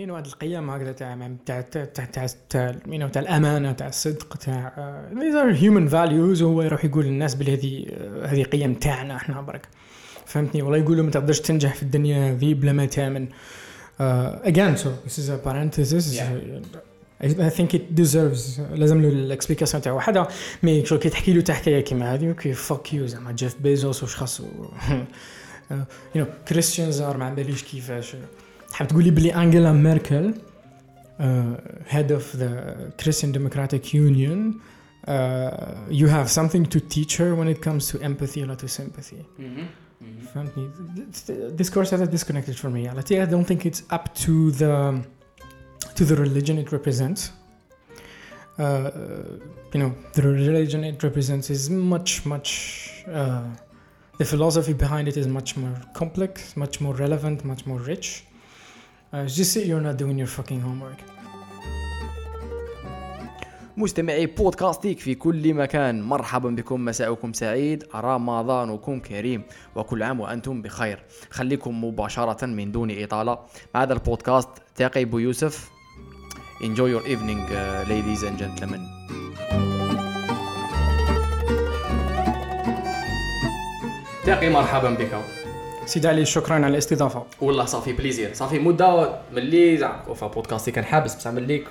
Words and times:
كاين 0.00 0.10
واحد 0.10 0.26
القيم 0.26 0.70
هكذا 0.70 0.92
تاع 0.92 1.34
تاع 1.46 1.60
تاع 1.60 1.84
تاع 1.84 2.04
تاع 2.04 2.04
تاع, 2.48 2.74
تاع 3.12 3.22
الأمانة 3.22 3.72
تاع 3.72 3.88
الصدق 3.88 4.36
تاع 4.36 4.72
these 5.12 5.34
are 5.34 5.60
human 5.60 5.90
values 5.90 6.42
وهو 6.42 6.62
يروح 6.62 6.84
يقول 6.84 7.04
للناس 7.04 7.34
بلي 7.34 7.54
هذه 7.54 7.86
هذه 8.32 8.42
قيم 8.42 8.74
تاعنا 8.74 9.16
إحنا 9.16 9.40
برك. 9.40 9.68
فهمتني؟ 10.26 10.62
ولا 10.62 10.76
يقولوا 10.76 11.04
ما 11.04 11.10
تقدرش 11.10 11.40
تنجح 11.40 11.74
في 11.74 11.82
الدنيا 11.82 12.34
ذي 12.34 12.54
بلا 12.54 12.72
ما 12.72 12.86
تامن. 12.86 13.28
uh, 13.28 14.02
again 14.44 14.76
so 14.76 14.88
this 15.06 15.18
is 15.18 15.28
a 15.28 15.38
parenthesis. 15.48 16.14
Yeah. 16.14 17.48
I 17.48 17.50
think 17.50 17.74
it 17.74 17.94
deserves 17.94 18.60
لازم 18.74 19.02
له 19.02 19.08
ال 19.08 19.14
explication 19.14 19.82
تاعو 19.82 19.96
وحده 19.96 20.28
mais 20.62 20.82
كي 20.82 21.08
تحكي 21.08 21.32
له 21.32 21.40
تاع 21.40 21.54
حكايه 21.54 21.80
كيما 21.80 22.14
هذه 22.14 22.32
كي 22.32 22.52
fuck 22.52 22.94
you 22.94 23.06
زعما 23.06 23.32
جيف 23.32 23.56
بيزوس 23.60 24.02
واش 24.02 24.16
خاصو. 24.16 24.44
يو 25.70 25.84
نو 26.16 26.26
كريستيان 26.48 26.92
زار 26.92 27.16
ما 27.16 27.34
باليش 27.34 27.62
كيفاش. 27.62 28.16
حاب 28.73 28.87
تقول 28.87 29.03
لي 29.03 29.11
بلي 29.11 29.35
انجيلا 29.35 29.71
ميركل 29.71 30.33
head 31.93 32.11
of 32.11 32.25
the 32.41 32.51
Christian 33.01 33.31
Democratic 33.31 33.93
Union 33.93 34.39
uh, 35.07 35.75
you 35.89 36.07
have 36.07 36.29
something 36.29 36.65
to 36.65 36.79
teach 36.79 37.17
her 37.17 37.35
when 37.35 37.47
it 37.47 37.61
comes 37.61 37.87
to 37.91 38.01
empathy 38.01 38.43
or 38.43 38.55
to 38.55 38.67
sympathy 38.67 39.25
فهمتني 40.33 40.69
this 41.57 41.69
course 41.69 41.91
has 41.91 42.01
disconnected 42.09 42.55
from 42.55 42.73
reality 42.73 43.19
I 43.19 43.25
don't 43.25 43.45
think 43.45 43.65
it's 43.65 43.83
up 43.89 44.13
to 44.25 44.51
the 44.51 45.03
to 45.95 46.03
the 46.05 46.15
religion 46.15 46.57
it 46.57 46.71
represents 46.71 47.31
uh, 48.57 48.91
you 49.73 49.79
know 49.81 49.91
the 50.13 50.21
religion 50.21 50.83
it 50.83 51.01
represents 51.03 51.49
is 51.49 51.69
much 51.69 52.25
much 52.25 52.49
uh, 53.07 53.43
the 54.19 54.25
philosophy 54.25 54.73
behind 54.73 55.07
it 55.07 55.17
is 55.17 55.27
much 55.27 55.57
more 55.57 55.75
complex 55.93 56.55
much 56.63 56.75
more 56.81 56.93
relevant 57.05 57.37
much 57.51 57.65
more 57.65 57.79
rich 57.79 58.07
Uh, 59.10 59.24
just 59.24 59.54
say 59.54 59.64
you're 59.64 59.80
not 59.80 59.96
doing 59.96 60.18
your 60.18 60.26
fucking 60.26 60.60
homework. 60.60 61.00
مستمعي 63.76 64.26
بودكاستيك 64.26 64.98
في 64.98 65.14
كل 65.14 65.54
مكان. 65.54 66.02
مرحبا 66.02 66.50
بكم 66.50 66.84
مساءكم 66.84 67.32
سعيد. 67.32 67.84
رمضانكم 67.94 69.00
كريم 69.00 69.42
وكل 69.76 70.02
عام 70.02 70.20
وأنتم 70.20 70.62
بخير. 70.62 71.02
خليكم 71.30 71.84
مباشرة 71.84 72.46
من 72.46 72.72
دون 72.72 73.02
إطالة. 73.02 73.38
مع 73.74 73.82
هذا 73.82 73.92
البودكاست 73.92 74.48
تاقي 74.76 75.04
بو 75.04 75.18
يوسف. 75.18 75.70
Enjoy 76.60 76.88
your 76.88 77.04
evening 77.06 77.40
uh, 77.50 77.88
ladies 77.88 78.22
and 78.22 78.38
gentlemen. 78.38 78.80
تاقي 84.24 84.50
مرحبا 84.50 84.90
بك. 84.90 85.37
سيدي 85.88 86.08
علي 86.08 86.24
شكرا 86.24 86.54
على 86.54 86.66
الاستضافة. 86.66 87.26
والله 87.40 87.64
ça 87.64 87.73
fait 87.73 87.92
plaisir. 87.92 88.34
ça 88.34 88.42
fait 88.42 88.58
مدة 88.58 89.20
ملي 89.32 89.76
زعما 89.76 90.02
بودكاستي 90.22 90.70
كان 90.70 90.84
حابس 90.84 91.14
بصح 91.14 91.30
ملي 91.30 91.64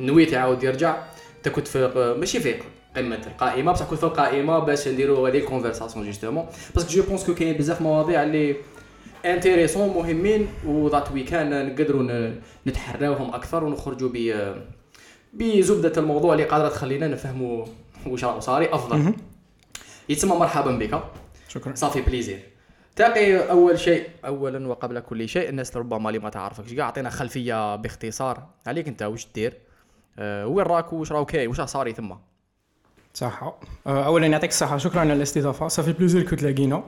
نويت 0.00 0.32
يعاود 0.32 0.62
يرجع. 0.62 0.96
انت 1.36 1.48
كنت 1.48 1.68
في 1.68 2.14
ماشي 2.18 2.40
في 2.40 2.54
قمة 2.96 3.20
القائمة 3.26 3.72
بصح 3.72 3.86
كنت 3.86 3.98
في 3.98 4.04
القائمه 4.04 4.58
باش 4.58 4.88
نديرو 4.88 5.26
هذه 5.26 5.38
ال 5.38 5.43
conversation 5.43 6.06
justement 6.06 6.46
parce 6.74 6.85
que 6.85 6.92
je 6.92 7.02
pense 7.02 7.24
que 7.24 7.34
كاين 7.34 7.56
بزاف 7.56 7.82
مواضيع 7.82 8.22
اللي 8.22 8.56
intéressants 9.24 9.88
مهمين 9.88 10.48
و 10.66 10.75
that 10.75 11.12
way 11.12 11.22
كان 11.22 11.66
نقدروا 11.66 12.32
نتحراوهم 12.66 13.34
أكثر 13.34 13.64
ونخرجوا 13.64 14.08
ب 14.12 14.44
بزبدة 15.32 15.92
الموضوع 15.96 16.32
اللي 16.32 16.44
قادرة 16.44 16.68
تخلينا 16.68 17.08
نفهموا 17.08 17.66
واش 18.06 18.24
راه 18.24 18.40
صاري 18.40 18.74
أفضل. 18.74 19.14
يتسمى 20.08 20.36
مرحبا 20.36 20.70
بك. 20.70 21.02
شكرا. 21.48 21.74
ça 21.74 21.83
fait 21.83 22.00
plaisir. 22.00 22.51
تلاقي 22.96 23.50
أول 23.50 23.78
شيء 23.78 24.08
اولا 24.26 24.68
وقبل 24.68 25.00
كل 25.00 25.28
شيء 25.28 25.48
الناس 25.48 25.76
ربما 25.76 26.08
اللي 26.08 26.18
ما 26.18 26.30
تعرفكش 26.30 26.72
كاع 26.72 26.84
أعطينا 26.84 27.10
خلفية 27.10 27.76
باختصار 27.76 28.46
عليك 28.66 28.88
أنت 28.88 29.02
واش 29.02 29.26
دير 29.34 29.54
أه 30.18 30.46
وين 30.46 30.66
راك 30.66 30.92
واش 30.92 31.12
راهو 31.12 31.24
كاين 31.24 31.48
واش 31.48 31.60
صاري 31.60 31.92
ثم؟ 31.92 32.14
صحة 33.14 33.60
أه 33.86 34.06
اولا 34.06 34.26
يعطيك 34.26 34.50
الصحة 34.50 34.76
شكرا 34.78 35.00
على 35.00 35.12
الاستضافة. 35.12 35.68
ça 35.68 35.76
fait 35.76 35.92
plaisir 35.92 36.22
que 36.22 36.36
تلاقينا 36.36 36.84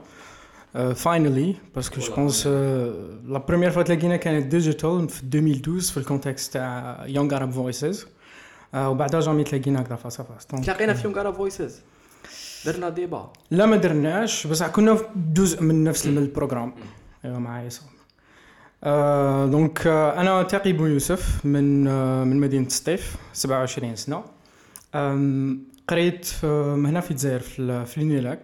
finally 0.95 1.55
parce 1.75 1.91
que 1.91 2.01
je 2.01 2.15
pense 2.15 2.47
la 2.47 3.37
première 3.47 3.71
fois 3.71 3.83
تلاقينا 3.83 4.15
كانت 4.15 4.45
digital 4.45 5.09
في 5.09 5.23
2012 5.23 5.91
في 5.91 5.97
ال 5.97 6.04
context 6.04 6.53
تاع 6.53 7.03
Young 7.07 7.35
Arab 7.35 7.51
Voices 7.51 8.07
وبعدها 8.75 9.19
jamais 9.19 9.43
تلاقينا 9.43 9.81
هكذا 9.81 9.95
face 9.95 10.21
à 10.21 10.26
face 10.26 10.45
تلاقينا 10.45 10.93
في 10.93 11.07
Young 11.07 11.19
Arab 11.21 11.33
Voices 11.33 11.81
درنا 12.65 12.89
débat. 12.89 13.31
لا 13.51 13.65
ما 13.65 13.75
درناش 13.75 14.47
بس 14.47 14.63
كنا 14.63 14.97
جزء 15.33 15.61
من 15.63 15.83
نفس 15.83 16.07
ال 16.07 16.14
programme 16.14 16.73
ايوا 17.25 17.37
مع 17.39 17.65
عصام 17.65 17.89
آه 18.83 19.45
donc 19.45 19.87
آه 19.87 20.21
أنا 20.21 20.43
تاقي 20.43 20.73
بو 20.73 20.85
يوسف 20.85 21.45
من 21.45 21.87
آه 21.87 22.23
من 22.23 22.39
مدينة 22.39 22.69
سطيف 22.69 23.15
27 23.33 23.95
سنة. 23.95 24.23
قريت 25.87 26.29
هنا 26.43 26.99
في 26.99 27.11
الجزائر 27.11 27.39
في, 27.39 27.85
في 27.85 28.37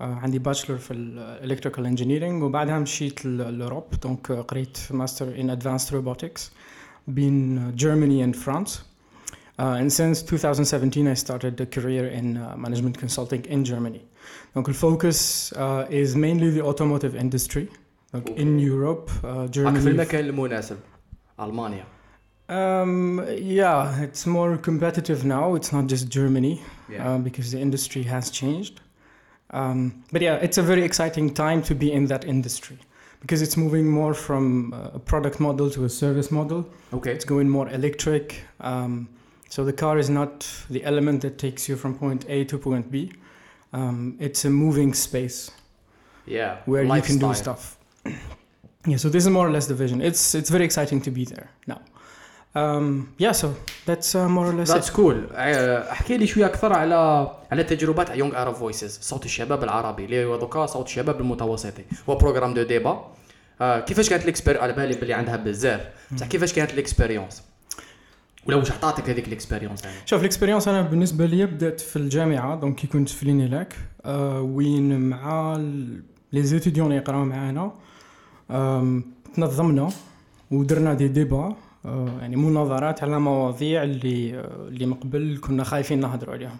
عندي 0.00 0.38
bachelor 0.38 0.76
في 0.78 0.92
ال 0.92 1.01
electrical 1.01 1.86
engineering 1.86 2.44
وبعدها 2.44 2.78
مشيت 2.78 3.24
l'Europe 3.26 3.84
donc 4.02 4.32
قريت 4.32 4.78
master 4.90 5.40
in 5.40 5.50
advanced 5.50 5.94
robotics 5.94 6.52
بين 7.08 7.70
جيرماني 7.74 8.24
اند 8.24 8.36
فرانس 8.36 8.84
and 9.57 9.91
since 9.91 10.21
2017, 10.21 11.07
I 11.07 11.13
started 11.13 11.59
a 11.61 11.65
career 11.65 12.07
in 12.07 12.37
uh, 12.37 12.55
management 12.57 12.97
consulting 12.97 13.45
in 13.45 13.63
Germany. 13.63 14.03
Donc, 14.55 14.67
the 14.67 14.73
focus 14.73 15.51
uh, 15.53 15.85
is 15.89 16.15
mainly 16.15 16.49
the 16.49 16.61
automotive 16.61 17.15
industry. 17.15 17.69
Donc, 18.11 18.29
okay. 18.29 18.41
in 18.41 18.59
Europe, 18.59 19.11
uh, 19.23 19.47
Germany. 19.47 19.79
في 19.79 19.89
المكان 19.89 20.25
المناسب 20.25 20.77
ألمانيا. 21.39 21.85
Um, 22.49 23.25
yeah, 23.37 24.01
it's 24.01 24.25
more 24.27 24.57
competitive 24.57 25.23
now. 25.23 25.55
It's 25.55 25.71
not 25.71 25.87
just 25.87 26.09
Germany 26.09 26.61
yeah. 26.89 27.15
uh, 27.15 27.17
because 27.17 27.51
the 27.51 27.59
industry 27.59 28.03
has 28.03 28.29
changed. 28.29 28.81
Um, 29.51 30.03
but 30.11 30.21
yeah, 30.21 30.35
it's 30.35 30.57
a 30.57 30.61
very 30.61 30.83
exciting 30.83 31.33
time 31.33 31.61
to 31.63 31.75
be 31.75 31.91
in 31.91 32.07
that 32.07 32.25
industry 32.25 32.77
because 33.21 33.41
it's 33.41 33.55
moving 33.55 33.89
more 33.89 34.13
from 34.13 34.73
uh, 34.73 34.91
a 34.95 34.99
product 34.99 35.39
model 35.39 35.69
to 35.69 35.85
a 35.85 35.89
service 35.89 36.31
model. 36.31 36.69
Okay. 36.93 37.11
It's 37.11 37.25
going 37.25 37.49
more 37.49 37.69
electric. 37.69 38.41
Um, 38.59 39.07
so 39.53 39.63
the 39.63 39.73
car 39.73 39.99
is 39.99 40.09
not 40.09 40.47
the 40.69 40.83
element 40.83 41.21
that 41.21 41.37
takes 41.37 41.69
you 41.69 41.75
from 41.75 41.91
point 41.95 42.25
A 42.27 42.43
to 42.45 42.57
point 42.57 42.91
B. 42.91 43.11
Um, 43.71 44.17
it's 44.19 44.45
a 44.45 44.49
moving 44.49 44.93
space. 44.93 45.51
Yeah. 46.25 46.57
Where 46.65 46.83
you 46.83 47.01
can 47.01 47.17
do 47.19 47.33
stuff. 47.33 47.77
yeah. 48.87 48.97
So 48.97 49.09
this 49.09 49.23
is 49.25 49.29
more 49.29 49.47
or 49.47 49.51
less 49.51 49.67
the 49.67 49.75
vision. 49.75 50.01
It's 50.01 50.35
it's 50.35 50.49
very 50.49 50.65
exciting 50.65 51.01
to 51.01 51.11
be 51.11 51.25
there 51.25 51.47
now. 51.67 51.81
Um, 52.55 53.13
yeah. 53.17 53.31
So 53.31 53.55
that's 53.85 54.15
uh, 54.15 54.27
more 54.29 54.47
or 54.47 54.53
less. 54.53 54.69
That's 54.73 54.89
it. 54.89 54.93
cool. 54.93 55.17
احكي 55.35 56.17
لي 56.17 56.27
شويه 56.27 56.45
اكثر 56.45 56.73
على 56.73 57.31
على 57.51 57.63
تجربات 57.63 58.09
يونغ 58.09 58.41
اراب 58.41 58.55
فويسز 58.55 58.99
صوت 59.01 59.25
الشباب 59.25 59.63
العربي 59.63 60.05
اللي 60.05 60.25
هو 60.25 60.35
دوكا 60.37 60.65
صوت 60.65 60.85
الشباب 60.85 61.21
المتوسطي 61.21 61.83
هو 62.09 62.15
بروغرام 62.15 62.53
دو 62.53 62.63
ديبا 62.63 63.11
آه 63.61 63.79
كيفاش 63.79 64.09
كانت 64.09 64.23
الاكسبير 64.23 64.61
على 64.61 64.73
بالي 64.73 64.95
بلي 64.95 65.13
عندها 65.13 65.35
بزاف 65.35 65.81
بصح 66.11 66.27
كيفاش 66.27 66.53
كانت 66.53 66.73
الاكسبيريونس 66.73 67.43
ولا 68.48 68.56
واش 68.56 68.72
عطاتك 68.72 69.10
هذيك 69.10 69.28
الاكسبيريونس 69.28 69.82
شوف 70.04 70.20
الاكسبيريونس 70.20 70.68
أنا 70.68 70.82
بالنسبة 70.82 71.26
لي 71.26 71.46
بدأت 71.46 71.80
في 71.80 71.96
الجامعة 71.96 72.56
donc 72.60 72.74
كي 72.74 72.86
كنت 72.86 73.08
في 73.08 73.26
l'INELEC 73.26 73.76
آه 74.04 74.40
وين 74.40 75.00
مع 75.00 75.56
les 76.32 76.42
étudiants 76.42 76.86
اللي 76.86 76.96
يقراو 76.98 77.24
معانا 77.24 77.72
تنظمنا 79.34 79.88
ودرنا 80.50 80.94
دي 80.94 81.08
ديبا 81.08 81.56
آه 81.84 82.08
يعني 82.20 82.36
مناظرات 82.36 83.02
على 83.02 83.20
مواضيع 83.20 83.82
اللي 83.82 84.40
اللي 84.68 84.86
من 84.86 84.94
قبل 84.94 85.38
كنا 85.40 85.64
خايفين 85.64 86.00
نهضروا 86.00 86.34
عليهم. 86.34 86.56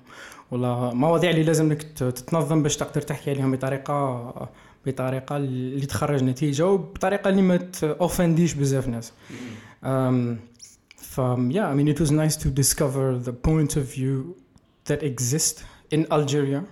ولا 0.50 0.94
مواضيع 0.94 1.30
اللي 1.30 1.42
لازم 1.42 1.72
لك 1.72 1.82
تتنظم 1.82 2.62
باش 2.62 2.76
تقدر 2.76 3.00
تحكي 3.00 3.30
عليهم 3.30 3.52
بطريقة 3.52 4.48
بطريقة 4.86 5.36
اللي 5.36 5.86
تخرج 5.86 6.22
نتيجة 6.24 6.66
وبطريقة 6.66 7.30
اللي 7.30 7.42
ما 7.42 7.56
توفنديش 7.56 8.54
بزاف 8.54 8.88
ناس. 8.88 9.12
Um, 11.18 11.50
yeah, 11.50 11.68
I 11.68 11.74
mean, 11.74 11.88
it 11.88 12.00
was 12.00 12.10
nice 12.10 12.36
to 12.36 12.50
discover 12.50 13.18
the 13.18 13.32
point 13.32 13.76
of 13.76 13.84
view 13.92 14.36
that 14.84 15.02
exist 15.02 15.64
in 15.90 16.06
Algeria. 16.10 16.64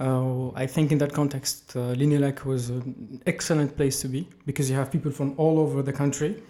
Uh, 0.00 0.50
I 0.52 0.66
think 0.66 0.90
in 0.90 0.98
that 0.98 1.12
context, 1.12 1.76
uh, 1.76 1.94
was 2.44 2.70
an 2.70 3.22
excellent 3.26 3.76
place 3.76 4.00
to 4.00 4.08
be 4.08 4.28
because 4.46 4.68
you 4.70 4.76
have 4.76 4.90
people 4.90 5.12
from 5.12 5.34
all 5.36 5.58
over 5.58 5.82
the 5.82 5.92
country. 5.92 6.42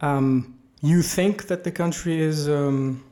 Um, 0.00 0.58
you 0.80 1.02
think 1.02 1.48
that 1.48 1.64
the 1.64 1.72
country 1.72 2.20
is 2.20 2.48
um, 2.48 3.04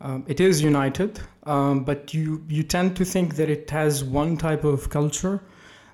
um, 0.00 0.24
it 0.26 0.40
is 0.40 0.60
united, 0.60 1.20
um, 1.44 1.84
but 1.84 2.12
you 2.12 2.44
you 2.48 2.62
tend 2.62 2.96
to 2.96 3.04
think 3.04 3.36
that 3.36 3.48
it 3.48 3.70
has 3.70 4.04
one 4.04 4.36
type 4.36 4.64
of 4.64 4.90
culture, 4.90 5.40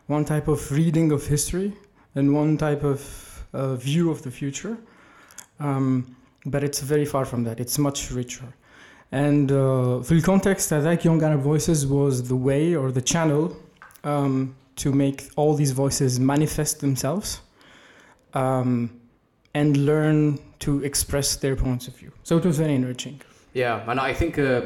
one 0.07 0.25
type 0.25 0.49
of 0.49 0.73
reading 0.73 1.13
of 1.13 1.27
history, 1.27 1.73
and 2.15 2.35
one 2.35 2.57
type 2.57 2.83
of 2.83 3.45
uh, 3.53 3.77
view 3.77 4.11
of 4.11 4.23
the 4.23 4.31
future. 4.31 4.79
Um, 5.60 6.16
but 6.46 6.64
it's 6.64 6.80
very 6.80 7.06
far 7.06 7.26
from 7.26 7.44
that. 7.46 7.60
It's 7.60 7.78
much 7.78 8.12
richer. 8.12 8.54
And 9.12 9.52
uh, 9.52 10.04
في 10.04 10.22
context 10.22 10.74
هذاك 10.74 11.06
Young 11.06 11.22
Arab 11.24 11.42
Voices 11.42 11.86
was 11.86 12.28
the 12.28 12.36
way 12.36 12.76
or 12.76 12.92
the 12.92 13.02
channel 13.02 13.56
um, 14.04 14.56
to 14.76 14.92
make 14.92 15.30
all 15.36 15.54
these 15.56 15.72
voices 15.72 16.20
manifest 16.20 16.80
themselves. 16.82 17.42
Um, 18.34 18.90
and 19.56 19.78
learn 19.92 20.38
to 20.60 20.84
express 20.84 21.38
their 21.38 21.56
points 21.56 21.88
of 21.88 21.94
view. 21.96 22.12
So 22.24 22.38
it 22.38 22.46
was 22.46 22.58
very 22.58 22.76
enriching. 22.76 23.22
يا 23.56 23.92
انا 23.92 24.06
اي 24.06 24.14
ثينك 24.14 24.64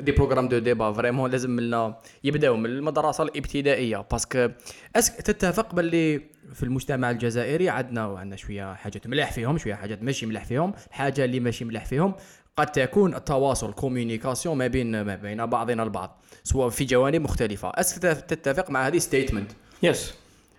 des 0.00 0.12
programmes 0.12 0.48
de 0.48 0.58
débat 0.58 0.92
vraiment 0.92 1.30
لازم 1.30 1.60
لنا 1.60 1.96
يبداو 2.24 2.56
من 2.56 2.66
المدرسة 2.66 3.24
الابتدائية. 3.24 4.06
parce 4.10 4.34
que 4.34 4.48
est-ce 4.96 5.08
que 5.08 5.14
تتفق 5.22 5.74
باللي 5.74 6.20
في 6.54 6.62
المجتمع 6.62 7.10
الجزائري 7.10 7.68
عندنا 7.68 8.18
عندنا 8.18 8.36
شوية 8.36 8.74
حاجات 8.74 9.06
ملاح 9.06 9.32
فيهم 9.32 9.58
شوية 9.58 9.74
حاجات 9.74 10.02
ماشي 10.02 10.26
ملاح 10.26 10.44
فيهم 10.44 10.72
الحاجة 10.88 11.24
اللي 11.24 11.40
ماشي 11.40 11.64
ملاح 11.64 11.84
فيهم 11.84 12.14
قد 12.56 12.66
تكون 12.66 13.14
التواصل 13.14 13.72
communication 13.72 14.56
ما 14.58 14.66
بين 14.66 15.02
ما 15.02 15.16
بين 15.16 15.46
بعضنا 15.46 15.82
البعض 15.82 16.22
سواء 16.44 16.68
في 16.68 16.84
جوانب 16.84 17.20
مختلفة. 17.20 17.68
est-ce 17.74 17.93
que 17.93 18.02
تتفق 18.02 18.70
مع 18.70 18.86
هذه 18.86 18.98
statement 18.98 19.50
Yes. 19.86 19.98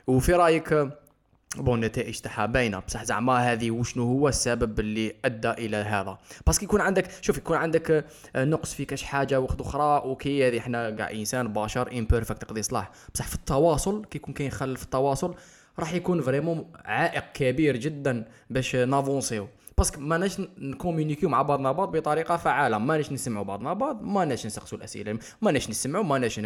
وفي 0.08 0.34
رأيك 0.34 0.90
bon 1.56 1.84
النتائج 1.84 2.20
تاعها 2.20 2.46
باينة. 2.46 2.80
بصح 2.80 3.04
زعما 3.04 3.38
هذه 3.38 3.72
وشنو 3.72 4.04
هو 4.04 4.28
السبب 4.28 4.80
اللي 4.80 5.16
أدى 5.26 5.50
إلى 5.50 5.78
هذا. 5.78 6.18
parce 6.46 6.58
que 6.58 6.66
يكون 6.66 6.82
عندك 6.82 7.08
شوف 7.22 7.38
يكون 7.38 7.58
عندك 7.58 8.06
آه، 8.36 8.46
نقص 8.46 8.74
في 8.74 8.86
كاش 8.86 9.04
حاجة 9.04 9.40
وقت 9.40 9.62
أخرى 9.62 10.02
OK 10.04 10.48
هذه 10.48 10.58
إحنا 10.58 10.90
كاع 10.90 11.12
إنسان 11.12 11.54
بشر 11.54 11.98
imperfect 11.98 12.42
تقضي 12.42 12.64
صلاح. 12.64 12.92
بصح 13.14 13.28
في 13.28 13.36
التواصل 13.36 14.06
كي 14.06 14.18
يكون 14.18 14.34
كاين 14.34 14.52
خلل 14.52 14.78
في 14.78 14.84
التواصل 14.84 15.36
راح 15.80 15.94
يكون 15.94 16.22
vraiment 16.22 16.72
عائق 16.86 17.24
كبير 17.34 17.78
جدا 17.78 18.26
باش 18.50 18.76
نافونسيو. 18.76 19.48
parce 19.78 19.93
que 19.93 20.02
ماناش 20.02 20.42
نكومونيكيو 20.58 21.30
مع 21.30 21.42
بعضنا 21.42 21.72
بعض 21.72 21.98
بطريقة 21.98 22.38
فعالة. 22.38 22.78
ماناش 22.78 23.12
نسمعوا 23.12 23.46
بعضنا 23.46 23.74
بعض 23.74 24.02
ماناش 24.02 24.46
نسقسوا 24.46 24.78
الأسئلة 24.78 25.20
ماناش 25.42 25.70
نسمعوا 25.70 26.04
ماناش 26.04 26.42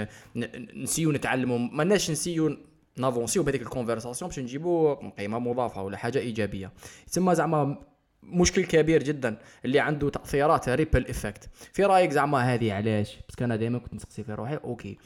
نسيو 0.75 1.11
نتعلموا 1.11 1.57
ماناش 1.57 2.11
نسيو 2.11 2.57
نافونسيو 3.01 3.43
بهذيك 3.43 3.61
ال 3.61 3.67
conversation 3.67 4.29
باش 4.29 4.39
نجيبوا 4.39 5.09
قيمة 5.09 5.39
مضافة 5.39 5.83
ولا 5.83 5.97
حاجة 5.97 6.19
إيجابية 6.19 6.71
تسمى 7.07 7.35
زعما 7.35 7.77
مشكل 8.23 8.65
كبير 8.65 9.03
جدا 9.03 9.37
اللي 9.65 9.79
عنده 9.79 10.09
تأثيرات 10.09 10.69
ripple 10.69 11.07
effect 11.07 11.49
في 11.73 11.83
رأيك 11.83 12.11
زعما 12.11 12.53
هذه 12.53 12.73
علاش 12.73 13.17
بس 13.29 13.41
أنا 13.41 13.55
دائما 13.55 13.79
كنت 13.79 13.93
نسقسي 13.93 14.23
في 14.23 14.33
روحي 14.33 14.55
OK 14.55 14.97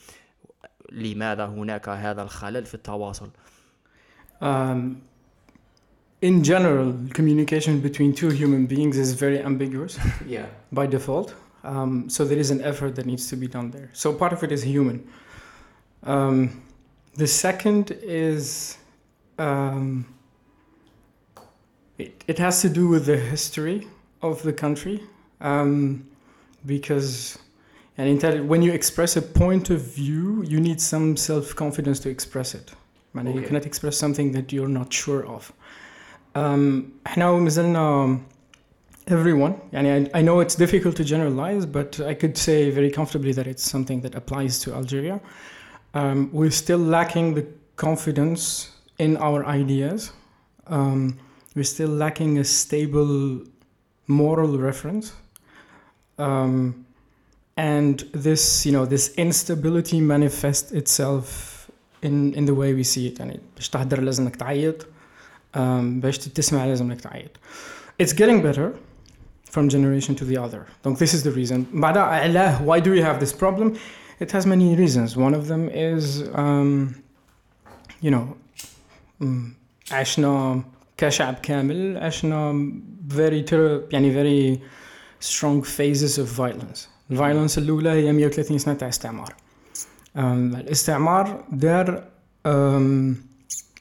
لماذا 0.91 1.45
هناك 1.45 1.89
هذا 1.89 2.21
الخلل 2.21 2.65
في 2.65 2.73
التواصل 2.73 3.29
Um, 4.41 5.01
in 6.21 6.43
general, 6.43 6.93
communication 7.13 7.79
between 7.79 8.13
two 8.13 8.29
human 8.29 8.65
beings 8.65 8.97
is 8.97 9.13
very 9.13 9.39
ambiguous 9.41 9.97
yeah. 10.27 10.47
by 10.71 10.85
default. 10.85 11.33
Um, 11.63 12.09
so 12.09 12.25
there 12.25 12.37
is 12.37 12.51
an 12.51 12.61
effort 12.61 12.95
that 12.95 13.05
needs 13.05 13.27
to 13.29 13.35
be 13.35 13.47
done 13.47 13.71
there. 13.71 13.89
So 13.93 14.13
part 14.13 14.33
of 14.33 14.43
it 14.43 14.51
is 14.51 14.63
human. 14.63 15.07
Um, 16.03 16.61
the 17.16 17.26
second 17.26 17.90
is 18.02 18.76
um, 19.38 20.06
it, 21.98 22.24
it 22.26 22.38
has 22.38 22.60
to 22.62 22.68
do 22.68 22.88
with 22.88 23.06
the 23.06 23.16
history 23.16 23.86
of 24.22 24.42
the 24.42 24.52
country 24.52 25.02
um, 25.40 26.06
because 26.66 27.38
and 27.98 28.18
intel- 28.18 28.46
when 28.46 28.62
you 28.62 28.72
express 28.72 29.16
a 29.16 29.22
point 29.22 29.68
of 29.70 29.80
view, 29.82 30.42
you 30.44 30.58
need 30.60 30.80
some 30.80 31.16
self 31.16 31.54
confidence 31.54 32.00
to 32.00 32.08
express 32.08 32.54
it. 32.54 32.72
Man, 33.12 33.26
You 33.26 33.32
Okay. 33.32 33.46
cannot 33.48 33.66
express 33.66 33.96
something 33.96 34.32
that 34.32 34.52
you're 34.52 34.68
not 34.80 34.92
sure 34.92 35.26
of. 35.26 35.52
Um, 36.34 36.92
احنا 37.06 37.32
مازلنا 37.32 38.18
everyone 39.10 39.52
يعني 39.72 40.06
I, 40.14 40.20
I 40.20 40.22
know 40.22 40.40
it's 40.40 40.54
difficult 40.54 40.94
to 40.96 41.04
generalize 41.04 41.66
but 41.66 42.00
I 42.00 42.14
could 42.14 42.38
say 42.38 42.70
very 42.70 42.90
comfortably 42.90 43.32
that 43.32 43.46
it's 43.46 43.68
something 43.68 44.00
that 44.02 44.14
applies 44.14 44.60
to 44.60 44.72
Algeria 44.72 45.20
um, 45.94 46.30
we're 46.32 46.50
still 46.50 46.78
lacking 46.78 47.34
the 47.34 47.46
confidence 47.76 48.70
in 48.98 49.16
our 49.16 49.44
ideas 49.46 50.12
um, 50.66 51.18
we're 51.54 51.64
still 51.64 51.88
lacking 51.88 52.38
a 52.38 52.44
stable 52.44 53.42
moral 54.06 54.58
reference 54.58 55.12
um, 56.18 56.84
and 57.56 58.00
this 58.12 58.64
you 58.66 58.72
know 58.72 58.86
this 58.86 59.14
instability 59.16 60.00
manifests 60.00 60.72
itself 60.72 61.70
in 62.02 62.34
in 62.34 62.44
the 62.44 62.54
way 62.54 62.74
we 62.74 62.84
see 62.84 63.06
it 63.06 63.18
يعني 63.18 63.40
باش 63.56 63.68
تهدر 63.68 64.00
لازمك 64.00 64.36
تعيط 64.36 64.82
um, 64.82 65.58
باش 66.02 66.18
تسمع 66.18 66.64
لازمك 66.64 67.00
تعيط 67.00 67.30
it's 68.02 68.12
getting 68.12 68.42
better 68.42 68.72
from 69.50 69.68
generation 69.68 70.14
to 70.14 70.24
the 70.24 70.36
other. 70.36 70.66
Donc 70.82 70.98
this 70.98 71.12
is 71.12 71.22
the 71.22 71.32
reason. 71.32 71.66
بعدها 71.72 72.02
علاه 72.02 72.64
why 72.64 72.80
do 72.80 72.90
we 72.90 73.00
have 73.00 73.20
this 73.20 73.32
problem? 73.32 73.76
It 74.20 74.30
has 74.32 74.44
many 74.46 74.76
reasons. 74.76 75.16
One 75.16 75.34
of 75.34 75.44
them 75.48 75.68
is 75.90 76.04
um, 76.34 76.94
you 78.02 78.10
know 78.10 78.26
mm, 79.22 79.54
عشنا 79.92 80.62
كشعب 80.96 81.34
كامل 81.42 81.96
عشنا 81.98 82.70
very 83.08 83.42
ter- 83.50 83.82
يعني 83.92 84.12
very 84.14 84.58
strong 85.20 85.62
phases 85.62 86.18
of 86.18 86.26
violence. 86.40 86.88
الفايلنس 87.10 87.58
الأولى 87.58 87.90
هي 87.90 88.12
130 88.12 88.58
سنة 88.58 88.74
تاع 88.74 88.88
استعمار. 88.88 89.34
Um, 90.16 90.18
الاستعمار 90.20 91.44
دار 91.52 92.04
um, 92.48 93.14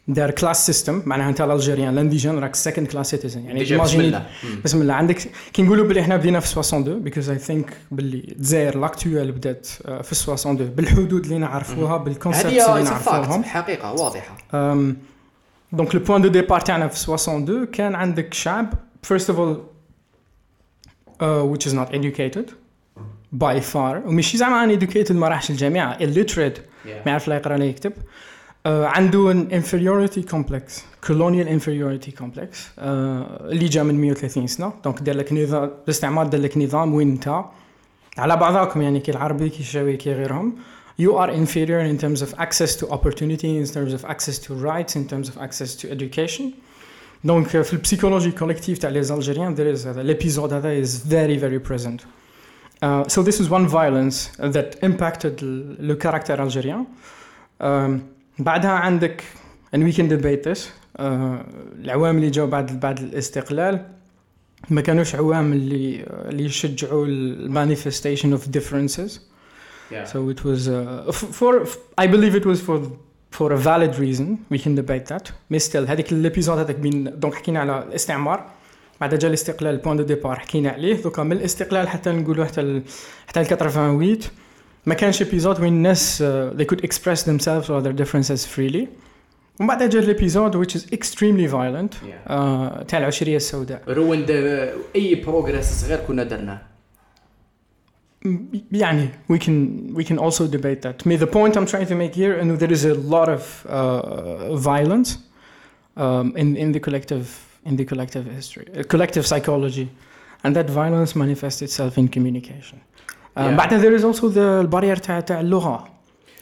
دار 0.08 0.30
class 0.30 0.66
system 0.66 1.02
معناها 1.06 1.28
أنت 1.28 1.40
ال 1.40 1.46
algérien 1.46 1.92
ال 1.92 1.97
indigène 1.97 2.38
راك 2.38 2.54
second 2.54 2.86
class 2.86 3.10
citizen 3.10 3.44
يعني 3.44 3.58
déjà 3.58 3.78
بسم 3.78 4.00
الله. 4.00 4.26
بسم 4.64 4.82
الله. 4.82 4.94
عندك 4.94 5.16
كي 5.52 5.62
نقولوا 5.62 5.86
بلي 5.86 6.00
إحنا 6.00 6.16
بدينا 6.16 6.40
في 6.40 6.46
62 6.46 7.02
because 7.02 7.30
I 7.30 7.38
think 7.38 7.76
باللي 7.90 8.16
الجزائر 8.18 8.78
l'actuelle 8.78 9.32
بدات 9.32 9.68
آه، 9.86 10.02
في 10.02 10.12
62 10.12 10.56
بالحدود 10.56 11.24
اللي 11.24 11.38
نعرفوها 11.38 11.96
بال 11.96 12.11
concepts 12.11 12.68
اللي 12.68 12.82
نعرفوهم. 12.82 13.44
حقيقة 13.44 13.92
واضحة. 13.92 14.36
donc 15.72 15.94
le 15.94 16.00
point 16.00 16.22
de 16.22 16.28
départ 16.28 16.60
تاعنا 16.60 16.88
في 16.88 16.94
62 16.94 17.66
كان 17.66 17.94
عندك 17.94 18.34
شعب 18.34 18.74
first 19.12 19.24
of 19.26 19.34
all 19.34 19.56
uh, 21.20 21.24
which 21.52 21.66
is 21.66 21.72
not 21.74 21.88
educated 21.94 22.48
by 23.44 23.60
far. 23.72 24.06
وماشي 24.06 24.38
زعما 24.38 24.78
uneducated 24.78 25.12
ما 25.12 25.28
راحش 25.28 25.50
الجامعة 25.50 25.98
illiterate. 25.98 26.60
ما 26.86 27.02
يعرف 27.06 27.28
لا 27.28 27.36
يقرأ 27.36 27.56
لا 27.56 27.64
يكتب. 27.64 27.92
uh, 27.92 27.96
عنده 28.65 29.33
an 29.33 29.51
inferiority 29.51 30.21
complex 30.33 30.81
colonial 31.07 31.47
inferiority 31.47 32.11
complex 32.21 32.51
uh, 32.77 32.81
اللي 32.81 33.65
جا 33.65 33.83
من 33.83 33.95
130 34.01 34.47
سنه 34.47 34.73
دونك 34.83 35.01
دار 35.01 35.15
لك 35.15 35.33
نظام 35.33 35.71
الاستعمار 35.85 36.27
دار 36.27 36.41
لك 36.41 36.57
نظام 36.57 36.93
وين 36.93 37.09
انت 37.11 37.43
على 38.17 38.35
بعضاكم 38.37 38.81
يعني 38.81 38.99
كي 38.99 39.11
العربي 39.11 39.49
كي 39.49 39.59
الشاوي 39.59 39.97
كي 39.97 40.13
غيرهم 40.13 40.55
you 41.01 41.11
are 41.13 41.29
inferior 41.31 41.81
in 41.93 41.97
terms 42.03 42.21
of 42.21 42.39
access 42.39 42.75
to 42.79 42.85
opportunity 42.91 43.51
in 43.63 43.65
terms 43.75 43.93
of 43.93 44.05
access 44.05 44.37
to 44.45 44.49
rights 44.53 44.95
in 44.95 45.05
terms 45.13 45.29
of 45.29 45.37
access 45.37 45.75
to 45.81 45.87
education 45.91 46.43
دونك 47.23 47.47
في 47.47 47.73
البسيكولوجي 47.73 48.31
كولكتيف 48.31 48.77
تاع 48.77 48.89
لي 48.89 49.03
زالجيريان 49.03 49.55
there 49.55 49.79
is 49.79 49.87
هذا 49.87 50.01
الابيزود 50.01 50.53
هذا 50.53 50.83
is 50.85 50.89
very 50.89 51.37
very 51.41 51.69
present 51.71 52.01
Uh, 52.81 53.03
so 53.15 53.19
this 53.21 53.37
is 53.43 53.47
one 53.57 53.67
violence 53.67 54.17
that 54.55 54.67
impacted 54.89 55.35
ال- 55.43 55.75
le 55.89 55.95
caractère 56.05 56.39
algérien. 56.39 56.81
Um, 57.59 57.91
بعدها 58.38 58.70
عندك 58.70 59.22
debate 59.74 60.44
this 60.48 60.58
uh, 60.58 61.02
العوامل 61.80 62.18
اللي 62.18 62.30
جاوا 62.30 62.48
بعد 62.48 62.80
بعد 62.80 62.98
الاستقلال 62.98 63.86
ما 64.70 64.80
كانوش 64.80 65.14
عوامل 65.14 65.56
اللي 65.56 66.04
اللي 66.28 66.44
يشجعوا 66.44 67.06
ال 67.06 67.52
manifestation 67.54 68.38
of 68.38 68.50
differences. 68.58 69.10
Yeah. 69.90 70.04
So 70.04 70.30
it 70.30 70.44
was 70.44 70.68
uh, 70.68 71.12
for 71.12 71.52
I 71.98 72.06
believe 72.06 72.34
it 72.34 72.46
was 72.46 72.60
for 72.68 72.78
for 73.30 73.52
a 73.52 73.58
valid 73.70 73.94
reason. 73.98 74.28
We 74.50 74.58
can 74.58 74.74
debate 74.74 75.06
that. 75.06 75.32
Mais 75.52 75.62
still 75.64 75.88
هذيك 75.88 76.12
ال 76.12 76.18
épisode 76.18 76.58
هذاك 76.58 76.76
بين 76.76 77.20
donc 77.20 77.34
حكينا 77.34 77.60
على 77.60 77.82
الاستعمار 77.82 78.50
بعد 79.00 79.14
جا 79.14 79.28
الاستقلال 79.28 79.76
point 79.76 79.96
de 79.96 80.02
départ 80.02 80.38
حكينا 80.38 80.70
عليه 80.70 81.02
دوكا 81.02 81.22
من 81.22 81.32
الاستقلال 81.32 81.88
حتى 81.88 82.10
نقولوا 82.10 82.44
حتى 82.44 82.60
ال 82.60 82.82
حتى 83.26 83.40
ال 83.40 83.46
88 83.46 84.18
ما 84.85 84.93
كانش 84.93 85.21
ابيزود 85.21 85.59
وين 85.59 85.73
الناس 85.73 86.23
uh, 86.23 86.25
they 86.57 86.65
could 86.65 86.81
express 86.85 87.23
themselves 87.23 87.69
or 87.69 87.81
their 87.81 87.93
differences 88.03 88.45
freely 88.57 88.87
ومن 89.59 89.67
بعد 89.67 89.89
جا 89.89 89.99
الابيزود 89.99 90.65
which 90.65 90.71
is 90.75 90.81
extremely 90.93 91.47
violent 91.51 91.93
Yeah. 91.93 92.31
uh, 92.31 92.83
تاع 92.87 92.99
العشريه 92.99 93.35
السوداء 93.37 93.81
روند 93.87 94.31
اي 94.95 95.15
بروجريس 95.15 95.65
صغير 95.65 95.99
كنا 96.07 96.23
درناه 96.23 96.61
يعني 98.71 99.09
we 99.31 99.37
can 99.37 99.93
we 99.95 100.03
can 100.03 100.17
also 100.17 100.47
debate 100.47 100.81
that. 100.81 100.95
I 101.05 101.09
mean, 101.09 101.19
the 101.19 101.27
point 101.37 101.55
I'm 101.57 101.65
trying 101.65 101.87
to 101.87 101.95
make 101.95 102.13
here, 102.15 102.33
and 102.39 102.59
there 102.59 102.73
is 102.77 102.83
a 102.85 102.93
lot 103.15 103.29
of 103.37 103.65
uh, 103.65 104.55
violence 104.71 105.09
um, 106.03 106.27
in 106.41 106.47
in 106.63 106.69
the 106.75 106.79
collective 106.87 107.25
in 107.69 107.75
the 107.79 107.85
collective 107.91 108.25
history, 108.39 108.65
uh, 108.69 108.83
collective 108.93 109.23
psychology, 109.31 109.87
and 110.43 110.51
that 110.57 110.67
violence 110.81 111.11
manifests 111.23 111.61
itself 111.67 111.93
in 112.01 112.05
communication. 112.15 112.77
بعدها 113.36 113.78
there 113.82 114.00
is 114.00 114.04
also 114.04 114.20
the 114.22 114.38
البارير 114.38 114.96
تاع 114.96 115.20
تاع 115.20 115.40
اللغة. 115.40 115.84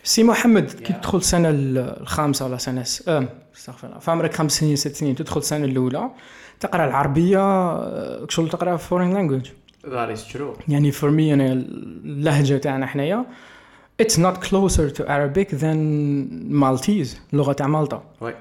سي 0.04 0.22
محمد 0.24 0.70
كي. 0.70 0.92
تدخل 0.92 1.18
السنة 1.18 1.48
ال- 1.50 1.78
الخامسة 2.00 2.46
ولا 2.46 2.56
سنة 2.56 2.82
س... 2.82 3.08
آه 3.08 3.28
استغفر 3.56 3.86
الله. 3.88 3.98
فعمرك 3.98 4.34
خمس 4.34 4.52
سنين 4.52 4.76
ست 4.76 4.94
سنين 4.96 5.14
تدخل 5.14 5.40
السنة 5.40 5.64
الأولى 5.64 6.10
تقرأ 6.60 6.84
العربية 6.84 7.38
آه، 7.38 8.26
شغل 8.28 8.48
تقرأ 8.48 8.76
foreign 8.76 9.14
language 9.14 9.46
that 9.88 10.08
is 10.08 10.32
true 10.32 10.54
يعني 10.68 10.92
for 10.92 11.04
me 11.04 11.32
أنا 11.32 11.52
اللهجة 11.52 12.56
تاعنا 12.56 12.86
حنايا 12.86 13.24
it's 14.02 14.16
not 14.16 14.36
closer 14.48 14.90
to 14.98 15.02
Arabic 15.02 15.48
than 15.50 15.78
Maltese 16.62 17.16
لغة 17.32 17.52
تاع 17.52 17.66
مالطا. 17.66 18.02
Oui. 18.20 18.34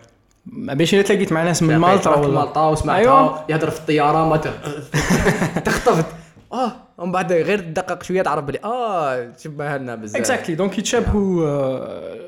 باش 0.46 0.94
إلا 0.94 1.02
تلاقيت 1.02 1.34
مع 1.34 1.44
ناس 1.44 1.64
من 1.64 1.78
مالطا 1.78 2.16
ولا 2.20 2.28
مالطا 2.40 2.70
وسمعتها 2.70 3.00
أيوة. 3.00 3.46
يهضر 3.50 3.70
في 3.70 3.80
الطيارة 3.80 4.30
ما 4.30 4.38
تخطفت. 5.66 6.06
آه. 6.54 6.72
ومن 7.02 7.12
بعد 7.12 7.34
غير 7.34 7.60
تدقق 7.60 8.04
شوية 8.04 8.22
تعرف 8.22 8.44
بلي 8.44 8.60
آه 8.64 9.26
تشبه 9.30 9.78
لنا 9.78 9.96
بزاف. 9.96 10.16
exactly 10.16 10.56
donc 10.56 10.80
يتشابهوا 10.80 11.46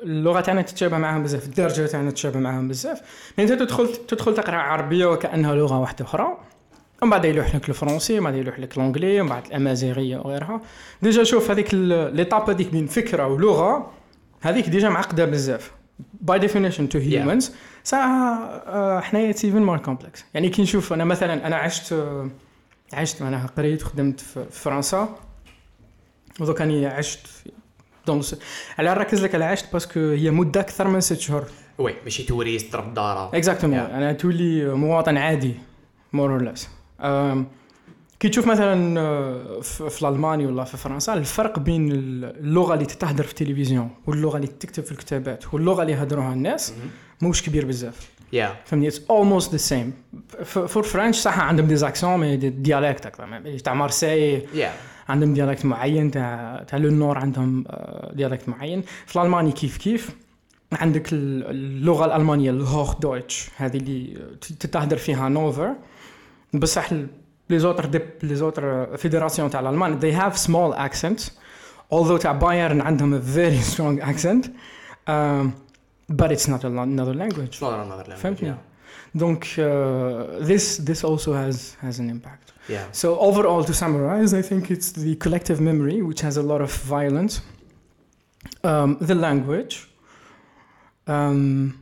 اللغة 0.03 0.41
تاعنا 0.41 0.61
تتشابه 0.61 0.97
معاهم 0.97 1.23
بزاف 1.23 1.45
الدرجة 1.45 1.85
تاعنا 1.85 2.11
تتشابه 2.11 2.39
معاهم 2.39 2.67
بزاف. 2.67 3.01
انت 3.39 3.51
تدخل 3.51 3.87
تدخل 4.07 4.33
تقرأ 4.33 4.55
عربية 4.55 5.05
وكأنها 5.05 5.55
لغة 5.55 5.79
واحدة 5.79 6.05
أخرى. 6.05 6.37
ومن 7.01 7.11
بعد 7.11 7.25
يلوح 7.25 7.55
لك 7.55 7.69
الفرنسي 7.69 8.19
ومن 8.19 8.23
بعد 8.23 8.35
يلوح 8.35 8.59
لك 8.59 8.77
الانجلي 8.77 9.21
ومن 9.21 9.29
بعد 9.29 9.45
الأمازيغية 9.45 10.17
وغيرها. 10.17 10.61
déjà 11.01 11.23
شوف 11.23 11.51
هذيك 11.51 11.73
l'étape 11.73 12.49
هذيك 12.49 12.71
بين 12.71 12.87
فكرة 12.87 13.27
ولغة 13.27 13.91
هذيك 14.41 14.69
déjà 14.69 14.89
معقدة 14.89 15.25
بزاف. 15.25 15.71
by 16.21 16.39
definition 16.39 16.89
two 16.89 16.99
humans 16.99 17.51
ساعة 17.83 18.35
آه، 18.67 18.99
حنايا 18.99 19.27
even 19.27 19.61
more 19.61 19.77
complex 19.77 20.25
يعني 20.33 20.49
كي 20.49 20.61
نشوف 20.61 20.93
أنا 20.93 21.05
مثلا 21.05 21.47
أنا 21.47 21.55
عشت 21.55 21.93
آه، 21.93 22.29
عشت 22.93 23.21
أنا 23.21 23.45
قريت 23.57 23.83
وخدمت 23.83 24.19
في 24.19 24.45
في 24.51 24.59
فرنسا. 24.59 25.15
ودوك 26.39 26.61
أني 26.61 26.85
عشت 26.87 27.19
dans 28.07 28.19
الس- 28.19 28.39
على 28.79 28.89
نركز 28.89 29.23
لك 29.23 29.35
على 29.35 29.45
عشت 29.45 29.73
parce 29.73 29.89
que 29.89 29.99
هي 29.99 30.31
مدة 30.31 30.59
أكثر 30.61 30.87
من 30.87 31.01
ست 31.01 31.19
شهور. 31.19 31.43
oui 31.77 31.95
ماشي 32.03 32.23
touriste 32.23 32.71
trip 32.73 32.93
دارها 32.93 33.31
exactement. 33.33 33.79
أنا 33.79 34.13
تولي 34.13 34.65
مواطن 34.75 35.17
عادي 35.17 35.55
more 36.13 36.33
or 36.33 36.40
less 36.40 36.53
كي 38.19 38.29
تشوف 38.29 38.47
مثلا 38.47 38.99
آه، 38.99 39.59
في 39.61 40.01
الألماني 40.01 40.45
ولا 40.45 40.63
في 40.63 40.77
فرنسا 40.77 41.13
الفرق 41.13 41.59
بين 41.59 41.91
اللغة 41.91 42.73
اللي 42.73 42.85
تتهدر 42.85 43.23
في 43.23 43.29
التلفزيون 43.31 43.89
واللغة 44.07 44.35
اللي 44.37 44.47
تكتب 44.47 44.83
في 44.83 44.91
الكتابات 44.91 45.53
واللغة 45.53 45.81
اللي 45.81 45.93
يهدروها 45.93 46.33
الناس 46.33 46.73
موش 47.21 47.41
كبير 47.41 47.65
بزاف. 47.65 48.09
yeah 48.33 48.55
فهمني 48.65 48.87
it's 48.87 49.01
almost 49.09 49.51
the 49.51 49.57
same 49.57 49.93
for 50.43 50.83
French 50.83 51.15
صح 51.15 51.39
عندهم 51.39 51.67
des 51.67 51.75
accents 51.75 52.19
mais 52.19 52.37
dialect 52.37 53.05
أكثر. 53.05 53.57
تاع 53.63 53.73
مارسي 53.73 54.41
yeah 54.53 54.71
عندهم 55.09 55.33
ديالكت 55.33 55.65
معين 55.65 56.11
تاع 56.11 56.63
تاع 56.67 56.79
لو 56.79 56.89
نور 56.91 57.17
عندهم 57.17 57.63
آه، 57.67 58.11
ديالكت 58.15 58.49
معين. 58.49 58.83
في 59.05 59.15
الألماني 59.15 59.51
كيف 59.51 59.77
كيف؟ 59.77 60.09
عندك 60.71 61.13
ال- 61.13 61.49
اللغة 61.49 62.05
الألمانية 62.05 62.51
الهوخ 62.51 62.99
دويتش 62.99 63.49
هذه 63.57 63.77
اللي 63.77 64.17
تتهدر 64.59 64.97
فيها 64.97 65.29
نوفر. 65.29 65.69
بصح 66.53 66.89
لي 67.52 67.58
زوتر 67.58 67.84
ديب 67.84 68.02
لي 68.22 68.34
زوتر 68.34 68.96
فيدراسيون 68.96 69.50
تاع 69.50 69.60
الالمان 69.60 70.00
they 70.00 70.14
have 70.14 70.36
small 70.36 70.78
accents 70.78 71.30
although 71.94 72.18
تاع 72.20 72.32
بايرن 72.32 72.80
عندهم 72.80 73.20
a 73.20 73.22
very 73.22 73.72
strong 73.72 74.02
accent 74.02 74.46
um, 75.08 75.52
but 76.12 76.30
it's 76.30 76.48
not 76.48 76.64
another 76.64 77.14
language 77.14 77.56
فهمتني 78.16 78.54
donc 79.16 79.44
uh, 79.58 80.44
this 80.50 80.76
this 80.78 81.04
also 81.04 81.32
has 81.32 81.76
has 81.82 81.98
an 81.98 82.10
impact 82.10 82.48
يا 82.68 82.88
So 82.92 83.18
overall, 83.18 83.64
to 83.64 83.74
summarize, 83.74 84.34
I 84.34 84.42
think 84.42 84.70
it's 84.70 84.92
the 84.92 85.14
collective 85.24 85.60
memory 85.60 86.02
which 86.02 86.20
has 86.20 86.36
a 86.36 86.42
lot 86.42 86.60
of 86.60 86.70
violence, 86.96 87.40
um, 88.64 88.98
the 89.00 89.14
language. 89.14 89.74
Um, 91.06 91.80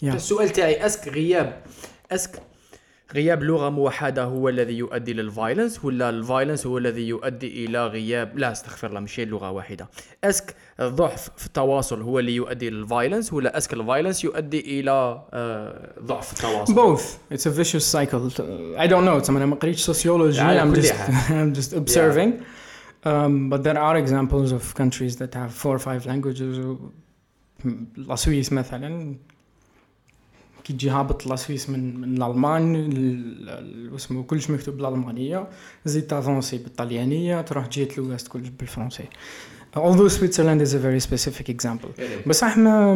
yeah. 0.00 0.14
السؤال 0.14 0.50
تاعي 0.50 0.86
اسك 0.86 1.08
غياب 1.08 1.62
اسك 2.12 2.42
غياب 3.13 3.43
لغة 3.43 3.69
موحدة 3.69 4.23
هو 4.23 4.49
الذي 4.49 4.77
يؤدي 4.77 5.13
لل 5.13 5.27
violence 5.27 5.85
ولا 5.85 6.09
ال 6.09 6.15
violence 6.15 6.67
هو 6.67 6.77
الذي 6.77 7.07
يؤدي 7.07 7.65
إلى 7.65 7.87
غياب 7.87 8.37
لا 8.37 8.51
استغفر 8.51 8.87
الله 8.87 8.99
مش 8.99 9.19
هي 9.19 9.25
لغة 9.25 9.51
واحدة 9.51 9.89
est-ce 10.23 10.44
que 10.44 10.55
الضعف 10.79 11.29
في 11.37 11.45
التواصل 11.45 12.01
هو 12.01 12.19
اللي 12.19 12.35
يؤدي 12.35 12.69
لل 12.69 12.82
violence 12.82 13.33
ولا 13.33 13.57
est-ce 13.57 13.68
que 13.68 13.73
ال 13.73 13.79
violence 13.79 14.23
يؤدي 14.23 14.79
إلى 14.79 15.21
آه، 15.33 15.93
ضعف 16.01 16.33
التواصل 16.33 16.75
Both. 16.75 17.35
It's 17.35 17.45
a 17.45 17.49
vicious 17.49 17.85
cycle. 17.85 18.29
I 18.77 18.87
don't 18.87 19.05
know. 19.05 19.19
I'm 19.27 19.49
not 19.49 19.75
sociology. 19.75 20.39
على 20.39 20.61
I'm 20.61 20.73
just. 20.73 20.93
I'm 21.29 21.53
just 21.53 21.73
observing. 21.73 22.43
Um, 23.05 23.49
but 23.49 23.63
there 23.63 23.79
are 23.79 23.95
examples 23.97 24.51
of 24.51 24.75
countries 24.75 25.15
that 25.17 25.33
have 25.33 25.53
four 25.53 25.75
or 25.75 25.79
five 25.79 26.05
languages. 26.05 26.59
لا 27.97 28.15
سويس 28.15 28.53
مثلا 28.53 29.15
كي 30.67 30.73
تجي 30.73 30.89
هابط 30.89 31.27
لا 31.27 31.35
سويس 31.35 31.69
من 31.69 32.01
من 32.01 32.17
الالمان 32.17 32.75
ال- 32.75 33.49
ال- 33.49 33.93
واسمه 33.93 34.23
كلش 34.23 34.49
مكتوب 34.49 34.77
بالالمانيه 34.77 35.47
زيد 35.85 36.07
تافونسي 36.07 36.57
بالطليانيه 36.57 37.41
تروح 37.41 37.65
تجي 37.65 37.85
تلوست 37.85 38.27
كلش 38.27 38.47
بالفرنسي 38.59 39.03
although 39.77 40.09
Switzerland 40.17 40.61
is 40.67 40.73
a 40.73 40.79
very 40.79 40.99
specific 41.09 41.49
example 41.49 42.01
بس 42.27 42.43
إحنا 42.43 42.95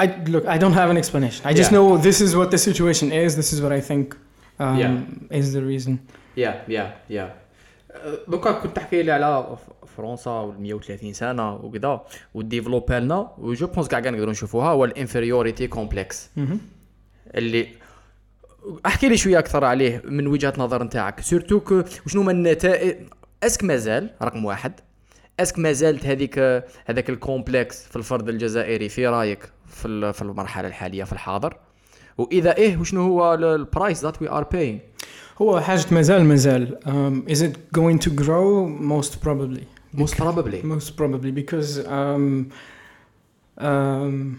I 0.00 0.04
look 0.04 0.44
I 0.46 0.58
don't 0.58 0.74
have 0.80 0.90
an 0.90 0.96
explanation 1.02 1.40
I 1.46 1.52
just 1.60 1.70
Yeah. 1.70 1.76
know 1.76 1.98
this 2.08 2.18
is 2.26 2.32
what 2.38 2.48
the 2.54 2.60
situation 2.68 3.08
is 3.24 3.30
this 3.40 3.50
is 3.54 3.58
what 3.64 3.72
I 3.72 3.80
think 3.90 4.06
um, 4.60 4.78
Yeah. 4.80 5.38
is 5.40 5.46
the 5.54 5.62
reason 5.72 5.92
يا 6.36 6.62
يا 6.68 6.94
يا 7.10 7.34
دوكا 8.28 8.52
كنت 8.52 8.76
تحكي 8.76 9.02
لي 9.02 9.12
على 9.12 9.56
فرنسا 9.96 10.30
وال 10.30 10.60
130 10.60 11.12
سنة 11.12 11.54
وكذا 11.54 12.00
وال 12.34 12.47
develop 12.47 12.92
لنا 12.92 13.30
و 13.38 13.47
je 13.47 13.66
pense 13.66 13.88
كاع 13.88 13.98
نقدروا 13.98 14.30
نشوفوها 14.30 14.68
هو 14.68 14.84
ال 14.84 14.91
inferiority 14.91 15.66
complex. 15.66 16.30
اللي 17.34 17.68
احكي 18.86 19.08
لي 19.08 19.16
شوية 19.16 19.38
أكثر 19.38 19.64
عليه 19.64 20.02
من 20.04 20.26
وجهة 20.26 20.52
نظر 20.58 20.82
نتاعك. 20.82 21.20
surtout 21.20 21.60
que 21.60 21.82
وشنو 22.06 22.22
هما 22.22 22.32
النتائج 22.32 22.96
est-ce 23.42 23.57
que 23.57 23.64
مازال 23.64 24.10
رقم 24.22 24.44
واحد 24.44 24.72
est-ce 25.40 25.52
que 25.52 25.58
ما 25.58 25.72
زالت 25.72 26.06
هذيك 26.06 26.38
هذاك 26.86 27.10
ال 27.10 27.19
complex 27.19 27.86
في 27.86 27.96
الفرد 27.96 28.28
الجزائري 28.28 28.88
في 28.88 29.06
رأيك 29.06 29.48
في 29.66 30.12
في 30.12 30.22
المرحلة 30.22 30.68
الحالية 30.68 31.04
في 31.04 31.12
الحاضر؟ 31.12 31.56
وإذا 32.18 32.56
إيه 32.56 32.76
وشنو 32.76 33.02
هو 33.02 33.34
ال 33.34 33.45
price 33.45 34.02
that 34.02 34.22
we 34.22 34.28
are 34.28 34.44
paying 34.44 34.78
هو 35.42 35.60
حاجة 35.60 35.84
مازال 35.90 36.24
مازال. 36.24 36.78
Um, 36.84 37.30
is 37.32 37.38
it 37.42 37.78
going 37.78 37.98
to 37.98 38.10
grow? 38.10 38.66
Most 38.92 39.12
probably. 39.24 39.81
most 39.94 40.22
probably 40.22 40.62
most 40.62 40.84
probably 40.90 41.32
because 41.40 41.78
um, 41.78 42.44
um, 43.58 44.36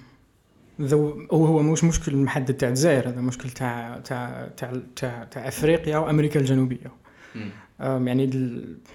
the, 0.90 0.94
هو 1.34 1.62
مش 1.64 1.84
مشكل 1.84 2.16
محدد 2.18 2.54
تاع 2.54 2.70
الجزائر 2.70 3.10
هذا 3.10 3.22
مشكل 3.22 3.50
تاع 3.50 4.00
تاع 4.06 4.48
تاع 4.58 4.72
تاع, 4.96 5.24
تاع 5.24 5.48
أفريقيا 5.48 5.98
وامريكا 5.98 6.40
الجنوبية. 6.40 6.92
um, 7.36 7.84
يعني 7.84 8.30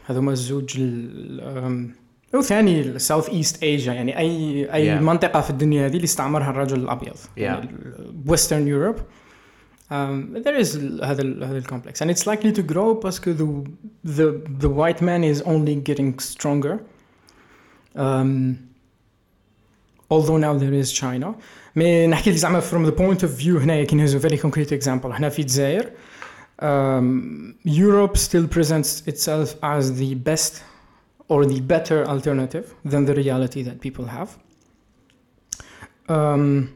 هذوما 0.07 0.33
الزوج 0.33 0.75
ال- 0.79 1.93
um, 1.95 2.37
وثاني 2.37 2.81
ال 2.81 2.89
South 2.89 3.29
East 3.29 3.63
Asia 3.63 3.93
يعني 3.93 4.19
اي 4.19 4.65
أي 4.75 4.99
Yeah. 4.99 5.03
منطقة 5.03 5.41
في 5.41 5.51
الدنيا 5.51 5.87
هذه 5.87 5.95
اللي 5.97 6.05
استعمرها 6.05 6.51
الرجل 6.51 6.81
الأبيض. 6.81 7.17
يعني 7.37 7.69
ويسترن 8.27 8.69
يوروب 8.69 8.97
um, 9.92 10.34
there 10.46 10.56
is 10.64 10.76
ال- 10.76 11.04
هذا 11.06 11.22
ال- 11.22 11.44
هذا 11.44 11.58
الكومبلكس 11.58 12.04
and 12.04 12.10
it's 12.12 12.26
likely 12.28 12.52
to 12.52 12.64
grow 12.74 12.94
because 12.94 13.20
the 13.38 13.48
the 14.18 14.42
the 14.64 14.70
white 14.70 15.02
man 15.02 15.24
is 15.24 15.42
only 15.42 15.76
getting 15.76 16.20
stronger 16.20 16.80
um, 17.96 18.58
although 20.12 20.38
now 20.38 20.54
there 20.58 20.74
is 20.74 20.92
China 20.92 21.36
مي 21.76 22.08
نحكي 22.08 22.32
لك 22.32 22.36
زعما 22.38 22.62
from 22.62 22.86
the 22.86 22.92
point 22.92 23.24
of 23.24 23.30
view 23.30 23.58
هنايا 23.62 23.84
كي 23.84 23.96
نهزو 23.96 24.20
very 24.20 24.38
concrete 24.38 24.72
example 24.72 25.06
هنا 25.06 25.30
في 25.30 25.40
الجزائر 25.40 25.92
um, 26.62 27.56
Europe 27.66 28.18
still 28.18 28.48
presents 28.48 29.02
itself 29.08 29.56
as 29.64 29.92
the 30.00 30.16
best 30.16 30.54
or 31.30 31.46
the 31.46 31.60
better 31.62 32.06
alternative 32.08 32.66
than 32.92 33.06
the 33.06 33.14
reality 33.16 33.64
that 33.64 33.78
people 33.82 34.06
have 34.06 34.30
um, 36.10 36.70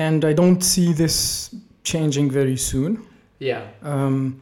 and 0.00 0.24
I 0.24 0.34
don't 0.40 0.62
see 0.62 0.92
this 1.02 1.16
changing 1.84 2.30
very 2.30 2.56
soon 2.72 2.98
يا 3.40 3.70
um, 3.82 4.32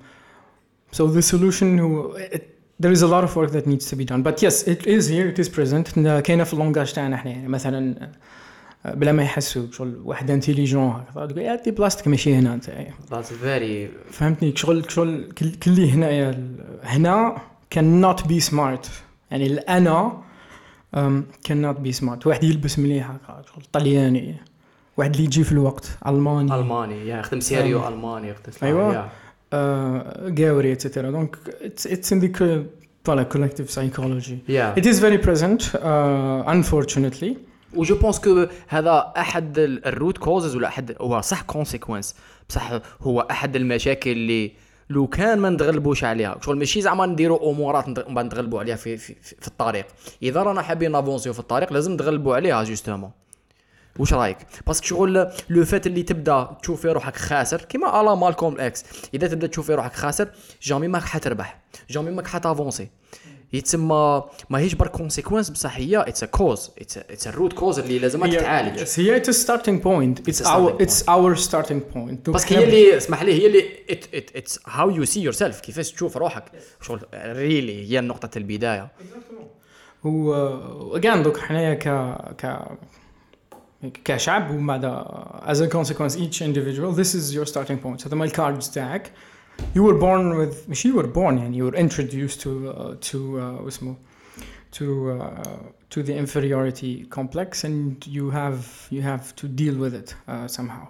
so 0.97 1.03
the 1.17 1.23
solution 1.23 1.79
who 1.79 2.17
it, 2.17 2.43
there 2.83 2.93
is 2.93 3.03
a 3.03 3.07
lot 3.15 3.25
of 3.29 3.37
work 3.37 3.51
that 3.57 3.67
needs 3.67 3.87
to 3.91 3.97
be 3.97 4.05
done 4.05 4.23
but 4.29 4.37
yes 4.43 4.57
it 4.75 4.83
is 4.87 5.09
here 5.09 5.27
it 5.35 5.39
is 5.45 5.49
present 5.49 5.99
إن 5.99 6.21
كاينه 6.21 6.45
في 6.45 6.55
اللونجاج 6.55 6.93
تاعنا 6.93 7.17
احنا 7.17 7.31
يعني 7.31 7.49
مثلا 7.49 8.11
آه، 8.87 8.95
بلا 8.95 9.13
ما 9.13 9.23
يحسوا 9.23 9.67
شغل 9.73 10.01
واحد 10.05 10.31
انتيليجون 10.31 10.83
هكذا 10.91 11.27
تقول 11.27 11.39
يا 11.39 11.55
دي 11.65 11.71
بلاصتك 11.71 12.09
ماشي 12.09 12.35
هنا 12.35 12.55
انت 12.55 12.71
ذاتس 13.11 13.33
فيري 13.33 13.91
فهمتني 14.11 14.57
شغل 14.57 14.85
شغل 14.93 15.33
كل 15.39 15.51
كلي 15.55 15.91
هنايا 15.91 16.31
ال- 16.31 16.79
هنا 16.83 17.37
cannot 17.75 18.21
be 18.23 18.51
smart 18.51 18.89
يعني 19.31 19.47
الانا 19.47 20.23
um, 20.97 20.99
cannot 21.49 21.77
be 21.87 22.01
smart 22.01 22.27
واحد 22.27 22.45
يلبس 22.45 22.79
مليح 22.79 23.11
هكا 23.11 23.43
شغل 23.55 23.65
طلياني 23.73 24.37
واحد 25.00 25.12
اللي 25.12 25.24
يجي 25.24 25.44
في 25.44 25.52
الوقت 25.52 25.90
ألماني. 26.08 26.56
ألماني 26.56 27.08
yeah 27.08 27.20
يخدم 27.20 27.40
sérieux 27.40 27.88
ألماني. 27.88 28.34
Donc 31.12 31.38
it's 31.64 31.86
it's 31.86 32.12
in 32.12 32.20
the 32.20 32.30
co- 32.40 32.64
voilà, 33.08 33.24
collective 33.34 33.70
psychology. 33.76 34.34
yeah 34.50 34.76
It 34.76 34.86
is 34.86 35.00
very 35.00 35.18
present, 35.28 35.62
uh, 35.62 36.54
unfortunately. 36.56 37.34
و 37.76 37.83
je 37.83 37.96
pense 37.96 38.20
que 38.20 38.48
هذا 38.68 39.14
أحد 39.18 39.60
ال- 39.60 39.86
ال 39.86 39.92
root 39.92 40.18
causes 40.18 40.56
ولا 40.56 40.68
أحد 40.68 40.96
هو 41.02 41.22
صح 41.22 41.42
conséquence 41.42 42.16
بصح 42.50 42.72
هو 43.02 43.28
أحد 43.32 43.56
المشاكل 43.56 44.12
اللي 44.12 44.52
لو 44.90 45.08
كان 45.08 45.40
ما 45.40 45.50
نتغلبوش 45.50 46.04
عليها. 46.04 46.38
شغل 46.46 46.58
ماشي 46.58 46.82
زعما 46.82 47.06
نديروا 47.06 47.52
أمورات 47.52 47.90
ند- 47.90 48.06
من 48.08 48.16
بعد 48.16 48.26
نتغلبوا 48.26 48.60
عليها 48.60 48.76
في, 48.76 48.98
في, 48.98 49.16
في 49.42 49.48
الطريق. 49.48 49.86
إذا 50.24 50.44
رانا 50.44 50.62
حابين 50.62 50.92
نافونسيو 50.92 51.34
في 51.34 51.40
الطريق 51.40 51.74
لازم 51.74 51.94
نتغلبوا 51.94 52.36
عليها 52.36 52.64
justement 52.64 53.12
واش 54.00 54.14
رايك؟ 54.14 54.38
parce 54.68 54.79
que 54.79 54.86
شغل 54.86 55.32
لو 55.50 55.66
فات 55.66 55.88
اللي 55.88 56.04
تبدا 56.04 56.58
تشوف 56.62 56.82
في 56.82 56.88
روحك 56.88 57.16
خاسر 57.16 57.62
كيما 57.62 58.02
الا 58.02 58.16
مالكوم 58.16 58.60
إكس 58.60 58.84
إذا 59.14 59.28
تبدا 59.28 59.48
تشوف 59.48 59.68
في 59.68 59.74
روحك 59.74 59.94
خاسر 59.94 60.30
jamais 60.62 60.88
ماك 60.88 61.04
حتربح 61.04 61.60
jamais 61.90 62.12
ماك 62.12 62.28
حتافونسي 62.28 62.90
يتسمى 63.54 64.24
ماهيش 64.50 64.74
برك 64.74 64.92
conséquence 64.92 65.50
بصح 65.50 65.78
هي 65.78 66.02
اتس 66.02 66.24
ا 66.24 66.26
كوز 66.26 66.72
اتس 66.80 67.28
ا 67.28 67.32
روت 67.32 67.54
كوز 67.54 67.80
اللي 67.80 68.00
لازم 68.00 68.26
تتعالج. 68.26 68.80
هي 68.98 69.22
point. 69.80 70.20
It's 70.30 70.42
a 70.42 70.46
our 70.46 70.72
starting 70.72 70.86
it's 70.86 71.04
our 71.08 71.36
starting 71.50 71.82
point. 71.96 72.32
parce 72.32 72.47
que 72.47 72.56
هي 72.56 72.64
اللي 72.64 72.98
اسمح 72.98 73.24
لي 73.24 73.34
هي 73.42 73.48
اللي 73.48 73.64
اتس 74.14 74.60
هاو 74.68 74.90
يو 74.90 75.06
سي 75.06 75.22
يور 75.22 75.34
سيلف 75.34 75.60
كيفاش 75.60 75.92
تشوف 75.92 76.18
روحك. 76.18 76.44
شغل 76.82 77.02
ريلي 77.14 77.92
هي 77.92 78.02
نقطه 78.02 78.38
البداية. 78.38 78.92
و 80.04 81.00
again 81.00 81.18
دوك 81.18 81.38
حنايا 81.38 81.74
ك 81.74 81.88
ك 82.46 82.68
كشعب 84.05 84.51
وبعد 84.51 85.05
as 85.47 85.61
a 85.61 85.69
consequence 85.69 86.17
each 86.17 86.41
individual 86.43 86.93
this 86.93 87.15
is 87.15 87.35
your 87.35 87.47
starting 87.47 87.79
point 87.85 88.07
هذا 88.07 88.17
ما 88.17 88.25
الكاردز 88.25 88.71
تاعك 88.71 89.11
you 89.77 89.83
were 89.83 90.01
born 90.01 90.37
with 90.39 90.71
مش 90.71 90.87
you 90.87 90.91
were 90.91 91.07
born 91.07 91.39
يعني 91.39 91.59
you 91.59 91.73
were 91.73 91.79
introduced 91.79 92.41
to 92.41 92.49
uh, 92.49 93.11
to 93.11 93.17
uh, 93.17 93.67
اسمه 93.67 93.95
to 94.73 94.83
uh, 94.83 95.95
to 95.95 96.03
the 96.03 96.15
inferiority 96.25 97.07
complex 97.19 97.65
and 97.65 98.07
you 98.07 98.31
have 98.31 98.89
you 98.91 99.03
have 99.03 99.35
to 99.37 99.47
deal 99.47 99.77
with 99.85 99.95
it 99.95 100.15
uh, 100.29 100.49
somehow 100.49 100.87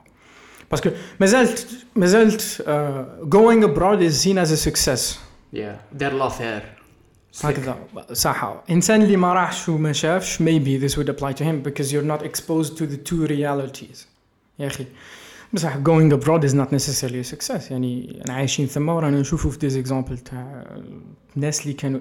باسكو 0.71 0.91
مازالت 1.21 1.87
مازالت 1.97 2.41
uh, 2.41 3.25
going 3.29 3.65
abroad 3.65 4.01
is 4.03 4.21
seen 4.25 4.39
as 4.39 4.51
a 4.51 4.57
success 4.57 5.19
yeah 5.53 5.77
دير 5.93 6.13
لافير 6.13 6.78
هكذا 7.43 7.77
صح 8.13 8.55
انسان 8.71 9.03
اللي 9.03 9.17
ما 9.17 9.33
راحش 9.35 9.69
وما 9.69 9.93
شافش 9.93 10.43
maybe 10.43 10.81
this 10.87 10.95
would 10.97 11.09
apply 11.09 11.33
to 11.33 11.45
him 11.45 11.69
because 11.69 11.93
you're 11.93 12.11
not 12.19 12.23
exposed 12.25 12.77
to 12.79 12.83
the 12.87 13.11
two 13.11 13.27
realities 13.29 14.07
يا 14.59 14.67
اخي 14.67 14.87
بصح 15.53 15.77
going 15.77 16.13
abroad 16.13 16.45
is 16.45 16.55
not 16.55 16.69
necessarily 16.73 17.21
a 17.31 17.35
success 17.35 17.71
يعني 17.71 18.23
انا 18.25 18.35
عايشين 18.35 18.67
ثما 18.67 18.93
ورانا 18.93 19.21
نشوفوا 19.21 19.51
في 19.51 19.59
ديز 19.59 19.77
اكزامبل 19.77 20.19
تاع 20.19 20.65
الناس 21.37 21.63
اللي 21.63 21.73
كانوا 21.73 22.01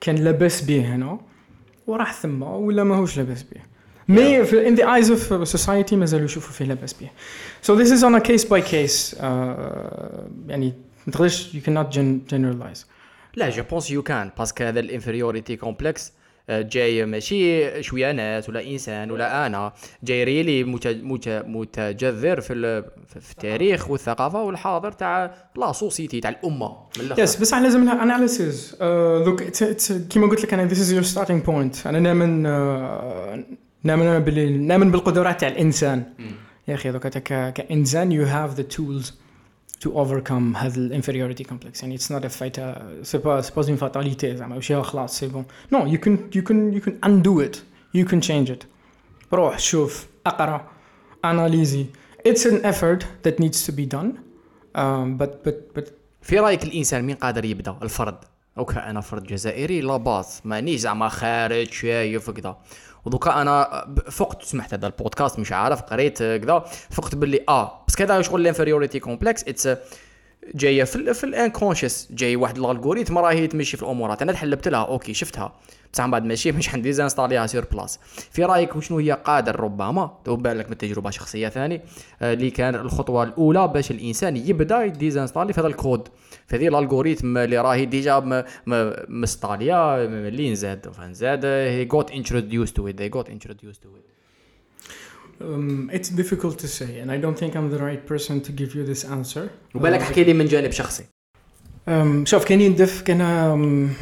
كان 0.00 0.14
لاباس 0.16 0.62
به 0.62 0.94
هنا 0.94 1.20
وراح 1.86 2.14
ثما 2.14 2.54
ولا 2.56 2.84
ماهوش 2.84 3.16
لاباس 3.16 3.42
به 3.42 3.60
مي 4.08 4.44
في 4.44 4.70
in 4.70 4.78
the 4.78 4.82
eyes 4.82 5.08
of 5.10 5.52
society 5.58 5.92
مازالوا 5.94 6.24
يشوفوا 6.24 6.52
فيه 6.52 6.64
لاباس 6.64 6.92
به 6.92 7.08
so 7.66 7.78
this 7.78 7.88
is 7.88 8.02
on 8.02 8.14
a 8.14 8.24
case 8.28 8.44
by 8.44 8.60
case 8.72 9.14
uh, 9.18 9.22
يعني 10.48 10.72
ما 11.06 11.12
تقدرش 11.12 11.56
you 11.56 11.60
cannot 11.66 11.94
gen- 11.94 12.32
generalize 12.34 12.84
لا 13.35 13.49
je 13.49 13.63
pense 13.71 13.91
يو 13.91 14.03
كان 14.03 14.31
parce 14.37 14.53
que 14.53 14.63
هذا 14.63 14.79
ال 14.79 14.85
inferiority 14.85 15.55
complex 15.55 16.13
جاي 16.49 17.05
ماشي 17.05 17.83
شوية 17.83 18.11
ناس 18.11 18.49
ولا 18.49 18.67
إنسان 18.71 19.11
ولا 19.11 19.45
أنا 19.45 19.73
جاي 20.03 20.23
really 20.23 20.63
مت- 20.63 20.87
مت- 20.87 21.43
متجذر 21.47 22.41
في 22.41 22.83
في 23.09 23.31
التاريخ 23.31 23.89
والثقافة 23.89 24.43
والحاضر 24.43 24.91
تاع 24.91 25.35
la 25.57 25.71
société 25.71 26.19
تاع 26.19 26.29
الأمة 26.29 26.77
yes 27.17 27.35
بس 27.35 27.53
إحنا 27.53 27.63
لازم 27.63 27.89
analysis 27.89 28.75
look 29.25 29.43
كيما 30.09 30.27
قلت 30.27 30.43
لك 30.43 30.53
أنا 30.53 30.69
this 30.69 30.73
is 30.77 30.91
your 31.03 31.15
starting 31.15 31.47
point. 31.47 31.87
أنا 31.87 31.99
نامن 31.99 32.43
uh, 32.45 33.57
نامن 33.83 34.19
باللي 34.19 34.49
نامن 34.57 34.91
بالقدرات 34.91 35.39
تاع 35.41 35.47
الإنسان. 35.49 36.03
يا 36.67 36.73
أخي 36.75 36.91
دوك 36.91 37.07
كإنسان 37.07 38.11
you 38.11 38.29
have 38.29 38.59
the 38.59 38.75
tools. 38.77 39.11
To 39.85 39.89
overcome 39.89 40.55
هذا 40.55 40.77
ال 40.77 40.82
inferiority 40.82 41.43
complex. 41.43 41.83
يعني 41.83 41.97
it's 41.97 42.01
not 42.01 42.23
a 42.23 42.29
fight 42.29 42.59
c'est 43.03 43.17
pas 43.17 43.41
c'est 43.41 43.53
pas 43.55 43.63
une 43.63 43.79
fatalité 43.79 44.25
زعما 44.25 44.55
ماشي 44.55 44.83
خلاص 44.83 45.19
c'est 45.19 45.27
bon 45.27 45.45
no 45.71 45.97
you 45.97 45.99
can 45.99 46.35
you 46.35 46.41
can 46.41 46.79
you 46.79 46.81
can 46.87 47.09
undo 47.09 47.39
it. 47.41 47.57
You 47.97 48.09
can 48.09 48.21
change 48.21 48.49
it. 48.49 48.65
روح 49.33 49.59
شوف 49.59 50.07
اقرأ 50.25 50.67
اناليزي 51.25 51.85
it's 52.27 52.45
an 52.45 52.65
effort 52.65 53.03
that 53.23 53.39
needs 53.39 53.65
to 53.65 53.71
be 53.71 53.85
done. 53.95 54.19
Um, 54.75 55.17
but 55.17 55.43
but 55.47 55.79
but 55.79 55.91
في 56.21 56.39
رأيك 56.39 56.63
الإنسان 56.63 57.03
مين 57.03 57.15
قادر 57.15 57.45
يبدأ؟ 57.45 57.77
الفرد. 57.81 58.17
OK 58.57 58.79
أنا 58.79 59.01
فرد 59.01 59.23
جزائري 59.23 59.81
لا 59.81 59.97
باس. 59.97 60.41
مانيش 60.45 60.79
زعما 60.79 61.09
خارج 61.09 61.71
شايف 61.71 62.29
كذا 62.29 62.57
ودوكا 63.05 63.41
أنا 63.41 63.85
فقت 64.11 64.43
سمعت 64.43 64.73
هذا 64.73 64.87
البودكاست 64.87 65.39
مش 65.39 65.51
عارف 65.51 65.81
قريت 65.81 66.17
كذا 66.17 66.65
فقت 66.89 67.15
باللي 67.15 67.39
آه 67.49 67.83
بس 67.87 67.95
كذا 67.95 68.21
شغل 68.21 68.41
ال 68.41 68.46
inferiority 68.46 68.99
complex 68.99 69.43
it's 69.43 69.69
جاية 70.55 70.83
في 70.83 70.95
ال 70.95 71.15
في 71.15 71.23
ال 71.23 71.30
unconscious 71.30 72.07
جاي 72.11 72.35
واحد 72.35 72.57
ال 72.57 72.63
algorithm 72.63 73.17
راهي 73.17 73.47
تمشي 73.47 73.77
في 73.77 73.83
الامورات 73.83 74.21
أنا 74.21 74.31
تحلبت 74.31 74.67
لها 74.67 74.85
OK 74.85 75.13
شفتها. 75.13 75.53
بصح 75.93 76.05
من 76.05 76.11
بعد 76.11 76.25
ماشي 76.25 76.51
مش 76.57 76.73
عندي 76.73 76.93
ديزانستاليها 76.93 77.47
sur 77.47 77.65
place 77.71 77.99
في 78.31 78.43
رأيك 78.43 78.75
وشنو 78.75 78.99
هي 78.99 79.11
قادر 79.11 79.59
ربما؟ 79.59 80.11
تو 80.25 80.35
بالك 80.35 80.69
من 80.69 80.77
تجربة 80.77 81.09
شخصية 81.09 81.49
ثاني 81.49 81.81
آه، 82.21 82.33
اللي 82.33 82.49
كان 82.49 82.75
الخطوة 82.75 83.23
الأولى 83.23 83.67
باش 83.67 83.91
الإنسان 83.91 84.37
يبدأ 84.37 84.83
يديزانستالي 84.83 85.53
في 85.53 85.59
هذا 85.59 85.67
الكود. 85.67 86.07
في 86.47 86.55
هذه 86.55 86.67
ال 86.67 86.74
algorithm 86.74 87.37
اللي 87.37 87.57
راهي 87.57 87.85
déjà 87.85 88.45
مستاليا 89.09 90.07
ملي 90.07 90.51
نزاد 90.51 90.89
فنزاد 90.93 91.45
هي 91.45 91.85
got 91.85 92.11
introduced 92.11 92.73
to 92.73 92.87
it 92.87 93.01
they 93.01 93.15
got 93.17 93.27
introduced 93.29 93.81
to 93.83 93.87
it 93.97 94.07
Um, 95.39 95.91
it's 95.97 96.09
difficult 96.21 96.55
to 96.63 96.67
say, 96.67 96.91
and 97.01 97.09
I 97.15 97.17
don't 97.23 97.37
think 97.41 97.51
I'm 97.57 97.69
the 97.75 97.81
right 97.89 98.03
person 98.11 98.35
to 98.47 98.51
give 98.59 98.71
you 98.77 98.83
this 98.91 99.03
answer. 99.05 99.49
وبالك 99.75 99.99
Uh, 99.99 100.03
احكي 100.03 100.23
لي 100.23 100.33
من 100.33 100.45
جانب 100.45 100.71
شخصي 100.71 101.03
um, 101.87 102.23
شوف 102.23 102.45
كان 102.45 102.61
يندف 102.61 103.01
كان 103.01 103.19
um, 103.91 103.93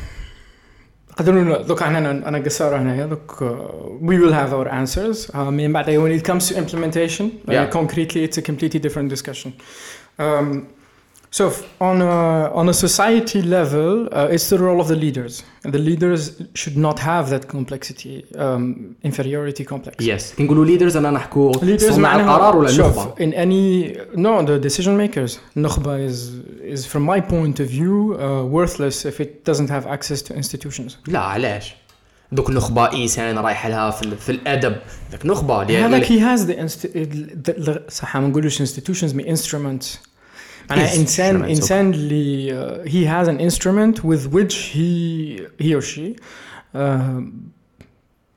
قدروا 1.18 1.62
دوك 1.62 1.84
أنا 1.84 2.12
أنا 2.12 2.38
قصاره 2.38 2.78
هنايا 2.78 3.06
دوك 3.06 3.32
uh, 3.32 4.06
we 4.08 4.16
will 4.20 4.34
have 4.34 4.54
our 4.54 4.70
answers 4.72 5.32
uh, 5.32 5.38
من 5.38 5.74
بعد 5.74 5.86
when 5.86 6.22
it 6.22 6.26
comes 6.26 6.50
to 6.50 6.56
implementation 6.58 7.26
uh, 7.48 7.52
Yeah. 7.52 7.70
concretely 7.70 8.24
it's 8.28 8.38
a 8.38 8.42
completely 8.42 8.80
different 8.80 9.10
discussion 9.10 9.52
um, 10.20 10.68
so 11.39 11.45
f- 11.47 11.63
on 11.91 11.97
a, 12.03 12.17
on 12.61 12.67
a 12.69 12.73
society 12.87 13.41
level 13.59 13.93
uh, 14.11 14.35
it's 14.35 14.47
the 14.55 14.59
role 14.67 14.81
of 14.85 14.89
the 14.93 14.99
leaders 15.05 15.35
and 15.65 15.71
the 15.77 15.83
leaders 15.91 16.21
should 16.61 16.77
not 16.87 16.99
have 17.11 17.25
that 17.35 17.45
complexity 17.57 18.15
um, 18.45 18.63
inferiority 19.11 19.65
complex 19.73 19.95
يس 20.01 20.35
كي 20.35 20.43
نقولوا 20.43 20.65
ليدرز 20.65 20.97
انا 20.97 21.11
نحكوا 21.11 21.53
leaders 21.53 21.81
صناع 21.85 21.97
معناها 21.99 22.37
القرار 22.37 22.57
ولا 22.57 22.69
شوف 22.73 22.87
النخبه 22.87 23.15
in 23.15 23.35
any 23.35 23.97
no 24.17 24.47
the 24.49 24.69
decision 24.71 24.89
makers 25.09 25.33
النخبة 25.57 26.09
is 26.09 26.17
is 26.75 26.81
from 26.87 27.03
my 27.13 27.21
point 27.21 27.61
of 27.61 27.69
view 27.71 28.15
uh, 28.15 28.45
worthless 28.57 29.05
if 29.05 29.21
it 29.21 29.51
doesn't 29.51 29.71
have 29.71 29.87
access 29.87 30.23
to 30.23 30.35
institutions 30.35 30.93
لا 31.07 31.19
علاش 31.19 31.75
دوك 32.33 32.51
نخبه 32.51 32.93
انسان 32.93 33.39
رايح 33.39 33.67
لها 33.67 33.91
في, 33.91 34.03
ال- 34.03 34.17
في 34.19 34.33
الادب 34.33 34.77
ذاك 35.11 35.27
نخبه 35.27 35.63
اللي- 35.63 35.77
هذاك 35.79 36.11
اللي- 36.11 36.21
he 36.21 36.37
has 36.39 36.41
the, 36.47 36.55
inst- 36.57 36.89
the, 37.51 37.67
the 37.67 37.79
صح 37.93 38.17
ما 38.17 38.29
نقولوش 38.29 38.63
institutions 38.63 39.15
مي 39.15 39.37
instruments 39.37 39.87
Yes, 40.72 40.74
انسان 41.00 41.44
إنسان 41.44 41.92
اللي 41.94 42.84
he 42.86 43.06
has 43.08 43.28
an 43.28 43.40
instrument 43.52 44.04
with 44.04 44.34
which 44.36 44.56
he 44.74 45.42
he 45.66 45.74
or 45.76 45.82
she 45.82 46.16
uh, 46.76 46.80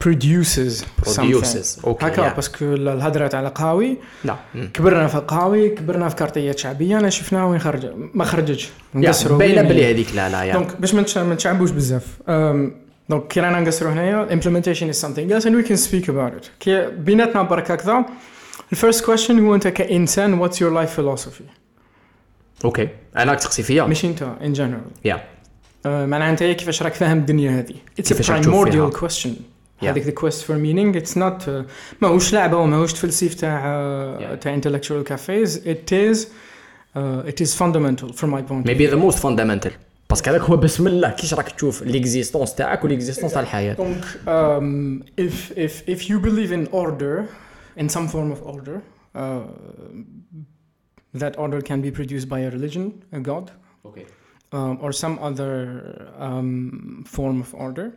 produces 0.04 0.84
something. 1.06 1.32
Produces 1.32 1.84
OK 1.84 2.06
هكا 2.06 2.30
yeah. 2.30 2.34
parce 2.34 2.53
que 2.53 2.64
الهضره 2.64 3.26
تاع 3.26 3.40
القهاوي 3.40 3.96
لا 4.24 4.36
مم. 4.54 4.68
كبرنا 4.74 5.06
في 5.06 5.14
القهاوي 5.14 5.68
كبرنا 5.68 6.08
في 6.08 6.16
كارتيات 6.16 6.58
شعبية 6.58 6.98
أنا 6.98 7.10
شفناها 7.10 7.44
وين 7.44 7.58
خرج 7.60 7.86
ما 8.14 8.24
خرجتش 8.24 8.68
نقصروا 8.94 9.38
باينه 9.38 9.62
بيه. 9.62 9.68
بلي 9.68 9.90
هذيك 9.90 10.14
لا 10.14 10.28
لا 10.28 10.42
yeah 10.42 10.52
donc 10.54 10.80
باش 10.80 10.94
ما 10.94 11.02
نتش- 11.02 11.18
ما 11.18 11.34
نتشعبوش 11.34 11.70
بزاف. 11.70 12.06
donc 13.08 13.26
كي 13.28 13.40
رانا 13.40 13.60
نقصروا 13.60 13.92
هنايا 13.92 14.28
implementation 14.40 14.94
is 14.94 14.98
something 15.00 15.30
else 15.32 15.44
and 15.44 15.54
we 15.64 15.68
can 15.68 15.76
speak 15.88 16.08
about 16.08 16.42
it. 16.42 16.50
كي 16.60 16.86
بيناتنا 16.90 17.42
برك 17.42 17.70
هكذا 17.70 18.04
ال 18.72 18.78
first 18.78 19.04
question 19.04 19.46
هو 19.46 19.54
انت 19.54 19.68
كإنسان 19.68 20.48
what's 20.48 20.54
your 20.54 20.72
life 20.84 21.00
philosophy? 21.00 21.44
أوكي. 22.64 22.88
أنا 23.16 23.34
تقصي 23.34 23.62
فيا 23.62 23.84
مش 23.84 24.04
انت 24.04 24.32
in 24.40 24.58
general. 24.58 25.04
يا 25.04 25.24
معناها 25.84 26.30
أنت 26.30 26.42
كيفاش 26.44 26.82
راك 26.82 26.94
فاهم 26.94 27.18
الدنيا 27.18 27.50
هذه؟ 27.50 27.74
فيها. 28.02 28.90
question. 28.90 29.30
Yeah. 29.80 29.84
هذيك 29.84 30.04
the 30.04 30.12
quest 30.12 30.44
for 30.44 30.56
meaning. 30.56 30.94
It's 30.94 31.16
not 31.16 31.48
uh, 31.48 31.50
ماهوش 32.02 32.32
لعبة 32.32 32.56
وماهوش 32.56 32.92
تفلسيف 32.92 33.34
تاع 33.34 33.60
uh, 34.34 34.38
تاع 34.38 34.60
intellectual 34.60 35.08
cafes. 35.08 35.56
It 35.56 35.92
is 35.92 36.26
uh, 36.96 37.30
it 37.30 37.40
is 37.40 37.54
fundamental 37.54 38.12
from 38.12 38.30
my 38.30 38.42
point 38.42 38.64
of 38.64 38.66
maybe 38.66 38.86
the 38.86 38.96
most 38.96 39.18
fundamental 39.18 39.72
باسكو 40.10 40.30
هذاك 40.30 40.40
هو 40.40 40.56
بسم 40.56 40.86
الله 40.86 41.10
كيش 41.10 41.34
راك 41.34 41.48
تشوف 41.48 41.82
ليكزيستونس 41.82 42.54
تاعك 42.54 42.84
وليكزيستونس 42.84 43.32
تاع 43.32 43.42
الحياة 43.42 43.74
Donc, 43.74 44.04
um, 44.26 45.04
if, 45.20 45.52
if, 45.56 45.88
if 45.88 46.10
you 46.10 46.18
believe 46.20 46.52
in 46.52 46.66
order, 46.72 47.28
in 47.76 47.88
some 47.88 48.08
form 48.08 48.32
of 48.32 48.42
order, 48.42 48.82
uh, 49.14 49.20
that 51.18 51.38
order 51.38 51.60
can 51.60 51.80
be 51.80 51.90
produced 51.90 52.28
by 52.28 52.40
a 52.40 52.50
religion, 52.50 53.02
a 53.12 53.20
god, 53.20 53.50
okay. 53.84 54.06
um, 54.52 54.78
or 54.80 54.92
some 54.92 55.18
other 55.20 56.12
um, 56.18 57.04
form 57.06 57.40
of 57.40 57.54
order, 57.54 57.92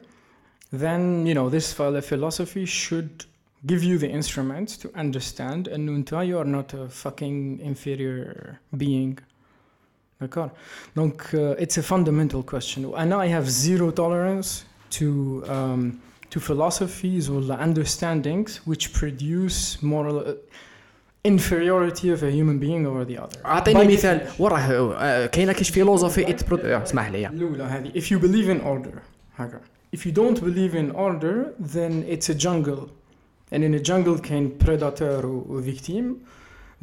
then 0.72 1.26
you 1.26 1.34
know 1.34 1.50
this 1.50 1.74
philosophy 1.74 2.66
should 2.66 3.26
give 3.66 3.84
you 3.84 3.98
the 3.98 4.10
instruments 4.10 4.78
to 4.78 4.92
understand. 4.96 5.68
And 5.68 5.88
Nunta, 5.88 6.26
you 6.26 6.38
are 6.40 6.46
not 6.46 6.74
a 6.74 6.88
fucking 6.90 7.60
inferior 7.60 8.60
being. 8.76 9.20
D'accord. 10.20 10.52
Donc, 10.96 11.34
uh, 11.34 11.56
it's 11.58 11.78
a 11.78 11.84
fundamental 11.84 12.44
question. 12.44 12.92
And 12.96 13.14
I 13.14 13.28
have 13.28 13.50
zero 13.50 13.92
tolerance 13.92 14.66
to 14.92 15.44
um, 15.48 16.02
to 16.30 16.40
philosophies 16.40 17.30
or 17.30 17.42
understandings 17.42 18.58
which 18.66 18.94
produce 18.94 19.82
moral. 19.82 20.20
Uh, 20.20 20.34
inferiority 21.27 22.11
of 22.11 22.23
a 22.23 22.31
human 22.31 22.59
being 22.59 22.87
over 22.87 23.05
the 23.05 23.19
other 23.19 23.41
اعطيني 23.45 23.85
By 23.85 23.93
مثال 23.93 24.29
وراه 24.39 24.95
آه، 24.99 25.27
كاينه 25.27 25.53
كاش 25.53 25.71
فيلوزوفي 25.71 26.31
ات 26.31 26.53
اسمح 26.53 27.09
لي 27.09 27.27
الأولى 27.27 27.65
هذه 27.65 27.91
if 27.91 28.05
you 28.05 28.19
believe 28.23 28.49
in 28.49 28.65
order 28.65 28.99
هكا 29.37 29.61
if 29.97 29.99
you 29.99 30.13
don't 30.13 30.41
believe 30.41 30.75
in 30.75 30.91
order 30.95 31.55
then 31.75 32.05
it's 32.09 32.29
a 32.29 32.35
jungle 32.35 32.91
and 33.53 33.63
in 33.63 33.75
a 33.75 33.89
jungle 33.89 34.21
كاين 34.21 34.59
predator 34.65 35.25
و 35.25 35.63
victim 35.63 36.17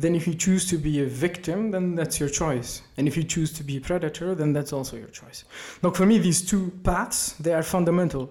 then 0.02 0.15
if 0.15 0.28
you 0.28 0.34
choose 0.34 0.65
to 0.65 0.78
be 0.78 0.99
a 0.99 1.06
victim 1.06 1.71
then 1.71 1.95
that's 1.95 2.19
your 2.19 2.30
choice 2.30 2.82
and 2.97 3.08
if 3.08 3.15
you 3.15 3.23
choose 3.23 3.52
to 3.54 3.63
be 3.63 3.78
a 3.78 3.82
predator 3.82 4.36
then 4.36 4.52
that's 4.54 4.73
also 4.73 4.97
your 4.97 5.13
choice 5.21 5.43
look 5.84 5.95
for 5.95 6.06
me 6.06 6.17
these 6.17 6.41
two 6.52 6.71
paths 6.84 7.36
they 7.43 7.54
are 7.54 7.63
fundamental 7.63 8.28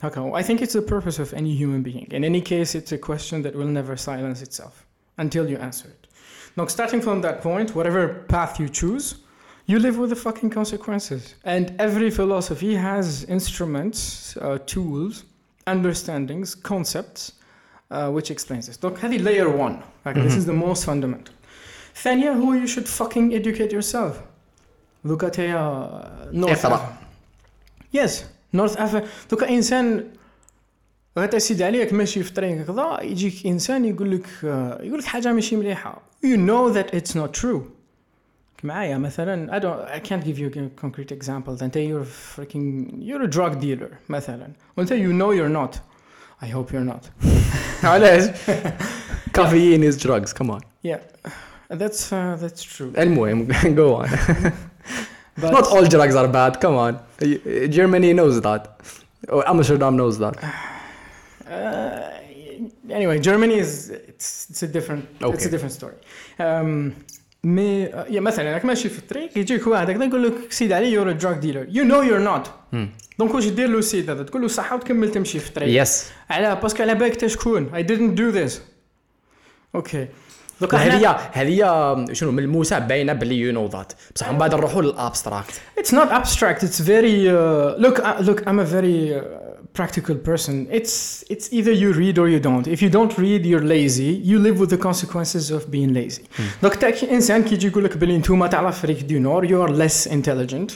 هكا 0.00 0.40
I 0.40 0.42
think 0.42 0.60
it's 0.62 0.74
the 0.74 0.82
purpose 0.82 1.18
of 1.18 1.32
any 1.34 1.54
human 1.62 1.82
being 1.82 2.06
in 2.10 2.22
any 2.24 2.40
case 2.40 2.74
it's 2.74 2.92
a 2.92 2.98
question 2.98 3.42
that 3.42 3.54
will 3.54 3.72
never 3.80 3.96
silence 3.96 4.42
itself 4.42 4.81
until 5.24 5.44
you 5.52 5.56
answer 5.68 5.88
it 5.96 6.02
now 6.56 6.66
starting 6.66 7.00
from 7.06 7.16
that 7.26 7.36
point 7.48 7.74
whatever 7.78 8.02
path 8.34 8.52
you 8.60 8.68
choose 8.68 9.06
you 9.70 9.78
live 9.78 9.98
with 9.98 10.08
the 10.08 10.16
fucking 10.16 10.48
consequences. 10.48 11.34
And 11.44 11.64
every 11.78 12.10
philosophy 12.10 12.72
has 12.74 13.24
instruments, 13.24 14.00
uh, 14.38 14.56
tools, 14.64 15.24
understandings, 15.66 16.54
concepts, 16.54 17.32
uh, 17.90 18.10
which 18.10 18.30
explains 18.30 18.66
this. 18.68 18.82
Look, 18.82 18.96
هذه 18.98 19.22
layer 19.22 19.48
one. 19.50 19.82
Like, 20.06 20.14
This 20.24 20.34
Mhm. 20.34 20.38
is 20.38 20.46
the 20.46 20.54
most 20.66 20.84
fundamental. 20.86 21.34
ثانية 22.02 22.32
هو 22.32 22.54
you 22.54 22.66
should 22.66 22.88
fucking 22.88 23.34
educate 23.34 23.70
yourself. 23.70 24.22
Look 25.04 25.22
at 25.22 25.38
uh, 25.38 26.32
North 26.32 26.64
اقرأ. 26.64 26.74
Af- 26.74 26.92
Yes, 27.92 28.24
North 28.56 28.76
Africa. 28.78 29.06
دوكا 29.30 29.48
إنسان 29.48 30.04
غتسيد 31.19 31.61
عليك 31.61 31.93
ماشي 31.93 32.23
في 32.23 32.33
طريق 32.33 32.65
كذا 32.65 32.99
يجيك 33.01 33.47
إنسان 33.47 33.85
يقول 33.85 34.11
لك 34.11 34.25
uh, 34.25 34.45
يقول 34.83 34.99
لك 34.99 35.05
حاجة 35.05 35.33
ماشي 35.33 35.55
مليحة. 35.55 36.01
You 36.25 36.37
know 36.37 36.73
that 36.73 36.95
it's 36.95 37.15
not 37.15 37.41
true. 37.41 37.61
معايا 38.63 38.97
مثلا 38.97 39.59
I 39.59 39.61
don't 39.61 39.95
I 39.95 39.99
can't 40.09 40.23
give 40.25 40.39
you 40.39 40.47
a 40.47 40.81
concrete 40.81 41.11
example 41.11 41.61
انت 41.61 41.77
you're 41.77 42.05
freaking 42.37 42.89
you're 42.99 43.23
a 43.23 43.35
drug 43.35 43.61
dealer 43.61 43.93
مثلا 44.09 44.47
وانت 44.77 44.93
you 44.93 45.13
know 45.13 45.31
you're 45.31 45.53
not 45.57 45.77
I 46.41 46.47
hope 46.47 46.71
you're 46.73 46.93
not 46.93 47.27
علاش 47.83 48.29
كافيين 49.33 49.83
از 49.83 49.97
دراجز 49.97 50.33
كمان 50.33 50.59
yeah 50.87 51.27
that's 51.71 52.11
uh, 52.11 52.43
that's 52.43 52.63
true 52.77 52.99
المهم 52.99 53.47
جو 53.65 54.03
on 54.03 54.07
but 55.41 55.51
not 55.51 55.65
all 55.67 55.85
drugs 55.85 56.15
are 56.15 56.27
bad 56.27 56.59
come 56.61 56.75
on 56.75 56.95
Germany 57.69 58.13
knows 58.13 58.41
that 58.41 58.67
Amsterdam 59.47 59.95
knows 59.97 60.17
that 60.19 60.35
uh, 61.47 62.93
anyway 62.97 63.19
Germany 63.19 63.55
is 63.63 63.89
it's, 63.89 64.29
it's 64.49 64.63
a 64.63 64.67
different 64.67 65.03
it's 65.19 65.25
Okay. 65.25 65.45
a 65.45 65.51
different 65.51 65.73
story. 65.79 65.97
Um, 66.39 66.91
مي 67.43 67.83
يا 68.09 68.19
مثلا 68.19 68.53
راك 68.53 68.65
ماشي 68.65 68.89
في 68.89 68.99
الطريق 68.99 69.37
يجيك 69.37 69.67
واحد 69.67 69.89
هكذا 69.89 70.05
يقول 70.05 70.23
لك 70.23 70.51
سيد 70.51 70.71
علي 70.71 70.95
you're 70.95 71.17
a 71.17 71.23
drug 71.23 71.41
dealer. 71.41 71.75
You 71.75 71.83
know 71.83 72.01
you're 72.01 72.27
not. 72.29 72.49
donc 73.19 73.33
واش 73.33 73.47
دير 73.47 73.69
له 73.69 73.79
السيد 73.79 74.09
هذا 74.09 74.23
تقول 74.23 74.41
له 74.41 74.47
صحه 74.47 74.75
وتكمل 74.75 75.11
تمشي 75.11 75.39
في 75.39 75.47
الطريق. 75.47 75.81
yes 75.81 76.11
علاه 76.29 76.53
parce 76.53 76.72
que 76.72 76.83
على 76.83 76.95
بالك 76.95 77.11
انت 77.11 77.27
شكون 77.27 77.71
I 77.73 77.87
didn't 77.87 78.19
do 78.19 78.35
this. 78.35 78.53
أوكي 79.75 80.07
دوكا 80.61 80.77
هذه 80.77 81.09
هذه 81.31 82.13
شنو 82.13 82.31
ملموسة 82.31 82.79
باينه 82.79 83.13
بلي 83.13 83.39
you 83.39 83.53
know 83.53 83.67
that 83.67 83.93
بصح 84.15 84.31
من 84.31 84.37
بعد 84.37 84.55
نروحوا 84.55 84.81
لل 84.81 84.95
abstract. 84.95 85.61
It's 85.79 85.91
not 85.91 86.11
abstract. 86.11 86.63
It's 86.63 86.79
very 86.79 87.29
uh, 87.29 87.75
look. 87.77 87.99
Uh, 87.99 88.21
look, 88.21 88.47
I'm 88.47 88.59
a 88.59 88.65
very 88.65 89.15
uh, 89.15 89.19
practical 89.78 90.16
person. 90.30 90.54
It's 90.78 91.24
it's 91.34 91.46
either 91.58 91.72
you 91.82 91.88
read 92.02 92.16
or 92.22 92.28
you 92.34 92.40
don't. 92.48 92.66
If 92.76 92.80
you 92.84 92.90
don't 92.98 93.14
read, 93.24 93.40
you're 93.50 93.66
lazy. 93.76 94.12
You 94.30 94.36
live 94.46 94.56
with 94.62 94.70
the 94.74 94.80
consequences 94.88 95.44
of 95.56 95.60
being 95.70 95.92
lazy. 95.94 96.24
Donc 96.62 96.74
تاك 96.78 97.04
انسان 97.04 97.42
كيجي 97.42 97.66
يقول 97.66 97.84
لك 97.84 97.96
بلي 97.96 98.18
نتوما 98.18 98.46
تاع 98.46 98.60
لافريك 98.60 99.02
دو 99.02 99.18
نور 99.18 99.46
you 99.46 99.68
are 99.68 99.72
less 99.72 100.06
intelligent, 100.06 100.72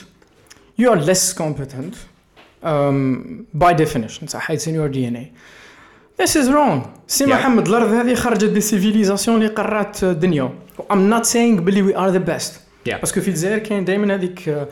you 0.81 0.89
are 0.89 0.99
less 1.09 1.33
competent, 1.33 1.93
um, 2.63 3.45
by 3.53 3.73
definition 3.73 4.27
صح 4.27 4.51
it's 4.51 4.67
in 4.67 4.73
your 4.73 4.89
DNA. 4.89 5.25
This 6.21 6.35
is 6.35 6.49
wrong. 6.49 6.87
سي 7.07 7.25
Yeah. 7.25 7.29
محمد 7.29 7.67
الارض 7.67 7.91
هذه 7.91 8.13
خرجت 8.15 8.45
دي 8.45 8.61
سيفيليزاسيون 8.61 9.37
اللي 9.37 9.47
قرات 9.47 10.03
الدنيا. 10.03 10.51
I'm 10.91 11.09
not 11.13 11.25
saying 11.25 11.61
بلي 11.61 11.93
we 11.93 11.95
are 11.97 12.11
the 12.11 12.29
best. 12.29 12.51
Yeah. 12.89 12.95
باسكو 12.95 13.21
في 13.21 13.27
الجزائر 13.27 13.57
كاين 13.57 13.85
دائما 13.85 14.15
هذيك 14.15 14.49
آه، 14.49 14.67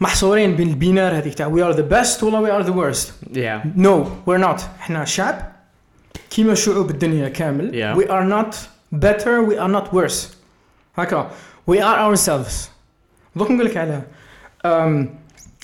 محصورين 0.00 0.56
بين 0.56 0.68
البينار 0.68 1.18
هذيك 1.18 1.34
تاع 1.34 1.50
we 1.50 1.72
are 1.72 1.76
the 1.76 1.82
best 1.82 2.22
ولا 2.22 2.40
we 2.40 2.62
are 2.62 2.66
the 2.66 2.72
worst. 2.72 3.36
يا 3.36 3.62
No, 3.76 4.06
we're 4.26 4.42
not. 4.42 4.60
إحنا 4.80 5.04
شعب 5.04 5.52
كيما 6.30 6.54
شعوب 6.54 6.90
الدنيا 6.90 7.28
كامل. 7.28 7.96
We 7.96 8.06
are 8.08 8.24
not 8.24 8.56
better, 8.92 9.42
we 9.42 9.58
are 9.58 9.68
not 9.68 9.92
worse. 9.92 10.26
هكا 10.96 11.30
we 11.70 11.78
are 11.78 11.98
ourselves. 11.98 12.68
دوك 13.36 13.50
نقول 13.50 13.66
لك. 13.66 14.02
Um, 14.64 15.08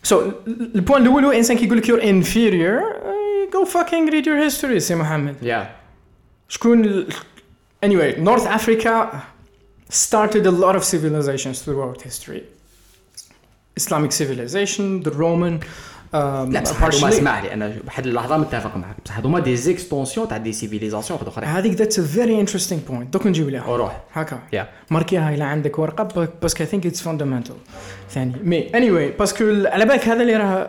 so 0.02 0.14
ال 0.74 0.79
point 0.79 1.02
الأول 1.02 1.24
هو 1.24 1.30
انسان 1.30 1.56
كيقول 1.56 1.78
لك 1.78 1.86
inferior 1.86 2.82
uh, 2.82 3.56
go 3.56 3.64
fucking 3.64 4.10
read 4.10 4.26
your 4.26 4.50
history 4.50 4.78
سي 4.78 4.94
محمد. 4.94 5.34
يا 5.42 5.70
شكون 6.48 7.06
anyway 7.84 8.16
North 8.18 8.46
Africa 8.46 9.22
started 9.90 10.46
a 10.46 10.50
lot 10.50 10.76
of 10.76 10.84
civilizations 10.84 11.62
throughout 11.62 12.02
history 12.02 12.42
Islamic 13.80 14.10
civilization 14.12 15.02
the 15.08 15.12
Roman 15.12 15.60
um, 16.12 16.16
لا 16.18 16.60
بصح 16.60 16.82
هذوما 16.84 17.08
اسمح 17.08 17.42
لي 17.42 17.52
أنا 17.52 17.76
بواحد 17.84 18.06
اللحظة 18.06 18.36
متفق 18.36 18.76
معك 18.76 18.96
بصح 19.04 19.18
هذوما 19.18 19.40
des 19.40 19.56
extensions 19.56 20.28
تاع 20.28 20.36
des 20.36 20.52
civilisations 20.52 21.18
واحد 21.18 21.28
اخرين 21.32 21.48
هذيك 21.48 21.78
that's 21.82 21.96
a 21.96 22.02
very 22.16 22.46
interesting 22.46 22.90
point. 22.90 23.10
دوك 23.12 23.26
نجيب 23.26 23.48
لها 23.48 23.66
وروح 23.66 24.00
هكا. 24.12 24.38
يا 24.52 24.68
ماركيها 24.90 25.34
إلى 25.34 25.44
عندك 25.44 25.78
ورقة 25.78 26.28
parce 26.42 26.56
que 26.56 26.64
I 26.64 26.66
think 26.66 26.90
it's 26.90 27.00
fundamental. 27.00 27.52
ثاني. 28.10 28.32
mais 28.42 28.68
anyway 28.68 29.18
parce 29.18 29.34
que 29.34 29.44
ال- 29.44 29.66
على 29.66 29.84
بالك 29.84 30.08
هذا 30.08 30.22
اللي 30.22 30.36
راه 30.36 30.66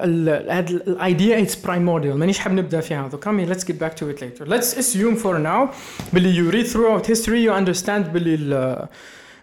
هاد 0.58 0.70
ال 0.70 0.84
idea 0.84 1.42
it's 1.42 1.56
primordial. 1.66 2.16
مانيش 2.16 2.40
حاب 2.40 2.54
نبدأ 2.54 2.82
فيها 2.82 3.08
دوكا 3.08 3.32
mais 3.32 3.54
let's 3.54 3.60
get 3.64 3.76
back 3.84 3.94
to 4.00 4.04
it 4.04 4.22
later. 4.22 4.46
Let's 4.50 4.78
assume 4.78 5.24
for 5.24 5.38
now 5.38 5.74
باللي 6.14 6.36
you 6.50 6.54
read 6.54 6.68
throughout 6.72 7.08
history 7.12 7.48
you 7.48 7.52
understand 7.66 7.90
باللي 8.10 8.36
ال- 8.36 8.88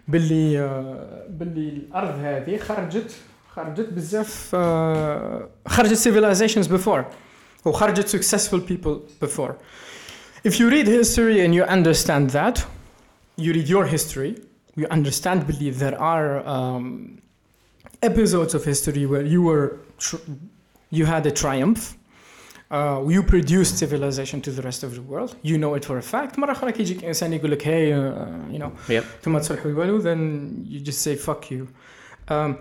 باللي 0.07 0.59
آه، 0.59 1.23
باللي 1.29 1.69
الأرض 1.69 2.19
هذه 2.23 2.57
خرجت 2.57 3.11
خرجت 3.56 3.88
بزاف 3.88 4.50
آه، 4.54 5.48
خرجت 5.68 6.08
civilizations 6.08 6.66
before 6.68 7.02
وخرجت 7.64 8.16
successful 8.16 8.60
people 8.60 9.24
before 9.26 9.52
if 10.48 10.52
you 10.52 10.70
read 10.70 10.86
history 10.86 11.40
and 11.46 11.52
you 11.54 11.64
understand 11.64 12.30
that 12.30 12.56
you 13.38 13.52
read 13.52 13.68
your 13.68 13.84
history 13.96 14.32
you 14.76 14.86
understand 14.98 15.38
believe 15.46 15.74
there 15.78 15.98
are 16.14 16.28
um, 16.54 16.84
episodes 18.10 18.54
of 18.54 18.64
history 18.64 19.04
where 19.12 19.26
you 19.34 19.40
were 19.50 19.66
tr- 19.98 20.24
you 20.98 21.04
had 21.14 21.22
a 21.26 21.30
triumph 21.42 21.82
uh, 22.70 23.02
you 23.14 23.22
produced 23.34 23.74
civilization 23.84 24.38
to 24.46 24.50
the 24.56 24.62
rest 24.68 24.80
of 24.86 24.90
the 24.98 25.02
world 25.12 25.30
you 25.50 25.56
know 25.62 25.72
it 25.78 25.84
for 25.84 25.98
a 25.98 26.02
fact 26.02 26.38
مرة 26.38 26.52
أخرى 26.52 26.72
كيجيك 26.72 27.04
إنسان 27.04 27.32
يقول 27.32 27.50
لك 27.50 27.62
hey 27.62 27.92
uh, 27.92 28.54
you 28.54 28.58
know 28.58 28.70
Yep. 28.88 29.04
ثم 29.24 29.38
تصلحوا 29.38 29.72
والو 29.72 30.00
then 30.02 30.64
you 30.72 30.80
just 30.90 31.00
say 31.02 31.16
fuck 31.16 31.50
you 31.50 31.66
um, 32.28 32.54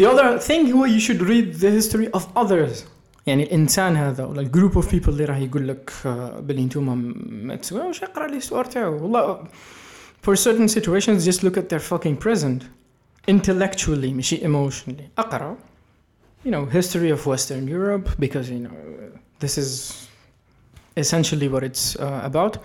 the 0.00 0.04
other 0.04 0.38
thing 0.38 0.72
هو 0.72 0.86
you 0.86 1.00
should 1.00 1.20
read 1.20 1.60
the 1.60 1.70
history 1.70 2.20
of 2.20 2.22
others 2.36 2.84
يعني 3.26 3.42
الانسان 3.42 3.96
هذا 3.96 4.24
ولا 4.24 4.40
الجروب 4.40 4.74
اوف 4.74 4.90
بيبل 4.90 5.08
اللي 5.08 5.24
راه 5.24 5.36
يقول 5.36 5.68
لك 5.68 5.92
آه، 6.06 6.40
بلي 6.40 6.64
نتوما 6.64 6.94
ما 7.30 7.56
تسواوش 7.56 8.02
اقرا 8.02 8.26
الهستوار 8.26 8.64
تاعو 8.64 9.02
والله 9.02 9.44
for 10.26 10.36
certain 10.36 10.68
situations 10.68 11.24
just 11.24 11.42
look 11.42 11.56
at 11.56 11.68
their 11.68 11.80
fucking 11.92 12.16
present 12.26 12.62
intellectually 13.30 14.12
ماشي 14.12 14.38
emotionally 14.38 15.02
اقرا 15.18 15.56
you 16.46 16.50
know 16.50 16.66
history 16.76 17.10
of 17.10 17.26
western 17.26 17.68
europe 17.68 18.08
because 18.20 18.48
you 18.48 18.60
know 18.66 18.76
this 19.40 19.58
is 19.58 19.92
essentially 20.96 21.48
what 21.48 21.62
it's 21.62 21.96
uh, 21.96 22.30
about 22.30 22.56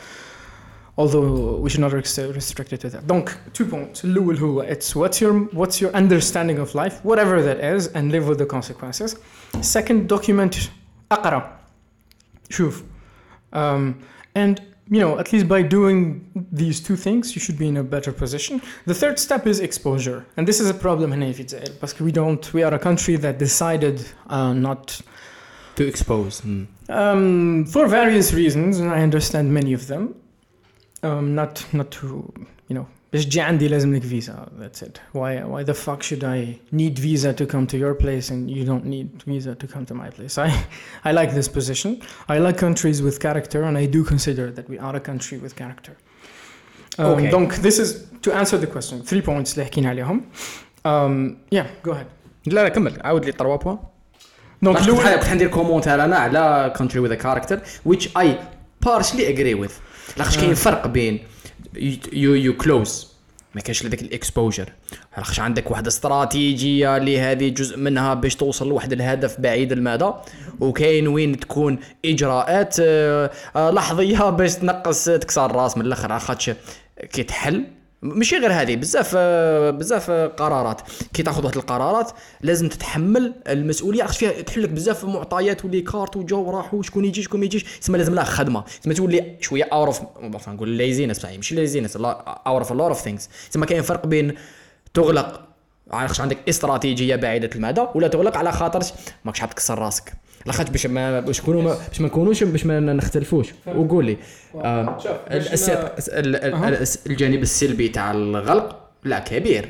although 0.97 1.57
we 1.57 1.69
should 1.69 1.81
not 1.81 1.93
rest- 1.93 2.17
restrict 2.17 2.73
it 2.73 2.79
to 2.81 2.89
that 2.89 3.07
donc 3.07 3.37
two 3.53 3.65
points 3.65 4.05
الاول 4.05 4.37
هو 4.37 4.63
it's 4.63 4.95
what's 4.95 5.19
your 5.21 5.33
what's 5.53 5.81
your 5.81 5.91
understanding 5.95 6.59
of 6.59 6.75
life 6.75 6.95
whatever 7.03 7.41
that 7.41 7.59
is 7.75 7.87
and 7.87 8.11
live 8.11 8.27
with 8.27 8.37
the 8.37 8.45
consequences 8.45 9.15
second 9.61 10.07
document 10.07 10.69
اقرا 11.11 11.59
شوف 12.49 12.83
um, 13.53 13.93
and 14.35 14.61
you 14.91 14.99
know 14.99 15.17
at 15.17 15.31
least 15.33 15.47
by 15.47 15.61
doing 15.61 15.99
these 16.61 16.79
two 16.87 16.97
things 17.05 17.35
you 17.35 17.41
should 17.45 17.57
be 17.57 17.67
in 17.67 17.77
a 17.77 17.83
better 17.83 18.11
position 18.11 18.61
the 18.85 18.93
third 18.93 19.17
step 19.17 19.47
is 19.47 19.59
exposure 19.59 20.19
and 20.37 20.47
this 20.47 20.59
is 20.59 20.69
a 20.69 20.73
problem 20.73 21.13
هنا 21.13 21.31
في 21.31 21.39
الجزائر 21.39 21.71
because 21.81 21.93
we 21.99 22.11
don't 22.11 22.53
we 22.53 22.63
are 22.63 22.73
a 22.73 22.79
country 22.79 23.15
that 23.17 23.37
decided 23.39 23.99
uh, 24.29 24.53
not 24.53 25.01
to 25.75 25.87
expose 25.87 26.41
mm. 26.41 26.67
um, 26.89 27.65
for 27.65 27.87
various 27.87 28.33
reasons, 28.33 28.79
and 28.79 28.91
I 28.91 29.01
understand 29.01 29.53
many 29.53 29.73
of 29.73 29.87
them. 29.87 30.15
Um, 31.05 31.35
not 31.39 31.53
not 31.73 31.89
to 31.99 32.05
you 32.69 32.75
know 32.77 32.85
باش 33.13 33.25
تجي 33.25 33.41
عندي 33.41 33.67
لازم 33.67 33.95
لك 33.95 34.01
فيزا 34.03 34.45
that's 34.59 34.79
it 34.85 34.97
why 35.17 35.43
why 35.53 35.63
the 35.69 35.73
fuck 35.73 36.01
should 36.03 36.23
I 36.23 36.59
need 36.75 36.99
visa 36.99 37.33
to 37.33 37.45
come 37.53 37.67
to 37.67 37.77
your 37.77 37.93
place 38.03 38.31
and 38.31 38.49
you 38.49 38.63
don't 38.65 38.85
need 38.85 39.09
visa 39.27 39.55
to 39.55 39.67
come 39.73 39.85
to 39.85 39.93
my 39.93 40.09
place 40.17 40.37
I 40.37 40.49
I 41.09 41.11
like 41.19 41.31
this 41.39 41.49
position 41.59 41.91
I 42.29 42.37
like 42.47 42.57
countries 42.65 42.99
with 43.05 43.15
character 43.27 43.59
and 43.67 43.75
I 43.83 43.85
do 43.95 44.01
consider 44.13 44.45
that 44.57 44.65
we 44.71 44.77
are 44.87 44.95
a 45.01 45.03
country 45.09 45.37
with 45.43 45.53
character 45.61 45.93
um, 47.01 47.05
Okay. 47.13 47.29
donc 47.35 47.49
this 47.67 47.77
is 47.83 47.89
to 48.25 48.29
answer 48.41 48.57
the 48.63 48.69
question 48.75 48.95
three 49.11 49.23
points 49.29 49.53
اللي 49.53 49.65
حكينا 49.65 49.89
عليهم 49.89 50.21
um, 50.85 51.35
yeah 51.55 51.65
go 51.87 51.91
ahead 51.91 52.07
لا 52.45 52.61
لا 52.63 52.69
كمل 52.69 53.01
عاود 53.01 53.25
لي 53.25 53.31
3 53.31 53.55
بوان 53.55 53.77
donc 54.65 54.77
كنت 54.77 54.77
الأول- 54.89 55.13
كنت 55.13 55.23
حندير 55.23 55.47
كومونتير 55.47 56.03
انا 56.03 56.15
على 56.15 56.73
country 56.77 56.99
with 57.07 57.11
a 57.19 57.23
character 57.23 57.57
which 57.91 58.07
I 58.17 58.27
partially 58.87 59.25
agree 59.33 59.55
with 59.65 59.71
لاخاطش 60.16 60.36
كاين 60.38 60.54
فرق 60.54 60.86
بين 60.86 61.18
يو 62.12 62.34
يو 62.34 62.56
كلوز 62.56 63.08
ما 63.54 63.60
كاينش 63.60 63.84
لديك 63.84 64.02
الاكسبوجر 64.02 64.72
لاخاطش 65.16 65.40
عندك 65.40 65.70
واحد 65.70 65.86
استراتيجية 65.86 66.96
اللي 66.96 67.20
هذه 67.20 67.48
جزء 67.48 67.76
منها 67.76 68.14
باش 68.14 68.36
توصل 68.36 68.68
لواحد 68.68 68.92
الهدف 68.92 69.40
بعيد 69.40 69.72
المدى 69.72 70.10
وكاين 70.60 71.08
وين 71.08 71.40
تكون 71.40 71.78
إجراءات 72.04 72.76
آه، 72.80 73.30
آه، 73.56 73.70
لحظية 73.70 74.30
باش 74.30 74.54
تنقص 74.54 75.04
تكسر 75.04 75.46
الراس 75.46 75.76
من 75.76 75.86
الآخر. 75.86 76.08
لاخاطش 76.08 76.50
كي 77.12 77.22
تحل 77.22 77.64
ماشي 78.02 78.36
غير 78.36 78.52
هذه 78.52 78.76
بزاف 78.76 79.16
بزاف 79.76 80.10
قرارات. 80.10 80.80
كي 81.12 81.22
تاخذ 81.22 81.44
واحد 81.44 81.56
القرارات 81.56 82.10
لازم 82.40 82.68
تتحمل 82.68 83.34
المسؤولية. 83.48 84.02
عرفت 84.02 84.16
فيها 84.16 84.42
تحل 84.42 84.62
لك 84.62 84.68
بزاف 84.68 85.04
معطيات 85.04 85.64
ولي 85.64 85.80
كارت 85.80 86.16
وجو 86.16 86.50
راحوا 86.50 86.82
شكون 86.82 87.04
يجي 87.04 87.22
شكون 87.22 87.40
ما 87.40 87.46
يجيش. 87.46 87.78
تسمى 87.80 87.98
لازم 87.98 88.14
لها 88.14 88.24
خدمة. 88.24 88.64
تسمى 88.80 88.94
تولي 88.94 89.36
شوية 89.40 89.64
اوت 89.64 90.02
اوف 90.22 90.48
نقول 90.48 90.68
ليزينس 90.68 91.24
ماشي 91.24 91.54
ليزينس 91.54 91.96
اوت 91.96 92.26
اوف 92.46 92.72
لوت 92.72 92.88
اوف 92.88 93.00
ثينكس 93.00 93.28
تسمى 93.50 93.66
كاين 93.66 93.82
فرق 93.82 94.06
بين 94.06 94.34
تغلق 94.94 95.47
عرفت 95.92 96.20
عندك 96.20 96.38
استراتيجية 96.48 97.16
بعيدة 97.16 97.50
المدى 97.54 97.80
ولا 97.94 98.08
تغلق 98.08 98.36
على 98.36 98.52
خاطر 98.52 98.80
ماكش 99.24 99.40
حاب 99.40 99.50
تكسر 99.50 99.78
راسك. 99.78 100.12
لاخاطش 100.46 100.70
باش 100.70 100.86
ما 100.86 101.20
باش 101.20 101.40
نكونوا 101.40 101.62
ما- 101.62 101.76
باش 101.88 102.00
ما 102.00 102.06
نكونوش 102.06 102.44
باش 102.44 102.66
ما 102.66 102.80
نختلفوش. 102.80 103.46
وقول 103.66 104.04
لي 104.06 104.16
آه، 104.54 104.98
الجانب 107.06 107.42
السلبي 107.42 107.88
تاع 107.88 108.10
الغلق 108.10 108.76
لا 109.04 109.18
كبير. 109.18 109.68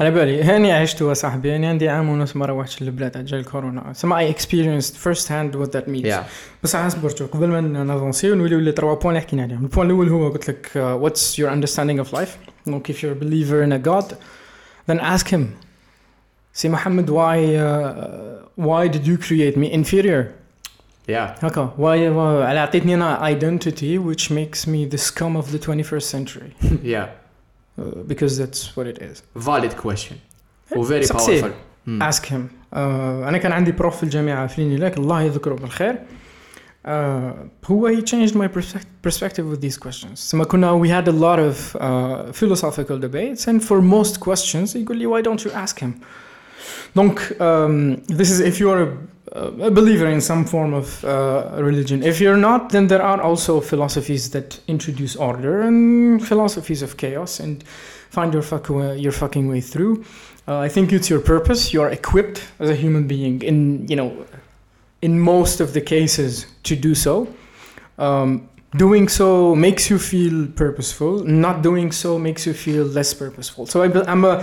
على 0.00 0.10
بالي 0.10 0.42
هاني 0.42 0.72
عشتها 0.72 1.14
صاحبي 1.14 1.48
يعني 1.48 1.66
عندي 1.66 1.88
عام 1.88 2.08
ونص 2.08 2.36
ما 2.36 2.46
روحتش 2.46 2.82
للبلاد 2.82 3.16
عجل 3.16 3.38
الكورونا. 3.38 3.92
سما 3.92 4.30
I 4.30 4.34
experienced 4.34 4.92
first 4.94 5.26
hand 5.28 5.56
what 5.58 5.70
that 5.76 5.88
means. 5.90 6.06
Yeah. 6.06 6.22
بس 6.62 6.74
اصبر 6.74 7.08
شوف 7.16 7.30
قبل 7.30 7.46
ما 7.48 7.60
n'avancer 7.60 8.30
ونوليو 8.30 8.58
les 8.58 8.72
trois 8.72 8.94
points 8.94 9.08
اللي 9.08 9.20
حكينا 9.20 9.42
عليهم. 9.42 9.62
ال 9.62 9.66
point 9.66 9.86
الأول 9.86 10.08
هو 10.08 10.28
قلت 10.28 10.48
لك 10.50 10.68
what's 11.02 11.36
your 11.38 11.50
understanding 11.50 12.06
of 12.06 12.16
life 12.18 12.30
donc 12.70 12.92
if 12.92 12.96
you're 12.96 13.16
a 13.16 13.24
believer 13.24 13.66
in 13.68 13.72
a 13.72 13.88
god 13.88 14.14
then 14.91 14.99
ask 14.99 15.27
him 15.27 15.41
سي 16.53 16.69
محمد 16.69 17.09
why 17.09 17.37
uh, 17.59 18.65
why 18.65 18.87
did 18.97 19.05
you 19.07 19.17
create 19.27 19.57
me 19.57 19.73
inferior 19.73 20.23
يا 21.09 21.35
هكا 21.41 21.73
why 21.77 22.11
why- 22.13 22.45
على 22.47 22.59
عطيتني 22.59 22.93
انا 22.95 23.39
identity 23.39 23.97
which 23.99 24.23
makes 24.29 24.67
me 24.67 24.95
the 24.95 24.97
scum 25.01 25.41
of 25.41 25.51
the 25.53 25.59
21st 25.67 26.03
century 26.15 26.65
يا 26.83 27.13
uh, 27.79 27.83
because 28.07 28.37
that's 28.39 28.75
what 28.77 28.87
it 28.95 29.01
is 29.01 29.41
فاليد 29.41 29.73
كويستشن 29.73 30.15
وفيري 30.75 31.05
Succeed. 31.05 31.13
باورفul 31.15 31.51
ask 32.13 32.23
him 32.25 32.41
uh, 32.73 32.77
انا 32.77 33.37
كان 33.37 33.51
عندي 33.51 33.71
بروف 33.71 33.97
في 33.97 34.03
الجامعه 34.03 34.47
فليني 34.47 34.77
لك 34.77 34.97
الله 34.97 35.21
يذكره 35.21 35.53
بالخير 35.55 35.95
uh, 36.84 37.32
Huawei 37.62 38.04
changed 38.04 38.34
my 38.34 38.48
perspective 38.48 39.46
with 39.46 39.60
these 39.60 39.76
questions. 39.76 40.20
So 40.20 40.36
Makuna, 40.36 40.78
we 40.78 40.88
had 40.88 41.08
a 41.08 41.12
lot 41.12 41.38
of 41.38 41.76
uh, 41.76 42.32
philosophical 42.32 42.98
debates, 42.98 43.46
and 43.46 43.64
for 43.64 43.80
most 43.80 44.20
questions, 44.20 44.76
equally, 44.76 45.06
why 45.06 45.22
don't 45.22 45.44
you 45.44 45.50
ask 45.52 45.78
him? 45.78 46.00
Donc, 46.94 47.40
um, 47.40 47.96
this 48.06 48.30
is 48.30 48.40
if 48.40 48.60
you 48.60 48.70
are 48.70 48.82
a 48.82 48.96
a 49.32 49.70
believer 49.70 50.06
in 50.06 50.20
some 50.20 50.44
form 50.44 50.72
of 50.74 51.04
uh, 51.04 51.50
religion. 51.56 52.02
If 52.02 52.20
you're 52.20 52.36
not, 52.36 52.70
then 52.70 52.86
there 52.86 53.02
are 53.02 53.20
also 53.20 53.60
philosophies 53.60 54.30
that 54.30 54.60
introduce 54.68 55.16
order 55.16 55.62
and 55.62 56.24
philosophies 56.24 56.82
of 56.82 56.96
chaos 56.96 57.40
and 57.40 57.64
find 58.10 58.32
your, 58.32 58.42
fuck, 58.42 58.70
uh, 58.70 58.92
your 58.92 59.12
fucking 59.12 59.48
way 59.48 59.60
through. 59.60 60.04
Uh, 60.46 60.58
I 60.58 60.68
think 60.68 60.92
it's 60.92 61.10
your 61.10 61.20
purpose. 61.20 61.72
You 61.72 61.82
are 61.82 61.90
equipped 61.90 62.44
as 62.60 62.70
a 62.70 62.76
human 62.76 63.06
being 63.06 63.42
in, 63.42 63.88
you 63.88 63.96
know, 63.96 64.24
in 65.03 65.19
most 65.19 65.61
of 65.61 65.73
the 65.73 65.81
cases 65.81 66.45
to 66.63 66.75
do 66.75 66.93
so. 66.95 67.27
Um, 67.97 68.49
doing 68.85 69.07
so 69.09 69.55
makes 69.55 69.89
you 69.89 69.97
feel 69.99 70.47
purposeful. 70.63 71.23
Not 71.45 71.61
doing 71.69 71.91
so 71.91 72.09
makes 72.19 72.45
you 72.47 72.53
feel 72.53 72.83
less 72.85 73.13
purposeful. 73.13 73.65
So 73.65 73.81
I 73.83 73.87
be- 73.87 74.07
I'm 74.07 74.23
a 74.25 74.35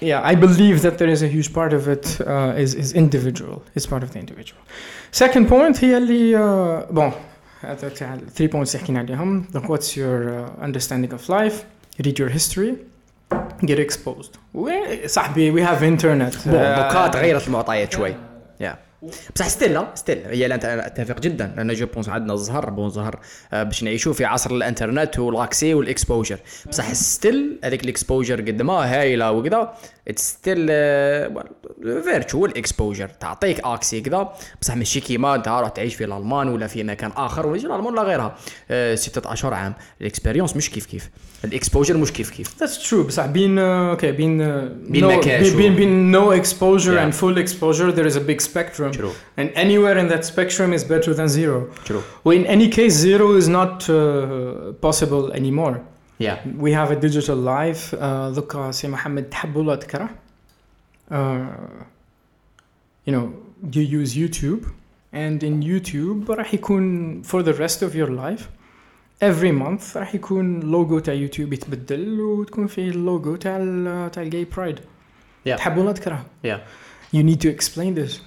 yeah. 0.00 0.20
I 0.32 0.34
believe 0.34 0.82
that 0.82 0.98
there 0.98 1.08
is 1.16 1.22
a 1.22 1.28
huge 1.36 1.50
part 1.58 1.72
of 1.72 1.82
it 1.94 2.04
uh, 2.20 2.62
is 2.64 2.74
is 2.74 2.88
individual. 3.04 3.56
It's 3.74 3.86
part 3.86 4.02
of 4.02 4.10
the 4.14 4.18
individual. 4.18 4.60
Second 5.12 5.48
point 5.48 5.84
هي 5.84 5.96
اللي 5.96 6.34
uh, 6.36 6.92
bon 6.92 7.12
هذا 7.60 7.88
تاع 7.88 8.18
three 8.36 8.48
points 8.48 8.74
اللي 8.74 8.84
حكينا 8.84 8.98
عليهم. 8.98 9.46
Donc 9.54 9.62
what's 9.68 9.96
your 9.96 10.28
uh, 10.28 10.64
understanding 10.64 11.12
of 11.12 11.28
life? 11.28 11.64
Read 12.04 12.18
your 12.18 12.28
history. 12.28 12.74
get 13.66 13.78
exposed. 13.78 14.32
We, 14.52 15.06
صاحبي 15.06 15.52
we 15.52 15.60
have 15.66 15.82
internet. 15.82 16.48
بون 16.48 16.54
Uh, 16.54 16.78
دوكا 16.78 17.06
تغيرت 17.08 17.46
المعطيات 17.46 17.92
شوي 17.92 18.14
يا 18.60 18.78
بصح 19.35 19.47
ستيل 19.47 19.73
لا 19.73 19.87
ستيل 19.95 20.17
هي 20.25 20.47
لا 20.47 20.73
أنا 20.73 20.87
اتفق 20.87 21.19
جدا. 21.19 21.53
لأن 21.57 21.73
جو 21.73 21.85
بونس 21.85 22.09
عندنا 22.09 22.33
الزهر 22.33 22.69
بون 22.69 22.89
زهر 22.89 23.19
آه، 23.53 23.63
باش 23.63 23.83
نعيشوا 23.83 24.13
في 24.13 24.25
عصر 24.25 24.51
الإنترنت 24.51 25.19
والاكسي 25.19 25.73
والإكسبوجر. 25.73 26.39
بصح 26.69 26.93
ستيل 26.93 27.59
هذيك 27.63 27.83
الإكسبوجر 27.83 28.41
قد 28.41 28.61
ما 28.61 28.73
هايلة 28.73 29.31
وكذا. 29.31 29.73
ستيل 30.15 30.67
فيرتشوال 32.03 32.57
اكسبوجر 32.57 33.09
تعطيك 33.09 33.59
اكسي 33.65 34.01
كذا. 34.01 34.33
بصح 34.61 34.75
ماشي 34.75 34.99
كيما 34.99 35.35
أنت 35.35 35.47
راح 35.47 35.69
تعيش 35.69 35.95
في 35.95 36.03
الألمان 36.03 36.47
ولا 36.47 36.67
في 36.67 36.83
مكان 36.83 37.11
آخر 37.11 37.47
ولا 37.47 37.59
الألمان 37.59 37.93
ولا 37.93 38.01
غيرها. 38.01 38.35
آه، 38.71 38.95
ستة 38.95 39.33
اشهر 39.33 39.53
عام. 39.53 39.73
الاكسبيريونس 40.01 40.55
مش 40.55 40.69
كيف 40.69 40.85
كيف. 40.85 41.09
الاكسبوجر 41.44 41.96
مش 41.96 42.12
كيف 42.12 42.30
كيف 42.30 42.48
That's 42.64 42.88
true. 42.90 43.06
بصح 43.06 43.26
بين 43.26 43.56
uh, 43.58 43.96
okay 43.98 44.04
بين 44.04 44.38
uh, 44.40 44.90
بين 44.90 45.02
no, 45.04 45.18
مكان 45.18 45.42
بين, 45.42 45.50
شو. 45.50 45.56
بين 45.56 45.74
بين 45.76 46.12
no 46.16 46.30
exposure 46.42 46.94
Yeah. 46.94 47.04
and 47.06 47.14
full 47.14 47.38
exposure 47.38 47.92
there 47.92 48.06
is 48.06 48.16
a 48.16 48.20
big 48.20 48.40
spectrum. 48.40 48.92
True. 48.92 49.12
And 49.38 49.48
anywhere 49.54 49.98
in 49.98 50.08
that 50.08 50.24
spectrum 50.24 50.72
is 50.72 50.84
better 50.84 51.12
than 51.14 51.28
zero. 51.28 51.68
True. 51.84 52.02
Well, 52.24 52.36
in 52.40 52.46
any 52.46 52.68
case, 52.68 52.94
zero 53.08 53.26
is 53.40 53.48
not 53.48 53.88
uh, 53.90 54.72
possible 54.86 55.32
anymore. 55.32 55.76
يا 56.20 56.38
We 56.60 56.70
have 56.72 56.90
a 56.90 57.00
digital 57.06 57.36
life. 57.36 57.94
Uh, 57.94 58.32
ذكا 58.32 58.70
سي 58.70 58.88
محمد 58.88 59.22
تحب 59.30 59.56
ولا 59.56 59.74
تكره. 59.76 60.08
Uh, 61.10 61.14
you 63.06 63.12
know, 63.12 63.26
you 63.76 63.82
use 63.82 64.14
YouTube, 64.14 64.62
and 65.12 65.42
in 65.42 65.62
YouTube 65.62 66.30
راح 66.30 66.54
يكون 66.54 67.22
for 67.24 67.42
the 67.42 67.52
rest 67.52 67.82
of 67.82 67.94
your 67.94 68.08
life. 68.08 68.42
Every 69.22 69.52
month 69.52 69.96
راح 69.96 70.14
يكون 70.14 70.60
لوجو 70.60 70.98
تاع 70.98 71.14
يوتيوب 71.14 71.52
يتبدل 71.52 72.20
وتكون 72.20 72.66
فيه 72.66 72.90
اللوجو 72.90 73.36
تاع 73.36 73.56
ال 73.56 74.10
تاع 74.10 74.22
الجاي 74.22 74.44
برايد. 74.44 74.78
Yeah. 74.78 75.56
تحب 75.56 75.76
ولا 75.76 75.92
تكره. 75.92 76.26
يا 76.44 76.64
You 77.14 77.22
need 77.22 77.40
to 77.40 77.48
explain 77.48 77.94
this. 77.94 78.20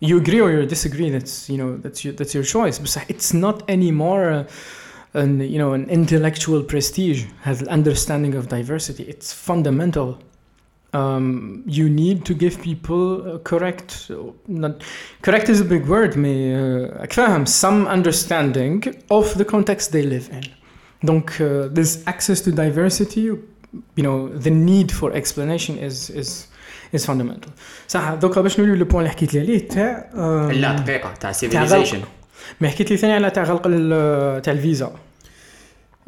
You 0.00 0.16
agree 0.18 0.40
or 0.40 0.50
you 0.50 0.66
disagree. 0.66 1.10
That's 1.10 1.48
you 1.48 1.58
know 1.60 1.70
that's 1.84 2.04
your 2.04 2.14
that's 2.18 2.34
your 2.34 2.44
choice. 2.54 2.78
But 2.78 3.10
it's 3.12 3.32
not 3.44 3.56
anymore 3.76 4.24
uh, 4.32 5.20
an 5.22 5.40
you 5.54 5.58
know 5.62 5.72
an 5.78 5.84
intellectual 5.98 6.62
prestige. 6.72 7.20
Has 7.42 7.56
understanding 7.78 8.34
of 8.40 8.42
diversity. 8.48 9.04
It's 9.14 9.28
fundamental. 9.48 10.08
Um, 10.96 11.64
you 11.78 11.86
need 12.02 12.18
to 12.28 12.34
give 12.42 12.54
people 12.68 13.04
uh, 13.20 13.38
correct. 13.50 13.90
Not 14.64 14.74
correct 15.26 15.46
is 15.48 15.58
a 15.60 15.68
big 15.74 15.84
word. 15.94 16.12
May 16.16 16.54
uh, 16.54 17.02
أفهم 17.02 17.44
some 17.46 17.86
understanding 17.88 18.94
of 19.10 19.34
the 19.38 19.44
context 19.44 19.90
they 19.92 20.02
live 20.02 20.28
in. 20.38 20.44
Donc 21.10 21.26
uh, 21.40 21.68
this 21.78 21.90
access 22.06 22.40
to 22.44 22.50
diversity, 22.52 23.22
you 23.98 24.04
know, 24.06 24.18
the 24.46 24.50
need 24.70 24.88
for 25.00 25.08
explanation 25.20 25.74
is 25.88 26.10
is 26.10 26.30
is 26.92 27.04
fundamental. 27.06 27.50
صح 27.88 28.14
دوكا 28.14 28.40
باش 28.40 28.60
نوليو 28.60 28.74
للبوان 28.74 28.98
اللي 28.98 29.10
حكيت 29.10 29.34
لي 29.34 29.40
عليه 29.40 29.68
تاع 29.68 30.10
آم، 30.14 30.50
لا 30.52 30.72
دقيقه 30.76 31.02
تاع 31.02 31.14
تاع 31.14 31.32
سيفيليزيشن 31.32 31.98
غلق. 31.98 32.08
ما 32.60 32.68
حكيت 32.68 32.90
لي 32.90 32.96
ثاني 32.96 33.12
على 33.12 33.30
تاع 33.30 33.42
غلق 33.42 33.62
ال- 33.66 34.42
تاع 34.42 34.52
الفيزا 34.52 34.86
يا 34.86 34.92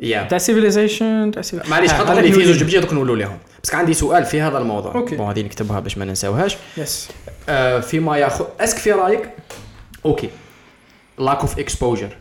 تاع 0.02 0.38
civilization 0.38 1.32
تاع 1.32 1.62
معليش 1.70 1.92
حط 1.92 2.10
لي 2.10 2.32
في. 2.32 2.46
زوج 2.46 2.64
بجي 2.64 2.80
نقولوا 2.80 3.16
لهم 3.16 3.38
بس 3.64 3.70
كان 3.70 3.80
عندي 3.80 3.94
سؤال 3.94 4.26
في 4.26 4.42
هذا 4.42 4.58
الموضوع. 4.58 4.96
okay. 4.96 5.16
bon 5.16 5.28
هذه 5.28 5.42
نكتبها 5.42 5.80
باش 5.80 5.98
ما 5.98 6.06
ننساوهاش. 6.06 6.58
yes 6.78 7.10
آه 7.50 7.80
فيما 7.80 8.18
ياخذ 8.18 8.46
est-ce 8.60 8.72
que 8.72 8.78
في 8.78 8.92
رأيك؟ 8.92 9.30
okay. 10.06 10.30
lack 11.20 11.40
of 11.40 11.60
exposure 11.60 12.18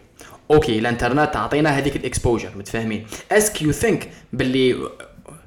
okay 0.50 0.78
الإنترنت 0.78 1.34
تعطينا 1.34 1.70
هذيك 1.70 1.96
ال 1.96 2.02
exposure 2.02 2.50
متفاهمين. 2.56 3.06
est-ce 3.32 3.52
que 3.52 3.62
you 3.62 3.72
think 3.72 4.10
باللي 4.32 4.88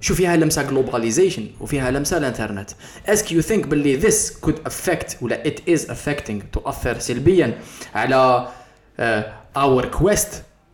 شو 0.01 0.15
فيها 0.15 0.35
لمسة 0.35 0.63
globalization 0.63 1.47
وفيها 1.59 1.91
لمسة 1.91 2.17
الإنترنت. 2.17 2.69
est-ce 3.07 3.23
que 3.23 3.31
you 3.31 3.41
think 3.41 3.67
باللي 3.67 4.01
this 4.01 4.45
could 4.45 4.69
affect 4.71 5.21
ولا 5.21 5.43
it 5.43 5.71
is 5.71 5.81
affecting 5.81 6.43
تؤثر 6.53 6.99
سلبيا 6.99 7.59
على 7.95 8.47
uh, 8.99 9.03
our 9.57 9.85
quest 10.01 10.27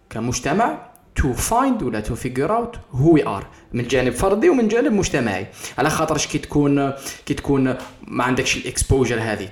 كمجتمع. 0.10 0.89
to 1.20 1.34
find 1.34 1.84
ولا 1.84 2.00
to 2.00 2.16
figure 2.16 2.56
out 2.56 2.76
who 2.94 3.14
we 3.14 3.28
are 3.28 3.48
من 3.74 3.88
جانب 3.88 4.14
فردي 4.14 4.50
ومن 4.50 4.68
جانب 4.68 4.92
مجتمعي. 4.92 5.48
على 5.78 5.90
خاطرش 5.90 6.28
كي 6.28 6.38
تكون 6.38 6.94
كي 7.26 7.34
تكون 7.34 7.76
ما 8.08 8.24
عندكش 8.24 8.58
ال 8.58 8.65
exposure 8.65 9.20
هذيك. 9.22 9.52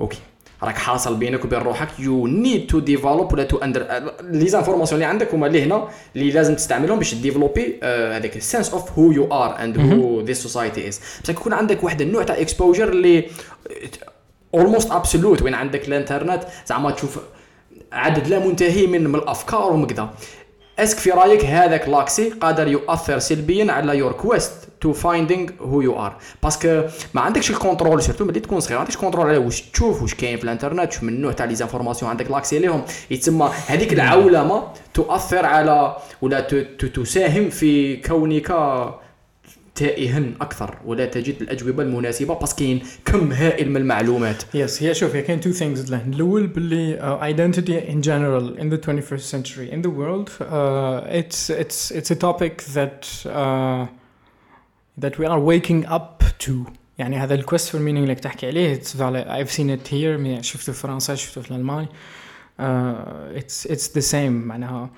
okay. 0.00 0.18
راك 0.62 0.76
حاصل 0.76 1.16
بينك 1.16 1.44
وبين 1.44 1.58
روحك. 1.58 1.88
you 1.98 2.26
need 2.26 2.66
to 2.66 2.78
develop 2.78 3.32
ولا 3.32 3.44
to 3.44 3.58
under 3.58 4.12
les 4.22 4.48
informations 4.48 5.00
اللي 5.00 5.10
عندك 5.12 5.34
هما 5.34 5.46
اللي 5.46 5.62
هنا 5.62 5.88
اللي 6.16 6.30
لازم 6.30 6.54
تستعملهم 6.54 6.98
باش 6.98 7.14
développer 7.14 7.80
هذاك 7.82 8.36
ال 8.36 8.42
sense 8.42 8.70
of 8.70 8.98
who 8.98 9.12
you 9.12 9.24
are 9.32 9.64
and 9.64 9.78
who 9.78 10.20
this 10.20 10.42
society 10.42 10.88
is 10.88 11.00
بصح 11.24 11.30
يكون 11.30 11.52
عندك 11.52 11.84
واحد 11.84 12.00
النوع 12.00 12.22
تاع 12.22 12.40
exposure 12.40 12.88
اللي 12.88 13.30
almost 14.54 14.90
absolute 14.90 15.42
وين 15.42 15.54
عندك 15.54 15.88
الانترنت 15.88 16.42
زعما 16.66 16.90
تشوف 16.90 17.18
عدد 17.92 18.28
لا 18.28 18.38
منتهي 18.38 18.86
من 18.86 19.06
من 19.06 19.14
الأفكار 19.14 19.72
ومكذا. 19.72 20.14
اسك 20.82 20.98
في 20.98 21.10
رايك 21.10 21.44
هذاك 21.44 21.88
l'accès 21.88 22.30
قادر 22.30 22.68
يؤثر 22.68 23.18
سلبيا 23.18 23.72
على 23.72 23.98
your 23.98 24.12
quest 24.12 24.52
to 24.80 24.92
finding 24.92 25.50
who 25.60 25.80
you 25.80 26.06
are 26.06 26.16
parce 26.42 26.67
que 26.67 26.82
ما 27.14 27.20
عندكش 27.20 27.50
الـ 27.50 27.56
contrôle 27.56 28.02
surtout 28.02 28.24
ملي 28.24 28.40
تكون 28.40 28.60
صغير 28.60 28.74
ما 28.74 28.80
عندكش 28.80 28.96
contrôle 28.96 29.26
على 29.26 29.38
واش 29.38 29.62
تشوف 29.62 30.02
واش 30.02 30.14
كاين 30.14 30.36
في 30.36 30.44
الانترنت 30.44 30.92
شو 30.92 31.06
من 31.06 31.20
نوع 31.20 31.32
تاع 31.32 31.46
les 31.46 31.54
informations 31.54 32.10
عندك 32.10 32.30
l'accès 32.30 32.58
ليهم 32.58 32.82
يتسمى 33.10 33.50
هذيك 33.66 33.92
العولمة 33.92 34.62
تؤثر 34.94 35.46
على 35.46 35.96
ولا 36.22 36.40
تساهم 36.94 37.50
في 37.50 37.96
كونك 37.96 38.50
تائها 39.80 40.22
أكثر 40.40 40.78
ولا 40.84 41.06
تجد 41.06 41.42
الاجوبه 41.42 41.82
المناسبه 41.82 42.34
بس 42.34 42.54
كاين 42.54 42.82
كم 43.04 43.32
هائل 43.32 43.70
من 43.70 43.76
المعلومات 43.76 44.42
yes 44.54 44.82
هي 44.82 44.94
شوف 44.94 45.16
هي 45.16 45.22
كاين 45.22 45.40
two 45.40 45.50
things 45.50 45.92
الأول 45.92 46.46
باللي 46.46 47.18
identity 47.20 47.90
in 47.92 48.02
general 48.02 48.60
in 48.62 48.68
the 48.68 48.78
21st 48.78 49.26
century 49.34 49.70
in 49.72 49.80
the 49.82 49.90
world 50.00 50.28
uh, 50.40 51.20
it's 51.20 51.50
it's 51.62 51.90
it's 51.98 52.10
a 52.10 52.18
topic 52.26 52.54
that 52.76 53.00
uh, 53.26 53.86
that 55.02 55.14
we 55.18 55.26
are 55.26 55.40
waking 55.40 55.86
up 55.86 56.22
to 56.38 56.52
يعني 56.98 57.16
هذا 57.16 57.34
ال 57.34 57.40
quest 57.40 57.68
for 57.68 57.80
meaning 57.80 58.02
اللي 58.02 58.14
تحكي 58.14 58.46
عليه 58.46 58.80
I've 58.80 59.50
seen 59.50 59.70
it 59.70 59.88
here 59.88 60.40
شفته 60.42 60.72
في 60.72 60.80
فرنسا 60.80 61.14
شفته 61.14 61.40
في 61.40 61.50
الالماني 61.50 61.88
uh, 62.60 62.62
it's 63.40 63.70
it's 63.70 63.88
the 63.88 64.12
same 64.12 64.46
معناها 64.46 64.90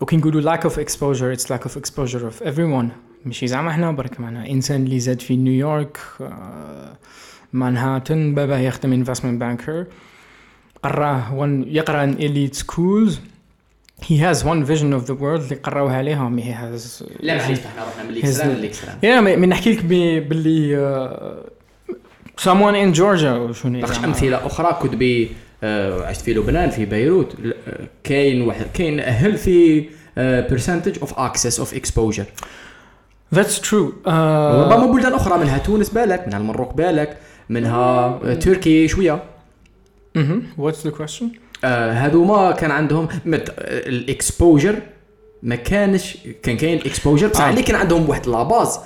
وكي 0.00 0.16
نقولوا 0.16 0.56
lack 0.56 0.60
of 0.60 0.72
exposure 0.72 1.38
it's 1.38 1.50
lack 1.50 1.64
of 1.64 1.76
exposure 1.76 2.26
of 2.26 2.42
everyone 2.42 3.09
ماشي 3.24 3.46
زعما 3.46 3.70
إحنا 3.70 3.90
برك 3.92 4.20
معناها 4.20 4.50
إنسان 4.50 4.82
اللي 4.82 5.00
زاد 5.00 5.20
في 5.20 5.36
نيويورك 5.36 5.98
مانهاتن 7.52 8.34
باباه 8.34 8.58
يخدم 8.58 8.92
investment 8.92 9.40
banker 9.40 9.86
قراه 10.82 11.34
وين 11.34 11.64
يقرأ 11.68 12.04
in 12.04 12.14
elite 12.14 12.56
schools. 12.56 13.12
He 14.02 14.16
has 14.16 14.38
one 14.44 14.64
vision 14.64 14.92
of 14.98 15.06
the 15.06 15.14
world 15.20 15.42
اللي 15.42 15.54
قراوها 15.62 15.96
عليهم 15.96 16.40
he 16.40 16.44
has 16.44 17.04
لا 17.20 17.36
معليش 17.36 17.58
إحنا 17.58 17.84
رحنا 17.84 18.02
من 18.02 18.10
ال 18.10 18.15
extrême 18.15 18.50
لل 18.50 18.61
extrême 18.61 18.98
يا 19.02 19.20
من 19.20 19.48
نحكي 19.48 19.72
لك 19.72 19.84
باللي 19.84 20.76
someone 22.40 22.74
in 22.74 22.98
Georgia 22.98 23.52
شنو 23.62 23.80
باش 23.80 24.04
أمثلة 24.04 24.46
أخرى 24.46 24.78
كنت 24.82 24.94
بي 24.94 25.30
عشت 25.62 26.20
في 26.20 26.34
لبنان 26.34 26.70
في 26.70 26.84
بيروت. 26.84 27.36
كاين 28.04 28.42
واحد 28.42 28.66
كاين 28.74 29.00
healthy 29.00 29.88
percentage 30.48 30.98
of 31.00 31.08
access 31.08 31.58
of 31.58 31.74
exposure. 31.74 32.26
That's 33.34 33.60
true. 33.60 33.92
Uh, 34.04 34.08
ربما 34.08 34.86
بلدان 34.86 35.12
أخرى 35.12 35.38
منها 35.38 35.58
تونس 35.58 35.90
بالك 35.90 36.26
منها 36.26 36.38
المروك 36.38 36.74
بالك 36.74 37.18
منها 37.48 38.34
تركي 38.34 38.88
شوية 38.88 39.22
mm-hmm. 40.18 40.60
What's 40.60 40.88
the 40.88 40.90
question? 40.90 41.24
هذوما 41.64 42.50
كان 42.50 42.70
عندهم 42.70 43.08
ال 43.26 43.43
exposure 43.43 44.82
ما 45.42 45.56
كانش 45.56 46.18
كان 46.42 46.56
كاين 46.56 46.78
الإكسبوجر 46.78 47.28
بصح 47.28 47.44
اللي 47.44 47.62
كان 47.62 47.76
عندهم 47.76 48.08
واحد 48.08 48.26
la 48.26 48.43
base 48.43 48.78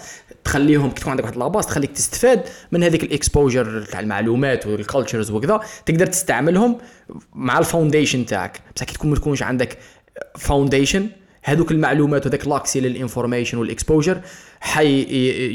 تخليهم 0.44 0.90
كي 0.90 1.00
تكون 1.00 1.10
عندك 1.10 1.24
واحد 1.24 1.36
la 1.36 1.46
base 1.46 1.66
تخليك 1.66 1.90
تستفاد 1.90 2.42
من 2.72 2.82
هذيك 2.82 3.02
ال 3.02 3.11
exposure 3.11 3.82
تاع 3.82 4.00
المعلومات 4.00 4.66
وال 4.66 4.79
cultures 4.79 5.30
وكذا 5.30 5.60
تقدر 5.86 6.06
تستعملهم 6.06 6.78
مع 7.34 7.58
ال 7.58 7.64
foundation 7.64 8.26
تاعك 8.26 8.60
بصح 8.76 8.84
كي 8.84 8.94
تكون 8.94 9.10
ما 9.10 9.16
تكونش 9.16 9.42
عندك 9.42 9.78
foundation 10.38 11.08
هذوك 11.46 11.72
المعلومات 11.72 12.26
وذاك 12.26 12.48
l'accès 12.48 12.80
لل 12.80 12.92
information 12.92 13.58
وال 13.58 13.71
exposure 13.71 14.20
حي 14.60 15.06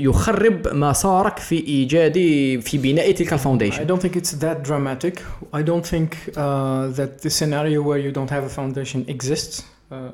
يخرب 0.03 0.67
مسارك 0.67 1.37
في 1.37 1.67
ايجاد 1.67 2.13
في 2.59 2.77
بناء 2.77 3.11
تلك 3.11 3.33
الفاونديشن. 3.33 3.85
I 3.85 3.89
don't 3.89 4.01
think 4.01 4.15
it's 4.15 4.31
that 4.31 4.63
dramatic. 4.63 5.21
I 5.53 5.63
don't 5.63 5.85
think 5.85 6.09
uh, 6.37 6.87
that 6.99 7.21
the 7.21 7.29
scenario 7.29 7.81
where 7.81 7.97
you 7.97 8.11
don't 8.11 8.29
have 8.29 8.43
a 8.43 8.49
foundation 8.49 9.05
exists. 9.07 9.63
Uh, 9.91 10.11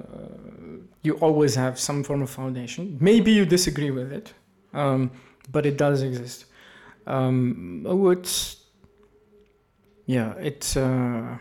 you 1.03 1.13
always 1.25 1.53
have 1.55 1.75
some 1.87 1.99
form 2.07 2.21
of 2.21 2.29
foundation. 2.29 2.97
Maybe 3.09 3.31
you 3.39 3.45
disagree 3.57 3.91
with 3.99 4.09
it, 4.19 4.27
um, 4.81 5.11
but 5.55 5.63
it 5.65 5.75
does 5.85 6.01
exist. 6.09 6.39
Um, 7.15 7.85
oh, 7.85 8.09
it's 8.15 8.33
yeah, 10.15 10.29
it's. 10.49 10.69
Uh, 10.77 11.37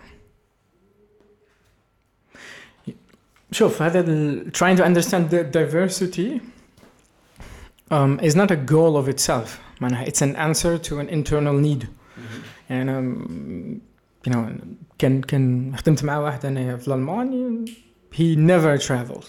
شوف 3.54 3.82
هذا 3.82 4.00
ال- 4.00 4.52
trying 4.54 4.78
to 4.78 4.84
understand 4.84 5.30
the 5.32 5.44
diversity 5.44 6.42
um, 7.92 8.20
is 8.22 8.36
not 8.36 8.52
a 8.52 8.56
goal 8.56 8.98
of 8.98 9.08
itself 9.10 9.60
معناها 9.82 10.06
it's 10.06 10.22
an 10.22 10.36
answer 10.36 10.78
to 10.90 10.94
an 11.00 11.10
internal 11.10 11.58
need 11.66 11.86
يعني 12.70 12.92
um, 13.00 13.82
you 14.28 14.34
know 14.34 14.50
كان 14.98 15.22
كان 15.22 15.76
خدمت 15.78 16.04
مع 16.04 16.18
واحد 16.18 16.46
انا 16.46 16.78
في 16.78 16.88
الالمان 16.88 17.66
he 18.16 18.36
never 18.36 18.82
traveled 18.88 19.26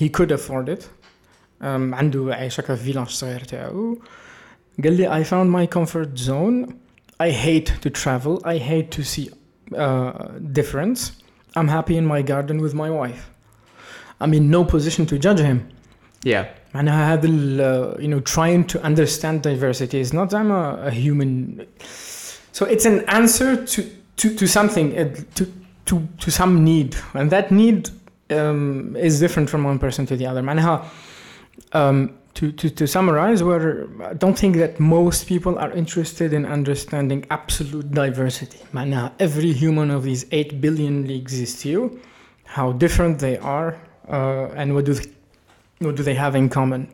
he 0.00 0.08
could 0.08 0.30
afford 0.32 0.68
it 0.68 0.82
um, 0.82 1.94
عنده 1.94 2.34
عايش 2.34 2.60
هكا 2.60 2.74
في 2.74 2.84
فيلاج 2.84 3.08
صغير 3.08 3.40
تاعو 3.40 3.98
قال 4.84 4.92
لي 4.96 5.24
I 5.24 5.26
found 5.26 5.50
my 5.50 5.76
comfort 5.78 6.18
zone 6.18 6.72
I 7.22 7.30
hate 7.30 7.70
to 7.84 7.90
travel 7.90 8.40
I 8.44 8.58
hate 8.58 8.90
to 8.98 9.02
see 9.04 9.28
uh, 9.74 10.12
difference 10.60 11.00
I'm 11.56 11.68
happy 11.68 11.96
in 11.96 12.06
my 12.14 12.22
garden 12.32 12.56
with 12.64 12.74
my 12.74 12.90
wife 12.90 13.24
I'm 14.20 14.32
in 14.34 14.50
no 14.50 14.64
position 14.64 15.06
to 15.06 15.18
judge 15.18 15.40
him 15.40 15.58
Yeah. 16.24 16.44
معناها 16.74 17.12
هذا 17.12 17.26
ال 17.26 18.02
you 18.02 18.08
know 18.08 18.20
trying 18.20 18.64
to 18.64 18.82
understand 18.82 19.42
diversity 19.42 20.00
is 20.00 20.12
not 20.12 20.30
زعما 20.30 20.88
a 20.88 20.90
human 20.90 21.66
so 22.52 22.64
it's 22.66 22.86
an 22.86 23.04
answer 23.08 23.56
to 23.56 23.82
to 24.16 24.34
to 24.40 24.46
something 24.46 24.86
uh, 24.98 25.14
to 25.36 25.44
to 25.88 25.94
to 26.18 26.30
some 26.30 26.64
need 26.64 26.96
and 27.14 27.30
that 27.30 27.50
need 27.50 27.90
um, 28.30 28.96
is 28.96 29.20
different 29.20 29.48
from 29.50 29.64
one 29.64 29.78
person 29.78 30.06
to 30.06 30.16
the 30.16 30.26
other 30.26 30.42
معناها 30.42 30.84
um, 31.72 32.10
to, 32.34 32.50
to, 32.50 32.68
to 32.70 32.84
summarize 32.86 33.44
where 33.44 33.86
I 34.10 34.14
don't 34.14 34.36
think 34.36 34.56
that 34.56 34.80
most 34.80 35.28
people 35.28 35.56
are 35.56 35.70
interested 35.82 36.32
in 36.32 36.44
understanding 36.46 37.24
absolute 37.30 37.88
diversity 37.92 38.58
معناها 38.74 39.12
every 39.20 39.52
human 39.52 39.90
of 39.90 40.02
these 40.04 40.24
8 40.32 40.60
billion 40.60 41.04
اللي 41.04 41.22
exist 41.22 41.62
here 41.62 41.90
how 42.56 42.72
different 42.72 43.18
they 43.18 43.36
are 43.38 43.70
uh, 43.70 43.87
and 44.09 44.73
what 44.73 44.85
do 44.85 44.93
they 44.93 45.09
what 45.79 45.95
do 45.95 46.03
they 46.03 46.15
have 46.15 46.35
in 46.35 46.49
common? 46.49 46.89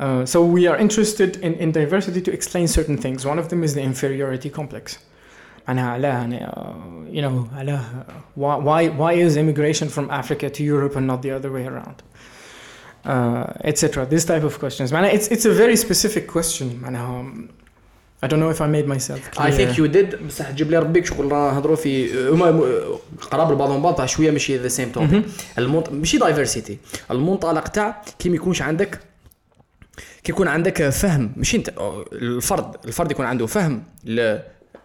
Uh, 0.00 0.26
so 0.26 0.44
we 0.44 0.66
are 0.66 0.76
interested 0.76 1.36
in, 1.36 1.54
in 1.54 1.70
diversity 1.70 2.20
to 2.20 2.32
explain 2.32 2.66
certain 2.66 2.96
things. 2.96 3.24
One 3.24 3.38
of 3.38 3.48
them 3.48 3.62
is 3.62 3.74
the 3.74 3.82
inferiority 3.82 4.50
complex. 4.50 4.98
And 5.66 5.78
uh, 5.78 6.74
you 7.08 7.22
know, 7.22 7.48
why, 8.34 8.56
why, 8.56 8.88
why 8.88 9.12
is 9.14 9.36
immigration 9.36 9.88
from 9.88 10.10
Africa 10.10 10.50
to 10.50 10.62
Europe 10.62 10.96
and 10.96 11.06
not 11.06 11.22
the 11.22 11.30
other 11.30 11.50
way 11.50 11.66
around? 11.66 12.02
Uh, 13.04 13.52
Etc. 13.62 14.04
This 14.06 14.24
type 14.24 14.42
of 14.42 14.58
questions. 14.58 14.92
It's, 14.92 15.28
it's 15.28 15.44
a 15.44 15.52
very 15.52 15.76
specific 15.76 16.26
question. 16.26 16.82
I 18.24 18.26
don't 18.26 18.40
know 18.44 18.52
if 18.56 18.60
I 18.66 18.68
made 18.76 18.88
myself 18.94 19.20
clear. 19.32 19.48
I 19.48 19.50
think 19.50 19.70
you 19.78 19.86
did. 19.88 20.22
بصح 20.26 20.50
جيب 20.50 20.70
لي 20.70 20.78
ربك 20.78 21.06
شغل 21.06 21.32
راه 21.32 21.52
نهضروا 21.52 21.76
في 21.76 22.28
هما 22.28 22.70
قراب 23.30 23.52
لبعضهم 23.52 23.82
بعض 23.82 23.94
بصح 23.94 24.08
شوية 24.08 24.30
ماشي 24.30 24.56
the 24.56 24.68
same 24.68 24.90
topic 24.90 25.24
المنط... 25.58 25.92
ماشي 25.92 26.18
diversity 26.18 26.78
المنطلق 27.10 27.68
تاع 27.68 28.02
كي 28.18 28.28
ما 28.28 28.36
يكونش 28.36 28.62
عندك 28.62 29.00
كي 30.24 30.32
يكون 30.32 30.48
عندك 30.48 30.88
فهم 30.88 31.32
ماشي 31.36 31.56
انت 31.56 31.72
الفرد 32.12 32.76
الفرد 32.84 33.10
يكون 33.10 33.26
عنده 33.26 33.46
فهم 33.46 33.82
ل... 34.04 34.38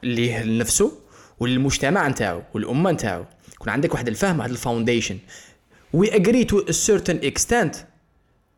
ليه 0.03 0.43
لنفسه 0.43 0.91
وللمجتمع 1.39 2.07
نتاعو 2.07 2.41
والأمة 2.53 2.91
نتاعو. 2.91 3.25
يكون 3.53 3.69
عندك 3.69 3.93
واحد 3.93 4.07
الفهم 4.07 4.39
واحد 4.39 4.49
ال 4.49 4.56
foundation 4.56 5.17
we 5.97 6.05
agree 6.07 6.45
to 6.45 6.55
a 6.55 6.73
certain 6.73 7.29
extent. 7.29 7.75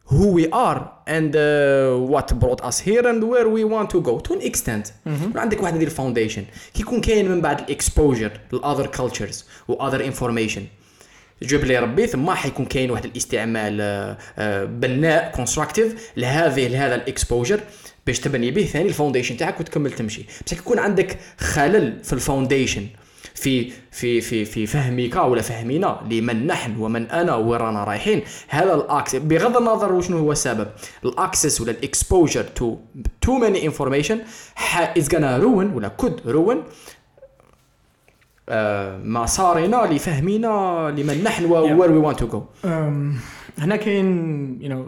Who 0.09 0.27
we 0.37 0.45
are 0.51 0.79
and 1.07 1.35
uh, 1.35 1.97
what 2.13 2.27
brought 2.39 2.61
us 2.69 2.79
here 2.79 3.05
and 3.07 3.23
where 3.23 3.47
we 3.47 3.63
want 3.63 3.89
to 3.89 4.01
go 4.01 4.19
to 4.19 4.33
an 4.33 4.41
extent. 4.41 4.91
Mm-hmm. 5.05 5.37
عندك 5.37 5.61
واحد 5.61 5.73
هذه 5.73 5.83
ال 5.83 5.89
foundation 5.89 6.43
كي 6.73 6.81
يكون 6.81 7.01
كاين 7.01 7.31
من 7.31 7.41
بعد 7.41 7.59
ال 7.59 7.67
exposure 7.67 8.31
ل 8.51 8.57
other 8.57 8.87
cultures 8.87 9.45
و 9.67 9.74
other 9.74 10.05
information 10.05 10.65
جيب 11.43 11.65
لي 11.65 11.79
ربي 11.79 12.07
ثم 12.07 12.31
حيكون 12.31 12.65
كاين 12.65 12.91
واحد 12.91 13.05
الاستعمال 13.05 13.77
بناء 14.67 15.31
constructive 15.35 16.11
لهذه 16.17 16.67
لهذا 16.67 16.95
ال 16.95 17.02
exposure 17.02 17.59
باش 18.07 18.19
تبني 18.19 18.51
به 18.51 18.65
ثاني 18.65 18.89
ال 18.89 18.94
foundation 18.94 19.37
تاعك 19.37 19.59
وتكمل 19.59 19.91
تمشي. 19.91 20.25
بس 20.45 20.53
يكون 20.53 20.79
عندك 20.79 21.17
خلل 21.37 22.03
في 22.03 22.13
ال 22.13 22.20
foundation 22.20 22.87
في 23.41 23.71
في 23.91 24.21
في 24.21 24.45
في 24.45 24.65
فهمك 24.65 25.15
ولا 25.15 25.41
فهمنا 25.41 26.01
لمن 26.11 26.47
نحن 26.47 26.75
ومن 26.81 27.05
أنا 27.05 27.35
وين 27.35 27.59
رانا 27.61 27.83
رايحين. 27.83 28.21
هذا 28.47 28.75
ال 28.75 28.81
access 28.81 29.15
بغض 29.15 29.57
النظر 29.57 29.93
وشنو 29.93 30.17
هو 30.17 30.31
السبب. 30.31 30.67
ال 31.05 31.13
access 31.13 31.61
ولا 31.61 31.71
ال 31.71 31.79
exposure 31.79 32.43
to 32.43 32.77
too 33.21 33.37
many 33.37 33.65
information 33.65 34.19
is 34.97 35.13
gonna 35.13 35.37
ruin 35.37 35.73
ولا 35.73 35.87
could 35.87 36.21
ruin 36.27 36.63
مسارنا 39.03 39.93
لفهمنا 39.93 40.89
لمن 40.97 41.23
نحن 41.23 41.45
و 41.45 41.67
Yeah. 41.67 41.79
where 41.79 41.91
we 41.91 41.99
want 42.07 42.17
to 42.23 42.27
go. 42.35 42.39
Um, 42.63 43.19
هنا 43.59 43.75
كاين 43.75 44.59
you 44.61 44.69
know 44.69 44.83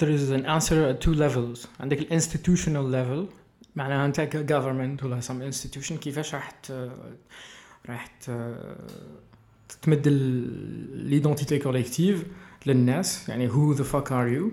there 0.00 0.10
is 0.10 0.30
an 0.30 0.46
answer 0.46 0.92
at 0.92 1.00
two 1.06 1.14
levels. 1.14 1.66
عندك 1.80 1.98
ال 1.98 2.20
institutional 2.20 2.92
level 2.94 3.32
معناها 3.76 4.06
أنت 4.06 4.20
ك 4.20 4.46
government 4.52 5.04
ولا 5.04 5.20
some 5.20 5.52
institution 5.54 5.92
كيفاش 5.92 6.34
راح 6.34 6.52
راح 7.89 8.07
ت- 8.07 8.77
تمد 9.81 10.07
الايدنتيتي 10.07 11.59
كوليكتيف 11.59 12.23
للناس 12.65 13.29
يعني 13.29 13.49
who 13.49 13.75
the 13.77 13.83
fuck 13.83 14.07
are 14.11 14.29
you 14.37 14.43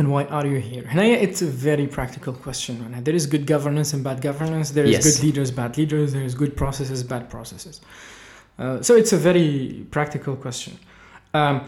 and 0.00 0.06
why 0.06 0.24
are 0.30 0.46
you 0.46 0.60
here 0.72 0.86
هنايا 0.86 1.26
it's 1.26 1.38
a 1.42 1.64
very 1.66 1.86
practical 1.96 2.32
question 2.46 2.70
معناها 2.70 3.02
there 3.04 3.20
is 3.20 3.26
good 3.26 3.46
governance 3.46 3.92
and 3.94 4.04
bad 4.04 4.22
governance 4.26 4.70
there 4.70 4.86
is 4.86 4.94
Yes. 4.96 5.04
good 5.04 5.24
leaders 5.24 5.50
bad 5.50 5.76
leaders 5.78 6.12
there 6.12 6.26
is 6.30 6.34
good 6.42 6.54
processes 6.62 7.02
bad 7.12 7.24
processes 7.34 7.80
uh, 8.60 8.82
so 8.82 8.92
it's 9.00 9.12
a 9.12 9.20
very 9.28 9.84
practical 9.96 10.34
question 10.44 10.72
um, 11.34 11.60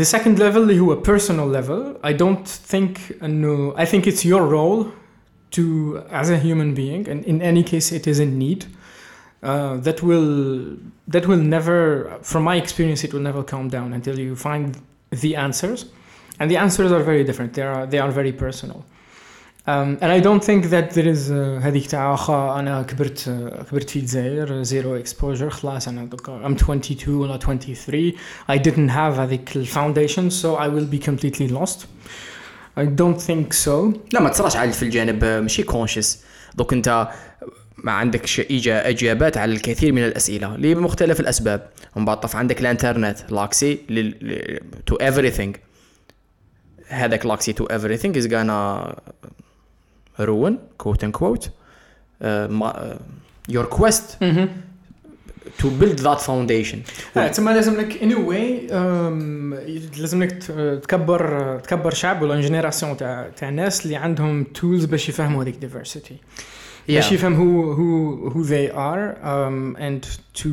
the 0.00 0.04
second 0.04 0.38
level 0.38 0.56
اللي 0.56 0.80
هو 0.80 1.02
personal 1.02 1.48
level 1.60 2.06
I 2.06 2.12
don't 2.12 2.72
think 2.72 3.22
انه 3.24 3.74
I 3.76 3.86
think 3.86 4.04
it's 4.06 4.24
your 4.24 4.42
role 4.42 4.84
to 5.56 5.62
as 6.10 6.28
a 6.30 6.38
human 6.46 6.74
being 6.74 7.08
and 7.08 7.24
in 7.32 7.40
any 7.42 7.62
case 7.72 7.92
it 7.92 8.06
is 8.06 8.18
in 8.20 8.38
need 8.38 8.64
uh, 9.44 9.76
that 9.78 10.02
will 10.02 10.76
that 11.08 11.26
will 11.26 11.44
never 11.56 12.18
from 12.22 12.42
my 12.44 12.56
experience 12.56 13.04
it 13.04 13.12
will 13.14 13.26
never 13.30 13.42
calm 13.42 13.68
down 13.68 13.92
until 13.92 14.18
you 14.18 14.36
find 14.36 14.78
the 15.10 15.34
answers 15.36 15.86
and 16.38 16.50
the 16.50 16.56
answers 16.56 16.92
are 16.92 17.02
very 17.02 17.24
different 17.24 17.54
they 17.54 17.62
are 17.62 17.86
they 17.86 17.98
are 17.98 18.10
very 18.10 18.32
personal 18.32 18.84
um, 19.66 19.98
and 20.00 20.10
I 20.10 20.20
don't 20.20 20.44
think 20.44 20.66
that 20.70 20.90
there 20.90 21.08
is 21.08 21.30
uh, 21.30 21.60
هذيك 21.62 21.86
تاع 21.86 22.10
واخا 22.10 22.58
انا 22.58 22.82
كبرت 22.82 23.18
uh, 23.18 23.70
كبرت 23.70 23.90
في 23.90 23.96
الجزائر 23.96 24.62
زيرو 24.62 25.02
exposure 25.02 25.48
خلاص 25.48 25.88
انا 25.88 26.04
دوكا 26.04 26.42
I'm 26.44 26.56
22 26.56 27.14
ولا 27.16 27.36
23 27.36 28.12
I 28.50 28.58
didn't 28.58 28.90
have 28.90 29.18
هذيك 29.18 29.56
الفاونديشن 29.56 30.30
so 30.30 30.56
I 30.56 30.68
will 30.68 30.94
be 30.94 31.06
completely 31.06 31.48
lost 31.48 31.86
I 32.76 32.84
don't 32.84 33.20
think 33.28 33.52
so 33.66 33.98
لا 34.12 34.20
ما 34.20 34.28
تصراش 34.28 34.56
على 34.56 34.72
في 34.72 34.82
الجانب 34.82 35.24
آه، 35.24 35.40
ماشي 35.40 35.62
كونشس 35.62 36.22
دوك 36.54 36.72
انت 36.72 37.08
ما 37.77 37.91
عندكش 37.91 38.39
إجا 38.39 38.89
إجابات 38.89 39.37
على 39.37 39.53
الكثير 39.53 39.91
من 39.91 40.03
الأسئلة 40.03 40.57
لمختلف 40.57 41.19
الأسباب. 41.19 41.69
ومن 41.95 42.05
بعد 42.05 42.19
طف 42.19 42.35
عندك 42.35 42.61
الانترنت 42.61 43.31
l'accès 43.31 43.75
to 44.85 44.95
everything. 44.97 45.57
هذاك 46.87 47.25
l'accès 47.25 47.53
to 47.53 47.65
everything 47.65 48.15
is 48.15 48.27
gonna 48.27 48.93
ruin 50.19 50.53
quote 50.83 51.03
unquote 51.03 51.45
uh, 51.45 52.47
ma- 52.59 52.75
uh, 52.75 52.97
your 53.55 53.65
quest 53.77 54.05
to 55.59 55.67
build 55.81 55.99
that 55.99 56.19
foundation. 56.21 56.77
آه، 57.17 57.27
تسمى 57.27 57.53
لازم 57.53 57.77
لك 57.81 57.93
a 57.93 58.15
way 58.15 58.71
um, 58.71 59.99
لازم 59.99 60.23
لك 60.23 60.31
تكبر 60.83 61.59
تكبر 61.59 61.93
شعب 61.93 62.21
ولا 62.21 62.41
génération 62.41 62.97
تاع 62.97 63.29
تاع 63.37 63.49
ناس 63.49 63.85
اللي 63.85 63.95
عندهم 63.95 64.43
tools 64.43 64.85
باش 64.85 65.09
يفهموا 65.09 65.43
هذيك 65.43 65.55
diversity. 65.55 66.13
باش 66.87 67.09
yeah. 67.09 67.11
يفهم 67.13 67.35
who 67.35 67.77
who 67.77 68.33
who 68.33 68.47
they 68.49 68.71
are 68.75 69.15
um, 69.23 69.81
and 69.81 70.03
to 70.41 70.49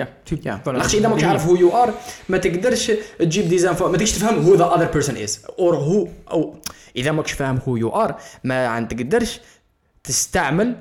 yeah 0.00 0.06
to 0.30 0.34
Yeah. 0.36 0.58
voilà. 0.64 0.68
لاخاطش 0.68 0.94
اذا 0.94 1.08
ماكش 1.08 1.24
عارف 1.24 1.46
هو 1.46 1.56
يو 1.56 1.70
ار 1.82 1.94
ما 2.28 2.38
تقدرش 2.38 2.92
تجيب 3.18 3.48
des 3.48 3.63
infos 3.63 3.88
ما 3.88 3.92
تقدرش 3.92 4.12
تفهم 4.12 4.44
who 4.44 4.54
the 4.54 4.74
other 4.74 4.84
person 4.92 5.16
is 5.16 5.40
or 5.58 5.76
who 5.76 6.08
أو 6.30 6.54
إذا 6.96 7.12
ماكش 7.12 7.32
فاهم 7.32 7.60
who 7.68 7.76
you 7.76 7.88
are 7.88 8.18
ما 8.44 8.80
تقدرش 8.80 9.40
تستعمل 10.04 10.76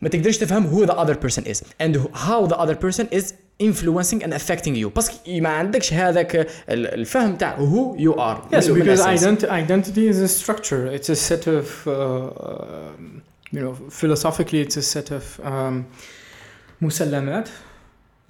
ما 0.00 0.08
تقدرش 0.08 0.38
تفهم 0.38 0.66
who 0.66 0.84
the 0.84 1.02
other 1.02 1.12
person 1.14 1.44
is 1.48 1.62
and 1.80 1.96
how 2.14 2.46
the 2.46 2.62
other 2.62 2.74
person 2.74 3.06
is 3.12 3.34
influencing 3.62 4.22
and 4.24 4.32
affecting 4.32 4.74
you 4.82 4.86
parce 4.86 5.05
que 5.05 5.16
ما 5.40 5.48
عندكش 5.48 5.92
هذاك 5.92 6.36
ال- 6.36 6.46
الفهم 6.94 7.36
تاع 7.36 7.54
who 7.56 7.94
you 7.98 8.12
are 8.12 8.42
Yes, 8.52 8.64
because 8.64 9.00
ident- 9.00 9.50
identity 9.50 10.08
is 10.12 10.18
a 10.22 10.28
structure. 10.42 10.86
It's 10.96 11.08
a 11.10 11.16
set 11.28 11.46
of, 11.46 11.66
uh, 11.86 11.90
um, 11.90 13.27
you 13.51 13.59
know, 13.61 13.73
philosophically, 13.89 14.61
it's 14.61 14.77
a 14.77 14.81
set 14.81 15.11
of 15.11 15.39
um, 15.43 15.83
مسلمات. 16.81 17.49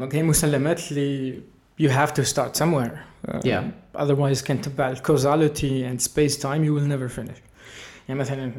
Okay, 0.01 0.15
مسلمات 0.15 0.91
اللي 0.91 1.39
you 1.81 1.89
have 1.89 2.13
to 2.13 2.23
start 2.25 2.55
somewhere. 2.57 2.99
Um, 3.27 3.39
Yeah. 3.43 3.63
Otherwise, 3.95 4.41
كان 4.41 4.61
تبع 4.61 4.93
causality 4.95 5.84
and 5.84 6.01
space 6.01 6.36
time 6.38 6.63
you 6.63 6.73
will 6.73 6.88
never 6.88 7.07
finish. 7.09 7.38
يعني 8.09 8.19
مثلا 8.19 8.51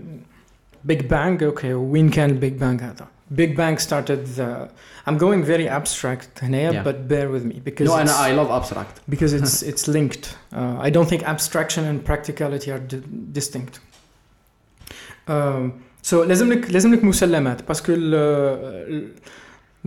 Big 0.87 1.09
Bang, 1.09 1.39
okay, 1.43 1.65
وين 1.73 2.11
كان 2.11 2.41
Big 2.41 2.59
Bang 2.61 2.83
هذا? 2.83 3.07
Big 3.35 3.57
Bang 3.57 3.79
started 3.79 4.27
the. 4.37 4.69
I'm 5.07 5.19
going 5.19 5.43
very 5.45 5.69
abstract 5.69 6.43
هنايا, 6.43 6.73
Yeah. 6.73 6.83
but 6.85 7.09
bear 7.09 7.29
with 7.31 7.45
me 7.45 7.61
because 7.65 7.89
No, 7.89 7.97
it's- 7.97 8.11
انا 8.11 8.13
I 8.13 8.33
love 8.47 8.51
abstract. 8.63 9.11
because 9.15 9.33
it's 9.33 9.63
it's 9.63 9.89
linked. 9.89 10.25
Uh, 10.53 10.87
I 10.87 10.91
don't 10.91 11.09
think 11.09 11.23
abstraction 11.23 11.85
and 11.85 12.05
practicality 12.11 12.71
are 12.71 12.81
di- 12.93 13.03
distinct. 13.39 13.75
Um, 15.29 15.73
so 16.11 16.15
لازم 16.15 16.53
لك 16.53 16.71
لازم 16.71 16.95
لك 16.95 17.05
مسلمات 17.05 17.69
باسكو 17.69 17.93
ال- 17.93 18.15
ال- 18.15 19.13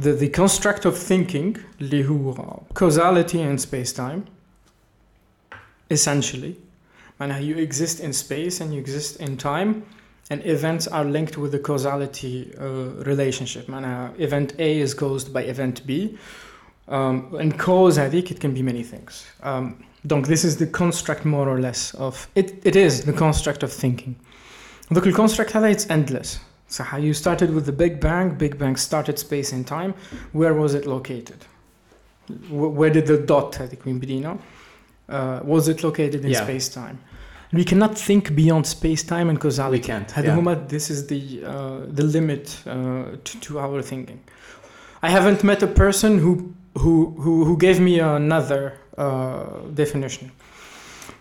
the 0.02 0.20
the 0.24 0.30
construct 0.42 0.86
of 0.86 0.94
thinking 1.10 1.60
اللي 1.82 2.08
هو 2.10 2.60
causality 2.80 3.38
and 3.38 3.60
space 3.60 3.94
time 3.98 4.22
essentially 5.94 6.54
معناها 7.20 7.40
you 7.42 7.58
exist 7.70 8.00
in 8.00 8.12
space 8.14 8.60
and 8.62 8.74
you 8.74 8.80
exist 8.86 9.20
in 9.22 9.38
time 9.38 9.74
and 10.30 10.40
events 10.46 10.88
are 10.88 11.06
linked 11.06 11.38
with 11.38 11.52
the 11.52 11.60
causality 11.60 12.52
uh, 12.58 13.04
relationship 13.08 13.70
معناها 13.70 14.14
event 14.20 14.52
A 14.60 14.82
is 14.88 14.94
caused 14.94 15.34
by 15.34 15.42
event 15.44 15.86
B 15.88 16.18
um, 16.90 17.36
and 17.40 17.58
cause 17.58 17.98
هذيك 18.00 18.32
it 18.32 18.40
can 18.40 18.54
be 18.54 18.62
many 18.62 18.84
things 18.84 19.26
um, 19.44 19.84
donc 20.08 20.26
this 20.28 20.44
is 20.44 20.58
the 20.58 20.68
construct 20.68 21.26
more 21.26 21.48
or 21.50 21.60
less 21.60 21.94
of 21.96 22.28
it, 22.36 22.48
it 22.66 22.76
is 22.76 23.02
the 23.06 23.14
construct 23.14 23.64
of 23.64 23.72
thinking 23.72 24.16
دوك 24.92 25.08
الconstruct 25.08 25.56
هذا 25.56 25.74
it's 25.74 25.86
endless 25.86 26.28
صح 26.70 26.96
you 26.96 27.14
started 27.14 27.50
with 27.56 27.66
the 27.66 27.72
Big 27.84 28.00
Bang 28.00 28.38
Big 28.38 28.58
Bang 28.58 28.76
started 28.76 29.18
space 29.20 29.54
and 29.54 29.66
time 29.68 29.94
where 30.34 30.54
was 30.54 30.74
it 30.74 30.86
located 30.86 31.42
Wh- 32.50 32.74
where 32.80 32.90
did 32.90 33.06
the 33.08 33.18
dot 33.32 33.56
هذيك 33.62 33.80
وين 33.88 34.00
بدينا 34.00 34.38
uh, 35.10 35.14
was 35.46 35.68
it 35.68 35.84
located 35.84 36.26
in 36.26 36.32
Yeah. 36.32 36.44
space 36.44 36.68
time 36.70 36.98
we 37.54 37.64
cannot 37.64 37.94
think 38.08 38.24
beyond 38.36 38.66
space 38.66 39.04
time 39.04 39.28
and 39.30 39.40
causality 39.40 39.82
We 39.82 39.88
can't, 39.88 40.12
هذا 40.12 40.26
yeah. 40.28 40.30
هما 40.40 40.68
this 40.68 40.90
is 40.92 41.08
the 41.08 41.44
uh, 41.46 41.96
the 42.00 42.04
limit 42.04 42.58
uh, 42.68 42.72
to, 43.24 43.40
to 43.40 43.60
our 43.60 43.82
thinking 43.82 44.20
I 45.02 45.10
haven't 45.10 45.44
met 45.44 45.64
a 45.64 45.68
person 45.84 46.12
who 46.24 46.32
who 46.84 46.94
who, 47.24 47.34
who 47.48 47.56
gave 47.66 47.80
me 47.80 48.00
another 48.00 48.62
uh, 48.98 49.06
definition 49.82 50.32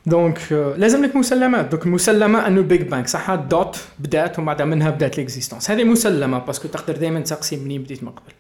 donc 0.05 0.37
uh, 0.37 0.51
لازم 0.51 1.05
لك 1.05 1.15
مسلمات 1.15 1.65
donc 1.65 1.87
مسلمة 1.87 2.47
أنه 2.47 2.59
ال 2.59 2.65
Big 2.65 2.81
Bang 2.81 3.07
صح 3.07 3.29
ال 3.29 3.42
dot 3.42 3.79
بدأت 3.99 4.39
ومن 4.39 4.45
بعد 4.45 4.61
منها 4.61 4.89
بدأت 4.89 5.19
ال 5.19 5.25
existence 5.25 5.71
هذه 5.71 5.83
مسلمة 5.83 6.39
parce 6.39 6.57
que 6.57 6.67
تقدر 6.67 6.97
دائما 6.97 7.19
تسقسي 7.19 7.57
منين 7.57 7.83
بديت 7.83 8.03
من 8.03 8.09
قبل 8.09 8.31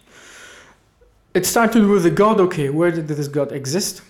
It 1.33 1.45
started 1.45 1.87
with 1.87 2.03
the 2.03 2.09
God, 2.09 2.41
okay, 2.41 2.69
where 2.69 2.91
did 2.91 3.07
this 3.07 3.29
God 3.29 3.53
exist? 3.53 4.01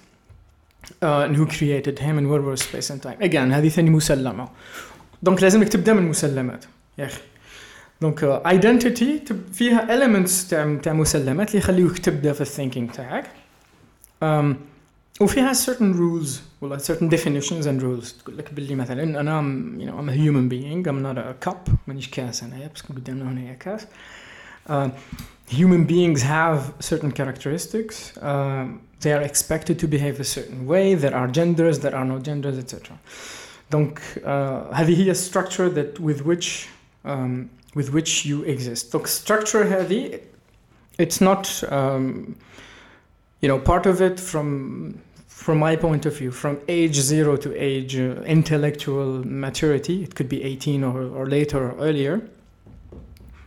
Uh, 1.04 1.26
and 1.26 1.36
who 1.36 1.45
created 1.45 1.99
him 1.99 2.18
and 2.18 2.28
where 2.32 2.41
was 2.41 2.62
space 2.64 2.89
and 2.89 2.99
time? 3.04 3.18
Again, 3.22 3.52
هذه 3.52 3.70
ثاني 3.70 3.89
مسلمة. 3.89 4.49
donc 5.24 5.44
لازم 5.43 5.62
لك 5.62 5.70
تبدأ 5.70 5.93
من 5.93 6.04
المسلمات 6.04 6.66
يا 6.97 7.06
أخي. 7.06 7.22
donc 8.02 8.24
identity 8.24 9.22
فيها 9.54 9.88
elements 9.88 10.49
تاع 10.49 10.78
تاع 10.84 10.93
مسلمات 10.93 11.47
اللي 11.47 11.58
يخليوك 11.58 11.97
تبدأ 11.97 12.34
في 12.34 12.41
ال 12.42 12.47
thinking 12.47 12.92
تاعك. 12.91 13.26
Um, 14.24 14.71
وفيها 15.21 15.53
certain 15.53 15.95
rules 15.95 16.29
ولا 16.61 16.79
certain 16.79 17.09
definitions 17.09 17.67
and 17.67 17.83
rules 17.83 18.23
تقول 18.23 18.39
لك 18.39 18.55
باللي 18.55 18.75
مثلا 18.75 19.21
انا 19.21 19.41
I'm, 19.41 19.81
you 19.81 19.87
know, 19.87 19.99
I'm 19.99 20.09
a 20.09 20.17
human 20.17 20.49
being 20.49 20.87
I'm 20.89 21.03
not 21.03 21.19
a 21.19 21.49
cup 21.49 21.71
مانيش 21.87 22.11
كاس 22.11 22.43
انايا 22.43 22.71
بس 22.75 22.83
قدامنا 22.83 23.31
هنا 23.31 23.55
كاس. 23.55 23.87
Uh, 24.69 24.91
human 25.49 25.85
beings 25.85 26.23
have 26.23 26.73
certain 26.81 27.12
characteristics. 27.12 28.17
Um, 28.21 28.81
they 29.01 29.12
are 29.12 29.23
expected 29.23 29.79
to 29.79 29.87
behave 29.87 30.19
a 30.21 30.25
certain 30.25 30.67
way. 30.67 30.95
There 30.95 31.14
are 31.14 31.29
genders, 31.29 31.79
there 31.81 31.95
are 31.95 32.05
no 32.05 32.19
genders, 32.19 32.59
etc. 32.59 32.99
Donc, 33.71 34.01
uh, 34.25 34.75
هذه 34.75 34.97
هي 34.97 35.14
structure 35.14 35.69
that 35.69 36.01
with 36.01 36.25
which 36.25 36.69
um, 37.05 37.51
with 37.75 37.93
which 37.93 38.27
you 38.27 38.43
exist. 38.43 38.93
Donc, 38.93 39.07
structure 39.07 39.64
هذه 39.64 40.21
it's 40.99 41.21
not 41.21 41.62
um, 41.73 42.37
you 43.43 43.49
know 43.51 43.59
part 43.59 43.85
of 43.87 44.01
it 44.01 44.17
from 44.31 44.49
from 45.29 45.59
my 45.59 45.75
point 45.77 46.07
of 46.07 46.12
view 46.19 46.31
from 46.31 46.55
age 46.69 46.97
zero 47.12 47.37
to 47.45 47.49
age 47.71 47.95
uh, 47.97 48.23
intellectual 48.37 49.09
maturity 49.47 49.97
it 50.03 50.14
could 50.17 50.29
be 50.29 50.43
18 50.43 50.85
or, 50.85 51.03
or 51.19 51.27
later 51.27 51.59
or 51.71 51.75
earlier 51.89 52.14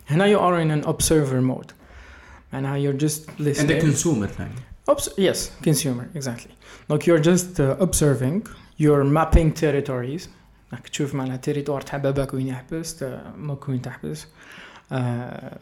and 0.10 0.18
now 0.20 0.26
you 0.26 0.40
are 0.40 0.60
in 0.60 0.72
an 0.72 0.84
observer 0.86 1.42
mode 1.42 1.72
معناها 2.54 2.78
you're 2.78 3.02
just 3.06 3.40
listening 3.40 3.72
عندك 3.72 3.82
كونسومر 3.82 4.28
ثاني 4.28 4.52
Obs- 4.92 5.14
yes, 5.18 5.52
consumer, 5.62 6.06
exactly. 6.16 6.52
Like 6.90 7.06
you're 7.06 7.24
just 7.32 7.60
uh, 7.60 7.76
observing, 7.80 8.48
you're 8.78 9.04
mapping 9.04 9.54
territories. 9.54 10.28
راك 10.74 10.88
تشوف 10.90 11.16
معناها 11.16 11.38
تيريتوار 11.38 11.82
تاع 11.82 11.98
باباك 11.98 12.34
وين 12.34 12.48
يحبس 12.48 12.96
تا 12.96 13.34
ماك 13.38 13.70
وين 13.70 13.82
تحبس 13.82 14.28
آه 14.92 15.58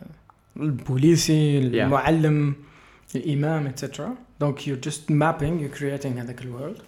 البوليسي 0.58 1.58
المعلم 1.60 2.55
الإمام 3.16 3.68
etc. 3.68 4.16
Donc 4.39 4.68
you're 4.68 4.76
just 4.89 5.10
mapping, 5.10 5.60
you're 5.60 5.76
creating 5.80 6.18
هذاك 6.18 6.41
الworld. 6.41 6.82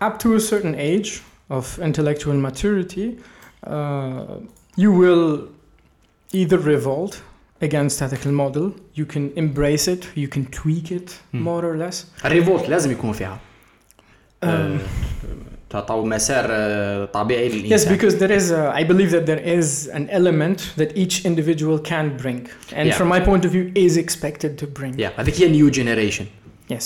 Up 0.00 0.18
to 0.18 0.34
a 0.34 0.40
certain 0.40 0.74
age 0.74 1.22
of 1.50 1.78
intellectual 1.78 2.34
maturity, 2.34 3.18
uh, 3.66 4.38
you 4.76 4.90
will 4.92 5.48
either 6.32 6.58
revolt 6.58 7.22
against 7.62 8.02
هذاك 8.02 8.26
الموديل 8.26 8.72
you 8.94 9.04
can 9.06 9.30
embrace 9.36 9.86
it 9.88 10.06
you 10.16 10.28
can 10.28 10.44
tweak 10.46 10.90
it 10.90 11.10
Hmm. 11.32 11.42
more 11.42 11.64
or 11.64 11.76
less 11.76 12.04
الريفولت 12.24 12.68
لازم 12.68 12.90
يكون 12.92 13.12
فيها 13.12 13.40
um, 14.42 14.78
تعطوا 15.69 16.05
مسار 16.05 16.45
آه، 16.49 17.05
طبيعي 17.05 17.49
yes 17.49 17.53
للانسان 17.53 17.97
because 17.97 18.13
there 18.13 18.31
is 18.31 18.51
a, 18.51 18.81
I 18.81 18.83
believe 18.91 19.11
that 19.11 19.25
there 19.25 19.59
is 19.59 19.87
an 19.95 20.09
element 20.09 20.59
that 20.77 20.97
each 20.97 21.25
individual 21.25 21.79
can 21.79 22.17
bring 22.23 22.47
and 22.73 22.87
Yeah. 22.87 22.97
from 22.97 23.07
my 23.07 23.19
point 23.19 23.45
of 23.45 23.51
view 23.51 23.65
is 23.87 23.97
expected 23.97 24.51
to 24.61 24.65
bring 24.79 24.99
يا 24.99 25.11
هذيك 25.17 25.41
هي 25.41 25.47
new 25.47 25.69
generation 25.69 26.25
yes 26.73 26.83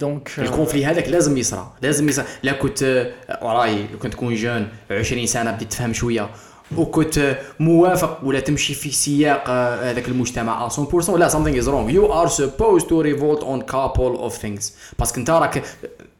uh, 0.00 0.38
ال 0.38 0.44
conflit 0.44 0.86
هذاك 0.86 1.08
لازم 1.08 1.36
يصرى 1.36 1.72
لازم 1.82 2.08
يصرى 2.08 2.24
لا 2.42 2.52
كنت 2.52 2.82
آه، 2.82 3.44
وراي 3.46 3.86
لو 3.92 3.98
كنت 3.98 4.12
تكون 4.12 4.34
jeune 4.34 4.68
20 4.90 5.26
سنه 5.26 5.50
بديت 5.50 5.70
تفهم 5.70 5.92
شوية 5.92 6.30
وكنت 6.76 7.18
آه، 7.18 7.38
موافق 7.60 8.18
ولا 8.22 8.40
تمشي 8.40 8.74
في 8.74 8.90
سياق 8.90 9.44
آه، 9.48 9.90
هذاك 9.90 10.08
المجتمع 10.08 10.68
100% 10.68 11.10
لا 11.10 11.28
something 11.28 11.62
is 11.62 11.66
wrong. 11.66 11.92
You 11.94 12.12
are 12.12 12.30
supposed 12.32 12.86
to 12.88 13.02
revolt 13.02 13.42
on 13.44 13.72
couple 13.72 14.28
of 14.28 14.42
things. 14.42 14.72
parce 14.98 15.12
que 15.12 15.20
انت 15.20 15.30
راك 15.30 15.58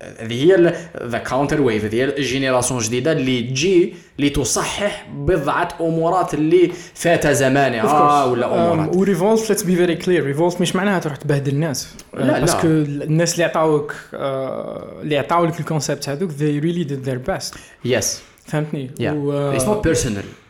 آه، 0.02 0.24
هذه 0.24 0.44
هي 0.44 0.74
the 1.02 1.18
counter 1.18 1.60
wave 1.60 1.84
هذه 1.84 1.94
هي 1.94 2.04
ال 2.04 2.11
génération 2.11 2.80
الجديده 2.80 3.12
اللي 3.12 3.42
تجي 3.42 3.94
لتصحح 4.18 5.06
بضعة 5.16 5.68
أمورات 5.80 6.34
اللي 6.34 6.72
فات 6.94 7.26
زمانها. 7.26 8.24
ولا 8.24 8.72
أمورات. 8.72 8.96
و 8.96 9.04
revolt 9.06 9.40
let's 9.40 9.62
be 9.62 9.76
very 9.76 10.04
clear. 10.04 10.36
Revolt 10.36 10.60
مش 10.60 10.76
معناها 10.76 10.98
تروح 10.98 11.16
تبهدل 11.16 11.52
الناس. 11.52 11.88
لا، 12.14 12.24
لا. 12.24 12.40
باسكو 12.40 12.66
الناس 12.66 13.34
اللي 13.34 13.44
عطاوك 13.44 13.94
آه، 14.14 15.00
اللي 15.02 15.18
عطاو 15.18 15.44
لك 15.44 15.60
الكونسيبت 15.60 16.08
هذوك 16.08 16.30
they 16.30 16.64
really 16.64 16.88
did 16.88 17.08
their 17.08 17.30
best. 17.32 17.58
يس 17.84 18.20
فهمتني؟ 18.46 18.90
Yeah. 19.00 19.02
و, 19.02 19.58
it's 19.58 19.62
not 19.62 19.88
personal. 19.88 20.41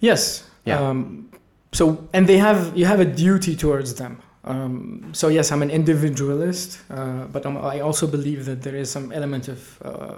Yes. 0.00 0.48
Yeah. 0.64 0.80
Um, 0.80 1.30
so 1.72 2.08
and 2.12 2.26
they 2.26 2.38
have 2.38 2.76
you 2.76 2.86
have 2.86 3.00
a 3.00 3.04
duty 3.04 3.56
towards 3.56 3.94
them. 3.94 4.22
Um, 4.44 5.10
so 5.12 5.28
yes, 5.28 5.52
I'm 5.52 5.62
an 5.62 5.70
individualist, 5.70 6.80
uh, 6.90 7.24
but 7.26 7.44
I'm, 7.44 7.58
I 7.58 7.80
also 7.80 8.06
believe 8.06 8.46
that 8.46 8.62
there 8.62 8.74
is 8.74 8.90
some 8.90 9.12
element 9.12 9.48
of 9.48 9.82
uh, 9.82 10.14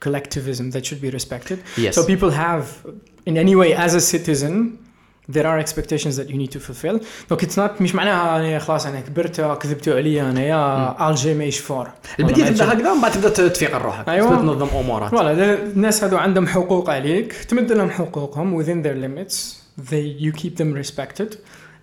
collectivism 0.00 0.70
that 0.70 0.86
should 0.86 1.02
be 1.02 1.10
respected. 1.10 1.62
yes 1.76 1.94
So 1.94 2.06
people 2.06 2.30
have, 2.30 2.86
in 3.26 3.36
any 3.36 3.54
way, 3.54 3.74
as 3.74 3.94
a 3.94 4.00
citizen, 4.00 4.78
there 5.35 5.47
are 5.51 5.59
expectations 5.65 6.13
that 6.19 6.27
you 6.31 6.37
need 6.43 6.51
to 6.57 6.59
fulfill. 6.67 6.95
Look, 7.29 7.43
it's 7.43 7.57
not 7.57 7.81
مش 7.81 7.95
معناها 7.95 8.39
أنا 8.39 8.59
خلاص 8.59 8.85
أنا 8.85 8.99
كبرت 8.99 9.41
كذبتوا 9.41 9.95
علي 9.95 10.21
أنا 10.21 10.41
يا 10.43 11.09
ألجي 11.09 11.33
مايش 11.33 11.59
فور. 11.59 11.87
البديت 12.19 12.47
تبدا 12.47 12.73
هكذا 12.73 12.93
من 12.93 13.01
بعد 13.01 13.11
تبدا 13.11 13.29
تفيق 13.47 13.75
روحك 13.75 14.09
أيوة. 14.09 14.29
تبدا 14.29 14.41
تنظم 14.41 14.67
امورات 14.77 15.11
فوالا 15.11 15.53
الناس 15.63 16.03
هذو 16.03 16.17
عندهم 16.17 16.47
حقوق 16.47 16.89
عليك 16.89 17.33
تمد 17.33 17.71
لهم 17.71 17.89
حقوقهم 17.89 18.63
within 18.63 18.85
their 18.87 18.95
limits 19.05 19.33
they 19.91 20.23
you 20.25 20.31
keep 20.41 20.55
them 20.57 20.73
respected 20.83 21.35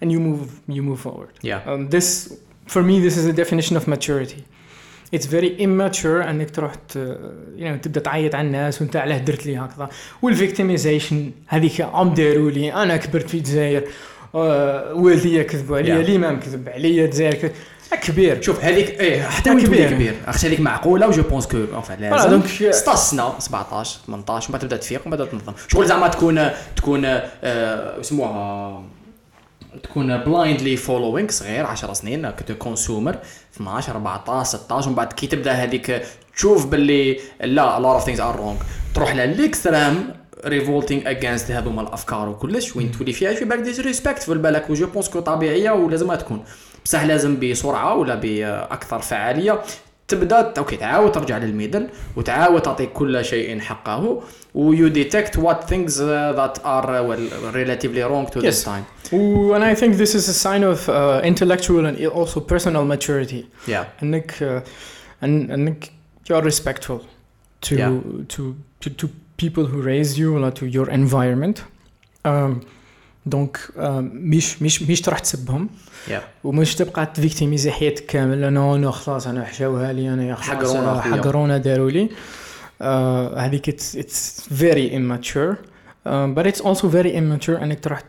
and 0.03 0.09
you 0.13 0.19
move 0.21 0.49
you 0.77 0.83
move 0.83 1.01
forward 1.07 1.33
Yeah. 1.43 1.71
um, 1.71 1.89
this 1.97 2.33
for 2.75 2.83
me 2.83 2.95
this 3.07 3.17
is 3.21 3.27
a 3.27 3.33
definition 3.43 3.77
of 3.77 3.85
maturity 3.95 4.43
It's 5.16 5.26
very 5.26 5.62
immature 5.62 6.06
إنك 6.30 6.50
تروح 6.50 6.74
know, 6.74 7.82
تبدأ 7.82 8.00
تعيط 8.02 8.36
على 8.36 8.48
الناس 8.48 8.82
وأنت 8.82 8.96
علاه 8.96 9.18
درت 9.18 9.46
لي 9.46 9.58
هكذا. 9.58 9.90
وال 10.22 10.37
victimization 10.37 11.32
هذيك 11.48 11.82
عم 11.82 12.14
داروا 12.14 12.52
لي 12.52 12.74
أنا 12.74 12.98
كبرت 12.98 13.30
في 13.30 13.38
الجزائر 13.38 13.84
آه، 14.36 14.94
والديا 14.94 15.44
كذبوا 15.44 15.78
عليا 15.78 15.96
Yeah. 15.96 16.10
الإمام 16.10 16.40
كذب 16.40 16.70
عليا 16.70 17.06
الجزائر 17.06 17.34
كذب. 17.34 17.52
كبير 18.02 18.42
شوف 18.42 18.64
هذيك 18.64 19.00
إيه 19.02 19.22
حتى 19.22 19.50
كبير. 19.50 19.90
كبير. 19.92 20.14
أختي 20.28 20.48
هذيك 20.48 20.60
معقولة 20.60 21.08
و 21.08 21.13
je 21.13 21.24
pense 21.24 21.48
que 21.48 21.58
enfin 21.76 21.94
لازم 21.94 22.42
donc, 22.42 22.46
16 22.72 22.96
سنه 22.96 23.40
17 23.40 24.00
18 24.08 24.48
من 24.50 24.52
بعد 24.54 24.62
تبدأ 24.62 24.78
تفيق 24.78 25.02
ومن 25.08 25.18
بعد 25.18 25.30
تنظم. 25.30 25.54
شغل 25.68 25.86
زعما 25.88 26.08
تكون 26.08 26.50
تكون 26.76 27.02
آه، 27.06 28.00
يسموها 28.00 28.84
تكون 29.84 30.18
blindly 30.18 30.78
following 30.78 31.30
صغير 31.30 31.66
10 31.66 31.94
سنين 31.94 32.30
كنت 32.30 32.52
consumer 32.52 33.18
12 33.56 33.92
14 33.92 34.58
16 34.58 34.88
ومن 34.88 34.96
بعد 34.96 35.14
كي 35.14 35.28
تبدأ 35.28 35.52
هذيك 35.52 36.02
تشوف 36.36 36.66
باللي 36.66 37.20
لا 37.42 37.78
a 37.78 37.82
lot 37.82 38.02
of 38.02 38.06
things 38.06 38.20
are 38.20 38.38
wrong. 38.40 38.66
تروح 38.96 39.16
لل 39.16 39.38
extreme 39.38 40.14
revolting 40.46 41.10
against 41.10 41.52
هذوما 41.52 41.82
الأفكار 41.82 42.30
وكلش 42.30 42.76
وين 42.76 42.92
تولي 42.92 43.14
فيها 43.14 43.34
شوي 43.34 43.46
بالك 43.46 43.60
disrespectful 43.60 44.30
بالك 44.30 44.70
و 44.70 44.76
je 44.76 44.88
pense 44.88 45.10
que 45.10 45.20
طبيعية 45.20 45.72
ولازمها 45.72 46.16
تكون. 46.16 46.44
بصح 46.86 47.04
لازم 47.04 47.40
بسرعة 47.40 47.96
ولا 47.96 48.16
بأكثر 48.16 49.00
فعالية. 49.00 49.62
تبدأ 50.10 50.54
okay 50.58 50.78
تعاود 50.78 51.12
ترجع 51.12 51.38
لل 51.38 51.51
middle 51.51 51.90
وتعاود 52.16 52.62
تعطي 52.62 52.86
كل 52.86 53.26
شيء 53.26 53.60
حقه 53.60 54.24
و 54.54 54.88
you 54.88 55.05
detect 55.05 55.38
what 55.38 55.64
things 55.64 56.02
that 56.02 56.66
are 56.66 57.20
relatively 57.54 58.04
wrong 58.04 58.28
to 58.28 58.40
this 58.40 58.64
time 58.64 58.84
وأنا 59.14 59.70
I 59.70 59.76
think 59.76 59.96
this 59.96 60.16
is 60.16 60.30
sign 60.30 60.64
of 60.64 60.90
intellectual 60.90 61.86
and 61.86 62.02
also 62.02 62.40
personal 62.40 62.82
maturity 62.86 63.46
انك 64.04 64.64
انك 65.24 65.92
you 66.30 66.38
are 66.38 66.44
respectful 66.44 67.02
to 67.62 68.00
to 68.30 68.54
to 68.82 68.90
to 68.98 69.08
people 69.40 69.66
who 69.66 69.80
raise 69.80 70.20
you 70.20 70.36
ولا 70.36 70.50
to 70.50 70.66
your 70.66 70.94
environment 70.94 71.60
donc 73.26 73.58
مش 74.14 74.62
مش 74.62 74.82
مش 74.82 75.02
تروح 75.02 75.20
تسبهم 75.20 75.70
yeah. 76.08 76.12
ومش 76.44 76.76
تبقى 76.76 77.06
ت 77.06 77.12
victimiser 77.12 77.72
حياتك 77.72 78.06
كامل 78.06 78.44
أنا 78.44 78.76
أنا 78.76 78.92
خلاص 78.92 79.28
أنا 79.28 79.46
حشاوها 79.46 79.94
لي 79.94 80.14
أنا 80.14 80.36
حقرونا 80.36 81.00
أخويا. 81.00 81.16
حقرونا 81.16 81.58
داروا 81.58 81.92
لي. 81.92 82.10
آه، 82.82 83.40
هذيك 83.40 83.82
very 84.50 84.90
immature. 84.94 85.56
um, 86.06 86.34
but 86.34 86.48
it's 86.48 86.62
also 86.62 86.88
very 86.88 87.12
immature 87.14 87.62
أنك 87.62 87.80
تروح 87.80 88.00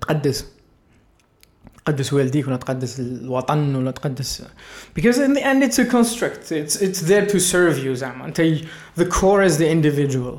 تقدس. 0.00 0.44
تقدس 1.84 2.12
والديك 2.12 2.46
ولا 2.48 2.56
تقدس 2.56 3.00
الوطن 3.00 3.76
ولا 3.76 3.90
تقدس. 3.90 4.42
Because 4.98 5.18
in 5.18 5.34
the 5.34 5.42
end 5.42 5.62
it's 5.62 5.78
a 5.78 5.84
construct. 5.84 6.52
It's 6.52 6.76
it's 6.82 7.00
there 7.00 7.26
to 7.26 7.38
serve 7.38 7.84
you 7.84 7.92
زعما. 7.92 8.26
أنت 8.26 8.40
the 9.00 9.04
core 9.04 9.42
is 9.42 9.58
the 9.58 9.68
individual. 9.68 10.38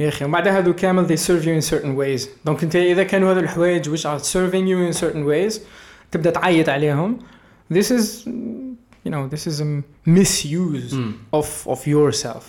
يا 0.00 0.08
أخي 0.08 0.24
وبعد 0.24 0.48
هذو 0.48 0.74
كامل 0.74 1.06
they 1.08 1.20
serve 1.20 1.44
you 1.44 1.52
in 1.52 1.74
certain 1.74 1.96
ways. 1.96 2.28
donc 2.44 2.62
أنت 2.62 2.76
إذا 2.76 3.02
كانوا 3.02 3.32
هذو 3.32 3.40
الحوايج 3.40 3.88
which 3.88 4.04
are 4.04 4.18
serving 4.24 4.66
you 4.66 4.78
in 4.78 4.92
certain 4.92 5.24
ways 5.24 5.60
تبدأ 6.14 6.30
تعيط 6.30 6.68
عليهم 6.68 7.18
this 7.74 7.86
is 7.86 8.04
you 9.06 9.10
know 9.10 9.28
this 9.34 9.46
is 9.50 9.60
a 9.60 9.82
misuse 10.10 10.92
Mm. 10.94 11.36
of 11.38 11.48
of 11.74 11.80
yourself 11.94 12.44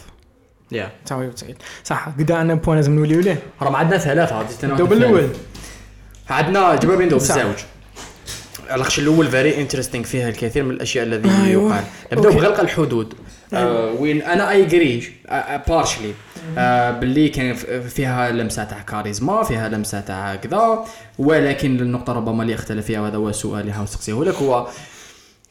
yeah 0.72 0.90
That's 0.90 1.10
how 1.10 1.20
I 1.24 1.28
would 1.30 1.40
say 1.44 1.50
it. 1.52 1.58
صح 1.84 2.10
قد 2.10 2.32
عندنا 2.32 2.56
points 2.56 2.76
لازم 2.78 2.96
نوليو 2.96 3.20
ليه 3.20 3.44
راهم 3.62 3.76
عندنا 3.76 3.98
ثلاثة 3.98 4.38
واحد 4.38 4.82
بالاول 4.90 5.22
ثاني. 5.22 5.34
عندنا 6.30 6.76
جبر 6.76 6.96
بين 6.96 7.20
صح. 7.20 7.36
بالزوج 7.36 7.56
علاش 8.70 9.00
الأول 9.00 9.28
very 9.28 9.62
interesting 9.62 10.04
فيها 10.06 10.30
الكثير 10.30 10.64
من 10.64 10.72
الأشياء 10.72 11.06
الذي 11.06 11.30
أيوة. 11.30 11.72
يقال 11.72 11.84
نبداو. 12.14 12.32
بغلق 12.32 12.60
الحدود 12.60 13.14
وين 14.00 14.22
أنا 14.22 14.52
أي 14.52 14.66
agree 14.66 15.04
partially 15.68 16.14
باللي 17.00 17.30
كان 17.30 17.54
ف- 17.54 17.66
فيها 17.66 18.32
لمسة 18.32 18.64
تاع 18.64 18.80
كاريزما 18.82 19.44
فيها 19.44 19.70
لمسة 19.70 20.02
تاع 20.02 20.36
كذا. 20.36 20.86
ولكن 21.20 21.80
النقطة 21.80 22.14
ربما 22.14 22.44
اللي 22.44 22.56
اختلف 22.56 22.86
فيها 22.86 23.02
وهذا 23.02 23.18
هو 23.18 23.30
السؤال 23.30 23.62
اللي 23.62 23.74
حاول 23.74 23.84
نسقسيه 23.84 24.24
لك 24.24 24.36
هو 24.36 24.68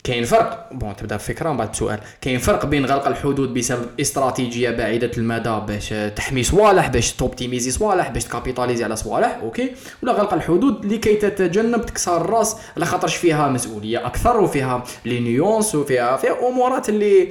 كاين 0.04 0.24
فرق. 0.24 0.68
bon 0.72 0.96
تبدا 0.96 1.16
بفكرة 1.16 1.50
من 1.50 1.56
بعد 1.56 1.72
بسؤال. 1.72 1.98
كاين 2.20 2.38
فرق 2.38 2.66
بين 2.66 2.86
غلق 2.86 3.06
الحدود 3.06 3.54
بسبب 3.54 3.86
استراتيجية 4.00 4.70
بعيدة 4.70 5.10
المدى 5.18 5.60
باش 5.68 5.94
تحمي 6.16 6.42
صوالح 6.42 6.88
باش 6.88 7.12
ت 7.12 7.18
optimiser 7.18 7.70
صوالح 7.70 8.08
باش 8.08 8.24
ت 8.24 8.29
capitaliser 8.29 8.84
على 8.84 8.96
صوالح 8.96 9.38
okay؟ 9.42 9.70
ولا 10.02 10.12
غلق 10.12 10.34
الحدود 10.34 10.92
لكي 10.92 11.14
تتجنب 11.14 11.86
تكسر 11.86 12.16
الرأس 12.16 12.56
على 12.76 12.86
خاطرش 12.86 13.16
فيها 13.16 13.48
مسؤولية 13.48 14.06
أكثر 14.06 14.40
وفيها 14.40 14.84
les 15.04 15.20
nuances 15.20 15.74
وفيها 15.74 16.16
فيها 16.16 16.48
أمورات 16.48 16.88
اللي 16.88 17.28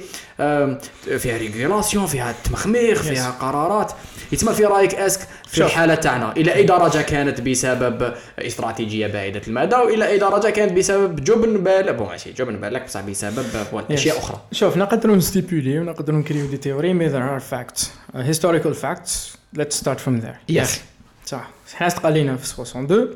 فيها 1.18 1.38
régulation 1.38 2.06
فيها 2.06 2.34
تمخمير 2.44 2.94
فيها 2.94 3.30
قرارات. 3.30 3.92
يتم 4.32 4.52
في 4.52 4.64
رأيك 4.64 4.94
est-ce 4.94 5.11
que 5.11 5.20
في. 5.46 5.64
الحالة 5.64 5.94
تاعنا 5.94 6.32
إلى 6.32 6.54
أي 6.54 6.62
درجة 6.62 7.02
كانت 7.02 7.40
بسبب 7.40 8.14
استراتيجية 8.38 9.06
بعيدة 9.06 9.40
المدى 9.48 9.76
وإلى 9.76 10.06
أي 10.08 10.18
درجة 10.18 10.50
كانت 10.50 10.72
بسبب 10.72 11.24
جبن 11.24 11.64
بال 11.64 11.94
bon 11.94 12.06
ماشي 12.06 12.32
جبن 12.32 12.56
بالك 12.68 12.84
بصح 12.84 13.00
بسبب 13.00 13.44
أشياء 13.90 14.18
أخرى. 14.18 14.40
شوف 14.52 14.76
نقدروا 14.76 15.16
ن 15.16 15.23
stipuler 15.23 15.78
ونقدروا 15.78 16.18
نكريو 16.18 16.46
des 16.46 16.56
théories 16.56 16.92
mais 16.94 17.40
facts. 17.40 17.80
Uh, 17.82 18.16
historical 18.16 18.74
facts. 18.74 19.36
Let's 19.58 19.74
start 19.82 19.98
from 20.06 20.20
there. 20.24 20.52
Yes. 20.52 20.58
أخي. 20.58 20.80
صح. 21.26 21.50
حنا 21.74 21.86
استقلينا 21.86 22.36
في 22.36 22.44
62 22.44 23.08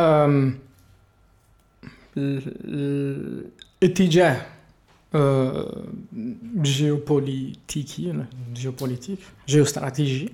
um, 0.00 0.54
ال- 2.18 3.44
الاتجاه 3.82 4.46
جيوبوليتيكي 6.76 8.24
géopolitique 8.52 9.18
جيوستراتيجي 9.48 10.32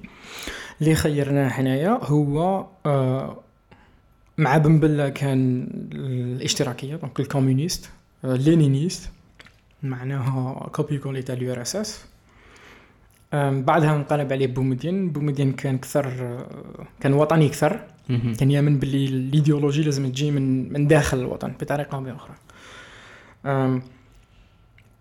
اللي 0.80 0.94
خيرناه 0.94 1.48
حنايا 1.48 1.98
هو 2.03 2.66
آه، 2.86 3.41
مع 4.39 4.59
بن 4.59 4.80
بلة 4.80 5.09
كان 5.09 5.68
الاشتراكية 5.93 6.97
donc 6.96 7.20
ال 7.20 7.27
communiste 7.27 7.90
آه، 8.24 8.37
léniniste 8.36 9.11
معناها 9.83 10.68
copier-coller 10.68 11.22
تاع 11.22 11.35
ال 11.34 11.53
URSS 11.53 12.05
بعدها 13.33 13.97
انقلب 13.97 14.33
عليه 14.33 14.47
بومدين. 14.47 15.11
بومدين 15.11 15.53
كان 15.53 15.78
كثر 15.78 16.07
آه، 16.07 16.87
كان 17.01 17.12
وطني 17.12 17.49
كثر. 17.49 17.80
مهم. 18.09 18.35
كان 18.35 18.51
يأمن 18.51 18.78
باللي 18.78 19.07
الإيديولوجي 19.07 19.83
لازم 19.83 20.11
تجي 20.11 20.30
من 20.30 20.72
من 20.72 20.87
داخل 20.87 21.18
الوطن 21.18 21.53
بطريقة 21.61 21.97
أو 21.97 22.03
بأخرى. 22.03 22.35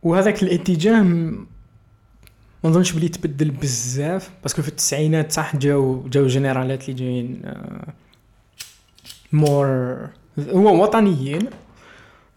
وهذاك 0.04 0.44
الاتجاه 0.44 1.02
ما 1.02 2.70
نظنش 2.70 2.92
بلي 2.92 3.10
تبدل 3.10 3.52
بزاف 3.52 4.30
parce 4.44 4.55
que 4.55 4.62
في 4.62 4.68
التسعينات 4.68 5.32
صح 5.32 5.56
جاو 5.56 6.08
جاو 6.08 6.28
جنرالات 6.28 6.90
اللي 6.90 7.00
جايين 7.00 7.42
مور 9.34 10.08
هو 10.50 10.84
وطنيين 10.84 11.42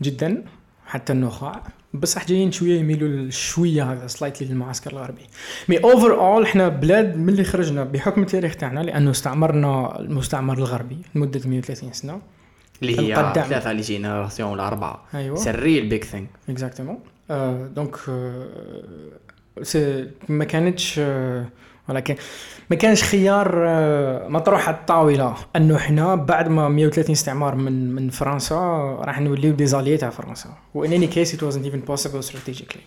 جدا 0.03 0.45
حتى 0.87 1.13
النخاع. 1.13 1.63
بصح 1.95 2.27
جايين 2.27 2.53
شوية 2.53 2.81
يميلوا 2.81 3.31
شوية 3.31 3.93
هذا 3.93 4.07
slightly 4.07 4.49
للمعسكر 4.49 4.91
الغربي. 4.91 5.23
mais 5.69 5.79
overall 5.79 6.43
إحنا 6.43 6.69
بلاد 6.69 7.17
من 7.17 7.29
اللي 7.29 7.45
خرجنا 7.45 7.85
بحكم 7.85 8.23
التاريخ 8.23 8.57
تاعنا 8.57 8.81
لأنه 8.81 9.11
استعمرنا 9.11 10.01
المستعمر 10.01 10.59
الغربي 10.59 10.99
لمدة 11.15 11.41
130 11.47 11.93
سنة. 11.93 12.21
اللي 12.83 13.01
هي. 13.01 13.15
ثلاثة 13.15 13.71
les 13.71 13.83
générations 13.83 14.51
ولا 14.51 14.67
اربعه 14.67 15.05
أيوه. 15.15 15.37
really 15.37 15.79
big 15.79 16.05
thing 16.05 16.27
exactement 16.49 16.99
donc 17.75 17.97
c'est 19.63 20.11
ما 20.29 20.45
كانتش 20.45 20.99
آه، 20.99 21.49
ولكن 21.89 22.17
ما 22.71 22.77
كانش 22.77 23.03
خيار 23.03 23.65
آه، 23.67 24.29
مطروح 24.29 24.69
على 24.69 24.77
الطاولة. 24.77 25.37
أنه 25.57 25.77
إحنا 25.77 26.15
بعد 26.15 26.49
ما 26.49 26.69
130 26.69 27.13
استعمار 27.13 27.55
من 27.55 27.95
من 27.95 28.11
فرنسا 28.11 28.57
راح 29.01 29.21
نوليو 29.21 29.53
des 29.53 29.67
alliés 29.67 29.97
تاع 29.97 30.11
فرنسا. 30.11 30.51
و 30.75 30.81
in 30.81 30.93
any 30.93 31.07
case 31.07 31.35
it 31.35 31.45
wasn't 31.45 31.67
even 31.67 31.93
possible 31.93 32.31
strategically. 32.31 32.81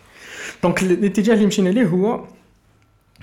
donc 0.63 0.83
الاتجاه 0.83 1.33
اللي 1.33 1.45
مشينا 1.45 1.69
ليه 1.69 1.85
هو 1.85 2.23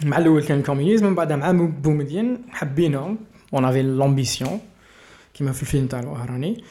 مع 0.04 0.18
الأول 0.18 0.42
كان 0.42 0.58
ال 0.58 0.62
communisme 0.62 1.06
من 1.06 1.14
بعد 1.14 1.32
مع 1.32 1.52
بومدين 1.52 2.42
حبينا 2.50 3.16
on 3.54 3.64
avait 3.64 3.82
l'ambition 3.82 4.60
كيما 5.34 5.52
في 5.52 5.62
الفيلم 5.62 5.86
تاع 5.86 6.00
الوهراني 6.00 6.64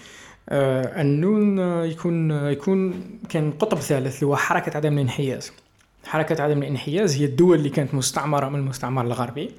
آه، 0.49 1.01
أنه 1.01 1.83
يكون 1.85 2.31
يكون 2.31 2.93
كان 3.29 3.51
قطب 3.51 3.77
ثالث 3.77 4.15
اللي 4.15 4.25
هو 4.27 4.35
حركة 4.35 4.77
عدم 4.77 4.93
الانحياز. 4.93 5.51
حركة 6.05 6.43
عدم 6.43 6.57
الانحياز 6.63 7.15
هي 7.17 7.25
الدول 7.25 7.57
اللي 7.57 7.69
كانت 7.69 7.93
مستعمرة 7.93 8.49
من 8.49 8.59
المستعمر 8.59 9.01
الغربي 9.05 9.51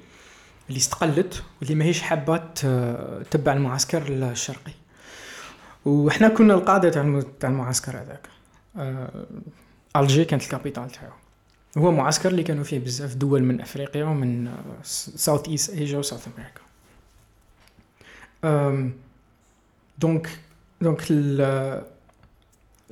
اللي 0.69 0.77
استقلت 0.77 1.43
واللي 1.61 1.75
ماهيش 1.75 2.01
حابة 2.01 2.37
تتبع 3.31 3.53
المعسكر 3.53 4.03
الشرقي. 4.07 4.71
وحنا 5.85 6.27
كنا 6.27 6.53
القادة 6.53 6.89
تاع 6.89 7.01
الم- 7.01 7.21
تاع 7.39 7.49
المعسكر 7.49 7.91
هذاك. 7.97 8.27
آه، 8.77 9.25
الجي 9.95 10.25
كانت 10.25 10.43
ال 10.43 10.48
capitale 10.48 10.89
تاعو. 10.89 11.11
هو 11.77 11.91
معسكر 11.91 12.29
اللي 12.29 12.43
كانوا 12.43 12.63
فيه 12.63 12.79
بزاف 12.79 13.13
دول 13.15 13.43
من 13.43 13.61
أفريقيا 13.61 14.05
ومن 14.05 14.53
South 15.15 15.47
East 15.47 15.69
Asia 15.73 15.97
و 15.97 16.02
South 16.02 16.27
أمريكا 16.27 16.61
donc 19.99 20.29
donc 20.81 21.03
ال- 21.11 21.83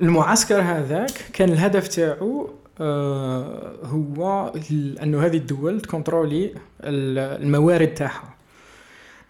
المعسكر 0.02 0.60
هذاك 0.62 1.10
كان 1.32 1.48
الهدف 1.52 1.88
تاعو 1.88 2.50
هو 3.84 4.52
ال- 4.70 4.98
أنه 4.98 5.26
هذه 5.26 5.36
الدول 5.36 5.80
ت 5.80 5.86
contrôler 5.86 6.44
ال- 6.80 7.42
الموارد 7.42 7.94
تاعها. 7.94 8.34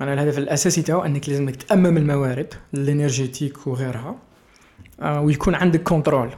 معناها 0.01 0.15
الهدف 0.15 0.39
الأساسي 0.39 0.83
تاعو 0.83 1.01
أنك 1.05 1.29
لازم 1.29 1.49
تأمم 1.51 1.97
الموارد 1.97 2.55
ال 2.75 2.82
énergétiques 2.82 3.67
وغيرها 3.67 4.17
آه، 5.01 5.21
ويكون 5.21 5.55
عندك 5.55 5.83
control 5.83 6.31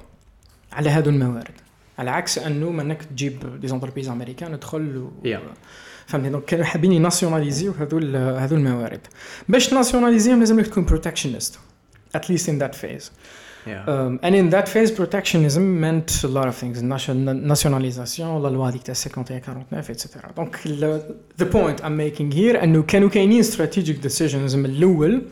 على 0.73 0.91
هذو 0.91 1.11
الموارد. 1.11 1.51
على 1.99 2.11
عكس 2.11 2.39
أنه 2.39 2.71
ما 2.71 2.83
انك 2.83 3.03
تجيب 3.03 3.61
des 3.61 3.69
entreprises 3.69 4.09
américaines 4.09 4.61
تدخل 4.61 4.97
و... 4.97 5.11
Yeah. 5.25 5.39
فهمتني؟ 6.07 6.31
donc 6.31 6.45
كانوا 6.45 6.65
حابين 6.65 6.93
يناسيوناليزيو 6.93 7.73
هذو 7.73 7.99
هذو 8.37 8.57
الموارد. 8.57 9.01
باش 9.49 9.67
تناسيوناليزيهم 9.69 10.39
لازم 10.39 10.61
لك 10.61 10.67
تكون 10.67 10.85
protectionist 10.85 11.49
at 11.49 11.59
least 12.17 12.47
in 12.49 12.63
that 12.63 12.75
phase. 12.83 13.05
Yeah. 13.67 13.85
Um, 13.93 14.21
and 14.23 14.35
in 14.41 14.51
that 14.51 14.69
phase, 14.69 14.91
protectionism 14.93 15.65
meant 15.85 16.09
a 16.23 16.29
lot 16.29 16.47
of 16.47 16.55
things. 16.63 16.77
Nation- 16.83 17.47
nationalisation, 17.53 18.29
la 18.45 18.49
loi 18.49 18.71
dicta 18.71 18.95
51 18.95 19.41
49, 19.43 19.91
etc. 19.91 20.31
Donc, 20.37 20.65
le, 20.65 21.01
the 21.37 21.47
point 21.47 21.79
I'm 21.83 21.97
making 21.97 22.31
here 22.33 22.57
انه 22.63 22.83
كانوا 22.83 23.09
كاينين 23.09 23.43
strategic 23.43 24.01
decisions 24.09 24.55
من 24.55 24.67
الأول 24.67 25.23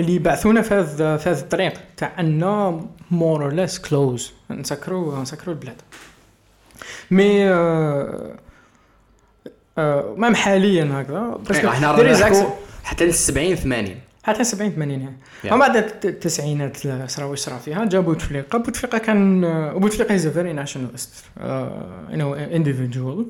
اللي 0.00 0.14
يبعثونا 0.14 0.62
في 0.62 0.74
هذا 0.74 1.16
في 1.16 1.28
هذا 1.30 1.40
الطريق 1.40 1.72
تاع 1.96 2.12
ان 2.20 2.80
more 3.12 3.40
or 3.40 3.52
less 3.54 3.78
close 3.88 4.22
نسكروا 4.50 5.22
نسكروا 5.22 5.54
البلاد. 5.54 5.76
مي 7.10 7.48
آه 7.50 8.34
آه 9.78 10.14
مام 10.16 10.34
حاليا 10.34 10.88
هكذا 10.92 11.40
إيه، 11.50 11.68
إحنا 11.68 11.96
is 11.96 12.22
رانا 12.22 12.54
حتى 12.84 13.04
لل 13.04 13.14
70 13.14 13.54
80 13.54 14.07
حتى 14.22 14.44
70 14.44 14.70
80 14.70 15.00
يعني. 15.00 15.16
ومن 15.44 15.58
بعد 15.58 15.76
الت- 15.76 16.06
التسعينات 16.06 16.76
صرا 17.10 17.24
واش 17.24 17.38
صرا 17.38 17.58
فيها 17.58 17.84
جا 17.84 18.00
بوتفليقه 18.00 18.58
بوتفليقه 18.58 18.98
كان 18.98 19.40
بوتفليقه 19.78 20.12
he's 20.14 20.26
a 20.26 20.30
very 20.30 20.52
نو 22.16 22.36
individual 22.36 23.24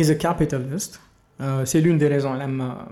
he's 0.00 0.08
a 0.08 0.14
capitalist 0.26 0.90
uh, 1.40 1.44
c'est 1.64 1.80
l'une 1.80 1.98
des 1.98 2.08
raisons 2.08 2.26
لما 2.26 2.86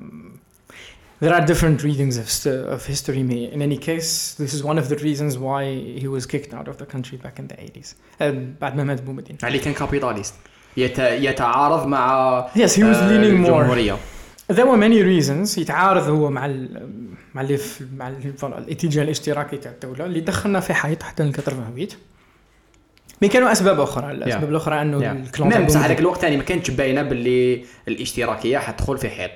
there 1.25 1.35
are 1.35 1.45
different 1.53 1.79
readings 1.83 2.17
of, 2.23 2.29
of 2.75 2.81
history 2.87 3.23
in 3.55 3.61
any 3.69 3.79
case 3.89 4.11
this 4.43 4.53
is 4.57 4.63
one 4.65 4.79
of 4.83 4.87
the 4.93 4.97
reasons 5.09 5.33
why 5.47 5.63
he 6.03 6.09
was 6.17 6.25
kicked 6.33 6.53
out 6.59 6.67
of 6.73 6.77
the 6.83 6.87
country 6.95 7.17
back 7.25 7.37
in 7.41 7.47
the 7.53 7.57
80s 7.57 7.89
uh, 8.21 8.25
بعد 8.61 8.77
ما 8.77 8.85
مات 8.85 9.03
بومدين 9.03 9.37
اللي 9.45 9.59
كان 9.59 9.75
كابيتاليست 9.75 10.35
يت... 10.77 10.99
يتعارض 10.99 11.87
مع 11.87 12.47
yes 12.57 12.71
he 12.71 12.81
was 12.81 12.97
آه، 12.97 13.09
leaning 13.09 13.47
more 13.47 13.79
there 14.53 14.67
were 14.67 14.77
many 14.77 15.03
reasons 15.03 15.59
يتعارض 15.59 16.09
هو 16.09 16.31
مع 16.31 16.47
ال 16.47 16.91
مع 17.35 17.41
اللي 17.43 17.57
في 17.57 17.85
مع 17.97 18.09
الاتجاه 18.59 19.03
الاشتراكي 19.03 19.57
تاع 19.57 19.73
الدولة 19.73 20.05
اللي 20.05 20.21
دخلنا 20.21 20.61
في 20.61 20.75
حيط 20.75 21.03
حتى 21.03 21.23
ل 21.23 21.33
88 21.33 21.89
mais 23.23 23.29
كانوا 23.29 23.53
أسباب 23.53 23.81
أخرى 23.81 24.11
الأسباب 24.11 24.41
Yeah. 24.41 24.51
الأخرى 24.51 24.83
أنه 24.83 25.01
Yeah. 25.01 25.05
ال 25.27 25.31
clan 25.31 25.49
même 25.49 25.67
بصح 25.67 25.81
هذاك 25.85 26.01
الوقت 26.01 26.21
ثاني 26.21 26.37
ما 26.37 26.43
كانتش 26.43 26.71
باينة 26.71 27.03
باللي 27.03 27.65
الاشتراكية 27.89 28.59
حتدخل 28.59 28.99
في 28.99 29.09
حيط 29.09 29.31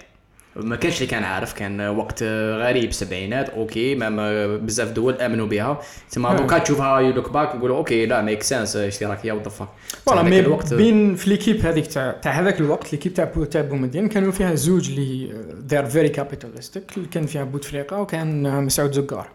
ما 0.57 0.77
كانش 0.77 0.97
اللي 0.97 1.07
كان 1.07 1.25
عارف 1.25 1.53
كان 1.53 1.81
وقت 1.81 2.23
غريب 2.53 2.89
السبعينات 2.89 3.49
okay 3.49 3.95
ما 3.95 4.57
بزاف 4.57 4.93
دول 4.93 5.15
آمنوا 5.15 5.47
بها. 5.47 5.81
تما 6.11 6.33
آه. 6.33 6.37
دوكا 6.37 6.59
تشوفها 6.59 7.01
you 7.01 7.14
look 7.14 7.33
back 7.33 7.55
يقولوا 7.55 7.77
okay 7.77 8.07
لا 8.07 8.23
make 8.23 8.43
sense 8.43 8.77
اشتراكيه 8.77 9.33
ذا 9.33 9.67
voilà 10.07 10.23
mais 10.23 10.41
الوقت. 10.41 10.75
ben 10.75 11.15
في 11.15 11.31
l'équipe 11.31 11.67
هذيك 11.67 11.87
تاع 11.87 12.13
تاع 12.13 12.33
هذاك 12.33 12.61
الوقت 12.61 12.93
l'équipe 12.93 13.15
تاع 13.15 13.33
تاع 13.51 13.63
بومدين 13.63 14.09
كانوا 14.09 14.33
فيها 14.33 14.55
زوج 14.55 14.91
اللي 14.91 15.33
very 15.71 16.17
capitalistic 16.17 16.97
اللي 16.97 17.09
كان 17.11 17.27
فيها 17.27 17.45
بوتفليقه 17.45 18.01
وكان 18.01 18.65
مسعود 18.65 18.93
زقار. 18.93 19.29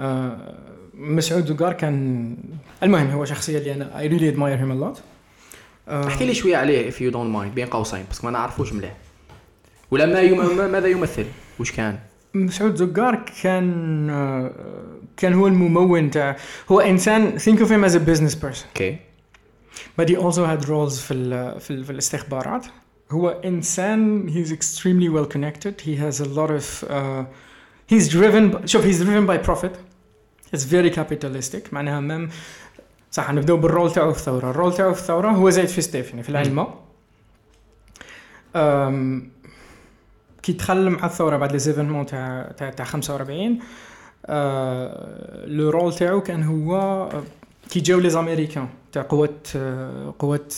آه، 0.00 0.54
مسعود 0.94 1.46
زقار 1.46 1.72
كان 1.72 2.36
المهم 2.82 3.10
هو 3.10 3.24
شخصية 3.24 3.58
اللي 3.58 3.74
أنا 3.74 3.90
admire 4.08 4.60
him 4.60 4.78
a 4.78 4.84
lot. 4.84 5.00
آه، 5.88 6.06
احكي 6.06 6.24
لي 6.24 6.34
شوية 6.34 6.56
عليه 6.56 6.90
if 6.90 6.94
you 6.94 7.12
don't 7.14 7.36
mind 7.36 7.54
بين 7.54 7.66
قوسين 7.66 8.04
بس 8.10 8.24
ما 8.24 8.30
نعرفوش 8.30 8.72
مليح. 8.72 9.05
ولا 9.90 10.06
ما 10.06 10.20
يم... 10.20 10.56
ما- 10.56 10.66
ماذا 10.68 10.88
يمثل؟ 10.88 11.26
وش 11.60 11.72
كان؟ 11.72 11.98
مسعود 12.34 12.74
زقار 12.74 13.24
كان 13.42 14.52
كان 15.16 15.32
هو 15.32 15.46
الممول 15.46 16.10
تاع 16.10 16.36
هو 16.70 16.80
إنسان 16.80 17.38
think 17.38 17.58
of 17.58 17.68
him 17.68 17.84
as 17.90 17.94
a 17.94 18.00
business 18.10 18.34
person. 18.44 18.66
أوكي 18.68 18.96
but 20.00 20.04
he 20.08 20.16
also 20.16 20.44
had 20.44 20.64
roles 20.68 21.00
في 21.00 21.14
ال 21.14 21.60
في, 21.60 21.70
ال 21.70 21.84
في 21.84 21.90
الاستخبارات. 21.90 22.66
هو 23.10 23.28
إنسان 23.28 24.28
he's 24.30 24.50
extremely 24.50 25.08
well 25.08 25.26
connected. 25.36 25.80
He 25.86 25.96
has 25.96 26.20
a 26.20 26.28
lot 26.28 26.50
of 26.50 26.84
uh, 26.90 27.24
he's 27.94 28.08
driven 28.08 28.50
by, 28.56 28.64
شوف 28.66 28.84
he's 28.84 29.00
driven 29.04 29.26
by 29.26 29.46
profit. 29.48 29.72
It's 30.56 30.64
very 30.64 30.90
capitalistic. 30.96 31.72
معناها 31.72 32.00
مم 32.00 32.28
صح 33.10 33.30
نبداو 33.32 33.56
بال 33.56 33.68
rôle 33.68 33.92
تاعو 33.92 34.12
في 34.12 34.18
الثورة. 34.18 34.50
ال 34.50 34.55
rôle 34.55 34.74
تاعو 34.74 34.94
في 34.94 35.00
الثورة 35.00 35.28
هو 35.30 35.50
زايد 35.50 35.68
في 35.68 35.80
سطيف 35.82 36.02
يعني 36.02 36.22
في 36.22 36.28
العلمة 36.28 36.66
أم، 38.56 39.30
كي 40.46 40.52
دخل 40.52 40.90
مع 40.90 41.06
الثورة 41.06 41.36
بعد 41.36 41.52
les 41.52 41.64
événements 41.64 42.06
تاع 42.06 42.52
تاع 42.56 42.70
تاع 42.70 42.84
45 42.84 43.58
آه، 44.26 45.46
le 45.46 45.70
rôle 45.70 45.94
تاعو 45.94 46.20
كان 46.20 46.42
هو 46.42 46.76
آه، 46.76 47.22
كي 47.70 47.80
جاو 47.80 47.98
les 47.98 48.10
Américains 48.10 48.68
تاع 48.92 49.02
قوات 49.02 49.48
آه، 49.56 50.14
قوات 50.18 50.54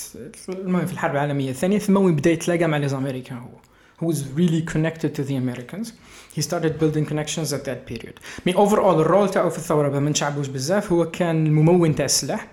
المهم 0.48 0.86
في 0.86 0.92
الحرب 0.92 1.12
العالمية 1.12 1.50
الثانية 1.50 1.78
ثم 1.78 1.96
وين 1.96 2.16
بدأ 2.16 2.30
يتلاقى 2.30 2.66
مع 2.66 2.76
les 2.76 2.88
Américains 2.88 3.38
هو 3.38 3.48
who 4.00 4.12
was 4.12 4.18
really 4.36 4.62
connected 4.72 5.10
to 5.14 5.22
the 5.28 5.36
Americans. 5.44 5.92
He 6.36 6.42
started 6.42 6.72
building 6.78 7.04
connections 7.06 7.52
at 7.52 7.64
that 7.64 7.86
period. 7.90 8.14
mais 8.46 8.52
overall 8.52 8.98
ال 8.98 9.05
rôle 9.05 9.30
تاعو 9.30 9.50
في 9.50 9.58
الثورة 9.58 9.98
ما 9.98 10.10
نشعبوش 10.10 10.48
بزاف 10.48 10.92
هو 10.92 11.10
كان 11.10 11.46
الممون 11.46 11.94
تاع 11.94 12.04
السلاح 12.04 12.48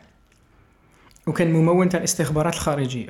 وكان 1.27 1.53
ممون 1.53 1.89
تاع 1.89 1.99
الاستخبارات 1.99 2.53
الخارجية. 2.53 3.07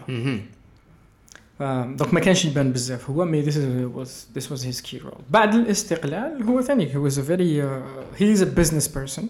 donc 1.60 2.14
ما 2.14 2.20
كانش 2.20 2.45
يبان 2.45 2.72
بزاف 2.72 3.10
هو 3.10 3.26
mais 3.26 3.45
this 3.45 3.56
was 3.95 4.39
this 4.39 4.45
was 4.49 4.62
his 4.64 4.82
key 4.82 4.99
role. 5.06 5.22
بعد 5.30 5.53
الاستقلال 5.56 6.43
هو 6.43 6.62
ثاني 6.62 6.93
he 6.93 7.12
was 7.12 7.16
a 7.16 7.22
very 7.22 7.62
uh, 7.62 8.22
he 8.22 8.38
is 8.38 8.41
a 8.41 8.60
business 8.60 8.88
person. 8.88 9.24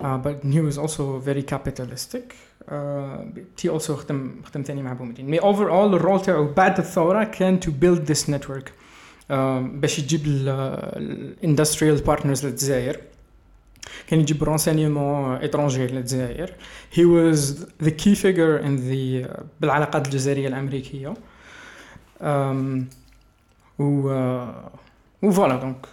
uh, 0.00 0.18
but 0.18 0.36
he 0.42 0.60
was 0.60 0.78
also 0.78 1.18
very 1.18 1.42
capitalistic. 1.42 2.34
uh, 2.68 2.74
he 3.62 3.68
also 3.68 3.92
خدم 3.92 4.42
خدم 4.44 4.62
ثاني 4.62 4.82
مع 4.82 4.92
بومدين 4.92 5.30
mais 5.30 5.40
overall 5.40 5.94
ال 5.94 6.00
rôle 6.00 6.22
تاعو 6.22 6.52
بعد 6.52 6.78
الثورة 6.78 7.24
كان 7.24 7.60
build 7.60 8.10
this 8.12 8.28
network. 8.28 8.68
um, 8.68 9.34
باش 9.80 9.98
يجيب 9.98 10.20
ال 10.26 10.41
industrial 10.41 11.96
partners 11.96 12.46
للجزائر. 12.46 13.00
كان 14.06 14.20
يجيب 14.20 14.44
renseignements 14.44 15.34
étrangers 15.34 15.86
للجزائر. 15.86 16.52
Was 16.96 17.38
the 17.84 17.90
key 17.90 18.14
figure 18.14 18.58
in 18.66 18.76
the 18.90 19.28
uh, 19.28 19.42
بالعلاقات 19.60 20.06
الجزائرية 20.06 20.48
الأمريكية. 20.48 21.14
um, 21.14 21.33
و 23.78 24.08
uh, 24.08 24.78
و 25.22 25.28
voilà 25.28 25.56
donc 25.56 25.86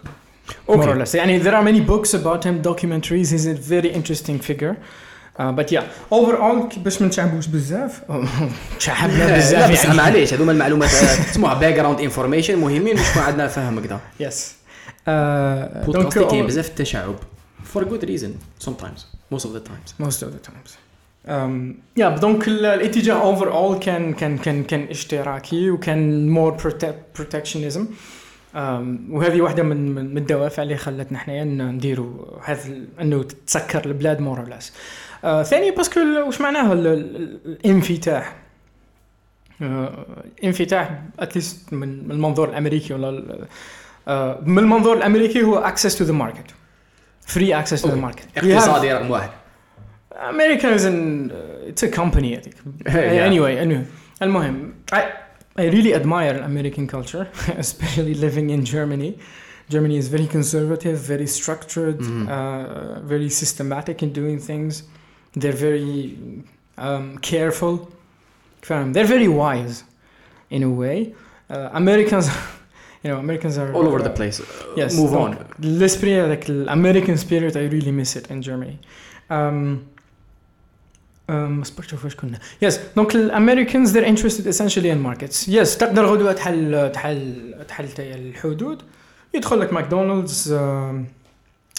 more 0.68 0.86
or 0.86 1.06
less 1.06 1.14
يعني 1.14 1.42
there 1.42 1.54
are 1.54 1.64
many 1.64 1.80
books 1.90 2.14
about 2.14 2.44
him 2.44 2.62
documentaries 2.62 3.30
he's 3.30 3.46
a 3.46 3.54
very 3.54 3.92
interesting 3.94 4.38
figure 4.50 4.74
Uh, 5.38 5.50
but 5.50 5.72
yeah 5.72 5.84
overall 6.10 6.78
باش 6.78 7.02
ما 7.02 7.06
نتعبوش 7.08 7.46
بزاف 7.46 8.02
لا 8.10 9.36
بزاف 9.36 9.72
بس 9.72 9.84
يعني 9.84 9.96
معليش 9.96 10.34
هذوما 10.34 10.52
المعلومات 10.52 10.90
اسموها 10.90 11.54
background 11.54 12.00
information 12.00 12.58
مهمين 12.58 12.96
باش 12.96 13.10
يكون 13.10 13.22
عندنا 13.22 13.48
فهم 13.48 13.80
كذا 13.80 14.00
yes 14.20 14.52
uh, 14.52 15.08
podcast 15.86 16.18
كاين 16.18 16.44
uh, 16.44 16.46
بزاف 16.46 16.68
التشعب 16.68 17.14
for 17.74 17.80
a 17.80 17.84
good 17.84 18.04
reason 18.04 18.64
sometimes 18.66 19.00
most 19.34 19.44
of 19.44 19.52
the 19.54 19.68
times 19.68 20.06
most 20.06 20.22
of 20.22 20.28
the 20.28 20.48
times 20.48 20.70
yeah 21.26 22.02
donc 22.20 22.48
ال- 22.48 22.66
الاتجاه 22.66 23.36
overall 23.36 23.78
كان 23.78 24.12
كان 24.14 24.38
كان 24.38 24.64
كان 24.64 24.82
اشتراكي 24.90 25.70
وكان 25.70 26.28
protectionism. 27.18 27.80
Um, 28.54 28.56
وهذه 29.10 29.40
واحدة 29.40 29.62
من 29.62 29.94
من 29.94 30.18
الدوافع 30.18 30.62
اللي 30.62 30.76
خلتنا 30.76 31.18
حنايا 31.18 31.44
نديروا 31.44 32.24
هذا 32.44 32.60
إنه 33.00 33.22
تتسكر 33.22 33.84
البلاد 33.86 34.20
more 34.20 34.38
or 34.38 34.48
less 34.48 34.72
ثاني 35.42 35.70
parce 35.70 35.89
que 35.89 36.00
واش 36.00 36.40
معناه 36.40 36.72
ال- 36.72 36.86
ال- 36.86 37.38
الانفتاح؟ 37.46 38.36
آه، 39.62 40.06
انفتاح 40.44 41.02
at 41.18 41.33
least 41.33 41.72
من 41.72 42.04
من 42.04 42.10
المنظور 42.10 42.48
الأمريكي 42.48 42.94
ولا 42.94 43.38
آه، 44.08 44.40
من 44.46 44.58
المنظور 44.58 44.96
الأمريكي 44.96 45.42
هو 45.42 45.72
market. 46.12 46.50
Free 47.32 47.52
access 47.64 47.82
to 47.82 47.86
the 47.86 47.90
okay. 47.90 48.12
market. 48.12 48.38
We 48.38 48.42
have- 48.42 48.44
اقتصادي 48.46 48.92
رقم 48.92 49.10
واحد. 49.10 49.30
America 50.33 50.67
is 50.77 50.85
an 50.85 51.31
uh, 51.31 51.69
it's 51.69 51.83
a 51.83 51.89
company 52.01 52.37
I 52.37 52.41
think. 52.41 52.55
Yeah. 52.85 53.27
Anyway, 53.29 53.57
anyway. 53.57 53.85
المهم 54.21 54.71
I 54.91 55.01
I 55.59 55.65
really 55.75 55.93
admire 55.95 56.35
American 56.51 56.85
culture, 56.87 57.27
especially 57.57 58.13
living 58.25 58.49
in 58.49 58.63
Germany. 58.65 59.17
Germany 59.69 59.97
is 59.97 60.07
very 60.07 60.27
conservative, 60.37 60.97
very 61.13 61.27
structured, 61.39 61.99
Mhm. 61.99 62.27
uh, 62.29 62.99
very 63.13 63.29
systematic 63.41 63.97
in 64.05 64.09
doing 64.19 64.37
things. 64.49 64.73
They're 65.41 65.59
very 65.69 65.93
um, 66.85 67.17
careful. 67.31 67.73
فاهم? 68.61 68.93
They're 68.93 69.11
very 69.17 69.27
wise 69.27 69.83
in 70.49 70.63
a 70.63 70.69
way. 70.81 70.97
Uh, 71.49 71.69
Americans, 71.73 72.25
you 73.03 73.09
know, 73.11 73.17
Americans 73.25 73.57
are 73.57 73.69
all 73.73 73.87
over 73.91 73.99
the 74.07 74.15
place 74.19 74.37
Yes. 74.81 74.91
move 75.01 75.13
on 75.23 75.31
donc, 75.31 75.47
L'esprit 75.81 76.17
avec 76.27 76.41
l'American 76.47 77.17
spirit, 77.17 77.55
I 77.55 77.65
really 77.75 77.91
miss 78.01 78.15
it 78.19 78.25
in 78.33 78.41
Germany. 78.41 78.77
Um, 79.29 79.85
um, 81.29 81.31
ما 81.31 81.63
صبرت 81.63 82.03
واش 82.03 82.15
كنا 82.15 82.39
yes 82.65 82.73
دونك 82.95 83.15
الامريكانز 83.15 83.97
they're 83.97 84.07
interested 84.07 84.47
essentially 84.47 84.89
in 84.89 85.07
markets 85.07 85.47
yes 85.49 85.77
تقدر 85.77 86.05
غدوه 86.05 86.33
تحل 86.33 86.91
تحل 86.93 87.55
تحل 87.67 87.89
تاع 87.89 88.05
الحدود 88.05 88.81
يدخل 89.33 89.59
لك 89.59 89.73
ماكدونالدز 89.73 90.53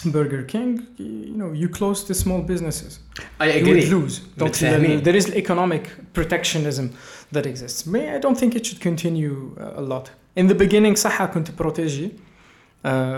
برجر 0.05 0.41
كينج 0.41 0.79
you 0.99 1.37
know 1.37 1.61
you 1.61 1.67
close 1.79 2.07
the 2.07 2.13
small 2.13 2.41
businesses 2.51 2.99
I 3.39 3.45
you 3.45 3.65
would 3.65 3.67
agree 3.67 3.85
lose 3.85 4.19
donc 4.37 4.43
متفاهمين. 4.43 5.03
there 5.03 5.15
is 5.15 5.25
economic 5.35 5.89
protectionism 6.19 6.85
that 7.35 7.45
exists 7.45 7.83
but 7.83 8.01
I 8.01 8.19
don't 8.25 8.37
think 8.37 8.55
it 8.55 8.65
should 8.65 8.81
continue 8.81 9.55
uh, 9.57 9.81
a 9.81 9.81
lot 9.81 10.09
in 10.37 10.47
the 10.47 10.55
beginning 10.55 10.95
صح 10.95 11.25
كنت 11.25 11.51
بروتيجي 11.51 12.07
uh, 12.07 12.29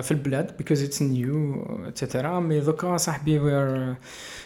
في 0.02 0.10
البلاد 0.10 0.50
because 0.62 0.78
it's 0.78 1.00
new 1.00 1.58
etc 1.88 2.24
mais 2.24 2.60
دوكا 2.60 2.96
صاحبي 2.96 3.40
we're 3.40 3.96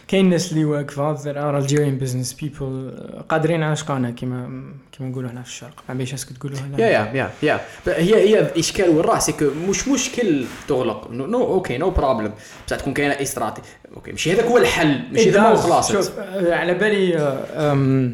كاين 0.07 0.29
ناس 0.29 0.51
اللي 0.51 0.85
there 1.17 1.37
are 1.37 1.55
Algerian 1.61 2.03
business 2.03 2.33
people. 2.33 2.61
uh, 2.61 3.21
قادرين 3.29 3.63
على 3.63 3.75
شقانا 3.75 4.11
كما 4.11 4.63
كما 4.91 5.09
نقولوا 5.09 5.29
هنا 5.31 5.41
في 5.41 5.49
الشرق. 5.49 5.83
ما 5.89 5.95
عرفتش 5.95 6.13
est-ce 6.13 6.26
que 6.26 6.33
تقولوا 6.33 6.57
هنا؟ 6.57 6.79
yeah 6.79 6.89
yeah 6.89 7.11
yeah 7.13 7.31
yeah 7.43 7.59
هي 7.87 8.15
هي 8.15 8.39
الاشكال 8.39 8.89
وين 8.89 8.99
راه؟ 8.99 9.19
c'est 9.19 9.35
que 9.35 9.45
مش 9.69 9.87
مشكل 9.87 10.45
تغلق. 10.67 11.11
no 11.11 11.43
okay 11.43 11.77
no 11.77 11.89
problem 11.89 12.33
بصح 12.67 12.77
تكون 12.77 12.93
كاينة 12.93 13.13
stratégie 13.13 13.67
okay 13.95 14.11
مش 14.11 14.27
هذاك 14.27 14.45
هو 14.45 14.57
الحل. 14.57 15.01
It 15.13 15.19
هذا 15.19 15.41
هو. 15.41 15.55
خلاص. 15.55 15.91
شوف 15.91 16.19
آه، 16.19 16.55
على 16.55 16.73
بالي 16.73 17.17
آه، 17.17 18.11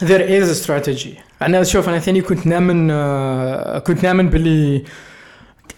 there 0.00 0.42
is 0.42 0.56
a 0.56 0.66
strategy. 0.66 1.42
أنا 1.42 1.64
شوف 1.64 1.88
أنا 1.88 1.98
ثاني 1.98 2.20
كنت 2.20 2.46
نامن 2.46 2.90
آه، 2.90 3.78
كنت 3.78 4.04
نامن 4.04 4.28
باللي 4.28 4.84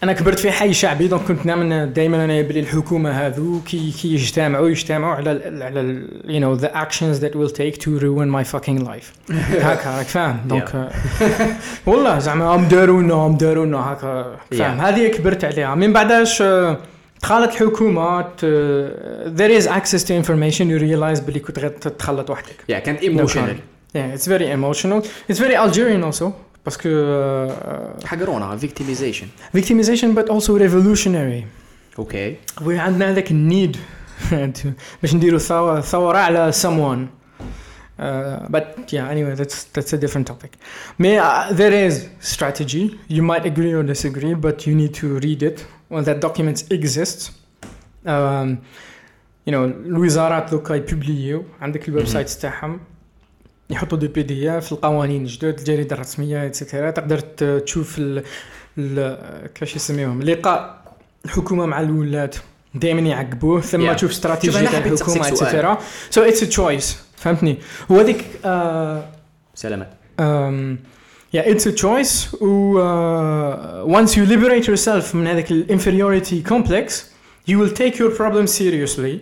أنا 0.03 0.12
كبرت 0.12 0.38
في 0.38 0.51
حي 0.51 0.72
شعبي 0.72 1.09
donc 1.09 1.22
كنت 1.22 1.47
نامن 1.47 1.92
دائما 1.92 2.24
أنا 2.24 2.40
باللي 2.42 2.61
الحكومة 2.61 3.11
هذو 3.11 3.61
كي 3.66 3.90
كي 4.03 4.14
يجتمعوا 4.14 4.68
يجتمعوا 4.68 5.14
على 5.14 5.32
ال 5.32 5.62
على 5.62 6.03
you 6.24 6.40
know 6.45 6.61
the 6.64 6.68
actions 6.74 7.20
that 7.24 7.34
will 7.36 7.53
take 7.57 7.78
to 7.84 7.88
ruin 7.88 8.28
my 8.30 8.45
fucking 8.55 8.84
life. 8.86 9.32
هكا 9.68 9.97
راك 9.99 10.07
فاهم؟ 10.07 10.36
donc 10.47 10.75
آه، 10.74 10.90
والله 11.86 12.18
زعما 12.18 12.45
هم 12.45 12.64
دارونا 12.68 13.14
هم 13.14 13.36
دارونا 13.36 13.92
هكا 13.92 14.36
فاهم. 14.51 14.80
هذه 14.80 15.09
كبرت 15.09 15.45
عليها. 15.45 15.74
من 15.74 15.92
بعداش 15.92 16.42
آه، 16.42 16.78
دخلت 17.22 17.51
الحكومة 17.62 18.20
ت- 18.22 18.45
there 19.36 19.62
is 19.62 19.66
access 19.66 20.03
to 20.05 20.11
information 20.24 20.64
you 20.64 20.80
realize 20.80 21.20
باللي 21.24 21.40
كنت 21.40 21.59
غير 21.59 21.68
تتخلط 21.70 22.30
وحدك. 22.30 22.57
يا 22.68 22.78
كانت 22.78 23.03
ايموشنال 23.03 23.57
yeah 23.97 24.18
it's 24.18 24.24
very 24.26 24.49
emotional. 24.59 25.07
It's 25.32 25.38
very 25.38 25.55
Algerian 25.64 26.03
also. 26.12 26.24
باسكو 26.66 26.89
uh, 26.89 28.06
حقرونا 28.06 28.58
فيكتيميزيشن 28.58 29.28
victimization 29.58 30.18
but 30.20 30.30
also 30.30 30.60
revolutionary 30.60 31.45
اوكي 32.00 32.36
وي 32.62 32.80
عندنا 32.80 33.12
هذاك 33.12 33.32
النيد 33.32 33.78
باش 35.02 35.16
نديروا 35.16 35.39
ثورة 35.39 35.82
ثورة 35.82 36.18
على 36.18 36.52
someone 36.52 37.20
Uh, 38.00 38.47
but 38.56 38.66
yeah, 38.93 39.10
anyway, 39.10 39.36
that's 39.36 39.66
that's 39.76 39.91
a 39.91 39.97
different 39.97 40.26
topic. 40.26 40.52
May 40.97 41.18
uh, 41.18 41.52
there 41.52 41.74
is 41.74 42.08
strategy. 42.34 42.97
You 43.10 43.24
might 43.32 43.45
agree 43.45 43.74
or 43.74 43.84
disagree, 43.84 44.34
but 44.36 44.66
you 44.66 44.74
need 44.82 44.93
to 45.02 45.08
read 45.20 45.43
it 45.43 45.58
when 45.89 46.04
that 46.06 46.22
document 46.22 46.58
exists. 46.72 47.32
Um, 48.06 48.62
you 49.45 49.52
know, 49.52 49.66
الوزارات 49.66 50.52
دوكا 50.52 50.74
يبوبليو 50.74 51.43
عندك 51.62 51.89
الويب 51.89 52.06
سايت 52.08 52.30
تاعهم 52.30 52.80
يحطوا 53.71 53.99
des 53.99 54.09
PDF 54.09 54.72
القوانين 54.73 55.25
جدد 55.25 55.59
الجريدة 55.59 55.97
الرسمية 55.97 56.47
et 56.47 56.58
cetera 56.58 56.91
تقدر 56.91 57.19
تشوف 57.21 57.99
ال 57.99 58.23
ال 58.79 59.49
كيفاش 59.55 59.77
يسميهم 59.77 60.23
لقاء 60.23 60.85
الحكومة 61.25 61.67
مع 61.67 61.81
الولاة. 61.81 62.35
دائما 62.75 63.01
يعقبوه 63.01 63.61
ثم 63.61 63.93
Yeah. 63.93 63.95
تشوف 63.95 64.11
استراتيجية 64.11 64.69
تاع 64.69 64.79
الحكومة. 64.79 65.29
et 65.29 65.41
cetera 65.41 65.79
سو 66.11 66.23
اتس 66.23 66.43
ا 66.43 66.47
تشويس 66.47 66.99
فهمتني؟ 67.17 67.59
هو 67.91 67.99
هذيك 67.99 68.25
آه 68.45 69.05
سلامات. 69.55 69.91
um, 70.21 70.77
yeah 71.37 71.43
it's 71.43 71.67
a 71.67 71.73
choice. 71.83 72.43
و 72.43 72.79
uh, 72.79 73.97
once 73.99 74.11
you 74.11 74.27
liberate 74.27 74.67
yourself 74.67 75.15
من 75.15 75.27
هذاك 75.27 75.51
ال 75.51 75.67
inferiority 75.81 76.51
complex 76.53 76.93
you 77.51 77.55
will 77.55 77.75
take 77.75 77.95
your 77.99 78.11
problem 78.21 78.47
seriously. 78.47 79.21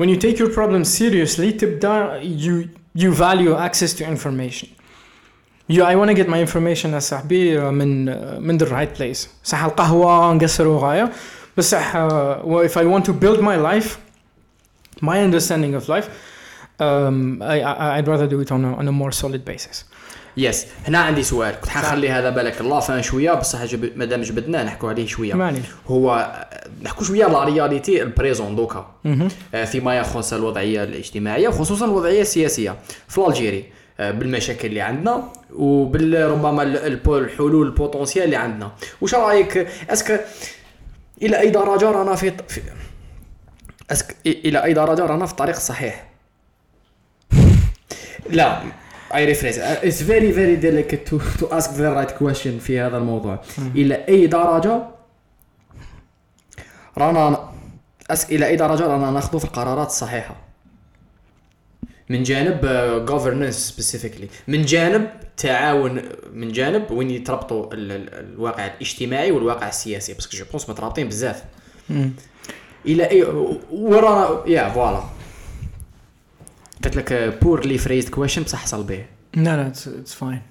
When 0.00 0.08
you 0.08 0.16
take 0.16 0.38
your 0.38 0.50
problem 0.58 0.84
seriously 0.84 1.52
تبدأ 1.58 2.20
you 2.22 2.68
you 2.95 3.13
value 3.13 3.55
access 3.55 3.93
to 3.93 4.03
information 4.03 4.69
you 5.67 5.83
I 5.83 5.95
want 5.95 6.09
to 6.09 6.13
get 6.13 6.27
my 6.27 6.39
information 6.41 6.93
يا 6.93 6.99
صاحبي 6.99 7.59
uh, 7.59 7.63
من 7.71 8.09
uh, 8.09 8.39
من 8.39 8.57
the 8.59 8.65
right 8.69 8.97
place 8.99 9.27
صح 9.43 9.63
القهوة 9.63 10.33
نقصروا 10.33 10.79
غاية 10.79 11.11
بس 11.57 11.71
صح 11.71 11.93
uh, 11.93 12.45
well, 12.45 12.65
if 12.65 12.77
I 12.77 12.85
want 12.85 13.05
to 13.05 13.13
build 13.13 13.39
my 13.41 13.55
life 13.55 13.97
my 15.01 15.19
understanding 15.19 15.73
of 15.75 15.87
life 15.89 16.09
um, 16.79 17.41
I, 17.41 17.61
I, 17.61 17.97
I'd 17.97 18.07
rather 18.07 18.27
do 18.27 18.39
it 18.39 18.51
on 18.51 18.65
a, 18.65 18.75
on 18.75 18.87
a 18.87 18.91
more 18.91 19.11
solid 19.11 19.45
basis 19.45 19.85
yes 20.36 20.66
هنا 20.88 20.98
عندي 20.98 21.22
سؤال. 21.22 21.54
كنت 21.60 21.68
حنخلي 21.70 22.10
هذا 22.10 22.30
بالك. 22.30 22.60
الله 22.60 22.80
فان 22.80 23.02
شوية 23.02 23.32
بصح 23.32 23.64
جب... 23.64 23.98
مادام 23.98 24.22
جبدناه 24.22 24.62
نحكوا 24.62 24.88
عليه 24.88 25.06
شوية. 25.06 25.34
ما 25.34 25.46
عليك 25.46 25.62
هو 25.86 26.36
نحكوا 26.82 27.04
شوية 27.04 27.26
la 27.26 27.44
réalité 27.44 28.02
ال 28.02 28.09
présent 28.09 28.56
دوكا. 28.56 28.94
آه، 29.54 29.64
فيما 29.64 29.98
يخص 29.98 30.32
الوضعية 30.32 30.84
الاجتماعية 30.84 31.48
وخصوصا 31.48 31.84
الوضعية 31.84 32.20
السياسية 32.20 32.76
في 33.08 33.18
l'Algérie 33.28 33.64
آه، 34.00 34.10
بالمشاكل 34.10 34.68
اللي 34.68 34.80
عندنا 34.80 35.28
وبالربما 35.54 36.62
الحلول 36.62 37.66
ال 37.66 37.70
potentielles 37.70 38.24
اللي 38.24 38.36
عندنا. 38.36 38.72
واش 39.00 39.14
رأيك؟ 39.14 39.68
est-ce 39.90 40.14
que 40.14 40.26
إلى 41.22 41.40
أي 41.40 41.50
درجة 41.50 41.90
رانا 41.90 42.14
في, 42.14 42.32
في 42.48 42.60
est-ce 43.90 44.07
que 44.07 44.16
إلى 44.26 44.64
أي 44.64 44.74
درجة 44.74 45.06
رانا 45.06 45.26
في 45.26 45.32
الطريق 45.32 45.56
الصحيح 45.56 46.08
لا. 48.30 48.62
I 49.14 49.24
rephrase 49.24 49.58
it's 49.58 50.02
very 50.02 50.32
very 50.32 50.56
delicate 50.56 51.08
to 51.08 51.46
ask 51.46 51.72
the 51.72 51.92
right 51.92 52.10
question 52.10 52.58
في 52.58 52.80
هذا 52.80 52.98
الموضوع. 52.98 53.40
إلى 53.58 54.04
أي 54.08 54.26
درجة 54.26 54.82
رانا 56.98 57.50
أس 58.10 58.30
إلى 58.30 58.46
أي 58.46 58.56
درجة 58.56 58.86
رانا 58.86 59.10
ناخذ 59.10 59.38
في 59.38 59.44
القرارات 59.44 59.86
الصحيحة؟ 59.86 60.36
من 62.08 62.22
جانب 62.22 62.60
governance 63.08 63.50
specifically 63.50 64.28
من 64.48 64.64
جانب 64.64 65.10
تعاون 65.36 66.02
من 66.32 66.52
جانب 66.52 66.90
وين 66.90 67.10
يتربطوا 67.10 67.68
الواقع 67.72 68.66
الاجتماعي 68.66 69.30
والواقع 69.30 69.68
السياسي. 69.68 70.14
parce 70.14 70.28
que 70.28 70.36
je 70.36 70.44
pense 70.50 70.70
مترابطين 70.70 71.08
بزاف. 71.08 71.44
إلى 72.86 73.10
اي 73.10 73.22
ورانا 73.72 74.42
يا 74.46 74.68
voilà 74.68 75.02
قلت 76.86 76.96
لك 76.96 77.38
poorly 77.42 77.78
phrased 77.78 78.08
question 78.08 78.42
بصح 78.42 78.58
حصل 78.58 78.84
به. 78.84 79.04
لا 79.34 79.42
لا 79.42 79.66
it's 79.66 80.14
fine 80.14 80.42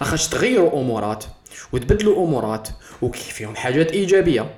لاخاطش 0.00 0.28
تغيروا 0.28 0.80
أمورات 0.80 1.24
وتبدلوا 1.72 2.26
أمورات 2.26 2.68
وكيف 3.02 3.28
فيهم 3.28 3.56
حاجات 3.56 3.92
إيجابية 3.92 4.54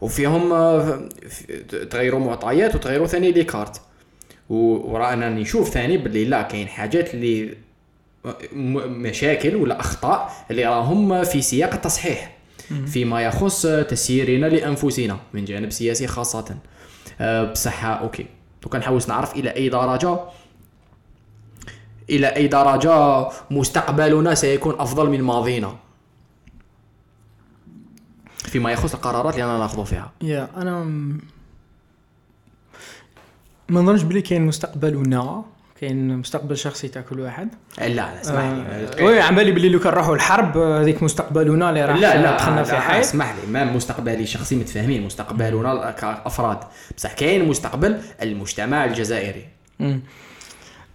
وفيهم 0.00 0.52
آه، 0.52 1.08
تغيروا 1.90 2.20
معطيات 2.20 2.74
وتغيروا 2.74 3.06
ثاني 3.06 3.32
les 3.32 3.44
cartes 3.44 3.80
ورأنا 4.50 5.30
نشوف 5.30 5.68
ثاني 5.68 5.98
باللي 5.98 6.24
لا 6.24 6.42
كاين 6.42 6.68
حاجات 6.68 7.14
اللي 7.14 7.54
مشاكل 8.86 9.56
ولا 9.56 9.80
أخطاء 9.80 10.32
اللي 10.50 10.64
راهم 10.64 11.24
في 11.24 11.42
سياق 11.42 11.74
التصحيح. 11.74 12.36
فيما 12.86 13.22
يخص 13.22 13.66
تسييرنا 13.66 14.46
لأنفسنا 14.46 15.18
من 15.32 15.44
جانب 15.44 15.70
سياسي 15.70 16.06
خاصة. 16.06 16.38
آه، 16.38 16.56
بصح 17.52 17.84
OK. 17.84 18.26
دوكا 18.62 18.78
نحاول 18.78 19.02
نعرف 19.08 19.34
إلى 19.34 19.50
أي 19.56 19.68
درجة 19.68 20.18
إلى 22.10 22.26
أي 22.26 22.48
درجة 22.48 23.28
مستقبلنا 23.50 24.34
سيكون 24.34 24.74
أفضل 24.80 25.10
من 25.10 25.22
ماضينا. 25.22 25.76
فيما 28.38 28.72
يخص 28.72 28.94
القرارات 28.94 29.34
اللي 29.34 29.44
أنا 29.44 29.58
ناخذ 29.58 29.84
فيها. 29.84 30.12
يا 30.22 30.48
أنا 30.56 30.84
ما 33.68 33.80
نظنش 33.80 34.02
بلي 34.02 34.22
كاين 34.22 34.46
مستقبلنا. 34.46 35.44
كاين 35.80 36.16
مستقبل 36.16 36.56
شخصي 36.56 36.88
تاع 36.88 37.02
كل 37.02 37.20
واحد. 37.20 37.48
لا 37.78 37.88
لا 37.88 38.20
اسمح 38.20 38.40
لي 38.40 38.64
آه 39.00 39.04
oui 39.04 39.20
على 39.20 39.34
بالي 39.34 39.52
بلي 39.52 39.68
لو 39.68 39.78
كان 39.78 39.92
نروحوا 39.92 40.14
الحرب 40.14 40.58
هذيك 40.58 41.02
مستقبلنا 41.02 41.68
اللي 41.70 41.84
راح 41.84 41.96
لا 41.96 42.22
لا 42.22 42.36
دخلنا 42.36 42.62
في 42.62 42.76
حياة. 42.76 43.00
اسمح 43.00 43.34
لي 43.34 43.52
ما 43.52 43.64
مستقبلي 43.64 44.26
شخصي 44.26 44.56
متفاهمين. 44.56 45.02
مستقبلنا 45.02 45.90
كأفراد. 45.90 46.58
بصح 46.96 47.12
كاين 47.12 47.48
مستقبل 47.48 47.98
المجتمع 48.22 48.84
الجزائري. 48.84 49.46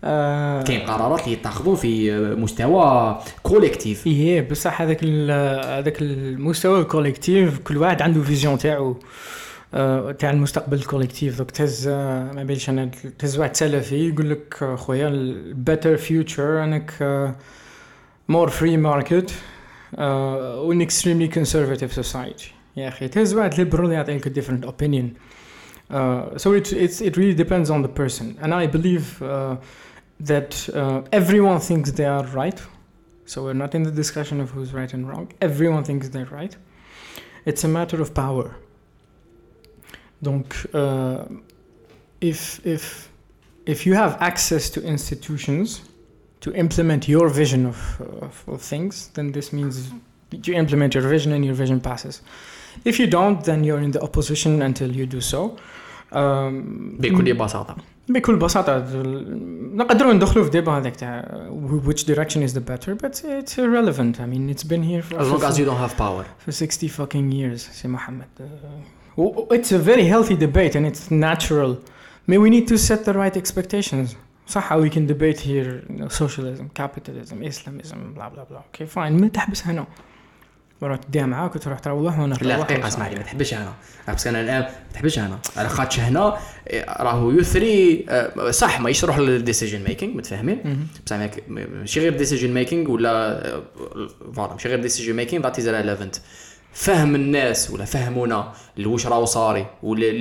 آه 0.03 0.63
كاين 0.63 0.81
قرارات 0.81 1.23
اللي 1.23 1.33
يتخذوا 1.33 1.75
في 1.75 2.11
مستوى 2.35 3.19
collectif. 3.43 4.07
إيه 4.07 4.49
بصح 4.49 4.81
هذاك 4.81 5.03
هذاك 5.03 6.01
المستوى 6.01 6.79
ال 6.79 6.87
collectif 6.87 7.59
كل 7.59 7.77
واحد 7.77 8.01
عنده 8.01 8.21
vision 8.21 8.57
تاعو. 8.57 8.91
آه، 8.91 8.97
تاع 10.18 10.30
المستقبل 10.30 10.76
الكوليكتيف 10.76 11.38
دوك 11.38 11.50
تهز 11.50 11.88
آه، 11.88 12.32
ما 12.32 12.42
بينش 12.42 12.70
انا 12.70 12.90
تهز 13.18 13.38
واحد 13.38 13.56
سلفي 13.56 14.08
يقول 14.08 14.30
لك 14.30 14.62
آه، 14.62 14.76
خويا 14.76 15.08
البيتر 15.08 15.96
فيوتشر 15.96 16.64
انك 16.64 16.92
مور 18.28 18.48
فري 18.48 18.76
ماركت 18.76 19.34
وان 19.98 20.80
اكستريملي 20.80 21.28
كونسرفاتيف 21.28 21.92
سوسايتي 21.92 22.52
يا 22.76 22.88
اخي 22.88 23.08
تهز 23.08 23.34
واحد 23.34 23.54
ليبرال 23.54 23.92
يعطيك 23.92 24.28
ديفرنت 24.28 24.64
اوبينيون 24.64 25.14
so 26.36 26.52
it, 26.52 26.72
it's, 26.72 27.00
it 27.00 27.16
really 27.16 27.34
depends 27.34 27.68
on 27.68 27.82
the 27.82 27.88
person 27.88 28.38
and 28.42 28.54
i 28.54 28.66
believe 28.66 29.20
uh, 29.22 29.56
that 30.20 30.52
uh, 30.74 31.02
everyone 31.20 31.58
thinks 31.58 31.90
they 31.90 32.04
are 32.04 32.26
right 32.42 32.60
so 33.26 33.36
we're 33.44 33.60
not 33.64 33.74
in 33.74 33.82
the 33.82 33.90
discussion 34.02 34.40
of 34.40 34.50
who's 34.50 34.72
right 34.72 34.94
and 34.94 35.08
wrong 35.08 35.26
everyone 35.40 35.82
thinks 35.82 36.08
they're 36.08 36.32
right 36.40 36.56
it's 37.44 37.64
a 37.64 37.68
matter 37.68 38.00
of 38.00 38.08
power 38.14 38.46
Donc, 40.22 40.66
uh, 40.74 41.24
if, 42.20 42.60
if, 42.64 43.10
if 43.66 43.86
you 43.86 43.94
have 43.94 44.20
access 44.20 44.70
to 44.70 44.82
institutions 44.82 45.82
to 46.40 46.52
implement 46.54 47.08
your 47.08 47.28
vision 47.28 47.66
of, 47.66 48.00
of, 48.22 48.44
of, 48.46 48.60
things, 48.62 49.08
then 49.14 49.32
this 49.32 49.52
means 49.52 49.90
you 50.44 50.54
implement 50.54 50.94
your 50.94 51.06
vision 51.06 51.32
and 51.32 51.44
your 51.44 51.54
vision 51.54 51.80
passes. 51.80 52.22
If 52.84 52.98
you 52.98 53.06
don't, 53.06 53.42
then 53.44 53.64
you're 53.64 53.80
in 53.80 53.90
the 53.90 54.02
opposition 54.02 54.62
until 54.62 54.90
you 54.94 55.06
do 55.06 55.20
so. 55.20 55.56
Um, 56.12 56.96
بكل 57.00 57.34
بساطة 57.34 57.76
بكل 58.08 58.36
بساطة 58.36 58.84
نقدروا 59.74 60.12
ندخلوا 60.12 60.44
في 60.44 60.50
ديبا 60.50 60.72
هذاك 60.72 60.96
تاع 60.96 61.48
which 61.86 62.04
direction 62.04 62.42
is 62.42 62.52
the 62.52 62.60
better 62.60 62.94
but 62.94 63.22
it's 63.24 63.58
irrelevant 63.58 64.20
I 64.20 64.26
mean 64.26 64.50
it's 64.50 64.64
been 64.64 64.82
here 64.82 65.02
for 65.02 65.20
as 65.20 65.30
long 65.30 65.44
as 65.44 65.58
you 65.58 65.64
don't 65.64 65.78
have 65.78 65.96
power 65.96 66.24
for 66.38 66.52
60 66.52 66.88
fucking 66.88 67.32
years 67.32 67.58
سي 67.72 67.88
محمد 67.88 68.28
it's 69.56 69.72
a 69.72 69.78
very 69.78 70.06
healthy 70.06 70.36
debate 70.46 70.74
and 70.76 70.86
it's 70.86 71.10
natural. 71.10 71.70
May 72.26 72.38
we 72.38 72.48
need 72.50 72.66
to 72.68 72.78
set 72.78 73.04
the 73.04 73.12
right 73.12 73.36
expectations. 73.36 74.16
صح 74.48 74.72
we 74.72 74.90
can 74.90 75.06
debate 75.06 75.40
here 75.40 75.82
you 75.90 75.98
know, 75.98 76.08
socialism, 76.08 76.70
capitalism, 76.74 77.42
Islamism, 77.42 78.14
blah 78.14 78.28
blah 78.28 78.44
blah. 78.44 78.62
Okay 78.72 78.86
fine 78.86 79.20
ما 79.20 79.28
تحبس 79.28 79.66
هنا. 79.66 79.86
مرات 80.82 81.04
تديها 81.04 81.26
معاك 81.26 81.56
وتروح 81.56 81.78
تروح 81.78 82.18
وانا 82.18 82.34
لا 82.34 82.60
دقيقة 82.60 82.88
اسمع 82.88 83.08
لي 83.08 83.14
ما 83.14 83.22
تحبش 83.22 83.54
هنا 83.54 83.74
بس 84.08 84.26
انا 84.26 84.40
الان 84.40 84.60
ما 84.60 84.70
تحبش 84.94 85.18
هنا 85.18 85.38
على 85.56 85.68
خاطش 85.68 86.00
هنا 86.00 86.38
راهو 86.88 87.30
يثري 87.30 88.06
آه، 88.08 88.50
صح 88.50 88.80
ما 88.80 88.90
يروح 88.90 89.18
للديسيجن 89.18 89.84
ميكينغ 89.84 90.16
متفاهمين 90.16 90.88
بصح 91.06 91.16
ماشي 91.48 92.00
غير 92.00 92.16
ديسيجن 92.16 92.54
ميكينغ 92.54 92.90
ولا 92.90 93.62
فوالا 94.34 94.52
ماشي 94.52 94.68
غير 94.68 94.80
ديسيجن 94.80 95.16
ميكينغ 95.16 95.42
ذات 95.42 95.58
از 95.58 95.68
ريليفنت 95.68 96.16
فهم 96.75 97.15
الناس 97.15 97.71
ولا 97.71 97.85
فهمونا 97.85 98.53
لوش 98.77 99.07
راهو 99.07 99.25
صاري 99.25 99.65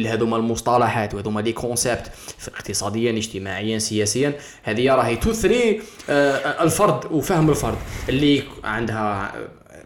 هذوما 0.07 0.37
المصطلحات 0.37 1.15
وهذوما 1.15 1.41
les 1.41 1.53
concepts 1.53 2.11
اقتصاديا 2.49 3.11
اجتماعيا 3.11 3.79
سياسيا 3.79 4.33
هذه 4.63 4.95
راهي 4.95 5.17
تثري 5.17 5.81
آه، 6.11 6.63
الفرد 6.65 7.13
وفهم 7.13 7.51
الفرد 7.51 7.79
اللي 8.09 8.43
عندها 8.65 9.33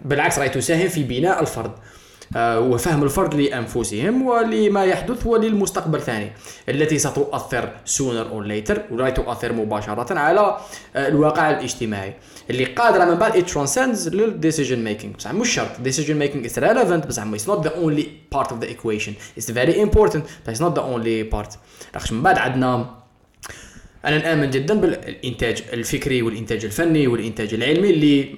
بالعكس 0.02 0.38
راهي 0.38 0.48
تساهم 0.48 0.88
في 0.88 1.02
بناء 1.02 1.40
الفرد. 1.40 1.70
آه، 1.70 1.97
وفهم 2.36 3.02
الفرد 3.02 3.34
لأنفسهم 3.34 4.22
ولما 4.22 4.84
يحدث 4.84 5.26
وللمستقبل 5.26 6.00
ثاني 6.00 6.32
التي 6.68 6.98
ستؤثر 6.98 7.70
sooner 7.86 8.26
or 8.32 8.44
later 8.48 8.78
ولا 8.92 9.10
تؤثر 9.10 9.52
مباشرة 9.52 10.18
على 10.18 10.40
آه، 10.96 11.08
الواقع 11.08 11.50
الاجتماعي. 11.50 12.14
اللي 12.50 12.64
قادره 12.64 13.04
من 13.04 13.14
بعد 13.14 13.32
it 13.32 13.50
transcends 13.50 14.14
لل 14.14 14.28
decision 14.28 14.84
making 14.84 15.14
بصح 15.14 15.32
مش 15.32 15.54
شرط. 15.54 15.68
decision 15.84 16.22
making 16.22 16.48
is 16.50 16.54
relevant. 16.60 17.06
بصح 17.06 17.24
it's 17.24 17.48
not 17.50 17.62
the 17.68 17.72
only 17.72 18.04
part 18.36 18.48
of 18.48 18.60
the 18.60 18.68
equation. 18.70 19.12
It's 19.40 19.50
very 19.50 19.78
important 19.86 20.22
but 20.44 20.52
it's 20.54 20.60
not 20.60 20.74
the 20.74 20.82
only 20.82 21.34
part. 21.34 21.56
لاخاطش 21.94 22.12
من 22.12 22.22
بعد 22.22 22.38
عندنا 22.38 22.94
أنا 24.04 24.18
نآمن 24.18 24.50
جدا 24.50 24.74
بالإنتاج 24.74 25.62
الفكري 25.72 26.22
والإنتاج 26.22 26.64
الفني 26.64 27.06
والإنتاج 27.06 27.54
العلمي 27.54 27.90
اللي 27.90 28.36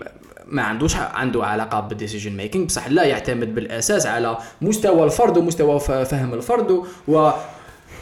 ما 0.50 0.62
عندوش 0.62 0.96
عنده 0.96 1.44
علاقة 1.44 1.80
بال 1.80 1.91
decision 1.91 2.36
making 2.36 2.64
بصح 2.64 2.88
لا 2.88 3.04
يعتمد 3.04 3.54
بالأساس 3.54 4.06
على 4.06 4.38
مستوى 4.60 5.04
الفرد 5.04 5.38
ومستوى 5.38 5.80
فهم 5.80 6.34
الفرد 6.34 6.82
و 7.08 7.30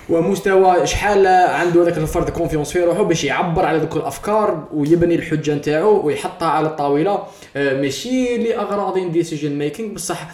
ومستوى 0.08 0.86
شحال 0.86 1.26
عنده 1.26 1.84
ذاك 1.84 1.98
الفرد 1.98 2.30
confiance 2.30 2.72
في 2.72 2.84
روحه 2.84 3.02
باش 3.02 3.24
يعبر 3.24 3.66
على 3.66 3.78
ذوك 3.78 3.96
الأفكار 3.96 4.68
ويبني 4.72 5.14
الحجة 5.14 5.54
نتاعو 5.54 6.06
ويحطها 6.06 6.48
على 6.48 6.66
الطاولة. 6.66 7.22
آه، 7.56 7.80
ماشي 7.80 8.36
لأغراض 8.36 9.12
decision 9.12 9.58
making 9.58 9.94
بصح 9.94 10.28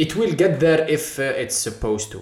it 0.00 0.14
will 0.14 0.32
get 0.32 0.60
there 0.60 0.88
if 0.88 1.18
it's 1.18 1.68
supposed 1.68 2.12
to. 2.12 2.18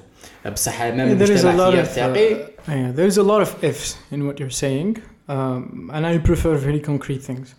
بصح 0.53 0.83
امام 0.83 1.09
المجتمع 1.09 1.69
يرتقي 1.69 2.37
yeah, 2.69 2.93
there's 2.97 3.19
a 3.19 3.23
lot 3.23 3.43
of 3.43 3.65
ifs 3.65 3.97
in 4.13 4.27
what 4.27 4.41
you're 4.41 4.59
saying. 4.65 4.99
Um, 5.29 5.91
and 5.93 6.07
I 6.07 6.19
prefer 6.19 6.55
very 6.57 6.81
concrete 6.81 7.23
things. 7.23 7.55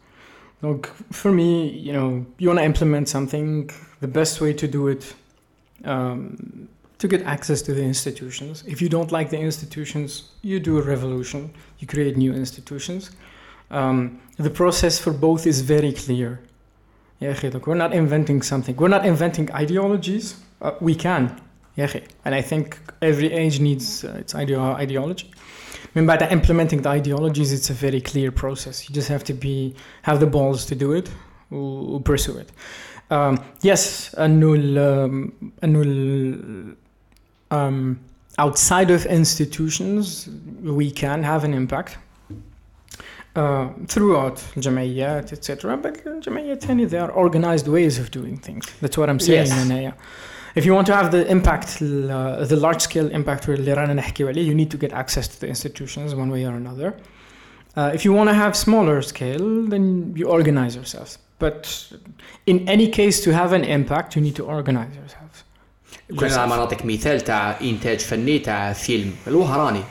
Look, 0.62 0.88
for 1.12 1.32
me, 1.32 1.70
you 1.70 1.94
know, 1.94 2.26
you 2.40 2.48
want 2.48 2.60
to 2.60 2.66
implement 2.66 3.10
something, 3.10 3.70
the 4.00 4.08
best 4.08 4.42
way 4.42 4.54
to 4.54 4.68
do 4.68 4.88
it, 4.88 5.14
um, 5.86 6.68
to 6.98 7.08
get 7.08 7.22
access 7.24 7.62
to 7.64 7.74
the 7.74 7.84
institutions. 7.84 8.64
If 8.66 8.82
you 8.82 8.90
don't 8.90 9.12
like 9.12 9.30
the 9.30 9.38
institutions, 9.38 10.32
you 10.42 10.60
do 10.60 10.80
a 10.80 10.82
revolution, 10.82 11.54
you 11.78 11.88
create 11.88 12.18
new 12.18 12.34
institutions. 12.34 13.12
Um, 13.70 14.20
the 14.38 14.50
process 14.50 14.98
for 14.98 15.14
both 15.14 15.46
is 15.46 15.62
very 15.62 15.94
clear. 15.94 16.40
Yeah, 17.20 17.38
look, 17.54 17.68
we're 17.68 17.76
not 17.76 17.94
inventing 17.94 18.42
something. 18.42 18.76
We're 18.76 18.88
not 18.88 19.06
inventing 19.06 19.52
ideologies. 19.52 20.40
Uh, 20.62 20.72
we 20.80 20.96
can. 20.96 21.40
Yeah, 21.76 21.94
And 22.26 22.34
I 22.34 22.42
think 22.42 22.80
every 23.04 23.32
age 23.32 23.60
needs 23.60 24.04
uh, 24.04 24.18
its 24.20 24.34
ideology. 24.34 25.32
من 25.97 26.07
بعد 26.07 26.23
implementing 26.23 26.83
the 26.83 26.89
ideologies 26.89 27.53
it's 27.53 27.71
a 27.71 27.75
very 27.75 28.01
clear 28.01 28.31
process 28.31 28.89
you 28.89 28.95
just 28.95 29.09
have 29.09 29.25
to 29.25 29.35
be 29.35 29.75
have 30.03 30.19
the 30.21 30.27
balls 30.27 30.67
to 30.67 30.75
do 30.75 30.93
it 30.93 31.09
و 31.51 32.01
pursue 32.01 32.39
it 32.39 32.49
um, 33.11 33.39
yes 33.63 34.15
انه 34.19 34.55
ال 34.55 34.79
انه 35.65 35.83
ال 35.85 36.75
um, 37.53 37.97
outside 38.39 38.91
of 38.91 39.07
institutions 39.07 40.29
we 40.65 40.91
can 40.91 41.23
have 41.23 41.45
an 41.45 41.55
impact 41.55 41.91
uh, 43.37 43.69
throughout 43.89 44.41
الجمعيات 44.57 45.33
etc 45.33 45.77
but 45.83 46.07
الجمعيات 46.07 46.65
ثاني 46.65 46.89
they 46.89 46.99
are 46.99 47.13
organized 47.13 47.67
ways 47.67 47.99
of 47.99 48.11
doing 48.11 48.37
things 48.37 48.67
that's 48.83 48.97
what 48.99 49.09
I'm 49.11 49.21
saying 49.21 49.47
Yes. 49.47 49.93
هنايا 50.57 50.61
if 50.61 50.63
you 50.67 50.73
want 50.79 50.87
to 50.89 50.95
have 50.95 51.11
the 51.13 51.31
impact 51.33 51.83
ال- 51.83 52.11
uh, 52.11 52.49
the 52.49 52.57
large 52.57 52.83
scale 52.83 53.15
impact 53.17 53.49
اللي 53.49 53.73
رانا 53.73 53.95
نحكيو 53.95 54.29
عليه 54.29 54.53
you 54.53 54.57
need 54.67 54.71
to 54.77 54.79
get 54.87 54.93
access 54.93 55.27
to 55.27 55.45
the 55.45 55.49
institutions 55.49 56.15
one 56.15 56.31
way 56.31 56.45
or 56.47 56.55
another 56.67 56.93
uh, 57.77 57.97
if 57.97 58.01
you 58.05 58.13
want 58.13 58.29
to 58.29 58.35
have 58.35 58.55
smaller 58.57 59.03
scale 59.03 59.67
then 59.73 60.15
you 60.17 60.27
organize 60.29 60.75
yourselves 60.77 61.19
but 61.45 61.67
in 62.53 62.59
any 62.69 62.89
case 62.99 63.17
to 63.25 63.31
have 63.41 63.53
an 63.59 63.65
impact 63.79 64.09
you 64.17 64.23
need 64.27 64.37
to 64.41 64.45
organize 64.57 64.95
yourselves 65.01 65.39
كنا 66.17 66.29
yourself. 66.29 66.39
ما 66.49 66.57
نعطيك 66.57 66.87
مثال 66.87 67.21
تاع 67.21 67.61
انتاج 67.61 67.99
فني 68.01 68.39
تاع 68.39 68.73
فيلم 68.73 69.13
الوهراني 69.27 69.83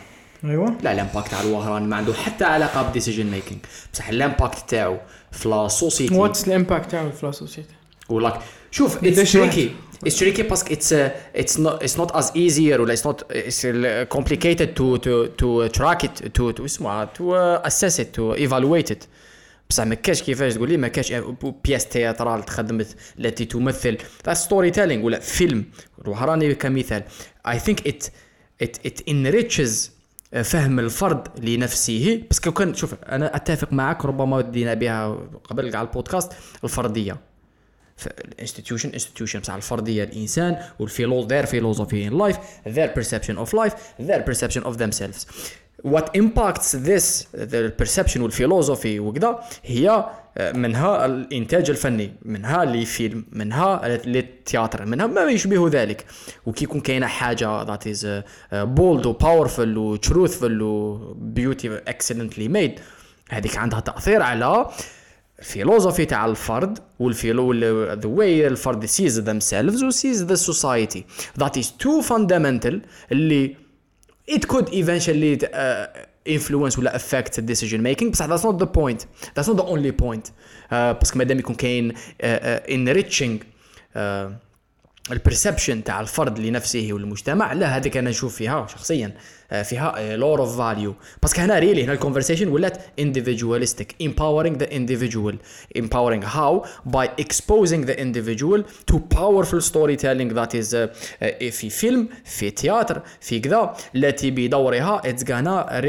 ايوه 0.43 0.77
لا 0.83 0.91
الامباكت 0.91 1.31
تاع 1.31 1.41
الوهراني 1.41 1.87
ما 1.87 1.95
عنده 1.95 2.13
حتى 2.13 2.43
علاقه 2.43 2.89
بديسيجن 2.89 3.25
ميكينج 3.25 3.59
بصح 3.93 4.09
الامباكت 4.09 4.69
تاعو 4.69 4.97
في 5.31 5.49
لا 5.49 5.67
سوسيتي 5.67 6.15
what's 6.27 6.37
the 6.37 6.51
impact 6.51 6.87
تاعو 6.87 7.11
في 7.11 7.31
la 7.31 7.35
société 7.35 7.74
ولاك 8.08 8.40
شوف 8.70 9.04
it's؟ 9.04 9.32
tricky 9.32 9.70
it's 10.02 10.18
tricky 10.18 10.42
parce 10.42 10.61
que 10.61 10.72
it's 10.72 10.92
it's 10.92 11.60
not 11.60 11.82
it's 11.82 11.98
not 11.98 12.10
as 12.12 12.32
easier 12.36 12.80
ولا 12.80 12.92
it's 12.92 13.06
not 13.06 13.32
it's 13.32 13.66
complicated 14.08 14.74
to 14.74 14.96
to 14.96 15.26
to 15.26 15.66
track 15.66 16.04
it 16.04 16.26
to 16.26 16.50
to 16.50 16.64
اسمها 16.64 17.04
to 17.04 17.34
assess 17.34 18.00
it 18.00 18.14
to 18.14 18.34
evaluate 18.34 18.90
it 18.90 19.04
بصح 19.70 19.84
ما 19.86 19.94
كاش 19.94 20.22
كيفاش 20.22 20.54
تقول 20.54 20.68
لي 20.68 20.76
ما 20.76 20.88
كاش 20.88 21.12
pièce 21.64 21.86
théâtrale 21.86 22.44
تخدمت 22.44 22.96
التي 23.18 23.44
تمثل 23.44 23.98
storytelling 24.32 25.04
ولا 25.04 25.20
فيلم 25.20 25.64
الوهراني 26.04 26.54
كمثال 26.54 27.02
I 27.48 27.58
think 27.58 27.86
it 27.88 28.04
it 28.62 28.86
it 28.86 29.00
enriches 29.08 29.96
فهم 30.44 30.78
الفرد 30.78 31.48
لنفسه 31.48 32.22
بس 32.30 32.40
كان 32.40 32.74
شوف 32.74 32.94
أنا 32.94 33.36
أتفق 33.36 33.72
معك 33.72 34.04
ربما 34.04 34.40
دينا 34.40 34.74
بها 34.74 35.18
قبل 35.44 35.76
على 35.76 35.88
البودكاست 35.88 36.32
الفردية. 36.64 37.16
ال 38.06 38.13
institution 38.13 38.88
institution 38.88 39.38
بتاع 39.38 39.56
الفرديه 39.56 40.04
الإنسان 40.04 40.58
وال 40.78 40.93
philo 40.93 41.28
their 41.28 41.46
philosophy 41.46 42.10
in 42.10 42.18
life 42.18 42.36
their 42.68 42.88
perception 42.98 43.36
of 43.38 43.52
life 43.52 43.74
their 44.00 44.22
perception 44.30 44.62
of 44.64 44.76
themselves. 44.78 45.26
What 45.82 46.06
impacts 46.14 46.72
this 46.72 47.26
the 47.52 47.72
perception 47.82 48.20
وال 48.20 48.33
philosophie 48.33 49.00
وكذا 49.00 49.40
هي 49.64 50.06
آه، 50.38 50.52
منها 50.52 51.06
الإنتاج 51.06 51.70
الفني 51.70 52.12
منها 52.22 52.64
les 52.64 52.84
films 52.84 53.24
منها 53.32 53.88
le 53.88 54.10
théâtre 54.10 54.84
منها 54.84 55.06
ما 55.06 55.22
يشبه 55.22 55.68
ذلك. 55.68 56.06
وكي 56.46 56.64
يكون 56.64 56.80
كاينة 56.80 57.06
حاجة 57.06 57.62
that 57.62 57.86
is 57.86 58.22
bold 58.52 59.06
و 59.06 59.14
powerful 59.14 59.76
و 59.76 59.86
truthful 59.86 60.62
و 60.62 60.79
beauty 60.79 61.76
excellently 61.76 62.48
made 62.48 62.80
هذيك 63.30 63.56
عندها 63.56 63.80
تأثير 63.80 64.22
على 64.22 64.66
philosophie 65.42 66.04
تاع 66.04 66.26
الفرد 66.26 66.78
وال 66.98 67.14
philo 67.14 67.52
the 67.92 68.08
way 68.08 68.46
الفرد 68.46 68.84
sees 68.84 69.20
the 69.20 69.38
selves 69.38 69.84
sees 69.84 70.22
the 70.22 70.34
society 70.34 71.04
that 71.38 71.58
is 71.58 71.72
too 71.72 72.00
fundamental 72.00 72.82
اللي 73.12 73.56
it 74.30 74.44
could 74.44 74.68
eventually 74.68 75.38
influence 76.28 76.78
ولا 76.78 76.96
affect 76.96 77.40
decision 77.40 77.80
making 77.80 78.10
بصح 78.10 78.26
that 78.26 78.44
not 78.44 78.58
the 78.58 78.64
point 78.64 79.02
that 79.36 79.48
not 79.48 79.60
the 79.60 79.66
only 79.66 79.90
point 79.90 80.26
parce 80.70 81.00
que 81.00 81.18
مادام 81.18 81.38
يكون 81.38 81.54
كاين 81.54 81.92
enriching 82.22 83.38
uh, 83.38 83.42
uh, 83.96 84.45
ال 85.12 85.19
perception 85.19 85.84
تاع 85.84 86.00
الفرد 86.00 86.38
لنفسه 86.38 86.88
والمجتمع 86.90 87.52
لا 87.52 87.76
هذيك 87.76 87.96
أنا 87.96 88.10
نشوف 88.10 88.36
فيها 88.36 88.66
شخصيا 88.66 89.14
آه، 89.50 89.62
فيها 89.62 90.16
a 90.16 90.22
lot 90.22 90.40
of 90.40 90.58
value 90.58 90.94
parce 91.22 91.34
que 91.34 91.40
هنا 91.40 91.58
really 91.58 91.84
هنا 91.84 91.92
ال 91.92 91.97
conversation 91.97 92.48
ولات 92.48 92.78
individualistic 92.98 93.94
empowering 94.02 94.56
the 94.56 94.72
individual 94.72 95.38
empowering 95.78 96.24
how 96.26 96.64
by 96.86 97.10
exposing 97.20 97.84
the 97.84 98.02
individual 98.02 98.64
to 98.86 98.98
powerful 98.98 99.62
storytelling 99.62 100.32
that 100.32 100.54
is 100.54 100.88
في 101.50 101.70
فيلم 101.70 102.08
في 102.24 102.50
théâtre 102.50 103.02
في 103.20 103.40
كذا. 103.40 103.76
التي 103.94 104.30
بدورها 104.30 105.02
it's 105.04 105.30
gonna 105.30 105.82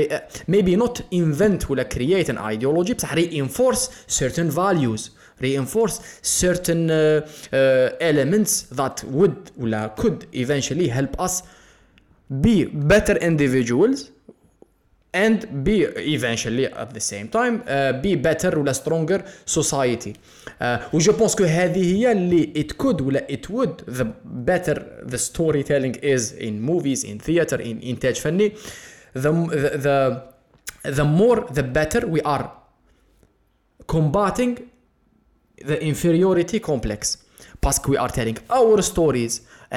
maybe 0.47 0.75
not 0.75 1.03
invent 1.13 1.71
ولا 1.71 1.83
create 1.83 2.29
an 2.29 2.37
ideology 2.37 2.93
بصح 2.93 3.13
ري 3.13 3.39
انفورس 3.39 3.91
سيرتن 4.07 4.49
فاليوز 4.49 5.16
reinforce 5.40 6.00
certain 6.22 6.90
uh, 6.90 7.26
uh, 7.52 7.90
elements 8.00 8.62
that 8.62 9.04
would 9.04 9.50
ولا 9.58 9.94
could 9.96 10.26
eventually 10.34 10.88
help 10.88 11.20
us 11.20 11.42
be 12.40 12.64
better 12.64 13.16
individuals 13.16 14.10
and 15.14 15.64
be 15.64 15.82
eventually 16.16 16.66
at 16.66 16.94
the 16.94 17.00
same 17.00 17.28
time 17.28 17.62
uh, 17.68 17.92
be 18.00 18.16
better 18.16 18.58
ولا 18.58 18.72
stronger 18.72 19.20
society 19.46 20.12
uh, 20.12 20.94
و 20.94 20.98
جو 20.98 21.12
بونس 21.12 21.34
كو 21.34 21.44
هذه 21.44 21.96
هي 21.96 22.12
اللي 22.12 22.52
it 22.56 22.84
could 22.84 23.00
ولا 23.00 23.26
it 23.30 23.50
would 23.50 23.94
the 23.98 24.06
better 24.24 24.78
the 25.06 25.18
storytelling 25.18 25.94
is 26.02 26.32
in 26.32 26.62
movies 26.62 27.04
in 27.04 27.18
theater 27.18 27.60
in 27.60 27.84
إنتاج 27.84 28.14
فني 28.14 28.52
the, 29.14 29.20
the, 29.20 29.78
the, 29.78 30.22
the 30.90 31.04
more 31.04 31.40
the 31.50 31.62
better 31.62 32.06
we 32.06 32.20
are 32.22 32.50
combating 33.86 34.58
the 35.64 35.78
inferiority 35.92 36.58
complex 36.70 37.00
because 37.60 37.78
we 37.88 37.96
are 37.96 38.12
telling 38.18 38.38
our 38.58 38.82
stories 38.92 39.32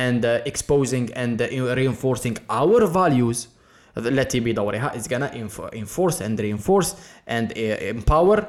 and 0.06 0.20
uh, 0.26 0.52
exposing 0.52 1.06
and 1.24 1.36
uh, 1.42 1.46
reinforcing 1.80 2.36
our 2.50 2.86
values 2.88 3.48
التي 3.98 4.40
بدورها 4.40 4.92
is 4.96 5.04
gonna 5.08 5.32
inf- 5.36 5.74
enforce 5.76 6.22
and 6.22 6.40
reinforce 6.40 6.90
and 7.28 7.52
uh, 7.52 7.96
empower 7.96 8.44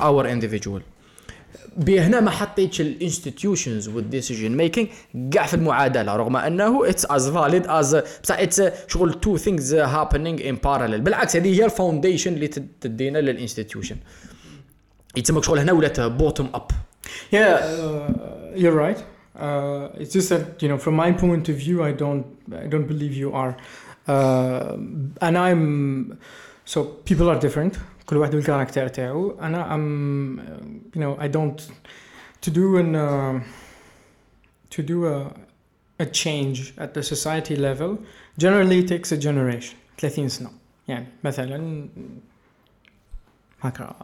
our 0.00 0.26
individual 0.26 0.80
بهنا 1.76 2.20
ما 2.20 2.30
حطيتش 2.30 2.80
الانستتيوشنز 2.80 3.88
والديسيجن 3.88 4.56
ميكينج 4.56 4.88
كاع 5.32 5.46
في 5.46 5.54
المعادله 5.54 6.16
رغم 6.16 6.36
انه 6.36 6.88
اتس 6.88 7.06
از 7.10 7.28
فاليد 7.30 7.66
از 7.66 7.96
بصح 8.22 8.38
اتس 8.38 8.62
شغل 8.88 9.14
تو 9.20 9.36
ثينجز 9.36 9.74
هابينينج 9.74 10.42
ان 10.42 10.54
باراليل 10.54 11.00
بالعكس 11.00 11.36
هذه 11.36 11.60
هي 11.60 11.64
الفاونديشن 11.64 12.32
اللي 12.34 12.48
تد- 12.48 12.68
تدينا 12.80 13.18
للانستتيوشن 13.18 13.96
يتسمى 15.16 15.42
شغل 15.42 15.58
هنا 15.58 15.72
ولات 15.72 16.00
بوتوم 16.00 16.50
اب 16.54 16.70
Yeah, 17.30 17.54
uh, 17.56 18.52
you're 18.54 18.78
right. 18.86 19.00
Uh, 19.38 19.88
it's 20.00 20.12
just 20.12 20.28
that 20.30 20.62
you 20.62 20.68
know, 20.68 20.78
from 20.78 20.94
my 20.96 21.10
point 21.12 21.48
of 21.48 21.56
view, 21.56 21.82
I 21.82 21.92
don't, 21.92 22.26
I 22.64 22.66
don't 22.66 22.88
believe 22.92 23.14
you 23.14 23.32
are, 23.32 23.56
uh, 24.08 24.76
and 25.26 25.38
I'm. 25.38 26.18
So 26.64 26.84
people 27.08 27.30
are 27.30 27.38
different. 27.38 27.78
كل 28.06 28.16
واحد 28.16 28.34
والكاركتر 28.34 28.88
تاعو. 28.88 29.38
أنا 29.40 29.76
I'm, 29.76 30.40
uh, 30.40 30.96
you 30.96 31.02
know, 31.02 31.16
I 31.20 31.28
don't 31.28 31.62
to 32.40 32.50
do 32.50 32.76
an 32.76 32.94
uh, 32.96 33.40
to 34.70 34.82
do 34.82 35.06
a 35.06 35.32
a 36.00 36.06
change 36.06 36.74
at 36.78 36.94
the 36.94 37.02
society 37.02 37.56
level. 37.56 37.98
Generally, 38.38 38.82
takes 38.84 39.12
a 39.12 39.16
generation. 39.16 39.76
30 39.98 40.28
سنة. 40.28 40.50
يعني 40.88 41.06
مثلا 41.24 41.88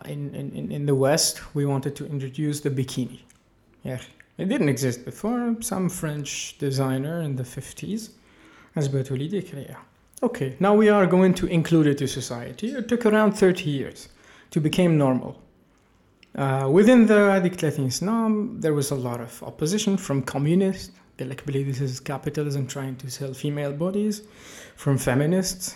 in, 0.05 0.34
in, 0.36 0.72
in 0.72 0.86
the 0.86 0.95
West, 0.95 1.41
we 1.53 1.66
wanted 1.66 1.95
to 1.97 2.05
introduce 2.05 2.62
the 2.62 2.70
bikini. 2.70 3.20
Yeah, 3.84 3.99
it 4.38 4.49
didn't 4.49 4.70
exist 4.70 5.05
before. 5.05 5.55
Some 5.62 5.89
French 5.89 6.57
designer 6.57 7.22
in 7.22 7.36
the 7.36 7.43
50s 7.43 8.12
has 8.76 8.88
Bertolidi 8.88 9.49
Crea. 9.49 9.76
Okay, 10.22 10.55
now 10.60 10.76
we 10.76 10.89
are 10.89 11.05
going 11.05 11.34
to 11.36 11.47
include 11.47 11.88
it 11.88 11.97
to 11.99 12.07
society. 12.07 12.70
It 12.72 12.88
took 12.88 13.05
around 13.05 13.34
30 13.34 13.70
years 13.70 14.10
to 14.51 14.60
become 14.60 14.97
normal. 14.97 15.41
Uh, 16.36 16.70
within 16.72 17.05
the 17.05 17.14
Radik 17.14 17.64
Islam, 17.86 18.60
there 18.60 18.74
was 18.74 18.91
a 18.91 18.95
lot 18.95 19.20
of 19.20 19.41
opposition 19.43 19.97
from 19.97 20.22
communists. 20.22 20.91
Gallic 21.18 21.45
believe 21.45 21.68
this 21.68 21.82
is 21.82 21.99
capitalism 21.99 22.68
trying 22.68 22.95
to 22.97 23.10
sell 23.10 23.34
female 23.34 23.74
bodies. 23.74 24.22
From 24.76 24.97
feminists, 24.97 25.76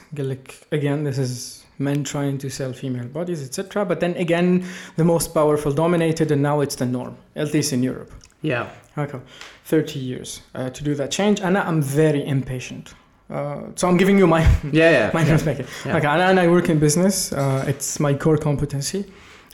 again, 0.72 1.04
this 1.04 1.18
is 1.18 1.63
men 1.80 2.04
trying 2.04 2.38
to 2.38 2.50
sell 2.50 2.74
female 2.74 3.08
bodies 3.08 3.42
etc 3.44 3.86
but 3.86 4.00
then 4.00 4.16
again 4.18 4.64
the 4.96 5.04
most 5.04 5.34
powerful 5.34 5.72
dominated 5.72 6.32
and 6.32 6.42
now 6.42 6.62
it's 6.62 6.76
the 6.76 6.86
norm 6.86 7.16
at 7.36 7.54
least 7.54 7.74
in 7.74 7.84
Europe. 7.84 8.12
Yeah. 8.42 8.68
Okay, 8.98 9.20
30 9.66 10.00
years 10.00 10.42
uh, 10.54 10.70
to 10.70 10.84
do 10.84 10.94
that 10.96 11.10
change. 11.10 11.40
And 11.42 11.58
I'm 11.58 11.82
very 11.82 12.24
impatient. 12.28 12.94
Uh, 13.30 13.62
so 13.76 13.88
I'm 13.88 13.98
giving 13.98 14.20
you 14.20 14.28
my 14.28 14.42
yeah 14.72 14.92
yeah, 14.92 15.12
my 15.14 15.22
yeah. 15.24 15.32
perspective. 15.34 15.70
Yeah. 15.86 15.98
okay 15.98 16.08
and, 16.08 16.22
and 16.22 16.40
I 16.40 16.48
work 16.48 16.70
in 16.70 16.78
business. 16.80 17.32
Uh, 17.34 17.66
it's 17.68 18.00
my 18.00 18.14
core 18.14 18.38
competency. 18.38 19.06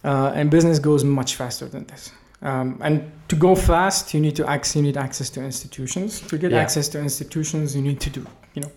Uh, 0.04 0.32
and 0.36 0.50
business 0.50 0.80
goes 0.80 1.04
much 1.04 1.36
faster 1.36 1.68
than 1.68 1.86
this. 1.86 2.12
Um, 2.42 2.78
and 2.82 3.12
to 3.28 3.36
go 3.36 3.56
fast 3.56 4.14
you 4.14 4.20
need 4.20 4.36
to 4.38 4.46
access 4.50 4.76
you 4.76 4.82
need 4.82 4.98
access 4.98 5.30
to 5.32 5.40
institutions. 5.44 6.20
To 6.22 6.38
get 6.38 6.52
Yeah. 6.52 6.62
access 6.62 6.90
to 6.90 7.00
institutions 7.00 7.76
you 7.76 7.82
need 7.82 8.00
to 8.02 8.10
do 8.10 8.26
you 8.56 8.62
know 8.64 8.72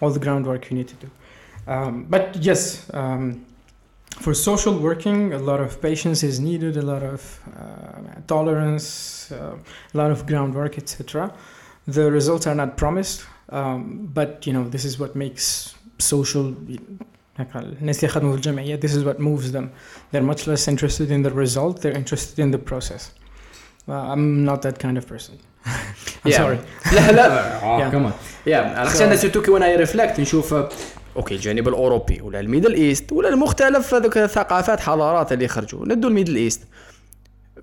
all 0.00 0.10
the 0.10 0.20
groundwork 0.20 0.70
you 0.70 0.76
need 0.76 0.88
to 0.88 0.94
do 0.96 1.10
Um, 1.67 2.05
but 2.09 2.35
yes, 2.41 2.89
um, 2.93 3.45
for 4.23 4.33
social 4.33 4.77
working, 4.77 5.33
a 5.33 5.37
lot 5.39 5.59
of 5.59 5.81
patience 5.81 6.23
is 6.23 6.39
needed, 6.39 6.77
a 6.77 6.81
lot 6.81 7.03
of 7.03 7.39
uh, 7.55 8.21
tolerance, 8.27 9.31
uh, 9.31 9.55
a 9.93 9.97
lot 9.97 10.11
of 10.11 10.25
groundwork, 10.25 10.77
etc. 10.77 11.31
The 11.87 12.11
results 12.11 12.47
are 12.47 12.55
not 12.55 12.75
promised, 12.75 13.25
um, 13.49 14.09
but 14.13 14.45
you 14.47 14.53
know 14.53 14.63
this 14.67 14.85
is 14.85 14.99
what 14.99 15.15
makes 15.15 15.75
social. 15.99 16.55
الناس 17.55 17.97
اللي 17.97 18.07
يخدموا 18.07 18.31
في 18.31 18.37
الجمعيات 18.37 18.85
this 18.85 18.89
is 18.91 19.03
what 19.05 19.19
moves 19.19 19.51
them 19.53 19.69
they're 20.11 20.21
much 20.33 20.45
less 20.47 20.67
interested 20.67 21.09
in 21.09 21.21
the 21.23 21.31
result 21.31 21.81
they're 21.81 21.97
interested 21.97 22.37
in 22.39 22.51
the 22.51 22.57
process 22.57 23.11
well, 23.87 24.11
I'm 24.11 24.43
not 24.43 24.61
that 24.63 24.77
kind 24.77 24.97
of 24.97 25.07
person 25.07 25.35
I'm 25.65 26.31
Yeah. 26.31 26.37
sorry 26.37 26.59
لا 26.93 27.11
لا 27.11 27.59
Yeah. 27.79 27.91
كمان 27.91 28.11
يا 28.45 28.57
عرفتي 28.79 29.03
انا 29.05 29.15
سيرتو 29.15 29.41
كي 29.41 29.51
وانا 29.51 29.75
ريفلكت 29.75 30.19
نشوف 30.19 30.55
أوكي 31.16 31.34
الجانب 31.34 31.68
الأوروبي 31.68 32.20
ولا 32.20 32.40
ال 32.40 32.45
Middle 32.45 32.74
East 32.74 33.12
ولا 33.12 33.28
المختلف 33.28 33.94
هذوك 33.94 34.18
الثقافات 34.18 34.80
حضارات 34.80 35.32
اللي 35.32 35.48
خرجوا 35.48 35.86
ندوا 35.88 36.10
ال 36.10 36.14
Middle 36.14 36.36
East. 36.36 36.60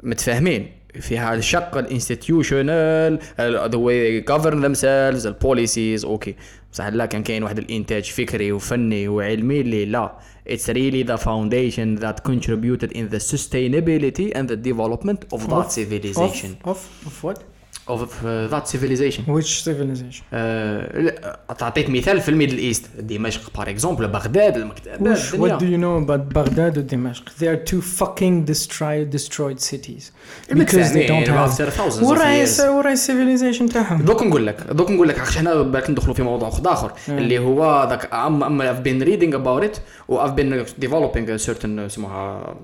متفاهمين 0.03 0.71
فيها 0.99 1.33
الشق 1.33 1.77
ال 1.77 1.88
institutional 1.88 3.19
the 3.39 3.75
way 3.77 4.23
govern 4.23 4.63
themselves 4.65 5.25
ال 5.25 5.34
policies 5.34 6.05
okay. 6.05 6.36
بصح 6.73 6.87
لا 6.87 7.05
كان 7.05 7.23
كاين 7.23 7.43
واحد 7.43 7.57
الإنتاج 7.57 8.03
فكري 8.03 8.51
وفني 8.51 9.07
وعلمي 9.07 9.61
اللي 9.61 9.85
لا. 9.85 10.17
It's 10.49 10.67
really 10.67 11.03
the 11.03 11.17
foundation 11.17 11.99
that 12.03 12.23
contributed 12.29 12.91
in 12.99 13.05
the 13.13 13.19
sustainability 13.33 14.27
and 14.37 14.47
the 14.51 14.57
development 14.69 15.19
of 15.35 15.41
that 15.49 15.65
Of- 15.65 15.71
civilization. 15.79 16.51
of, 16.63 16.69
of, 16.71 16.79
of 17.07 17.23
what? 17.23 17.39
Of 17.88 18.01
uh, 18.01 18.47
that 18.53 18.67
civilization 18.67 19.21
which 19.27 19.63
civilization 19.63 20.23
آه، 20.34 20.99
لا، 21.01 21.39
تعطيك 21.59 21.89
مثال 21.89 22.21
في 22.21 22.29
الميدل 22.29 22.57
ايست 22.57 22.86
دمشق 22.99 23.57
بار 23.57 23.69
اكزومبل 23.69 24.07
بغداد 24.07 24.57
المكتبات 24.57 24.99
Whoosh, 24.99 25.32
what 25.34 25.38
do 25.38 25.43
الدنيا 25.43 25.77
you 25.77 25.82
know 25.82 26.07
about 26.07 26.34
Baghdad 26.34 26.77
or 26.77 26.93
Damascus? 26.95 27.34
They 27.39 27.47
are 27.47 27.71
two 27.71 27.82
fucking 27.82 28.45
destroyed 28.51 29.09
destroyed 29.17 29.59
cities 29.71 30.11
because 30.53 30.91
they 30.93 31.07
don't 31.07 31.27
have. 31.27 32.03
وراي. 32.03 32.45
وراي 32.69 32.95
civilization 32.97 33.73
تاعهم. 33.73 34.01
دوك 34.01 34.23
نقول 34.23 34.47
لك 34.47 34.61
دوك 34.71 34.91
نقول 34.91 35.07
لك 35.09 35.19
عشان 35.19 35.39
حنا 35.41 35.61
بالك 35.61 35.89
ندخلوا 35.89 36.13
في 36.13 36.23
موضوع 36.23 36.47
اخر 36.65 36.91
اللي 37.09 37.39
هو 37.39 37.88
ذاك 37.89 38.13
ام 38.13 38.43
ام 38.43 38.61
I've 38.61 38.84
been 38.86 39.07
reading 39.07 39.34
about 39.36 39.65
it 39.73 39.79
و 40.07 40.27
I've 40.27 40.36
been 40.36 40.65
developing 40.86 41.29
a 41.29 41.49
certain 41.49 41.79
اسمها 41.79 42.55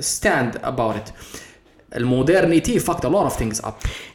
stand 0.00 0.56
about 0.64 0.94
it 0.96 1.12
ال 1.96 2.04
modernity 2.04 2.80
fucked 2.80 3.04
a 3.04 3.08
lot 3.08 3.30
of 3.30 3.36
things 3.40 3.64
up. 3.64 3.72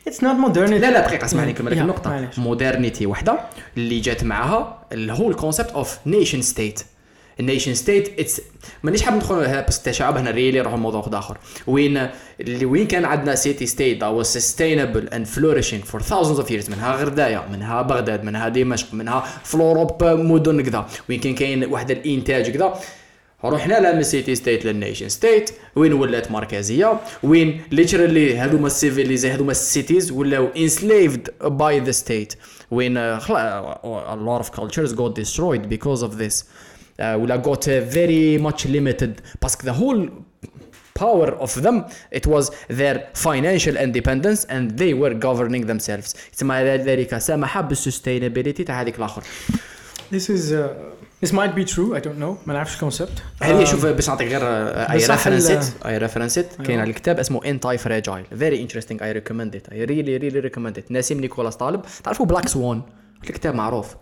It's 0.09 0.17
not 0.17 0.37
modernity. 0.47 0.81
لا 0.81 0.91
لا 0.91 1.07
دقيقة 1.07 1.25
اسمعني 1.25 1.51
نكمل 1.51 1.71
لك 1.71 1.77
النقطة. 1.77 2.29
modernity 2.37 3.05
وحدة 3.05 3.39
اللي 3.77 3.99
جات 3.99 4.23
معاها 4.23 4.85
ال 4.91 4.98
whole 4.98 5.33
concept 5.33 5.69
of 5.69 5.97
nation 6.05 6.41
state 6.41 6.83
ال 7.39 7.44
nation 7.44 7.73
state 7.73 8.19
it's 8.19 8.41
مانيش 8.83 9.01
حاب 9.01 9.15
ندخل 9.15 9.35
لها 9.35 9.61
بس 9.61 9.81
تشابه 9.81 10.21
هنا 10.21 10.31
really 10.31 10.59
لموضوع 10.59 10.99
واحد 10.99 11.15
آخر. 11.15 11.37
وين 11.67 12.09
اللي 12.41 12.65
وين 12.65 12.87
كان 12.87 13.05
عندنا 13.05 13.35
city 13.35 13.65
state 13.65 14.03
that 14.03 14.07
was 14.07 14.27
sustainable 14.27 15.13
and 15.13 15.37
flourishing 15.37 15.91
for 15.91 15.99
thousands 15.99 16.39
of 16.43 16.49
years 16.49 16.69
منها 16.69 16.95
غرداية 16.95 17.45
منها 17.51 17.81
بغداد 17.81 18.23
منها 18.23 18.49
دمشق 18.49 18.93
منها 18.93 19.25
في 19.43 19.57
مدن 20.03 20.61
كذا. 20.61 20.87
وين 21.09 21.19
كان 21.19 21.35
كاين 21.35 21.65
واحد 21.65 21.91
الإنتاج 21.91 22.49
كذا. 22.49 22.79
رحنا 23.43 23.79
لا 23.79 24.01
city 24.01 24.35
state 24.35 24.65
لل 24.65 24.76
nation 24.76 25.09
state 25.09 25.51
وين 25.75 25.93
ولات 25.93 26.31
مركزيه 26.31 26.99
وين 27.23 27.61
literally 27.71 28.37
هذوما 28.37 28.67
ال 28.67 28.74
civiliz 28.75 29.25
هذوما 29.25 29.51
ال 29.51 29.60
cities 29.60 30.11
ولاو 30.11 30.47
enslaved 30.57 31.29
by 31.43 31.79
the 31.79 31.91
state 31.91 32.33
وين 32.71 33.19
خلا 33.19 33.59
a 34.13 34.15
lot 34.15 34.37
of 34.37 34.49
cultures 34.49 34.93
got 34.93 35.15
destroyed 35.15 35.61
because 35.61 36.03
of 36.03 36.15
this 36.15 36.45
ولا 36.99 37.35
got 37.35 37.69
very 37.69 38.37
much 38.37 38.67
limited 38.67 39.19
parce 39.41 39.56
que 39.56 39.65
the 39.65 39.71
whole 39.71 40.11
power 40.99 41.29
of 41.45 41.61
them 41.65 41.77
it 42.11 42.25
was 42.27 42.45
their 42.79 42.95
financial 43.27 43.75
independence 43.77 44.43
and 44.55 44.63
they 44.81 44.93
were 45.01 45.13
governing 45.27 45.65
themselves. 45.65 46.13
It's 46.33 46.43
my 46.43 46.61
ذلك 46.63 47.17
سمح 47.17 47.61
بال 47.61 47.74
sustainability 47.74 48.63
تاع 48.63 48.81
هذيك 48.81 48.97
الآخر 48.97 49.23
this 50.11 50.29
is 50.29 50.51
uh... 50.51 50.98
this 51.25 51.29
might 51.29 51.53
be 51.55 51.65
true. 51.73 51.97
I 51.97 51.99
don't 51.99 52.19
know. 52.19 52.47
ما 52.47 52.53
نعرفش 52.53 52.75
ال 52.75 52.81
concept. 52.81 53.23
هذه 53.41 53.63
شوف 53.63 53.85
باش 53.85 54.09
نعطيك 54.09 54.27
غير 54.27 54.41
I 54.43 55.05
referenced 55.05 55.54
it 55.54 55.63
I 55.85 55.97
referenced 55.97 56.39
it 56.39 56.47
كاين 56.65 56.79
على 56.79 56.89
الكتاب 56.89 57.19
اسمه 57.19 57.45
Antifragile 57.45 58.25
very 58.37 58.61
interesting 58.61 59.03
I 59.03 59.11
recommend 59.11 59.55
it 59.55 59.69
I 59.69 59.83
really 59.83 60.17
really 60.17 60.39
recommend 60.39 60.77
it 60.77 60.91
نسيم 60.91 61.19
نيكولاس 61.19 61.55
طالب. 61.55 61.81
تعرفوا 62.03 62.25
Black 62.25 62.47
Swan 62.47 62.81
الكتاب 63.23 63.55
معروف. 63.55 63.95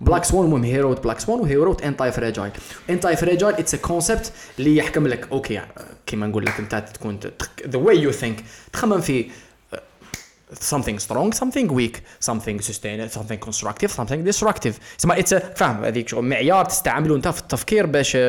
Black 0.00 0.24
Swan 0.24 0.44
المهم 0.44 0.64
he 0.64 0.80
wrote 0.80 1.04
Black 1.04 1.20
Swan 1.20 1.40
و 1.40 1.56
he 1.56 1.63
wrote 1.63 1.82
Antifragile 1.82 2.50
antifragile 2.90 3.54
it's 3.54 3.74
a 3.74 3.78
concept 3.78 4.32
اللي 4.58 4.76
يحكم 4.76 5.06
لك 5.06 5.28
okay 5.32 5.60
كيما 6.06 6.26
نقول 6.26 6.46
لك 6.46 6.58
انت 6.58 6.84
تكون 6.94 7.20
the 7.68 7.78
way 7.78 7.98
you 7.98 8.12
think 8.12 8.44
تخمم 8.72 9.00
في 9.00 9.30
something 10.54 10.98
strong 10.98 11.32
something 11.32 11.68
weak 11.68 12.02
something 12.20 12.60
sustainable 12.60 13.10
something 13.10 13.38
constructive 13.38 13.90
something 13.90 14.24
destructive 14.24 14.74
تسمى 14.98 15.14
a 15.14 15.38
فاهم 15.56 15.84
هذيك 15.84 16.08
شغل 16.08 16.24
معيار 16.24 16.64
تستعمله 16.64 17.16
انت 17.16 17.28
في 17.28 17.40
التفكير 17.40 17.86
باش 17.86 18.16
uh, 18.16 18.20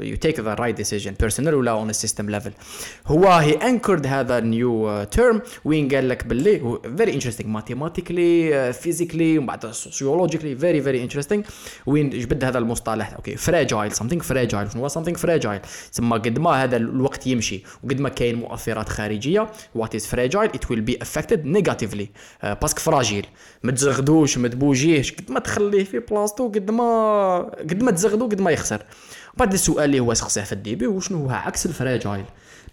you 0.00 0.16
take 0.16 0.36
the 0.36 0.56
right 0.58 0.76
decision 0.76 1.14
personal 1.24 1.54
ولا 1.54 1.92
a 1.92 1.94
system 1.94 2.28
level 2.28 2.50
هو 3.06 3.42
he 3.42 3.54
anchored 3.62 4.06
هذا 4.06 4.40
uh, 4.40 5.16
term 5.16 5.40
وين 5.64 5.88
قال 5.88 6.08
لك 6.08 6.26
باللي 6.26 6.78
interesting 7.12 7.46
mathematically 7.46 8.52
uh, 8.52 8.84
physically 8.84 9.38
ومن 9.38 9.46
بعد 9.46 9.74
sociologically 9.74 10.54
very 10.60 10.80
very 10.80 11.08
interesting 11.08 11.50
وين 11.86 12.10
جبد 12.10 12.44
هذا 12.44 12.58
المصطلح 12.58 13.14
okay 13.14 13.36
fragile 13.36 13.94
something 13.96 14.20
fragile 14.28 14.72
شنو 14.72 14.82
هو 14.82 14.88
something 14.88 15.16
fragile 15.16 15.90
تسمى 15.92 16.18
قد 16.18 16.38
ما 16.38 16.64
هذا 16.64 16.76
الوقت 16.76 17.26
يمشي 17.26 17.62
وقد 17.84 18.00
ما 18.00 18.08
كاين 18.08 18.34
مؤثرات 18.34 18.88
خارجيه 18.88 19.48
what 19.78 19.90
is 19.98 20.02
fragile 20.14 20.48
it 20.54 20.70
will 20.70 20.84
be 20.90 20.96
affected 21.02 21.43
uh, 21.44 22.46
parce 22.46 22.67
que 22.67 22.80
fragile 22.80 23.26
ما 23.62 23.72
تزغدوش 23.72 24.38
ما 24.38 24.48
تبوجيهش 24.48 25.12
قد 25.12 25.30
ما 25.30 25.40
تخليه 25.40 25.84
في 25.84 25.98
بلاصتو 25.98 26.48
قد 26.48 26.70
ما 26.70 27.38
قد 27.60 27.82
ما 27.82 27.90
تزغدو 27.90 28.26
قد 28.26 28.40
ما 28.40 28.50
يخسر 28.50 28.82
بعد 29.36 29.52
السؤال 29.52 29.84
اللي 29.84 30.00
هو 30.00 30.14
سقساه 30.14 30.44
في 30.44 30.52
ال 30.52 30.58
début 30.58 30.86
وشنو 30.86 31.18
هو 31.18 31.30
عكس 31.30 31.66
ال 31.66 31.73
fragile 31.73 32.24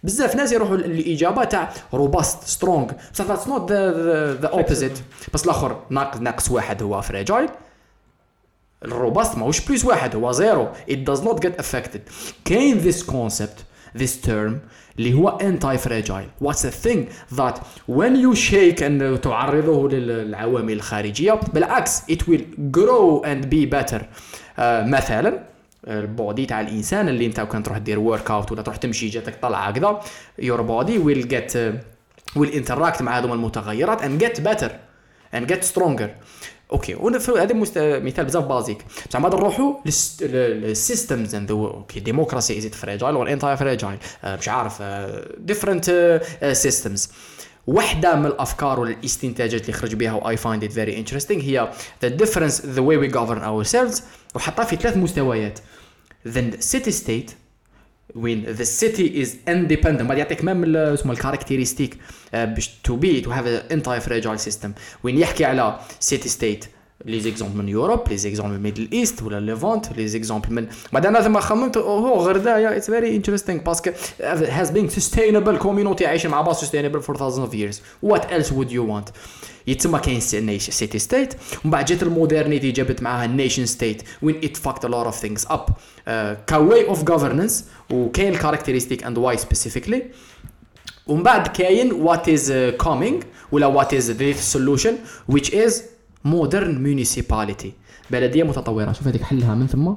بزاف 0.02 0.36
ناس 0.36 0.52
يروحوا 0.52 0.76
للاجابه 0.76 1.44
تاع 1.44 1.72
robust 1.94 2.44
strong 2.44 2.92
بصح 3.12 3.24
that's 3.24 3.48
not 3.48 3.72
the 3.72 4.48
opposite 4.48 4.98
بس 5.34 5.44
الآخر 5.44 5.82
ناقص 5.90 6.18
ناقص 6.18 6.50
واحد 6.50 6.82
هو 6.82 7.00
fragile 7.00 7.48
ال 8.84 8.92
robust 8.92 9.38
ماهوش 9.38 9.60
plus 9.60 9.84
واحد 9.84 10.16
هو 10.16 10.32
زيرو 10.32 10.68
it 10.90 11.10
does 11.10 11.20
not 11.20 11.36
get 11.36 11.62
affected. 11.62 12.00
كاين 12.44 12.92
this 12.92 12.96
concept 12.96 13.62
this 13.98 14.26
term 14.26 14.52
اللي 14.98 15.14
هو 15.14 15.28
antifragile 15.28 16.28
what's 16.40 16.66
the 16.66 16.70
thing 16.70 17.08
that 17.34 17.58
وين 17.88 18.16
you 18.16 18.34
shake 18.34 18.82
and 18.82 19.20
تعرضه 19.20 19.88
للعوامل 19.88 20.72
الخارجية 20.72 21.40
بالعكس 21.54 22.02
it 22.10 22.28
will 22.28 22.46
grow 22.58 23.24
and 23.24 23.46
be 23.46 23.66
better 23.66 24.06
مثلا 24.58 25.42
ال 25.88 26.00
body 26.00 26.46
تاع 26.46 26.60
الإنسان 26.60 27.08
اللي 27.08 27.26
انت 27.26 27.40
كان 27.40 27.62
تروح 27.62 27.78
دير 27.78 27.98
workout 27.98 28.52
ولا 28.52 28.62
تروح 28.62 28.76
تمشي 28.76 29.08
جاتك 29.08 29.34
طلعة 29.42 29.60
هكذا 29.60 30.00
your 30.38 30.62
body 30.62 30.98
will 30.98 31.28
get 31.28 31.52
will 32.36 32.50
interact 32.50 33.02
مع 33.02 33.18
هذوما 33.18 33.34
المتغيرات 33.34 34.02
and 34.02 34.24
get 34.24 34.40
better 34.40 34.72
and 35.34 35.46
get 35.46 35.64
stronger 35.64 36.10
okay 36.72 36.96
هذا 37.38 37.54
مست... 37.54 37.78
مثال 37.78 38.24
بزاف 38.24 38.44
basic. 38.44 38.84
بصح 39.10 39.20
بعد 39.20 39.34
نروحوا 39.34 39.74
لل 40.20 40.45
systems 40.45 41.34
and 41.34 41.50
okay 41.50 42.00
democracy 42.00 42.58
is 42.58 42.66
fragile 42.66 43.16
ولا 43.16 43.32
antifragile 43.32 43.98
مش 44.24 44.48
عارف 44.48 44.82
different 45.38 46.20
systems 46.52 47.08
واحدة 47.66 48.16
من 48.16 48.26
الأفكار 48.26 48.80
والاستنتاجات 48.80 49.62
اللي 49.62 49.72
خرج 49.72 49.94
بها 49.94 50.12
و 50.12 50.36
I 50.36 50.38
find 50.38 50.62
it 50.68 50.72
very 50.72 50.94
interesting 50.96 51.30
هي 51.30 51.72
the 52.04 52.08
difference 52.08 52.60
the 52.60 52.82
way 52.82 52.96
we 52.96 53.14
govern 53.14 53.42
ourselves 53.42 54.02
وحطها 54.34 54.64
في 54.64 54.76
ثلاث 54.76 54.96
مستويات. 54.96 55.58
Then 56.28 56.56
city 56.60 56.92
state 56.92 57.30
وين 58.14 58.44
the 58.44 58.64
city 58.64 59.22
is 59.22 59.36
independent 59.48 60.02
بعد 60.08 60.18
يعطيك 60.18 60.44
même 60.44 60.76
اسمه 60.76 61.12
ال 61.12 61.18
characteristic 61.18 61.96
آه، 62.34 62.44
باش 62.44 62.70
to 62.84 62.96
be 62.96 63.20
to 63.20 63.30
have 63.30 63.46
antifragile 63.46 64.38
system 64.38 64.72
وين 65.02 65.18
يحكي 65.18 65.44
على 65.44 65.80
city 66.00 66.28
state 66.28 66.64
les 67.04 67.20
exemples 67.20 67.58
من 67.58 67.68
Europe 67.68 68.08
les 68.08 68.16
exemples 68.16 68.54
من 68.54 68.62
Middle 68.62 68.88
East 68.92 69.22
ولا 69.22 69.40
Levant 69.40 69.92
les 69.96 70.08
exemples 70.08 70.52
من 70.52 70.66
بعد 70.92 71.06
أنا 71.06 71.18
لما 71.18 71.40
خممت 71.40 71.76
هو 71.76 72.20
غردايه 72.20 72.76
it's 72.76 72.90
very 72.90 73.16
interesting 73.16 73.60
parce 73.62 73.80
que 73.80 73.90
has 74.60 74.68
been 74.68 74.94
sustainable 74.94 75.62
community 75.62 76.02
عايشة 76.02 76.28
مع 76.28 76.40
بعض 76.40 76.54
sustainable 76.54 77.02
for 77.02 77.14
thousands 77.14 77.48
of 77.48 77.54
years. 77.54 77.76
What 78.10 78.22
else 78.32 78.52
would 78.52 78.70
you 78.70 78.82
want? 78.82 79.12
يتسمى 79.66 79.98
كاين 79.98 80.20
city 80.58 80.98
state 80.98 81.34
ومن 81.64 81.70
بعد 81.70 81.84
جات 81.84 82.02
ال 82.02 82.09
modernity 82.09 82.70
جابت 82.70 83.02
معاها 83.02 83.24
ال 83.24 83.30
nation 83.30 83.66
state 83.66 84.02
وين 84.22 84.40
it 84.44 84.56
a 84.56 84.88
lot 84.88 85.06
of 85.12 85.14
things 85.24 85.52
up. 85.52 85.70
uh, 85.70 86.10
ك 86.48 86.88
way 86.88 86.98
of 86.98 87.04
governance 87.04 87.52
وكاين 87.90 88.32
ال 88.32 88.37
characteristic 88.37 89.04
and 89.04 89.18
why 89.18 89.36
specifically 89.36 90.02
ومن 91.06 91.22
بعد 91.22 91.48
كاين 91.48 91.92
what 91.92 92.28
is 92.28 92.52
coming 92.78 93.22
ولا 93.52 93.66
what 93.66 93.94
is 93.94 94.10
the 94.10 94.32
solution 94.32 94.96
which 95.32 95.48
is 95.48 95.72
modern 96.26 96.78
municipality. 96.86 97.68
بلدية 98.10 98.42
متطورة. 98.42 98.92
شوف 98.92 99.06
هذيك 99.06 99.22
حلها 99.22 99.54
من 99.54 99.66
ثم. 99.66 99.94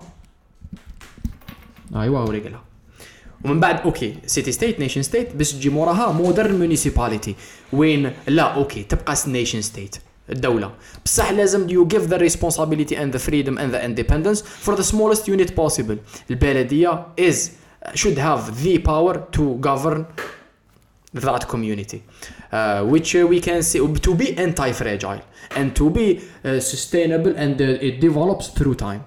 ايوا 1.96 2.20
وريق 2.20 2.48
لها 2.48 2.64
ومن 3.44 3.60
بعد 3.60 3.80
أوكي 3.80 4.16
سيتي 4.26 4.52
ستيت 4.52 4.80
نيشن 4.80 5.02
ستيت 5.02 5.36
باش 5.36 5.54
تجي 5.54 5.70
موراها 5.70 6.12
مودرن 6.12 6.60
مونيسيباليتي 6.60 7.36
وين؟ 7.74 8.12
لا 8.28 8.44
أوكي 8.44 8.84
تبقى 8.84 9.16
نيشن 9.28 9.62
ستيت 9.62 9.96
الدولة. 10.30 10.72
بصح 11.06 11.32
لازم 11.32 11.68
you 11.68 11.88
give 11.96 12.10
the 12.10 12.18
responsibility 12.18 12.96
and 12.96 13.12
the 13.16 13.20
freedom 13.20 13.58
and 13.58 13.72
the 13.74 13.86
independence 13.86 14.42
for 14.42 14.76
the 14.76 14.84
smallest 14.84 15.28
unit 15.28 15.56
possible. 15.56 15.98
البلدية 16.30 17.06
is 17.22 17.36
should 17.94 18.18
have 18.18 18.64
the 18.64 18.80
power 18.80 19.16
to 19.38 19.44
govern 19.62 20.06
that 21.26 21.44
community 21.54 22.00
uh, 22.52 22.82
which 22.94 23.10
uh, 23.16 23.26
we 23.32 23.40
can 23.48 23.62
see 23.70 23.80
to 24.08 24.12
be 24.22 24.28
anti-fragile 24.48 25.22
and 25.58 25.68
to 25.80 25.86
be 25.98 26.06
uh, 26.20 26.60
sustainable 26.60 27.34
and 27.44 27.56
uh, 27.62 27.88
it 27.88 27.96
develops 28.08 28.46
through 28.58 28.76
time 28.88 29.02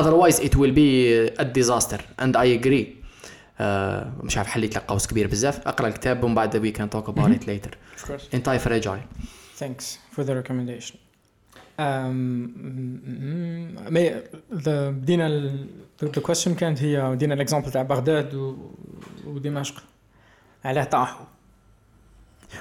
otherwise 0.00 0.36
it 0.48 0.54
will 0.60 0.74
be 0.82 0.88
uh, 1.28 1.42
a 1.44 1.44
disaster 1.58 2.00
and 2.18 2.32
I 2.36 2.46
agree 2.60 2.86
uh, 3.60 3.64
مش 4.24 4.36
عارف 4.38 4.48
حليت 4.48 4.76
لك 4.76 4.82
قوس 4.88 5.06
كبير 5.06 5.26
بزاف 5.26 5.68
اقرا 5.68 5.88
الكتاب 5.88 6.24
ومن 6.24 6.34
بعد 6.34 6.56
we 6.56 6.76
can 6.78 6.88
talk 6.98 7.08
about 7.08 7.30
it 7.30 7.46
later 7.46 7.70
Of 7.96 8.04
course. 8.08 8.34
anti-fragile 8.34 9.00
Thanks 9.62 9.98
for 10.14 10.24
the 10.24 10.34
recommendation. 10.40 10.96
Um, 11.78 11.84
mm, 13.86 14.64
the 14.64 14.90
بدينا 14.90 15.52
question 16.22 16.48
كانت 16.48 16.82
هي 16.82 17.16
دينا 17.16 17.34
l'exemple 17.34 17.70
تاع 17.70 17.82
بغداد 17.82 18.34
و, 18.34 18.56
ودمشق 19.26 19.82
علاه 20.65 20.83
طاحوا 20.83 21.25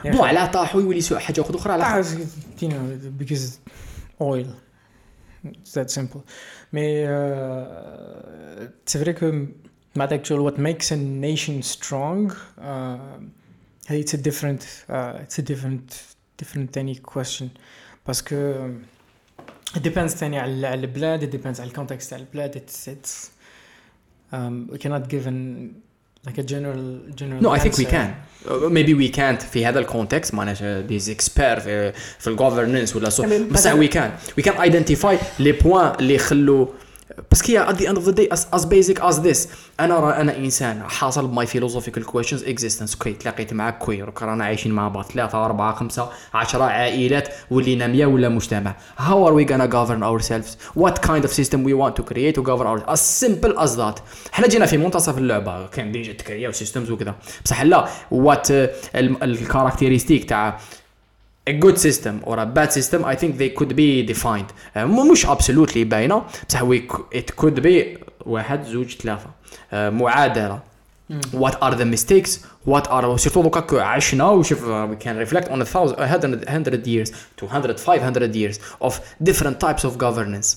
يا 0.04 0.10
بون 0.10 0.20
أخي، 0.20 0.36
على 0.36 0.48
طاحوا 0.48 0.80
يولي 0.80 1.00
سوء 1.00 1.18
حاجه 1.18 1.40
واحده 1.40 1.58
اخرى 1.58 1.72
على 1.72 1.82
طاحوا 1.82 2.02
دينا 2.58 2.98
because 3.20 3.58
oil 4.20 4.46
it's 5.46 5.72
that 5.74 5.90
simple 5.90 6.20
mais 6.72 7.06
uh, 7.06 8.68
c'est 8.86 8.98
vrai 9.04 9.14
que 9.14 9.46
بعدك 9.96 10.24
شغل 10.24 10.50
what 10.52 10.56
makes 10.58 10.90
a 10.90 10.96
nation 10.96 11.62
strong 11.62 12.32
uh, 12.58 13.90
it's 13.90 14.14
a 14.14 14.16
different 14.16 14.62
uh, 14.88 15.22
it's 15.24 15.38
a 15.38 15.42
different 15.42 16.14
different 16.42 16.72
تاني 16.72 16.94
question 17.14 17.48
parce 18.08 18.22
que 18.22 18.70
it 19.76 19.82
depends 19.82 20.18
تاني 20.20 20.38
على 20.38 20.66
على 20.66 20.80
البلاد 20.80 21.24
it 21.30 21.36
depends 21.36 21.60
على 21.60 21.68
الكونتكست 21.68 22.10
تاع 22.10 22.18
البلاد 22.18 22.54
it's 22.62 22.88
it's 22.88 23.30
um, 24.32 24.74
we 24.74 24.78
cannot 24.78 25.08
give 25.08 25.26
an 25.26 25.70
like 26.29 26.37
a 26.37 26.47
general 26.53 26.81
general 27.15 27.41
no 27.41 27.49
answer. 27.49 27.59
i 27.59 27.63
think 27.63 27.75
we 27.77 27.85
can 27.95 28.07
uh, 28.45 28.69
maybe 28.77 28.93
we 28.93 29.09
can't 29.19 29.41
في 29.51 29.65
هذا 29.65 29.79
ال 29.79 29.86
context 29.86 30.33
معناتها 30.33 30.81
disappear 30.81 31.59
في 31.59 31.93
في 32.19 32.29
ولا 32.95 33.09
so 33.09 33.25
بصح 33.51 33.73
we 33.73 33.87
can 33.87 34.11
we 34.37 34.43
can 34.43 34.61
identify 34.61 35.17
les 35.39 35.51
points 35.51 35.93
اللي 35.99 36.17
خلوا 36.17 36.67
بس 37.31 37.41
at 37.41 37.75
the 37.75 37.85
end 37.85 37.97
of 37.97 38.05
the 38.05 38.13
day 38.13 38.27
as, 38.35 38.59
as 38.59 38.65
basic 38.65 38.99
as 38.99 39.15
this 39.15 39.47
أنا 39.79 39.99
را 39.99 40.21
أنا 40.21 40.37
إنسان 40.37 40.83
حاصل 40.83 41.27
ب 41.27 41.34
my 41.34 41.47
philosophical 41.47 42.03
questions 42.03 42.43
existence 42.43 42.93
okay 42.93 43.13
تلاقيت 43.13 43.53
معك 43.53 43.77
كوير 43.77 44.13
رانا 44.21 44.45
عايشين 44.45 44.71
مع 44.71 44.87
بعض 44.87 45.05
ثلاثة 45.05 45.45
أربعة 45.45 45.75
خمسة 45.75 46.09
عشرة 46.33 46.63
عائلات 46.63 47.29
ولينا 47.51 47.87
مية 47.87 48.05
ولا 48.05 48.29
مجتمع. 48.29 48.75
How 48.97 49.23
are 49.27 49.33
we 49.33 49.45
gonna 49.45 49.67
govern 49.67 50.03
ourselves 50.03 50.57
what 50.75 51.01
kind 51.01 51.25
of 51.25 51.31
system 51.31 51.63
we 51.63 51.73
want 51.73 51.95
to 51.95 52.03
create 52.03 52.35
to 52.35 52.43
govern 52.43 52.67
ourselves 52.67 52.93
as 52.93 53.01
simple 53.01 53.59
as 53.59 53.75
that. 53.75 54.01
إحنا 54.33 54.47
جينا 54.47 54.65
في 54.65 54.77
منتصف 54.77 55.17
اللعبة 55.17 55.67
كان 55.67 55.91
ديجا 55.91 56.13
تكريا 56.13 56.49
وسيستمز 56.49 56.91
وكذا. 56.91 57.15
بصح 57.45 57.61
لا 57.61 57.85
what 58.11 58.47
uh, 58.47 58.95
الكاركتيرستيك 58.95 60.29
تاع 60.29 60.59
a 61.50 61.52
good 61.52 61.76
system 61.78 62.14
or 62.28 62.36
a 62.38 62.46
bad 62.58 62.70
system 62.78 63.00
I 63.04 63.14
think 63.20 63.30
they 63.38 63.50
could 63.60 63.72
be 63.76 64.02
defined 64.14 64.50
uh, 64.50 64.78
م- 64.78 65.12
مش 65.12 65.26
absolutely 65.26 65.76
باينة 65.78 66.22
بصح 66.48 66.60
we 66.62 66.78
c- 66.92 67.18
it 67.18 67.34
could 67.44 67.60
be 67.60 67.98
واحد 68.26 68.64
زوج 68.64 68.86
ثلاثة 68.96 69.26
uh, 69.26 69.74
معادلة 69.74 70.60
what 71.32 71.54
are 71.62 71.74
the 71.74 71.84
mistakes 71.84 72.30
what 72.68 72.88
are 72.90 73.16
سيرتو 73.16 73.42
دوكا 73.42 73.60
كو 73.60 73.78
عشنا 73.78 74.24
وشوف 74.30 74.58
uh, 74.64 74.94
we 74.94 75.04
can 75.04 75.28
reflect 75.28 75.48
on 75.48 75.60
a 75.60 75.64
thousand 75.64 75.98
a 75.98 76.08
hundred, 76.08 76.48
hundred 76.48 76.86
years 76.86 77.10
200 77.36 77.78
500 77.78 78.34
years 78.36 78.58
of 78.86 78.94
different 79.22 79.60
types 79.60 79.84
of 79.84 79.98
governance 79.98 80.56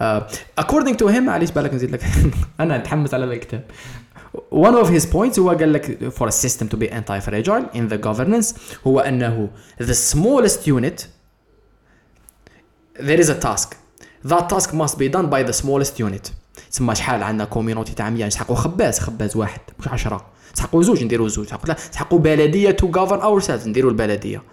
uh, 0.00 0.20
according 0.60 0.96
to 0.96 1.06
him 1.08 1.28
علاش 1.28 1.50
بالك 1.50 1.74
نزيد 1.74 1.90
لك 1.90 2.00
انا 2.60 2.78
نتحمس 2.78 3.14
على 3.14 3.24
هذا 3.24 3.32
الكتاب 3.32 3.62
One 4.51 4.83
of 4.83 4.87
his 4.87 5.05
points 5.05 5.39
هو 5.39 5.49
قال 5.49 5.73
لك 5.73 6.13
for 6.13 6.27
a 6.27 6.31
system 6.31 6.67
to 6.67 6.77
be 6.77 6.91
anti-fragile 6.91 7.75
in 7.75 7.93
the 7.93 7.97
governance 8.07 8.53
هو 8.87 8.99
أنه 8.99 9.49
the 9.81 9.95
smallest 10.13 10.67
unit 10.67 11.05
there 12.99 13.21
is 13.23 13.29
a 13.29 13.39
task. 13.47 13.75
That 14.25 14.49
task 14.49 14.73
must 14.73 14.97
be 14.97 15.07
done 15.15 15.27
by 15.29 15.43
the 15.43 15.53
smallest 15.53 15.99
unit. 15.99 16.31
تسمى 16.71 16.95
شحال 16.95 17.23
عندنا 17.23 17.45
community 17.45 17.93
تاع 17.93 18.09
100 18.09 18.27
نسحقوا 18.27 18.55
خباز 18.55 18.99
خباز 18.99 19.35
واحد 19.35 19.59
مش 19.79 19.87
10 19.87 20.25
نسحقوا 20.53 20.83
زوج 20.83 21.03
نديروا 21.03 21.27
زوج. 21.27 21.45
نسحقوا 21.45 21.73
نسحقوا 21.73 22.19
بلدية 22.19 22.71
to 22.71 22.91
govern 22.91 23.21
ourselves 23.21 23.67
نديروا 23.67 23.91
البلدية. 23.91 24.43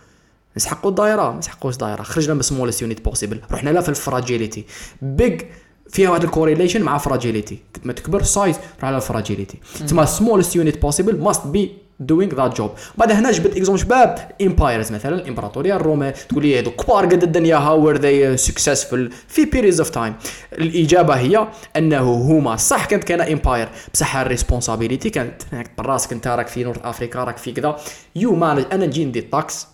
نسحقوا 0.57 0.91
الدائره 0.91 1.31
ما 1.33 1.39
نسحقوش 1.39 1.77
دائره 1.77 2.03
خرجنا 2.03 2.35
من 2.35 2.43
smallest 2.43 2.83
unit 2.83 3.05
possible 3.05 3.41
رحنا 3.51 3.71
لا 3.71 3.81
في 3.81 3.89
ال 3.89 3.96
fragility 3.96 4.65
بيج 5.03 5.43
فيها 5.91 6.11
واحد 6.11 6.25
ال 6.25 6.30
correlation 6.30 6.83
مع 6.83 6.99
fragility 6.99 7.59
ما 7.85 7.93
تكبر 7.93 8.23
size 8.23 8.57
تروح 8.57 8.85
على 8.85 8.97
ال 8.97 9.03
fragility 9.03 9.59
تسمى 9.87 10.07
smallest 10.07 10.57
unit 10.57 10.83
possible 10.83 11.21
must 11.21 11.47
be 11.47 11.85
doing 12.13 12.31
that 12.31 12.59
job. 12.59 12.71
بعد 12.99 13.13
هنا 13.13 13.31
جبت 13.31 13.57
exemple 13.57 13.81
شباب 13.81 14.31
empires 14.43 14.93
مثلا 14.93 15.15
الامبراطوريه 15.15 15.77
الرومان 15.77 16.15
تقول 16.29 16.43
لي 16.43 16.59
هذو 16.59 16.71
كبار 16.71 17.07
قد 17.07 17.23
الدنيا 17.23 17.57
how 17.57 17.91
are 17.91 17.97
they 17.97 18.37
successful 18.37 19.13
في 19.29 19.47
periods 19.47 19.79
of 19.79 19.91
time 19.91 20.15
الإجابة 20.53 21.15
هي 21.15 21.49
أنه 21.77 22.13
هما 22.13 22.57
صح 22.57 22.85
كانت 22.85 23.05
كان 23.05 23.21
empire 23.21 23.69
بصح 23.93 24.17
ال 24.17 24.23
responsibility 24.23 25.11
كانت 25.11 25.43
هناك 25.53 25.71
parce 25.79 26.00
que 26.00 26.13
انت 26.13 26.27
راك 26.27 26.47
في 26.47 26.65
North 26.65 26.79
Africa 26.85 27.25
راك 27.25 27.37
في 27.37 27.53
كذا. 27.53 27.77
you 28.17 28.35
manage 28.35 28.65
أنا 28.73 28.87
نجي 28.87 29.05
ندي 29.05 29.19
ال 29.19 29.31
tax 29.31 29.67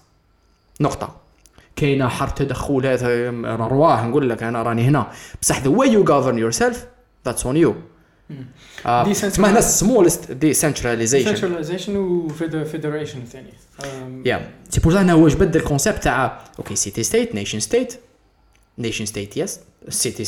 نقطة. 0.81 1.17
كاينة 1.81 2.09
حرب 2.09 2.35
تدخلات 2.35 3.03
ارواح 3.03 4.05
نقول 4.05 4.31
لك 4.31 4.43
أنا 4.43 4.63
راني 4.63 4.83
هنا. 4.83 5.13
بصح 5.43 5.63
the 5.65 5.69
way 5.69 5.87
you 5.87 6.05
govern 6.05 6.37
yourself 6.39 6.77
that's 7.29 7.43
on 7.45 7.57
you. 7.65 7.73
آه، 8.87 9.05
Decentral- 9.05 9.25
اسمها 9.25 9.51
هنا 9.51 9.61
smallest 9.61 10.21
decentralization. 10.45 11.37
Centralization 11.39 11.89
و 11.89 12.29
federation 12.73 13.19
ثاني. 13.33 13.53
yeah 14.27 14.51
c'est 14.71 14.81
pour 14.81 14.99
هنا 15.01 15.13
هو 15.13 15.29
جبد 15.29 15.57
ال 15.57 15.63
concept 15.63 16.03
تاع 16.05 16.41
okay 16.59 16.77
city 16.77 17.03
state 17.03 17.35
nation 17.35 17.61
state 17.61 17.95
nation 18.79 19.07
state 19.07 19.37
yes 19.37 19.61
city 19.89 20.25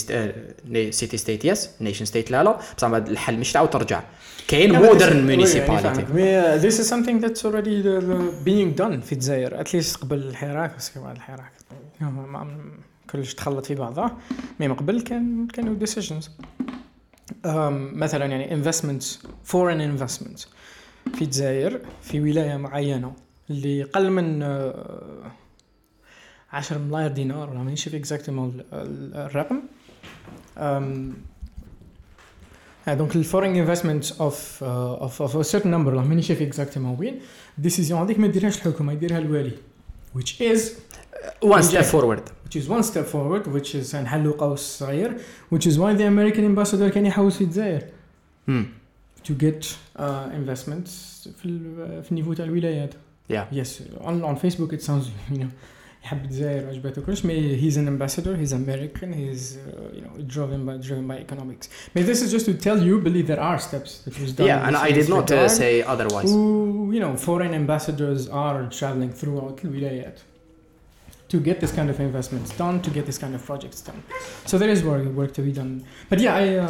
city 0.91 1.17
state 1.17 1.45
yes 1.45 1.71
nation 1.81 2.05
state 2.05 2.31
لا 2.31 2.43
لا. 2.43 2.59
بصح 2.79 2.89
الحل 2.89 3.39
مش 3.39 3.53
تعاود 3.53 3.71
ترجع. 3.71 4.03
كاين 4.49 4.73
modern 4.73 5.27
municipality. 5.27 6.07
mais 6.13 6.61
something 6.71 7.25
that's 7.25 7.43
already 7.43 7.83
the, 7.83 8.01
the 8.01 8.47
being 8.47 8.83
done 8.83 9.05
في 9.05 9.13
الجزائر 9.13 9.65
least 9.65 9.99
قبل 9.99 10.19
الحراك 10.19 10.77
بس 10.77 10.99
بعد 10.99 11.17
الحراك. 11.17 11.53
كلش 13.11 13.35
تخلط 13.35 13.67
في 13.67 13.75
بعضها. 13.75 14.19
mais 14.61 14.69
من 14.69 14.75
قبل 14.75 15.01
كان 15.01 15.47
كانوا 15.47 15.75
um, 17.45 17.49
مثلا 17.97 18.27
يعني 18.27 18.65
investments 18.65 19.05
foreign 19.53 20.01
investments. 20.01 20.47
في 21.15 21.23
الجزائر 21.23 21.81
في 22.03 22.21
ولاية 22.21 22.57
معينة 22.57 23.13
اللي 23.51 23.83
قل 23.83 24.11
من 24.11 24.43
آه، 24.43 25.33
10 26.53 26.79
ملاير 26.79 27.11
دينار. 27.11 27.51
ولا 27.51 27.59
مانيش 27.59 27.89
في 27.89 27.97
exactement 27.97 28.65
الرقم. 28.73 29.63
donc 32.89 33.17
ال 33.17 33.22
foreign 33.22 33.57
investment 33.57 34.13
of 34.13 34.65
of 34.65 35.23
of 35.23 35.57
certain 35.57 35.67
number 35.67 35.95
والله 35.95 36.09
ماني 36.09 36.23
شايف 36.23 36.43
exactement 36.43 36.97
وين؟ 37.01 37.21
ال 37.59 37.63
décision 37.63 38.01
هذيك 38.01 38.19
ما 38.19 38.27
يديرهاش 38.27 38.57
الحكومة 38.57 38.93
يديرها 38.93 39.19
الوالي 39.19 39.53
which 40.19 40.31
is 40.41 40.61
one 41.43 41.63
step 41.63 41.81
forward 41.83 42.29
which 42.29 42.57
is 42.57 42.69
one 42.69 42.83
step 42.83 43.07
forward 43.13 43.47
which 43.47 43.75
is 43.75 43.95
نحلوا 43.95 44.37
قوس 44.37 44.79
صغير 44.79 45.17
which 45.55 45.63
is 45.63 45.75
why 45.77 45.97
the 45.99 46.05
American 46.05 46.41
ambassador 46.41 46.89
كان 46.95 47.07
يحوس 47.07 47.37
في 47.37 47.45
الجزائر. 47.45 47.83
to 49.25 49.33
get 49.33 49.65
uh, 49.65 50.03
investments 50.33 50.91
في 51.43 51.61
في 52.03 52.09
ال 52.11 52.14
niveau 52.14 52.33
تاع 52.33 52.45
الولايات. 52.45 52.95
yeah 53.31 53.49
yes. 53.53 53.69
On, 54.01 54.25
on 54.25 54.37
Facebook 54.37 54.73
it 54.73 54.83
sounds 54.83 55.07
you 55.33 55.39
know. 55.39 55.51
يحب 56.04 56.26
الجزائر 56.26 56.66
وعجبته 56.66 57.02
كلش 57.02 57.26
مي 57.26 57.62
he's 57.62 57.76
an 57.76 57.88
ambassador 57.88 58.34
he's 58.42 58.54
American 58.54 59.10
he's 59.22 59.44
uh, 59.58 59.96
you 59.98 60.02
know 60.06 60.14
driven 60.36 60.62
by 60.68 60.76
driven 60.88 61.06
by 61.12 61.18
economics 61.28 61.66
but 61.94 62.06
this 62.06 62.20
is 62.26 62.30
just 62.36 62.46
to 62.50 62.54
tell 62.68 62.80
you 62.88 62.94
believe 63.08 63.28
there 63.34 63.44
are 63.50 63.60
steps 63.68 63.92
that 64.06 64.16
was 64.22 64.32
done 64.38 64.48
yeah 64.48 64.60
in 64.60 64.66
and 64.68 64.76
this- 64.76 64.88
I 64.88 64.90
did 64.98 65.04
this 65.04 65.10
not 65.16 65.26
uh, 65.32 65.36
regard. 65.36 65.52
say 65.62 65.74
otherwise 65.94 66.30
who 66.32 66.92
you 66.96 67.02
know 67.04 67.14
foreign 67.30 67.54
ambassadors 67.62 68.22
are 68.46 68.60
traveling 68.80 69.12
throughout 69.20 69.58
الولايات 69.66 70.18
to 71.34 71.38
get 71.50 71.58
this 71.64 71.74
kind 71.78 71.90
of 71.94 71.98
investments 72.10 72.50
done 72.64 72.76
to 72.86 72.90
get 72.98 73.04
this 73.10 73.18
kind 73.24 73.34
of 73.38 73.42
projects 73.50 73.80
done 73.90 74.02
so 74.50 74.54
there 74.62 74.72
is 74.76 74.80
work 74.92 75.04
work 75.22 75.32
to 75.38 75.42
be 75.48 75.52
done 75.62 75.72
but 76.10 76.18
yeah 76.26 76.34
I 76.44 76.46
uh, 76.66 76.68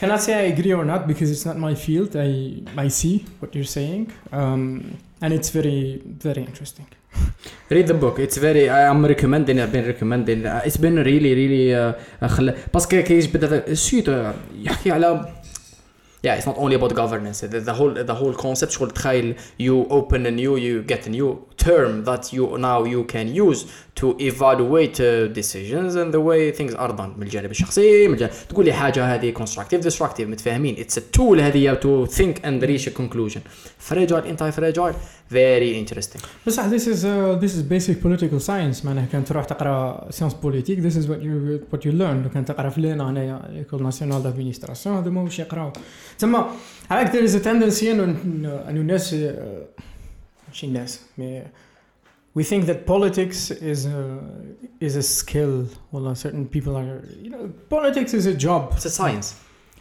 cannot 0.00 0.20
say 0.20 0.34
I 0.34 0.46
agree 0.54 0.72
or 0.72 0.84
not 0.84 1.06
because 1.06 1.30
it's 1.30 1.46
not 1.46 1.56
my 1.58 1.74
field 1.74 2.16
I 2.16 2.62
I 2.76 2.88
see 2.88 3.24
what 3.40 3.54
you're 3.54 3.72
saying 3.80 4.12
um, 4.32 4.96
and 5.22 5.32
it's 5.32 5.50
very 5.50 6.02
very 6.04 6.42
interesting 6.50 6.86
read 7.70 7.86
the 7.86 7.94
book 7.94 8.18
it's 8.18 8.36
very 8.36 8.68
I'm 8.70 9.04
recommending 9.04 9.60
I've 9.60 9.72
been 9.72 9.86
recommending 9.86 10.46
uh, 10.46 10.62
it's 10.66 10.76
been 10.76 10.96
really 10.96 11.34
really 11.34 11.74
uh, 11.74 12.26
خل... 12.26 12.54
باسكو 12.74 13.02
كيجبد 13.02 13.44
هذا 13.44 13.68
السيت 13.68 14.10
uh, 14.10 14.12
يحكي 14.54 14.90
على 14.90 15.32
yeah 16.22 16.34
it's 16.34 16.46
not 16.46 16.56
only 16.58 16.74
about 16.74 16.94
governance 16.94 17.40
the, 17.40 17.60
the 17.60 17.72
whole 17.72 17.92
the 17.92 18.14
whole 18.14 18.34
concept 18.34 18.72
شغل 18.72 18.90
تخيل 18.90 19.36
you 19.58 19.86
open 19.90 20.26
a 20.26 20.30
new 20.30 20.56
you 20.56 20.82
get 20.82 21.06
a 21.06 21.10
new 21.10 21.38
term 21.56 22.04
that 22.04 22.32
you 22.32 22.58
now 22.58 22.84
you 22.84 23.04
can 23.04 23.28
use 23.28 23.66
to 24.01 24.15
evaluate 24.19 24.99
uh, 24.99 25.27
decisions 25.39 25.95
and 25.95 26.11
the 26.13 26.21
way 26.29 26.51
things 26.51 26.73
are 26.73 26.91
done 26.91 27.11
من 27.17 27.23
الجانب 27.23 27.51
الشخصي 27.51 28.07
من 28.07 28.13
الجانب 28.13 28.31
تقول 28.49 28.65
لي 28.65 28.73
حاجة 28.73 29.15
هذه 29.15 29.33
constructive 29.33 29.83
destructive 29.83 30.21
متفاهمين 30.21 30.75
it's 30.75 30.97
a 30.97 31.17
tool 31.17 31.39
هذه 31.39 31.79
to 31.81 32.11
think 32.11 32.39
and 32.43 32.63
reach 32.63 32.87
a 32.87 32.91
conclusion 32.91 33.41
fragile 33.89 34.23
anti 34.25 34.51
fragile 34.51 34.95
very 35.31 35.77
interesting 35.77 36.21
بصح 36.47 36.69
this 36.69 36.87
is 36.87 37.05
uh, 37.05 37.39
this 37.39 37.53
is 37.55 37.63
basic 37.63 38.01
political 38.01 38.39
science 38.39 38.85
معناها 38.85 39.05
كان 39.11 39.25
تروح 39.25 39.45
تقرا 39.45 40.07
سيونس 40.09 40.33
بوليتيك 40.33 40.79
this 40.79 40.95
is 40.95 41.05
what 41.05 41.21
you 41.21 41.75
what 41.75 41.79
you 41.79 41.91
learn 41.91 42.33
كان 42.33 42.45
تقرا 42.45 42.69
في 42.69 42.81
لينا 42.81 43.09
هنايا 43.09 43.41
ليكول 43.49 43.83
ناسيونال 43.83 44.23
دادمينستراسيون 44.23 44.97
هذوما 44.97 45.21
واش 45.21 45.39
يقراو 45.39 45.71
تما 46.19 46.51
هاك 46.89 47.11
there 47.11 47.29
is 47.29 47.33
a 47.33 47.43
tendency 47.43 47.83
انه 47.83 48.63
الناس 48.69 49.13
آه، 49.13 49.65
ماشي 50.47 50.67
الناس 50.67 51.01
mais 51.17 51.43
we 52.37 52.43
think 52.51 52.61
that 52.69 52.79
politics 52.93 53.39
is 53.73 53.79
a 53.97 53.99
is 54.87 54.93
a 55.03 55.05
skill. 55.19 55.53
Well 55.91 56.05
certain 56.25 56.45
people 56.55 56.73
are 56.81 56.91
you 57.25 57.29
know 57.33 57.43
politics 57.75 58.11
is 58.19 58.25
a 58.33 58.35
job. 58.47 58.61
It's 58.77 58.85
a 58.93 58.95
science. 58.99 59.27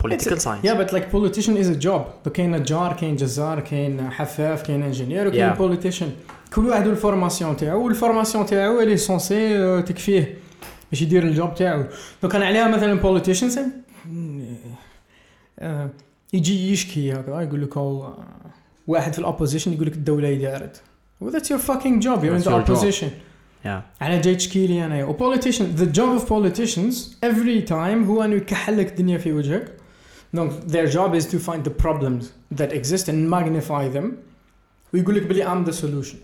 Political 0.04 0.36
a- 0.36 0.40
science. 0.46 0.62
yeah 0.68 0.76
but 0.80 0.88
like 0.96 1.06
politician 1.18 1.54
is 1.62 1.68
a 1.76 1.78
job. 1.86 2.02
كاين 2.34 2.50
نجار 2.56 2.92
كاين 2.96 3.16
جزار 3.16 3.60
كاين 3.60 4.10
حفاف 4.10 4.62
كاين 4.62 4.82
ingénieur 4.82 5.26
وكاين 5.28 5.52
Yeah. 5.54 5.58
politician. 5.58 6.06
كل 6.54 6.66
واحد 6.68 6.86
وال 6.86 6.99
formation 6.99 7.56
تاعو 7.56 7.84
وال 7.84 7.96
formation 7.96 8.46
تاعو 8.46 8.80
اللي 8.80 8.96
censé 8.96 9.58
آه، 9.58 9.80
تكفيه 9.80 10.38
باش 10.90 11.02
يدير 11.02 11.22
ال 11.22 11.30
job 11.30 11.54
تاعو. 11.54 11.84
لو 12.22 12.28
كان 12.28 12.42
عليها 12.42 12.68
مثلا 12.68 13.00
politicians 13.02 13.58
آه، 15.58 15.90
يجي 16.32 16.72
يشكي 16.72 17.12
هكذا 17.12 17.40
يقول 17.40 17.62
لك 17.62 17.76
آه، 17.76 18.18
واحد 18.86 19.12
في 19.12 19.18
الابوزيشن 19.18 19.72
يقول 19.72 19.86
لك 19.86 19.92
الدولة 19.94 20.34
دارت. 20.34 20.82
well 21.21 21.31
that's 21.35 21.49
your 21.53 21.59
fucking 21.69 21.95
job 22.05 22.17
you're 22.23 22.35
in 22.37 22.41
That's 22.41 22.45
the 22.45 22.51
your 22.51 22.63
job. 22.63 22.69
opposition 22.69 23.09
yeah 23.65 23.81
على 24.01 24.19
جاي 24.21 24.35
تشكي 24.35 24.67
لي 24.67 24.85
انا 24.85 25.03
و 25.05 25.17
politician 25.17 25.79
the 25.79 25.85
job 25.97 26.19
of 26.21 26.27
politicians 26.29 26.95
every 27.25 27.69
time 27.69 28.05
هو 28.07 28.23
انه 28.23 28.35
يكحل 28.35 28.77
لك 28.77 28.89
الدنيا 28.91 29.17
في 29.17 29.31
وجهك 29.33 29.71
donc 30.37 30.49
their 30.71 30.87
job 30.91 31.13
is 31.19 31.25
to 31.25 31.37
find 31.49 31.63
the 31.69 31.83
problems 31.85 32.23
that 32.59 32.71
exist 32.73 33.05
and 33.07 33.29
magnify 33.35 33.95
them 33.97 34.05
ويقول 34.93 35.15
لك 35.15 35.23
بلي 35.23 35.45
I'm 35.45 35.67
the 35.69 35.73
solution 35.73 36.15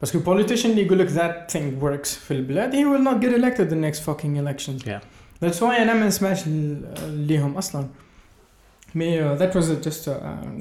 باسكو 0.00 0.20
politician 0.36 0.66
اللي 0.66 0.82
يقول 0.86 0.98
لك 0.98 1.08
that 1.08 1.52
thing 1.54 1.82
works 1.84 2.08
في 2.08 2.30
البلاد 2.30 2.72
he 2.72 2.84
will 2.84 3.04
not 3.08 3.24
get 3.24 3.32
elected 3.38 3.70
the 3.70 3.76
next 3.86 4.00
fucking 4.08 4.36
elections 4.36 4.86
Yeah. 4.86 5.00
that's 5.44 5.58
why 5.60 5.80
انا 5.80 5.94
ما 5.94 6.06
نسمعش 6.06 6.48
ل- 6.48 6.82
ليهم 7.08 7.56
اصلا 7.56 7.86
مي 8.94 9.20
uh, 9.36 9.38
that 9.40 9.54
was 9.54 9.64
just 9.88 10.08
uh, 10.08 10.12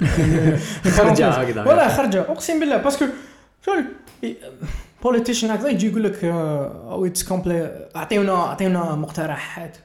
خرجة 0.90 1.30
هكذا 1.30 1.62
ولا 1.62 1.88
خرجه 1.98 2.22
اقسم 2.22 2.60
بالله 2.60 2.78
باسكو 2.78 3.06
شغل 3.67 3.85
بوليتيشن 5.03 5.51
هكذا 5.51 5.69
يجي 5.69 5.89
يقول 5.89 6.05
لك 6.05 6.25
أو 6.25 7.07
اتس 7.07 7.25
كومبلي 7.25 7.89
اعطيونا 7.97 8.35
أعطيونا 8.35 8.95
مقترحات. 8.95 9.77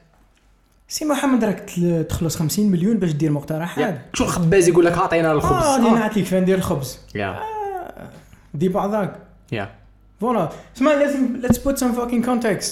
سي 0.88 1.04
محمد 1.04 1.44
راك 1.44 1.70
تخلص 2.08 2.36
50 2.36 2.66
مليون 2.66 2.96
باش 2.96 3.12
دير 3.12 3.30
مقترحات. 3.30 3.94
Yeah. 3.94 4.16
شو 4.16 4.24
الخباز 4.24 4.68
يقول 4.68 4.84
لك 4.84 4.92
أعطينا 4.92 5.32
الخبز؟ 5.32 5.66
آه 5.66 5.94
نعطيك 5.94 6.12
كيف 6.12 6.34
ندير 6.34 6.58
الخبز. 6.58 6.98
Yeah. 7.16 7.42
دي 8.54 8.68
بعضاك. 8.68 9.16
Yeah. 9.54 9.66
فوالا 10.20 10.48
اسمع 10.76 10.94
لازم 10.94 11.42
let's 11.42 11.56
put 11.56 11.76
some 11.78 11.96
fucking 11.98 12.26
context. 12.26 12.66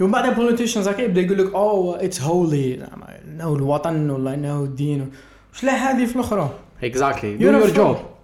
ومن 0.00 0.12
بعد 0.12 0.34
بوليتيشنز 0.34 0.88
هكا 0.88 1.02
يبدأ 1.02 1.20
يقول 1.20 1.38
لك 1.38 1.54
اوه 1.54 2.04
اتس 2.04 2.22
هولي 2.22 2.88
انه 3.24 3.54
الوطن 3.54 4.10
ولا 4.10 4.34
انه 4.34 4.62
الدين. 4.62 5.10
وش 5.54 5.64
لا 5.64 5.72
هذه 5.72 6.04
في 6.04 6.16
الأخرى؟ 6.16 6.50
A 6.82 6.86
your 6.86 7.76
job. 7.76 7.96
fool. 7.96 8.15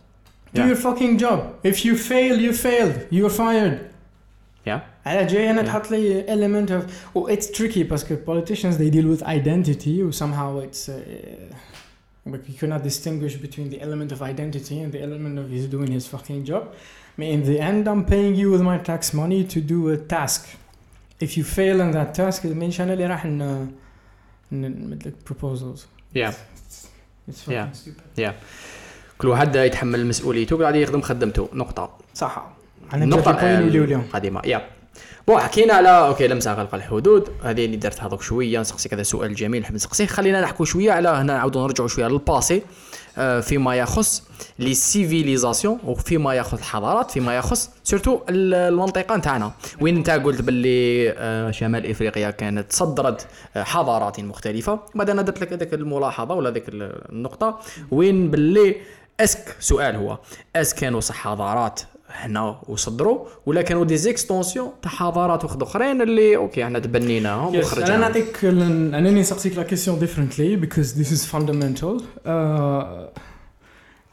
Do 0.55 0.61
Yeah. 0.61 0.68
your 0.72 0.76
fucking 0.88 1.14
job. 1.23 1.39
If 1.72 1.77
you 1.85 1.93
fail, 2.11 2.35
you 2.45 2.51
failed. 2.68 2.97
You're 3.11 3.35
fired. 3.41 3.77
yeah 4.68 4.80
على 5.05 5.26
جاي 5.26 5.49
انا 5.51 5.61
Yeah. 5.61 5.65
تحط 5.65 5.91
لي 5.91 6.23
element 6.27 6.69
of 6.69 6.84
well, 7.18 7.35
it's 7.38 7.45
tricky 7.57 7.80
باسكو 7.80 8.15
politicians 8.26 8.76
they 8.77 8.89
deal 8.93 9.05
with 9.18 9.23
identity 9.27 10.01
و 10.01 10.11
somehow 10.11 10.61
it's 10.68 10.89
uh, 10.89 10.93
but 12.31 12.39
you 12.49 12.57
cannot 12.61 12.81
distinguish 12.84 13.35
between 13.45 13.69
the 13.73 13.80
element 13.88 14.11
of 14.11 14.22
identity 14.22 14.77
and 14.84 14.91
the 14.95 15.01
element 15.07 15.35
of 15.41 15.45
he's 15.55 15.68
doing 15.76 15.91
his 15.97 16.05
fucking 16.14 16.41
job. 16.51 16.64
I 16.73 17.22
mean, 17.22 17.31
in 17.38 17.41
the 17.49 17.57
end, 17.72 17.84
I'm 17.91 18.03
paying 18.14 18.34
you 18.41 18.47
with 18.53 18.64
my 18.72 18.77
tax 18.91 19.01
money 19.23 19.41
to 19.53 19.59
do 19.73 19.80
a 19.95 19.97
task. 20.15 20.41
If 21.26 21.30
you 21.38 21.43
fail 21.59 21.77
in 21.85 21.89
that 21.97 22.09
task, 22.22 22.38
it 22.45 22.55
means 22.61 22.80
انا 22.81 22.93
اللي 22.93 23.05
راح 23.07 23.26
ن 23.26 23.68
نمد 24.51 25.07
لك 25.07 25.14
proposals. 25.30 25.80
yeah 26.18 26.31
It's 27.30 27.41
fucking 27.41 27.53
Yeah. 27.53 27.72
stupid. 27.73 28.34
كل 29.23 29.28
واحد 29.28 29.57
يتحمل 29.57 30.07
مسؤوليته 30.07 30.59
قاعد 30.59 30.77
يخدم 30.77 31.01
خدمته. 31.01 31.49
نقطة. 31.53 31.90
صح. 32.15 32.53
النقطة 32.94 33.32
نتفق 33.32 33.44
نوليو 33.44 33.85
اليوم. 33.85 34.01
القادمة 34.01 34.40
Yeah. 34.44 34.62
Bon 35.28 35.40
حكينا 35.40 35.74
على 35.74 35.89
okay 35.89 36.28
لمسة 36.28 36.53
غلق 36.55 36.74
الحدود. 36.74 37.28
هذه 37.43 37.65
اللي 37.65 37.77
درت 37.77 38.01
هذوك 38.01 38.23
شوية 38.23 38.61
نسقسي 38.61 38.89
كذا 38.89 39.03
سؤال 39.03 39.35
جميل 39.35 39.62
نحب 39.62 39.74
نسقسيه. 39.74 40.07
خلينا 40.07 40.40
نحكوا 40.40 40.65
شوية 40.66 40.93
على 40.93 41.09
هنا 41.09 41.23
نعاودوا 41.23 41.62
نرجعوا 41.62 41.89
شوية 41.89 42.07
لل 42.09 42.24
passé 42.24 42.62
آه، 43.19 43.40
فيما 43.40 43.77
يخص 43.77 44.23
les 44.59 44.74
civilisations 44.74 45.78
وفيما 45.85 46.35
يخص 46.35 46.53
الحضارات 46.59 47.11
فيما 47.11 47.36
يخص 47.36 47.70
surtout 47.84 48.20
ال- 48.28 48.55
المنطقة 48.55 49.16
نتاعنا. 49.16 49.53
وين 49.81 49.97
أنت 49.97 50.11
قلت 50.11 50.43
باللي 50.43 51.11
آه، 51.19 51.51
شمال 51.51 51.90
إفريقيا 51.90 52.31
كانت 52.31 52.73
صدرت 52.73 53.27
آه، 53.57 53.62
حضارات 53.62 54.20
مختلفة 54.20 54.78
بعد 54.94 55.11
أنا 55.11 55.23
درت 55.23 55.40
لك 55.40 55.53
هذيك 55.53 55.74
الملاحظة 55.74 56.35
ولا 56.35 56.49
هذيك 56.51 56.65
النقطة. 56.69 57.59
وين 57.90 58.31
باللي 58.31 58.77
est-ce 59.20 59.44
que 59.44 59.56
سؤال 59.60 59.97
هو 59.97 60.18
اس 60.56 60.74
كانوا 60.74 61.01
صح 61.01 61.14
حضارات 61.14 61.80
هنا 62.10 62.60
وصدروا 62.68 63.26
ولا 63.47 63.62
كانوا 63.62 63.84
des 63.84 63.97
extensions 63.97 64.72
تاع 64.82 64.90
حضارات 64.90 65.44
واحد 65.44 65.62
أخرين 65.62 66.02
اللي 66.02 66.36
okay 66.36 66.64
إحنا 66.64 66.78
تبنيناهم 66.78 67.52
Yes, 67.52 67.55
أنا 67.56 67.64
وخرجنا 67.64 67.97
نعطيك 67.97 68.44
انني 68.44 69.20
نسقسيك 69.20 69.56
la 69.56 69.62
question 69.62 70.01
this 70.01 71.10
is 71.12 71.24
fundamental. 71.26 72.02
Uh, 72.26 73.09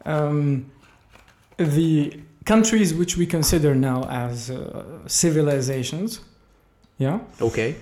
um, 0.06 0.66
the 1.58 2.20
countries 2.46 2.94
which 2.94 3.18
we 3.18 3.26
consider 3.26 3.76
now 3.76 4.00
as 4.10 4.50
uh, 4.50 4.56
civilizations, 5.08 6.20
yeah, 7.02 7.18
okay 7.42 7.74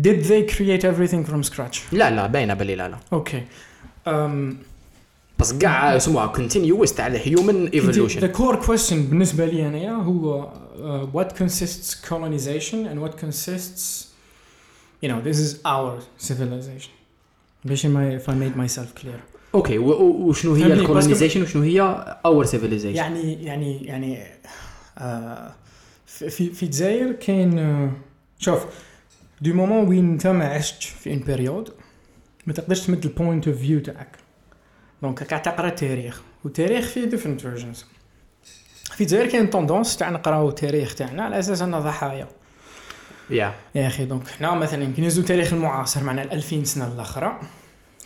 did 0.00 0.24
they 0.24 0.42
create 0.56 0.84
everything 0.84 1.24
from 1.24 1.42
scratch? 1.42 1.78
لا 1.92 2.10
لا 2.10 2.26
باينة 2.26 2.54
باللي 2.54 2.74
لا 2.76 2.88
لا 2.88 2.98
Okay. 3.22 3.42
Um, 4.06 4.71
بس 5.41 5.53
كاع 5.53 5.95
يسموها 5.95 6.27
كونتينيوس 6.27 6.93
تاع 6.93 7.07
الهيومن 7.07 7.67
the, 7.69 7.73
ايفولوشن 7.73 8.21
the 8.21 8.35
core 8.35 8.65
question 8.67 8.93
بالنسبة 8.93 9.45
لي 9.45 9.67
أنا 9.67 10.03
هو 10.03 10.49
uh, 10.51 11.17
what 11.17 11.27
consists 11.37 11.95
colonization 12.09 12.87
and 12.87 12.99
what 13.07 13.17
consists 13.25 14.05
you 15.03 15.07
know 15.09 15.21
this 15.29 15.37
is 15.39 15.55
our 15.65 16.01
civilization. 16.29 16.89
باش 17.65 17.85
ما 17.85 18.19
if 18.19 18.23
I 18.23 18.33
made 18.33 18.57
myself 18.69 19.01
clear. 19.01 19.19
اوكي 19.55 19.77
و- 19.77 19.89
و- 19.91 20.27
وشنو 20.29 20.53
هي 20.53 20.61
فهمني، 20.61 20.75
بس 20.75 20.81
الكولونيزيشن 20.81 21.41
وشنو 21.41 21.61
هي 21.61 21.81
اور 22.25 22.45
سيفيليزيشن 22.45 22.95
يعني 22.95 23.43
يعني 23.45 23.85
يعني 23.85 24.23
آه 24.97 25.53
في 26.05 26.29
في 26.29 26.49
في 26.53 26.63
الجزائر 26.63 27.11
كاين 27.11 27.59
آه، 27.59 27.91
شوف 28.39 28.65
دو 29.41 29.53
مومون 29.53 29.87
وين 29.87 30.11
انت 30.11 30.27
ما 30.27 30.45
عشت 30.45 30.83
في 30.83 31.13
ان 31.13 31.19
بيريود 31.19 31.69
ما 32.47 32.53
تقدرش 32.53 32.79
تمد 32.87 33.05
البوينت 33.05 33.47
اوف 33.47 33.57
فيو 33.57 33.79
تاعك 33.79 34.17
donc 35.02 35.22
قاعد 35.22 35.42
تقرا 35.42 35.68
تاريخ 35.68 36.20
والتاريخ 36.44 36.86
فيه 36.86 37.04
different 37.04 37.40
versions 37.40 37.84
في 38.82 39.00
الجزائر 39.00 39.26
كاين 39.30 39.50
tendance 39.50 39.96
تاع 39.96 40.10
نقراو 40.10 40.48
التاريخ 40.48 40.94
تاعنا 40.94 41.22
على 41.24 41.38
أساس 41.38 41.62
انه 41.62 41.78
ضحايا 41.80 42.28
يا 43.30 43.54
يا 43.74 43.86
أخي 43.86 44.04
دونك 44.04 44.28
حنا 44.28 44.54
مثلا 44.54 44.92
كي 44.94 45.02
نهزو 45.02 45.20
التاريخ 45.20 45.52
المعاصر 45.52 46.02
معنا 46.04 46.22
ال 46.22 46.32
2000 46.32 46.64
سنه 46.64 46.86
الاخرى 46.92 47.40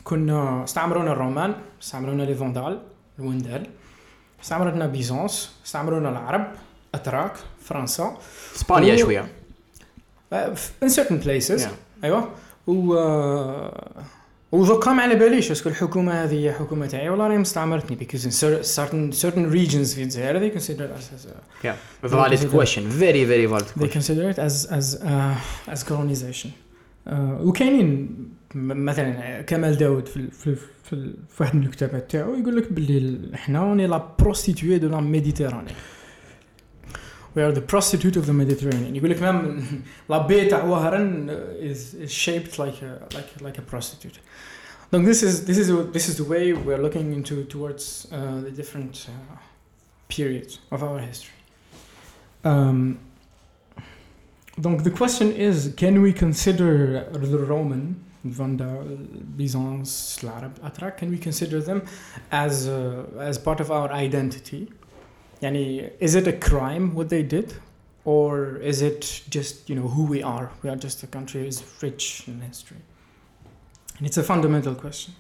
كنا 0.05 0.65
استعمرونا 0.65 1.13
الرومان 1.13 1.55
استعمرونا 1.83 2.23
les 2.23 2.35
Vandales 2.35 2.83
الوندال 3.19 3.67
استعمرتنا 4.43 4.87
Byzance 4.87 5.51
استعمرونا 5.67 6.09
العرب 6.11 6.53
اتراك 6.95 7.33
فرنسا 7.65 8.19
اسبانيا 8.57 8.95
و- 8.95 8.99
شوية 8.99 9.29
certain 10.87 11.25
places. 11.27 11.61
Yeah. 11.63 12.05
أيوه 12.05 12.31
و 12.67 12.95
وذوكا 14.53 14.93
ما 14.93 15.03
على 15.03 15.15
باليش 15.15 15.51
est-ce 15.51 15.63
que 15.63 15.69
الحكومة 15.69 16.25
هذه 16.25 16.45
هي 16.45 16.53
حكومة 16.53 16.87
تاعي 16.87 17.09
ولا 17.09 17.27
راهي 17.29 17.39
مستعمرتني 17.39 17.97
because 18.01 18.21
in 18.23 18.31
cer- 18.31 18.65
certain 18.77 19.13
certain 19.23 19.53
regions 19.53 19.95
في 19.95 20.03
الجزائر 20.03 20.51
they 20.51 20.55
consider 20.55 20.99
us 20.99 21.05
as 21.17 21.29
a, 21.29 21.65
yeah 21.67 21.77
valid 22.03 22.45
question 22.51 22.91
very 22.91 23.27
very 23.27 23.49
valid 23.49 23.65
they 23.79 23.93
consider 23.93 24.37
it 24.37 24.39
as 24.39 24.67
as 24.71 24.99
uh, 25.03 25.75
as 25.75 25.83
colonization. 25.89 26.49
Uh, 27.07 27.11
وكاينين 27.41 28.09
مثلا 28.55 29.41
كمال 29.43 29.77
داود 29.77 30.09
في 30.09 30.31
في 30.31 30.57
في, 30.85 31.15
واحد 31.41 31.57
من 31.57 31.63
الكتابات 31.63 32.11
تاعو 32.11 32.35
يقول 32.35 32.57
لك 32.57 32.73
باللي 32.73 32.99
ال- 32.99 33.35
إحنا 33.35 33.59
on 33.59 33.87
est 33.87 34.00
la 34.00 34.09
prostituée 34.19 34.79
de 34.79 34.89
la 34.89 35.01
Méditerranée 35.01 35.71
We 37.36 37.42
are 37.44 37.52
the 37.52 37.62
prostitute 37.62 38.18
of 38.18 38.26
the 38.26 38.34
Mediterranean. 38.34 38.96
يقول 38.96 39.10
لك 39.10 39.22
مام 39.22 39.64
لا 40.10 40.28
بي 40.28 40.46
تاع 40.46 40.64
وهران 40.64 41.30
is, 41.60 41.94
is 41.94 42.12
shaped 42.12 42.60
like 42.60 42.82
a, 42.82 43.08
like 43.14 43.42
like 43.42 43.58
a 43.58 43.62
prostitute. 43.62 44.20
Donc 44.92 45.06
this 45.06 45.24
is 45.24 45.46
this 45.46 45.58
is 45.58 45.70
this 45.94 46.10
is 46.10 46.18
the 46.18 46.26
way 46.26 46.52
we're 46.52 46.82
looking 46.82 47.14
into 47.14 47.46
towards 47.46 48.08
uh, 48.12 48.42
the 48.42 48.52
different 48.52 49.08
uh, 49.08 49.38
periods 50.10 50.60
of 50.72 50.84
our 50.84 51.00
history. 51.00 51.38
Um, 52.44 53.00
donc 54.60 54.84
the 54.84 54.92
question 54.92 55.32
is, 55.32 55.74
can 55.78 56.02
we 56.02 56.12
consider 56.12 57.06
the 57.14 57.38
Roman, 57.38 58.04
Vanda, 58.26 58.84
Byzance, 59.38 60.22
Arab, 60.24 60.60
Atrak, 60.62 60.98
can 60.98 61.10
we 61.10 61.18
consider 61.18 61.62
them 61.62 61.84
as 62.32 62.68
uh, 62.68 63.06
as 63.20 63.38
part 63.38 63.62
of 63.62 63.72
our 63.72 63.90
identity? 63.92 64.70
Yani, 65.42 65.90
is 66.00 66.14
it 66.16 66.28
a 66.28 66.34
crime 66.50 66.86
what 66.98 67.10
they 67.10 67.24
did, 67.24 67.54
or 68.06 68.58
is 68.72 68.82
it 68.90 69.02
just 69.30 69.70
you 69.70 69.76
know 69.80 69.88
who 69.96 70.04
we 70.14 70.20
are? 70.36 70.48
We 70.64 70.70
are 70.70 70.80
just 70.88 70.98
a 71.04 71.08
country 71.18 71.42
who 71.42 71.48
is 71.48 71.60
rich 71.82 72.06
in 72.28 72.42
history. 72.52 72.82
And 73.98 74.04
it's 74.08 74.18
a 74.18 74.24
fundamental 74.24 74.76
question. 74.76 75.14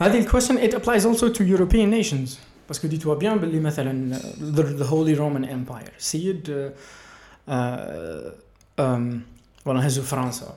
هذه 0.00 0.18
الكويشن 0.18 0.58
it 0.58 0.74
applies 0.74 1.04
also 1.06 1.28
to 1.28 1.44
European 1.44 1.90
nations 1.90 2.38
باسكو 2.68 2.88
ديتوا 2.88 3.14
بيان 3.14 3.38
باللي 3.38 3.60
مثلا 3.60 4.18
the, 4.38 4.62
the 4.82 4.86
Holy 4.86 5.14
Roman 5.18 5.44
Empire 5.44 5.90
سيد 5.98 6.46
uh, 6.48 7.50
uh, 7.50 7.52
um, 8.80 9.20
ولا 9.66 9.86
هزوا 9.86 10.04
فرنسا 10.04 10.54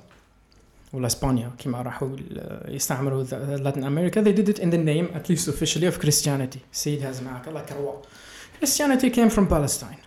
ولا 0.94 1.08
اسبانيا 1.08 1.52
كيما 1.60 1.82
راحوا 1.82 2.08
ال- 2.20 2.76
يستعمروا 2.76 3.24
لاتن 3.58 3.84
امريكا 3.84 4.24
they 4.24 4.36
did 4.38 4.50
it 4.50 4.60
in 4.60 4.70
the 4.72 4.78
name 4.78 5.16
at 5.16 5.30
least 5.30 5.48
officially 5.48 5.86
of 5.96 6.00
Christianity 6.06 6.60
السيد 6.74 7.06
هاز 7.06 7.22
معك 7.24 7.48
الله 7.48 7.62
كروا 7.62 7.94
Christianity 8.62 9.10
came 9.16 9.30
from 9.36 9.48
Palestine 9.54 9.98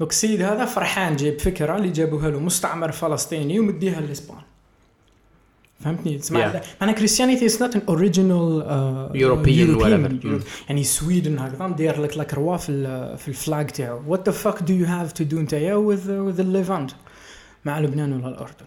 دوك 0.00 0.10
السيد 0.10 0.42
هذا 0.42 0.64
فرحان 0.64 1.16
جايب 1.16 1.38
فكره 1.40 1.76
اللي 1.76 1.90
جابوها 1.90 2.30
له 2.30 2.38
مستعمر 2.40 2.92
فلسطيني 2.92 3.60
ومديها 3.60 4.00
لاسبان 4.00 4.38
فهمتني 5.80 6.18
تسمع 6.18 6.52
Yeah. 6.52 6.56
معناها 6.80 6.96
Christianity 6.96 7.42
is 7.50 7.58
not 7.58 7.74
an 7.74 7.82
original 7.88 8.62
uh, 8.62 9.16
European 9.24 9.78
whatever. 9.78 10.26
Europe. 10.26 10.44
يعني 10.68 10.84
سويدن 10.84 11.38
هكذا 11.38 11.66
مدير 11.66 12.00
لك 12.00 12.16
لك 12.18 12.34
روا 12.34 12.56
في 12.56 12.68
ال- 12.72 13.18
في 13.18 13.28
الفلاج 13.28 13.66
تاعو 13.70 14.16
what 14.16 14.20
the 14.20 14.32
fuck 14.32 14.58
do 14.58 14.70
you 14.72 14.86
have 14.86 15.14
to 15.20 15.24
do 15.30 15.34
نتايا 15.34 15.76
with 15.76 16.00
with 16.06 16.40
the 16.40 16.44
Levant 16.44 16.94
مع 17.64 17.80
لبنان 17.80 18.12
ولا 18.12 18.28
الاردن 18.28 18.66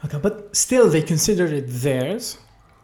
هكا 0.00 0.20
but 0.22 0.56
still 0.58 0.90
they 0.92 1.10
consider 1.12 1.46
it 1.60 1.84
theirs 1.84 2.24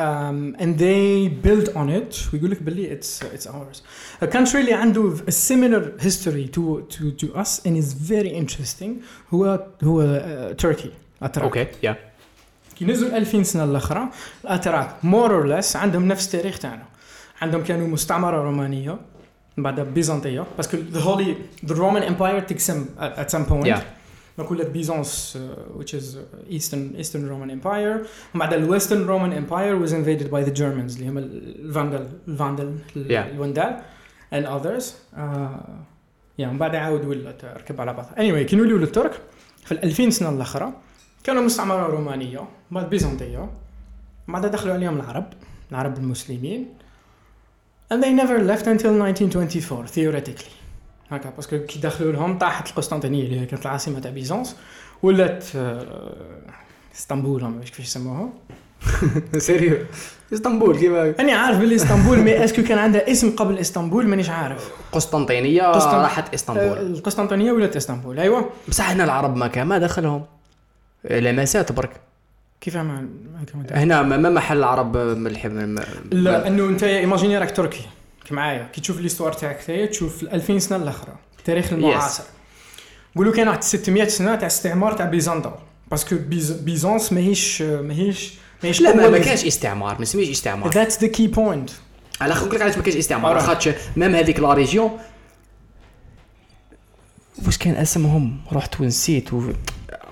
um, 0.01 0.55
and 0.63 0.79
they 0.79 1.29
build 1.47 1.69
on 1.77 1.89
it 1.89 2.33
ويقول 2.35 2.51
لك 2.51 2.63
باللي 2.63 3.01
it's 3.01 3.23
it's 3.37 3.47
ours 3.47 3.83
a 4.23 4.27
country 4.33 4.55
اللي 4.57 4.73
عنده 4.73 5.15
a 5.17 5.31
similar 5.33 6.03
history 6.05 6.49
to 6.57 6.95
to 6.97 7.25
to 7.25 7.37
us 7.37 7.61
and 7.67 7.77
is 7.83 8.11
very 8.11 8.33
interesting 8.45 8.91
هو 9.35 9.67
هو 9.85 10.03
uh, 10.03 10.63
Turkey 10.67 10.89
أتراك. 11.23 11.45
اوكي 11.45 11.67
يا 11.83 11.97
كي 12.79 12.85
نزلوا 12.85 13.17
2000 13.17 13.43
سنه 13.43 13.65
الاخرى 13.65 14.09
الاتراك 14.45 15.05
مور 15.05 15.35
اور 15.35 15.47
ليس 15.47 15.77
عندهم 15.77 16.09
نفس 16.09 16.35
التاريخ 16.35 16.59
تاعنا 16.59 16.85
عندهم 17.43 17.63
كانوا 17.63 17.89
مستعمره 17.89 18.43
رومانيه 18.45 18.99
بعدها 19.59 19.85
بيزنطيه 19.85 20.45
باسكو 20.57 20.77
ذا 20.93 21.01
هولي 21.01 21.37
ذا 21.67 21.75
رومان 21.75 22.03
امباير 22.03 22.41
تقسم 22.41 22.87
at 23.01 23.31
some 23.31 23.51
point 23.51 23.67
Yeah. 23.67 23.81
ولات 24.38 24.68
Byzance 24.70 25.38
uh, 25.38 25.80
which 25.82 25.94
is 25.94 26.04
eastern 26.50 27.00
eastern 27.02 27.24
roman 27.30 27.50
empire. 27.52 27.98
ومن 28.34 28.40
بعد 28.40 28.54
ال 28.54 28.60
Western 28.60 29.06
Roman 29.08 29.46
empire 29.48 29.88
was 29.88 29.92
invaded 29.92 30.28
by 30.32 30.50
the 30.50 30.58
Germans 30.60 30.96
اللي 30.98 31.08
هم 31.10 31.18
ال 31.18 31.29
Vandals 31.29 32.08
ال 32.28 32.34
Vandals 32.34 32.78
Yeah. 32.96 33.12
الوندال 33.12 33.82
and 34.34 34.46
others. 34.46 34.84
Uh, 34.84 35.18
yeah 36.40 36.48
ومن 36.48 36.58
بعد 36.58 36.76
عاود 36.76 37.06
ولات 37.06 37.46
ركب 37.46 37.82
على 37.82 37.94
بعض 37.94 38.06
anyway 38.16 38.46
كي 38.50 38.56
نوليو 38.56 38.78
للترك 38.78 39.22
في 39.66 39.72
ال 39.72 39.84
2000 39.84 40.10
سنة 40.10 40.30
الاخرى 40.30 40.74
كانوا 41.24 41.42
مستعمرة 41.42 41.88
رومانية 41.88 42.40
بعد 42.72 42.90
بيزنطية 42.90 43.50
بعد 44.28 44.46
دخلوا 44.46 44.74
عليهم 44.74 44.96
العرب 44.96 45.26
العرب 45.72 45.98
المسلمين 45.98 46.66
and 47.94 47.98
they 47.98 48.12
never 48.24 48.38
left 48.52 48.66
until 48.68 48.94
1924 48.94 49.88
theoretically. 49.88 50.61
هكا. 51.12 51.30
parce 51.30 51.47
que 51.47 51.58
كي 51.60 51.80
دخلوا 51.80 52.12
لهم 52.12 52.38
طاحت 52.38 52.70
القسطنطينية 52.70 53.24
اللي 53.24 53.46
كانت 53.46 53.66
العاصمة 53.66 54.00
تاع 54.00 54.12
Byzance 54.12 54.56
ولات 55.04 55.46
آه، 55.56 55.86
اسطنبول 56.96 57.44
هم 57.44 57.60
كيفاش 57.62 57.80
يسموها 57.86 58.30
sérieux. 59.38 59.78
اسطنبول 60.34 60.78
كيما 60.80 61.14
أنا 61.20 61.34
عارف 61.34 61.58
باللي 61.58 61.76
اسطنبول 61.76 62.18
mais 62.20 62.44
est-ce 62.44 62.57
que 62.57 62.64
كان 62.64 62.78
عندها 62.78 63.12
اسم 63.12 63.36
قبل 63.36 63.58
اسطنبول 63.58 64.08
مانيش 64.08 64.30
عارف. 64.30 64.70
قسطنطينية 64.92 65.72
قسطن- 65.72 65.96
راحت 65.96 66.30
آه، 66.30 66.36
اسطنبول 66.36 66.78
القسطنطينية 66.78 67.52
ولات 67.52 67.76
إسطنبول 67.76 68.20
أيوه. 68.20 68.50
بصح 68.68 68.90
هنا 68.90 69.04
العرب 69.04 69.36
ما 69.36 69.48
كان 69.48 69.68
ما 69.68 69.78
دخلهم. 69.78 70.26
لمسات 71.10 71.72
برك. 71.72 71.90
كيف 72.62 72.78
ما 72.78 72.84
ما- 72.84 73.08
هنا 73.72 74.02
ما 74.02 74.18
ما 74.18 74.30
محل 74.30 74.58
العرب 74.58 74.98
ملح 74.98 75.46
ما- 75.46 75.84
لا 76.12 76.48
أنه 76.48 76.66
أنت 76.70 76.84
ايماجيني 76.84 77.38
راك 77.38 77.52
تركي 77.56 77.82
كي 78.32 78.36
معايا. 78.36 78.70
كي 78.74 78.82
تشوف 78.82 79.00
ليستوار 79.00 79.34
تاعك 79.34 79.64
تاعي 79.68 79.88
تشوف 79.88 80.24
ال 80.24 80.34
2000 80.34 80.60
سنة 80.60 80.84
الأخرى 80.84 81.16
التاريخ 81.40 81.74
المعاصر. 81.74 82.24
قولوا 83.16 83.34
كان 83.34 83.48
واحد 83.48 83.64
600 83.64 84.08
سنة 84.08 84.36
تاع 84.36 84.48
استعمار 84.48 84.94
تاع 84.94 85.06
بيزنطة. 85.06 85.60
باسكو 85.92 86.16
بيز 86.16 86.52
بيزونس 86.52 87.14
ماهيش 87.14 87.62
ماهيش 87.62 88.34
ماهيش 88.64 88.82
لا 88.82 89.10
ما, 89.10 89.18
كانش 89.18 89.46
استعمار 89.46 89.96
ما 89.96 90.04
اسميش 90.04 90.30
استعمار. 90.30 90.72
That's 90.72 90.96
the 90.96 91.08
key 91.08 91.36
point. 91.36 91.72
على 92.22 92.36
خاطر 92.36 92.56
لك 92.56 92.62
علاش 92.62 92.78
ما 92.78 92.84
كانش 92.84 92.96
استعمار. 92.96 93.40
خاطش 93.40 93.70
مام 93.96 94.16
هذيك 94.16 94.40
لا 94.40 94.54
ريجيون 94.54 95.00
واش 97.46 97.58
كان 97.58 97.76
اسمهم؟ 97.76 98.38
رحت 98.54 98.82
ونسيت 98.82 99.34
و... 99.34 99.42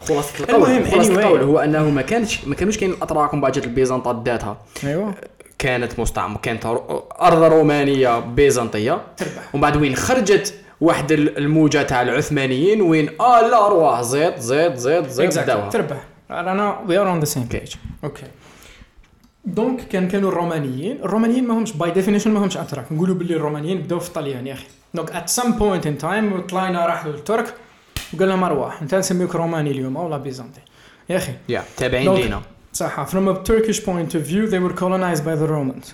خلاصة 0.08 0.40
القول 0.40 0.86
anyway. 0.86 0.94
القول 0.94 1.42
هو 1.42 1.60
أنه 1.60 1.90
ما 1.90 2.02
كانش 2.02 2.46
ما 2.46 2.56
كانوش 2.56 2.78
كاين 2.78 2.92
الأتراك 2.92 3.34
ومن 3.34 3.42
بعد 3.42 3.52
جات 3.52 3.64
البيزنطات 3.64 4.16
داتها 4.16 4.58
أيوه. 4.84 5.16
كانت 5.60 6.00
مستعمر 6.00 6.40
كانت 6.42 6.66
أرض 7.22 7.44
رومانية 7.44 8.20
بيزنطية. 8.20 9.02
تربح. 9.18 9.56
ومن 9.56 9.62
بعد 9.62 9.78
وين 9.78 9.96
خرجت 9.96 10.54
واحد 10.82 11.12
ال- 11.12 11.38
الموجة 11.38 11.82
تاع 11.84 12.02
العثمانيين 12.02 12.82
وين 12.82 13.10
آه 13.22 13.42
لا 13.48 13.68
روح 13.68 14.02
زيد 14.02 14.36
زيد 14.38 14.76
زيد 14.76 15.08
زيد 15.08 15.32
exactly. 15.32 15.72
تربح. 15.72 16.04
رانا 16.32 16.80
we 16.88 16.92
are 16.92 17.22
on 17.24 17.26
the 17.28 17.32
same 17.36 17.56
page. 17.56 17.78
okay 18.04 18.24
donc 19.46 19.88
كان 19.88 20.08
كانوا 20.08 20.30
الرومانيين. 20.32 20.98
الرومانيين 21.04 21.48
ما 21.48 21.54
همش 21.54 21.72
by 21.72 21.92
definition 21.92 22.32
ما 22.32 22.40
همش 22.46 22.58
أتراك. 22.58 22.92
نقولوا 22.92 23.16
باللي 23.16 23.36
الرومانيين 23.36 23.82
بداو 23.82 24.00
في 24.00 24.08
الطليان 24.08 24.48
يا 24.48 24.54
أخي. 24.54 24.66
دونك 24.94 25.12
ات 25.12 25.30
سام 25.30 25.52
بوينت 25.52 25.88
ان 25.88 25.98
تايم 25.98 26.42
طلعنا 26.42 26.86
راحوا 26.86 27.12
للترك 27.12 27.54
وقال 28.14 28.30
لهم 28.30 28.44
أرواح. 28.44 28.82
انت 28.82 28.96
نسميوك 28.96 29.36
روماني 29.36 29.72
اليوم 29.72 29.96
ولا 29.96 30.18
بيزنطي. 30.18 30.62
يا 31.10 31.18
أخي. 31.18 31.34
يا 31.50 31.64
تابعين 31.78 32.14
لينا. 32.14 32.42
صح 32.79 33.09
from 33.11 33.29
a 33.29 33.35
Turkish 33.45 33.85
point 33.85 34.15
of 34.15 34.23
view 34.23 34.47
they 34.49 34.59
were 34.59 34.75
colonized 34.75 35.25
by 35.25 35.35
the 35.37 35.49
Romans 35.49 35.93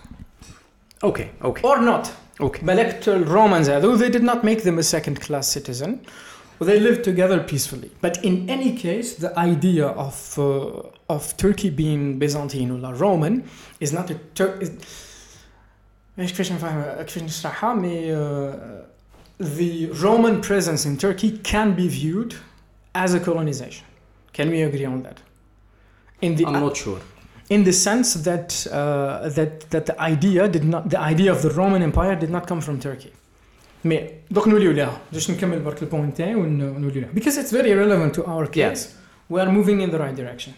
اوكي 1.05 1.29
اوكي 1.45 1.63
or 1.63 1.79
not 1.81 2.09
اوكي 2.41 2.65
بالك 2.67 3.09
الرومانز 3.09 3.71
هذو 3.71 3.99
they 3.99 4.11
did 4.11 4.23
not 4.23 4.45
make 4.45 4.63
them 4.63 4.79
a 4.79 4.83
second 4.83 5.21
class 5.21 5.59
citizen 5.59 5.91
they 6.63 6.79
lived 6.81 7.03
together 7.05 7.39
peacefully 7.53 7.91
but 8.03 8.25
in 8.25 8.49
any 8.51 8.73
case 8.77 9.15
the 9.15 9.33
idea 9.39 9.87
of 9.87 10.39
uh, 10.39 11.15
of 11.15 11.37
Turkey 11.37 11.71
being 11.71 12.19
Byzantine 12.19 12.71
ولا 12.71 12.93
Roman 13.01 13.43
is 13.81 13.93
not 13.93 14.11
a 14.11 14.15
Tur- 14.35 14.59
is 14.61 14.71
مش 16.19 16.31
كيفاش 16.33 16.53
نفهم 16.53 16.83
كيفاش 17.05 17.23
نشرحها 17.23 17.75
مي 17.75 18.15
uh, 18.15 18.55
the 19.43 19.87
Roman 20.03 20.41
presence 20.43 20.85
in 20.87 20.97
Turkey 20.99 21.39
can 21.53 21.75
be 21.75 21.89
viewed 21.89 22.35
as 22.95 23.15
a 23.15 23.21
colonization 23.21 23.85
can 24.33 24.49
we 24.51 24.61
agree 24.63 24.85
on 24.85 25.03
that 25.03 25.19
In 26.22 26.36
the 26.38 26.44
I'm 26.46 26.60
not 26.68 26.76
sure 26.86 27.00
in 27.56 27.62
the 27.70 27.76
sense 27.88 28.10
that 28.30 28.50
uh, 28.68 29.30
that 29.38 29.54
that 29.74 29.86
the 29.90 29.96
idea 30.14 30.42
did 30.56 30.66
not 30.74 30.84
the 30.94 31.00
idea 31.14 31.30
of 31.36 31.40
the 31.46 31.52
Roman 31.62 31.82
Empire 31.90 32.16
did 32.24 32.32
not 32.36 32.44
come 32.52 32.62
from 32.62 32.80
Turkey. 32.88 33.12
مي 33.86 34.10
دوك 34.32 34.48
نوليو 34.48 34.72
لها 34.72 34.98
باش 35.14 35.32
نكمل 35.32 35.60
برك 35.60 35.84
البوينت 35.84 36.18
تاعي 36.18 36.36
ون- 36.36 36.62
ونوليو 36.62 37.02
لها 37.02 37.10
because 37.16 37.36
it's 37.38 37.52
very 37.52 37.74
relevant 37.74 38.20
to 38.20 38.24
our 38.26 38.48
case 38.58 38.82
we 39.34 39.40
are 39.42 39.50
moving 39.52 39.82
in 39.88 39.92
the 39.96 40.00
right 40.00 40.16
direction 40.22 40.52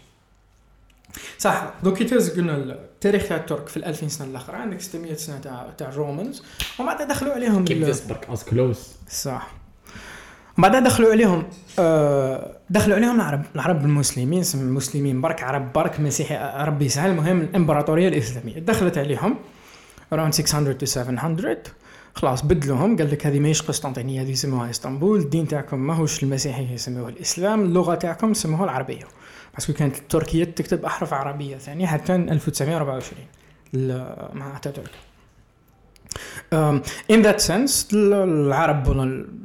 صح 1.40 1.74
donc 1.84 1.98
كي 2.04 2.16
قلنا 2.16 2.56
التاريخ 2.58 3.28
تاع 3.28 3.38
الترك 3.38 3.68
في 3.68 3.78
ال 3.78 3.86
2000 3.86 4.08
سنه 4.08 4.28
الاخرى 4.28 4.56
عندك 4.58 4.82
600 4.82 5.14
سنه 5.14 5.40
تاع 5.40 5.68
تاع 5.78 5.90
ال 5.90 5.98
Romans 5.98 6.44
ومن 6.80 6.88
بعد 6.90 7.08
دخلوا 7.08 7.34
عليهم 7.34 7.66
ال- 7.72 7.96
برك 8.10 8.28
as 8.30 8.44
colons 8.44 8.88
صح 9.10 9.52
بعدها 10.58 10.80
دخلوا 10.80 11.12
عليهم 11.12 11.44
آه 11.80 12.52
دخلوا 12.70 12.96
عليهم 12.96 13.16
العرب 13.16 13.42
العرب 13.56 13.86
المسلمين 13.86 14.44
سم 14.44 14.60
المسلمين 14.60 15.22
برك 15.22 15.44
عرب 15.44 15.74
برك 15.74 16.00
مسيحي 16.00 16.64
ربي 16.66 16.86
يسهل 16.86 17.12
المهم 17.12 17.42
الإمبراطورية 17.42 18.08
الإسلامية. 18.08 18.60
دخلت 18.60 18.98
عليهم 18.98 19.36
around 20.16 20.30
600 20.30 20.78
to 20.78 20.84
700 20.86 21.58
خلاص 22.16 22.42
بدلوهم 22.46 22.98
قال 22.98 23.12
لك 23.12 23.26
هذه 23.28 23.40
ماهيش 23.40 23.62
قسطنطينية 23.62 24.22
هذه 24.22 24.30
يسموها 24.32 24.70
إسطنبول 24.70 25.20
الدين 25.20 25.48
تاعكم 25.48 25.80
ماهوش 25.80 26.24
المسيحيه 26.24 26.72
يسموه 26.72 27.10
الإسلام 27.10 27.62
اللغة 27.62 27.96
تاعكم 27.96 28.34
سموها 28.34 28.64
العربية. 28.64 29.04
parce 29.54 29.66
que 29.66 29.74
كانت 29.74 29.98
التركيه 29.98 30.44
تكتب 30.44 30.86
أحرف 30.86 31.14
عربية 31.14 31.58
ثانية 31.58 31.86
حتى 31.88 32.16
1924 32.16 33.22
ال- 33.74 34.30
مع 34.38 34.58
أتاتورك. 34.58 34.90
Um, 36.54 36.82
in 37.12 37.24
that 37.26 37.40
sense 37.48 37.94
ال- 37.94 38.14
العرب 38.14 38.92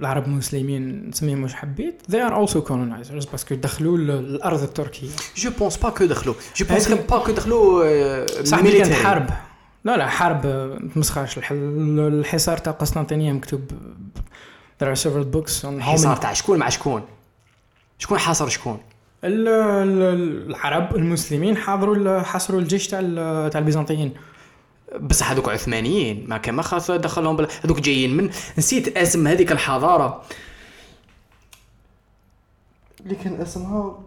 العرب 0.01 0.27
المسلمين 0.27 1.09
نسميهم 1.09 1.43
واش 1.43 1.55
حبيت 1.55 2.03
they 2.11 2.15
are 2.31 2.33
also 2.35 2.57
colonizers 2.69 3.31
parce 3.31 3.46
que 3.46 3.55
دخلوا 3.55 3.97
ال- 3.99 4.11
الأرض 4.11 4.63
التركية. 4.63 5.09
je 5.37 5.51
pense 5.59 5.77
pas 5.77 5.91
que 5.91 6.05
دخلوا. 6.05 6.35
je 6.57 6.67
pense 6.67 6.89
pas 6.89 7.19
que 7.19 7.33
دخلوا 7.33 7.85
آه، 7.87 8.27
صاحبي 8.45 8.73
كانت. 8.79 8.93
حرب. 8.93 9.31
لا 9.85 9.97
لا 9.97 10.07
حرب 10.09 10.47
آه، 10.47 10.79
متمسخرش 10.81 11.39
الح- 11.39 11.53
الحصار 11.53 12.59
تاع 12.59 12.73
قسطنطينية 12.73 13.33
مكتوب 13.33 13.61
there 14.83 14.87
are 14.97 14.99
several 14.99 15.37
books 15.37 15.53
on 15.63 15.81
how 15.81 15.83
حصار 15.83 16.17
many 16.17 16.21
تاع 16.21 16.33
شكون؟ 16.33 16.59
مع 16.59 16.69
شكون؟ 16.69 17.03
شكون 17.99 18.19
حاصر 18.19 18.49
شكون؟ 18.49 18.79
ال- 19.25 19.49
ال- 19.49 20.51
العرب 20.51 20.97
المسلمين 20.97 21.57
حاضروا 21.57 22.21
حاصروا 22.21 22.61
الجيش 22.61 22.89
تاع 22.89 23.01
تاع 23.49 23.59
البيزنطيين. 23.61 24.13
بصح 25.01 25.31
هذوك 25.31 25.49
عثمانيين 25.49 26.25
ما 26.29 26.39
كان 26.39 26.55
ما 26.55 26.63
خاص 26.63 26.91
دخلهم 26.91 27.37
بال... 27.37 27.49
هذوك 27.65 27.81
جايين 27.81 28.17
من 28.17 28.31
نسيت 28.59 28.97
اسم 28.97 29.27
هذيك 29.27 29.53
الحضارة. 29.53 30.23
اللي 33.05 33.15
كان 33.15 33.41
اسمها 33.41 33.99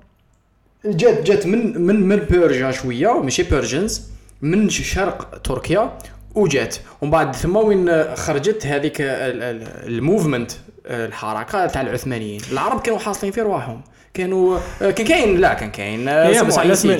جات 0.85 1.23
جات 1.23 1.45
من 1.47 1.81
من 1.81 1.95
من 2.07 2.15
بيرجا 2.15 2.71
شوية 2.71 3.21
ماشي 3.21 3.43
بيرجنز 3.43 4.01
من 4.41 4.69
شرق 4.69 5.37
تركيا 5.37 5.97
وجات. 6.35 6.75
ومن 7.01 7.11
بعد 7.11 7.35
ثم 7.35 7.55
وين 7.55 8.15
خرجت 8.15 8.65
هذيك 8.65 9.01
ال- 9.01 9.43
ال- 9.43 9.87
الموفمنت 9.87 10.51
الحركة 10.85 11.65
تاع 11.65 11.81
العثمانيين. 11.81 12.41
العرب 12.51 12.81
كانوا 12.81 12.99
حاصلين 12.99 13.31
في 13.33 13.41
رواحهم. 13.41 13.81
كانوا 14.13 14.59
كان 14.79 15.07
كاين 15.07 15.37
لا 15.37 15.53
كان 15.53 15.71
كاين. 15.71 16.09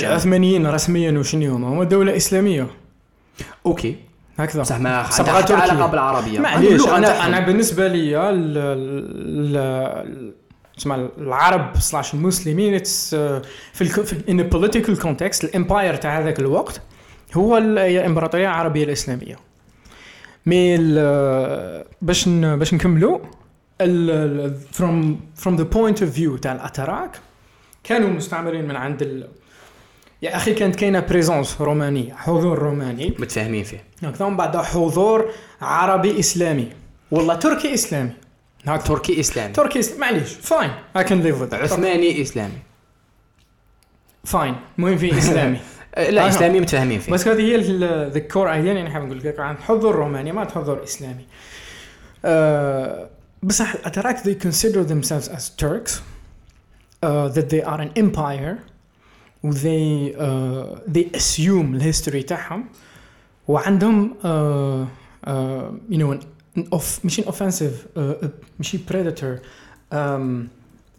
العثمانيين 0.07 0.68
رسميا 0.68 1.20
وشنو 1.20 1.56
هما؟ 1.56 1.68
هما 1.68 1.84
دولة 1.84 2.16
إسلامية. 2.16 2.68
okay 3.65 3.95
هكذا 4.38 4.62
بصح 4.62 4.80
ما 4.80 5.10
صبغة 5.10 5.32
عندها. 5.32 5.57
علاقه 5.57 5.91
بالعربيه 5.91 6.40
معليش 6.40 6.88
أنا. 6.88 7.26
أنا 7.26 7.40
بالنسبة 7.40 7.88
لي 7.88 8.16
تسمى 10.78 11.10
العرب 11.18 11.72
slash 11.80 12.14
المسلمين 12.14 12.78
في 13.74 14.22
in 14.30 14.44
political 14.44 14.99
context 14.99 15.44
ال 15.44 15.51
empire 15.51 15.95
تاع 15.95 16.20
هذاك 16.20 16.40
الوقت 16.40 16.82
هو 17.34 17.57
الإمبراطورية 17.57 18.45
العربية 18.48 18.84
الإسلامية 18.84 19.36
mais 20.45 20.77
باش 22.02 22.30
باش 22.30 22.74
نكملوا 22.74 23.20
from 24.72 25.19
from 25.36 25.56
the 25.56 25.64
point 25.64 26.03
of 26.03 26.11
view 26.11 26.38
تاع 26.38 26.52
الأتراك 26.52 27.20
كانوا 27.84 28.10
مستعمرين 28.10 28.68
من 28.68 28.76
عند. 28.76 29.28
يا 30.22 30.36
أخي 30.36 30.54
كانت 30.54 30.76
كاينة 30.76 31.00
présence 30.99 31.61
رومانية 31.62 32.14
حضور 32.14 32.60
روماني. 32.60 33.16
متفاهمين 33.20 33.64
فيه. 33.64 33.84
هكذا 34.04 34.30
من 34.30 34.38
بعد 34.38 34.58
حضور 34.58 35.32
عربي 35.62 36.20
إسلامي. 36.20 36.72
والله 37.12 37.36
تركي 37.36 37.74
إسلامي. 37.74 38.12
هاك 38.68 38.84
تركي 38.84 39.20
إسلامي. 39.20 39.54
تركي 39.54 39.80
إسلامي. 39.80 40.02
معليش 40.02 40.34
fine 40.34 40.72
I 40.98 41.03
can 41.03 41.22
live 41.22 41.53
عثماني 41.54 42.22
إسلامي. 42.22 42.58
fine 44.23 44.56
المهم 44.78 44.98
في 44.98 45.18
إسلامي. 45.18 45.60
لا 45.98 46.26
آه. 46.26 46.30
إسلامي 46.30 46.60
متفاهمين 46.60 47.00
فيه. 47.00 47.12
بس 47.12 47.28
هذه 47.28 47.42
هي 47.42 47.58
the 48.10 48.19
core 48.19 48.53
idea 48.53 48.72
اللي 48.72 48.84
نحب 48.84 49.02
نقول 49.02 49.20
لك 49.20 49.40
عن 49.40 49.58
حضور 49.58 49.96
روماني 49.96 50.32
ما 50.32 50.50
حضور 50.50 50.84
إسلامي. 50.84 51.26
آه، 52.26 53.10
بصح 53.44 53.74
الاتراك 53.74 54.18
they 54.20 54.44
consider 54.46 54.84
themselves 54.90 55.30
as 55.30 55.50
Turks 55.64 55.92
uh, 57.04 57.30
that 57.30 57.50
they 57.50 57.62
are 57.64 57.82
an 57.82 57.92
empire. 57.96 58.74
و 59.45 59.51
they 59.51 60.15
uh, 60.15 60.91
they 60.93 61.17
assume 61.17 61.76
ال 61.76 61.82
history 61.82 62.23
تاعهم 62.23 62.65
وعندهم 63.47 64.13
uh, 64.13 65.27
uh, 65.27 65.93
you 65.93 65.97
know 65.97 66.11
an, 66.11 66.19
an 66.57 66.77
off 66.77 67.05
مش 67.05 67.22
an 67.22 67.23
offensive 67.23 67.97
uh, 67.97 68.27
مش 68.59 68.77
predator 68.91 69.39
um, 69.91 70.49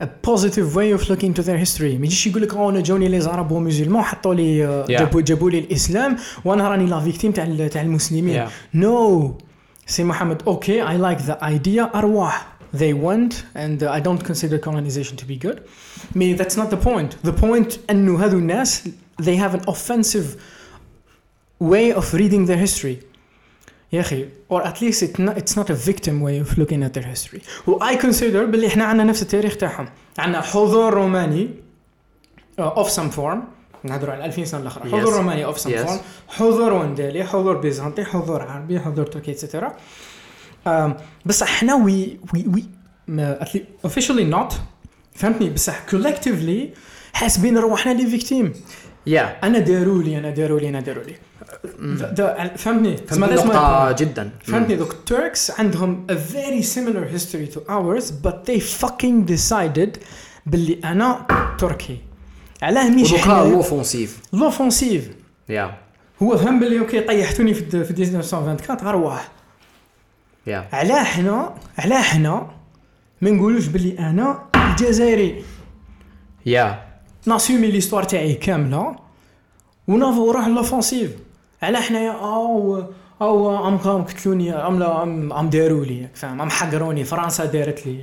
a 0.00 0.06
positive 0.06 0.74
way 0.74 0.92
of 0.92 1.08
looking 1.08 1.32
to 1.34 1.42
their 1.42 1.58
history 1.64 1.98
ما 1.98 2.04
يجيش 2.06 2.26
يقول 2.26 2.42
لك 2.42 2.54
آه 2.54 2.70
أنا 2.70 2.80
جوني 2.80 3.08
les 3.08 3.20
Arabes 3.20 3.50
و 3.50 3.55
musulmans 3.55 4.02
حطوا 4.02 4.34
لي 4.34 4.84
uh, 4.84 4.88
yeah. 4.88 5.16
جابوا 5.16 5.50
لي 5.50 5.58
الإسلام 5.58 6.16
وأنا 6.44 6.68
راني 6.68 6.86
لا 6.86 7.00
فيكتيم 7.00 7.32
تاع 7.32 7.68
تاع 7.68 7.82
المسلمين 7.82 8.46
نو 8.74 9.28
yeah. 9.28 9.42
no. 9.42 9.42
سي 9.86 10.04
محمد 10.04 10.42
أوكي 10.46 10.88
اي 10.88 10.98
لايك 10.98 11.18
ذا 11.20 11.46
ايديا 11.46 11.90
أرواح 11.94 12.55
They 12.73 12.93
went 12.93 13.33
and 13.63 13.83
uh, 13.83 13.91
I 13.97 13.99
don't 14.07 14.23
consider 14.23 14.57
colonization 14.57 15.15
to 15.17 15.25
be 15.25 15.35
good. 15.45 15.57
Me, 16.15 16.27
that's 16.33 16.55
not 16.61 16.69
the 16.75 16.77
point. 16.77 17.11
The 17.23 17.33
point 17.33 17.79
أنه 17.89 18.25
هذو 18.25 18.37
الناس 18.37 18.81
they 19.21 19.35
have 19.35 19.53
an 19.55 19.63
offensive 19.67 20.37
way 21.59 21.91
of 21.93 22.13
reading 22.13 22.45
their 22.45 22.57
history. 22.57 22.97
يا 23.93 24.01
أخي 24.01 24.25
or 24.49 24.61
at 24.63 24.81
least 24.81 25.03
it 25.03 25.19
not, 25.19 25.37
it's 25.37 25.55
not 25.55 25.69
a 25.69 25.75
victim 25.75 26.21
way 26.21 26.37
of 26.39 26.57
looking 26.57 26.83
at 26.83 26.93
their 26.93 27.03
history. 27.15 27.41
و 27.67 27.79
I 27.79 27.95
consider 27.95 28.45
باللي 28.51 28.67
احنا 28.67 28.83
عندنا 28.85 29.03
نفس 29.03 29.21
التاريخ 29.21 29.57
تاعهم. 29.57 29.89
عندنا 30.19 30.41
حضور 30.41 30.93
روماني 30.93 31.49
uh, 32.59 32.63
of 32.63 32.87
some 32.87 33.11
form. 33.17 33.37
نهضروا 33.83 34.13
على 34.13 34.25
2000 34.25 34.45
سنة 34.45 34.61
الأخرى. 34.61 34.91
Yes. 34.91 34.93
حضور 34.95 35.13
روماني 35.13 35.53
of 35.53 35.57
some 35.57 35.69
Yes. 35.69 35.87
form. 35.89 35.99
حضور 36.27 36.73
وندالي 36.73 37.23
حضور 37.23 37.57
بيزنطي 37.57 38.03
حضور 38.05 38.41
عربي 38.41 38.79
حضور 38.79 39.05
تركي 39.05 39.31
اتسترا 39.31 39.75
بس 41.26 41.42
إحنا 41.42 41.74
we 41.74 42.18
we 42.34 42.44
we 42.54 42.64
officially 43.86 44.34
not. 44.34 44.54
فهمتني؟ 45.14 45.50
بصح 45.50 45.80
collectively 45.90 46.76
حاسبين 47.12 47.58
روحنا 47.58 47.92
les 47.92 48.06
victimes 48.06 48.52
يا 49.06 49.36
أنا 49.46 49.58
داروا 49.58 50.02
لي 50.02 50.18
أنا 50.18 50.30
داروا 50.30 50.60
لي 50.60 50.68
أنا 50.68 50.80
داروا 50.80 51.04
لي 51.04 51.14
فهمتني 52.56 52.96
point. 52.96 53.98
جدا. 53.98 54.30
فهمتني؟ 54.44 54.76
دوك 54.76 54.92
ال 54.92 55.02
Turks 55.02 55.50
عندهم 55.50 56.06
a 56.10 56.14
very 56.14 56.62
similar 56.66 57.16
history 57.16 57.54
to 57.56 57.58
ours 57.70 58.10
but 58.26 58.34
they 58.50 58.60
fucking 58.60 59.32
decided 59.32 59.98
باللي 60.46 60.80
أنا 60.84 61.26
تركي. 61.58 61.98
علاه 62.62 62.90
ودوكا 62.90 63.16
إحنا 63.16 63.32
لوفونسيف 63.32 64.20
لوفونسيف 64.32 65.10
يا 65.48 65.74
هو 66.22 66.36
فهم 66.36 66.60
باللي 66.60 66.78
أوكي 66.80 67.00
طيحتوني 67.00 67.54
في 67.54 67.60
1924 67.60 68.88
أرواح. 68.88 69.28
يا 70.46 70.68
علاه 70.72 71.04
حنا 71.04 71.54
علاه 71.78 72.02
حنا 72.02 72.46
ما 73.20 73.30
نقولوش 73.30 73.66
باللي 73.66 73.98
أنا 73.98 74.42
الجزائري. 74.56 75.42
يا 76.46 76.82
ناسيومي 77.26 77.66
ليستوار 77.70 78.02
تاعي 78.02 78.34
كامله 78.34 78.96
ونافو 79.88 80.30
نروح 80.32 80.46
لوفونسيف 80.46 81.10
علاه 81.62 81.80
حنايا 81.80 82.10
أو 82.10 82.82
أو 83.22 83.68
ام 83.68 83.78
كام 83.78 84.02
قتلوني 84.04 84.52
ام 84.54 84.78
لا 84.78 85.02
ام 85.02 85.32
ام 85.32 85.50
داروا 85.50 85.84
لي 85.84 86.08
فاهم 86.14 86.40
ام 86.40 86.50
حقروني 86.50 87.04
فرنسا 87.04 87.44
دارت 87.44 87.86
لي 87.86 88.00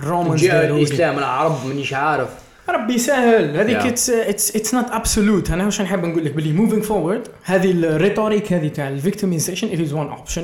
الرومانز 0.00 0.46
داروا 0.46 0.76
لي 0.78 0.82
الاسلام 0.82 1.18
العرب 1.18 1.66
مانيش 1.66 1.94
عارف 1.94 2.28
ربي 2.68 2.94
يسهل 2.94 3.56
هذيك 3.56 3.80
Yeah. 3.82 3.86
اتس 3.86 4.10
اتس 4.10 4.74
نوت 4.74 4.90
ابسولوت 4.90 5.50
أنا 5.50 5.64
واش 5.64 5.80
نحب 5.80 6.04
نقول 6.04 6.24
لك 6.24 6.32
باللي 6.32 6.52
موفينغ 6.52 6.82
فورورد 6.82 7.28
هذه 7.44 7.70
الريتوريك 7.70 8.52
هذه 8.52 8.68
تاع 8.68 8.88
الفيكتيميزيشن 8.88 9.68
it 9.70 9.88
is 9.88 9.92
one 9.92 10.18
option. 10.20 10.42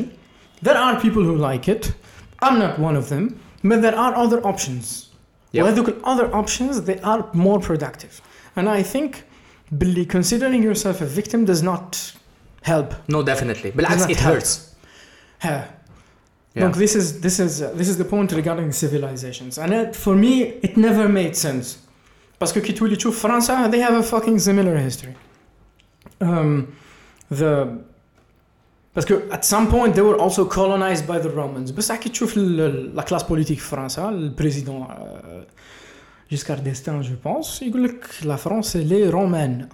There 0.63 0.77
are 0.77 1.01
people 1.01 1.23
who 1.23 1.37
like 1.37 1.69
it. 1.69 1.93
I'm 2.41 2.59
not 2.59 2.79
one 2.79 2.97
of 2.97 3.09
them, 3.09 3.41
but 3.63 3.83
there 3.83 3.97
are 3.97 4.15
other 4.15 4.45
options. 4.47 5.11
Yep. 5.53 5.65
When 5.65 5.75
look 5.75 5.89
at 5.89 6.03
other 6.05 6.35
options, 6.35 6.83
they 6.83 6.99
are 7.01 7.29
more 7.33 7.61
productive. 7.61 8.21
And 8.57 8.69
I 8.69 8.83
think 8.83 9.25
considering 10.09 10.63
yourself 10.63 11.01
a 11.01 11.07
victim 11.07 11.45
does 11.45 11.63
not 11.63 12.13
help. 12.63 12.95
No, 13.09 13.23
definitely. 13.23 13.71
But 13.71 13.91
it, 13.91 14.11
it 14.11 14.21
hurts. 14.21 14.75
Yeah. 15.43 15.69
Look, 16.69 16.77
this 16.77 16.95
is 16.95 17.21
this 17.21 17.39
is 17.39 17.61
uh, 17.61 17.73
this 17.75 17.89
is 17.89 17.99
the 17.99 18.05
point 18.05 18.33
regarding 18.33 18.73
civilizations, 18.73 19.59
and 19.59 19.75
it, 19.75 19.95
for 19.95 20.17
me, 20.17 20.43
it 20.63 20.77
never 20.79 21.07
made 21.07 21.37
sense. 21.37 21.79
Because 22.39 22.57
if 22.57 22.81
you 22.81 22.97
tu 22.97 23.13
France, 23.13 23.49
they 23.71 23.81
have 23.81 23.95
a 23.95 24.03
fucking 24.03 24.39
similar 24.39 24.77
history. 24.77 25.15
Um, 26.21 26.75
the 27.29 27.79
باسكو 28.96 29.20
at 29.32 29.44
some 29.46 29.72
point 29.72 29.96
they 29.96 30.02
were 30.02 30.22
also 30.22 30.46
colonized 30.46 31.08
by 31.08 31.24
the 31.26 31.30
Romans 31.38 31.72
بس 31.72 31.92
كي 31.92 32.10
تشوف 32.10 32.38
لا 32.38 33.02
كلاس 33.04 33.24
بوليتيك 33.24 33.60
في 33.60 33.66
فرنسا 33.66 34.10
البريزيدون 34.10 34.88
جيسكار 36.32 36.60
ديستان 36.60 37.02
جو 37.02 37.16
بونس 37.26 37.62
يقول 37.62 37.84
لك 37.84 38.06
لا 38.24 38.36
فرنسا 38.36 38.78
لي 38.78 39.10
رومان 39.10 39.68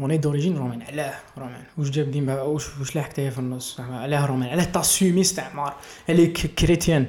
اوني 0.00 0.16
دوريجين 0.18 0.56
رومان 0.56 0.82
علاه 0.82 1.14
رومان 1.38 1.62
واش 1.78 1.90
جاب 1.90 2.10
ديما 2.10 2.42
واش 2.42 2.78
واش 2.78 2.96
لاحقت 2.96 3.20
هي 3.20 3.30
في 3.30 3.38
النص 3.38 3.80
علاه 3.80 4.26
رومان 4.26 4.48
علاه 4.48 4.64
تاسيومي 4.64 5.20
استعمار 5.20 5.74
عليه 6.08 6.32
كريتيان 6.34 7.06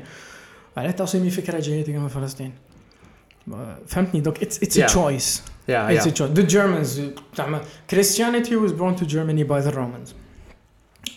علاه 0.77 0.91
تاسيومي 0.91 1.29
فكره 1.29 1.59
جايه 1.59 1.97
من 1.97 2.07
فلسطين 2.07 2.53
فهمتني 3.87 4.21
دوك 4.21 4.43
اتس 4.43 4.63
اتس 4.63 4.77
ا 4.79 4.81
Yeah. 4.81 4.89
تشويس 4.89 5.43
يا 5.69 5.99
It's 5.99 6.03
a 6.03 6.07
يا 6.07 6.13
choice. 6.13 6.37
The 6.39 6.51
Germans, 6.53 7.01
زعما 7.37 7.61
Christianity 7.93 8.55
was 8.65 8.71
brought 8.71 8.97
to 9.01 9.05
Germany 9.05 9.43
by 9.43 9.61
the 9.67 9.75
Romans. 9.75 10.09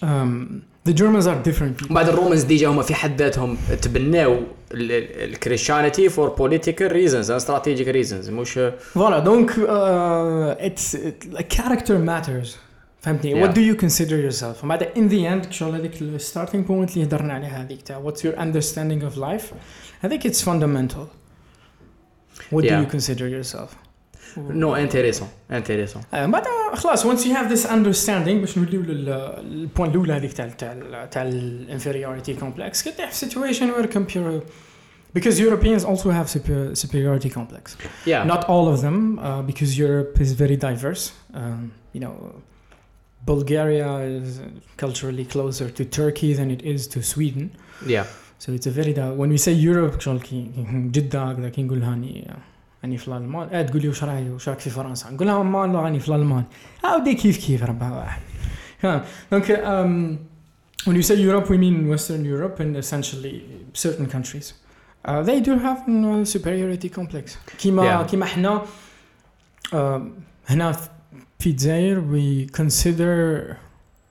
Um, 0.03 0.63
the 0.89 0.93
Germans 0.93 1.27
are 1.27 1.43
different 1.49 1.77
people. 1.79 1.93
بعد 1.95 2.09
الرومانز 2.09 2.43
ديجا 2.43 2.69
هما 2.69 2.83
في 2.83 2.95
حد 2.95 3.23
ذاتهم 3.23 3.57
تبناو 3.83 4.41
الكريستيانيتي 4.73 6.09
فور 6.09 6.29
بوليتيكال 6.29 6.93
ريزونز 6.93 7.31
استراتيجيك 7.31 7.89
ريزونز 7.89 8.31
مش 8.31 8.59
Voilà, 8.97 9.21
donc 9.25 9.51
uh, 9.51 10.67
it's 10.69 10.95
it, 10.95 11.33
like 11.33 11.49
character 11.61 11.99
matters. 11.99 12.49
فهمتني 13.01 13.35
Yeah. 13.35 13.47
what 13.47 13.55
do 13.55 13.61
you 13.61 13.81
consider 13.85 14.17
yourself 14.31 14.65
وبعد 14.65 14.83
in 14.83 15.11
the 15.13 15.47
end 15.47 15.51
شغل 15.53 15.75
هذيك 15.75 16.03
الستارتنج 16.03 16.67
بوينت 16.67 16.91
اللي 16.97 17.05
هضرنا 17.05 17.33
عليها 17.35 17.63
هذيك 17.63 17.83
تاع 17.83 18.03
what's 18.07 18.19
your 18.21 18.39
understanding 18.39 19.03
of 19.13 19.19
life 19.19 19.45
I 20.05 20.09
think 20.09 20.25
it's 20.31 20.43
fundamental 20.43 21.07
what 22.53 22.63
do 22.63 22.67
Yeah. 22.67 22.83
you 22.83 22.91
consider 22.97 23.27
yourself 23.29 23.71
نو 24.37 24.75
انتريسون 24.75 25.29
انتريسون 25.51 26.03
آه، 26.15 26.27
بعد 26.27 26.45
خلاص 26.75 27.07
once 27.07 27.21
you 27.21 27.33
have 27.35 27.51
this 27.57 27.67
understanding 27.67 28.39
باش 28.41 28.59
نوليو 28.59 28.83
للبوان 28.83 29.91
الاولى 29.91 30.13
هذيك 30.13 30.33
تاع 30.33 30.49
تاع 30.49 31.05
تاع 31.05 31.23
الانفيريوريتي 31.23 32.37
complex 32.37 32.85
كنت 32.85 33.01
في 33.01 33.27
situation 33.27 33.73
where 33.75 33.87
compare 33.87 34.43
because 35.19 35.39
Europeans 35.41 35.85
also 35.85 36.11
have 36.11 36.29
super, 36.29 36.75
superiority 36.75 37.31
complex 37.31 37.77
يا 38.07 38.25
not 38.25 38.45
all 38.45 38.75
of 38.75 38.83
them 38.83 39.19
uh, 39.19 39.53
because 39.53 39.79
Europe 39.79 40.21
is 40.21 40.33
very 40.33 40.57
diverse 40.57 41.11
um, 41.35 41.71
you 41.95 42.01
know 42.01 42.15
Bulgaria 43.27 43.91
is 44.19 44.29
culturally 44.77 45.27
closer 45.35 45.69
to 45.79 45.83
Turkey 45.85 46.31
than 46.39 46.49
it 46.57 46.63
is 46.63 46.87
to 46.95 46.99
Sweden 47.03 47.49
يا 47.87 48.05
so 48.39 48.53
it's 48.53 48.67
a 48.67 48.71
very 48.71 48.93
di- 48.93 49.17
when 49.21 49.31
we 49.33 49.39
say 49.39 49.53
Europe 49.53 50.01
شغل 50.01 50.21
كي 50.21 50.51
راني 52.84 52.98
في 52.98 53.08
الالمان 53.08 53.50
آه 53.52 53.62
تقول 53.62 53.82
لي 53.82 53.90
وش 53.90 54.04
رايك 54.04 54.32
وش 54.32 54.50
رايك 54.50 54.60
في 54.60 54.70
فرنسا 54.70 55.10
نقول 55.10 55.28
لها 55.28 55.44
ما 55.44 55.68
لا 55.68 55.80
راني 55.82 56.00
في 56.00 56.10
الالمان 56.10 56.44
عاودي 56.84 57.14
كيف 57.14 57.46
كيف 57.46 57.64
ربها 57.64 57.92
واحد 57.92 58.22
دونك 59.32 59.46
um, 59.48 60.18
when 60.90 60.96
you 60.96 61.02
say 61.02 61.16
Europe 61.16 61.50
we 61.50 61.58
mean 61.58 61.88
Western 61.94 62.26
Europe 62.26 62.60
and 62.60 62.76
essentially 62.84 63.36
certain 63.74 64.06
countries 64.16 64.54
uh, 65.08 65.22
they 65.30 65.40
do 65.48 65.54
have 65.66 65.80
a 65.88 66.26
superiority 66.26 66.90
complex 67.00 67.38
كيما 67.60 67.84
Yeah. 68.04 68.10
كيما 68.10 68.26
إحنا 68.26 68.62
um, 69.72 69.76
هنا 70.48 70.72
في 71.40 71.50
الجزائر 71.50 72.02
we 72.02 72.52
consider 72.58 73.56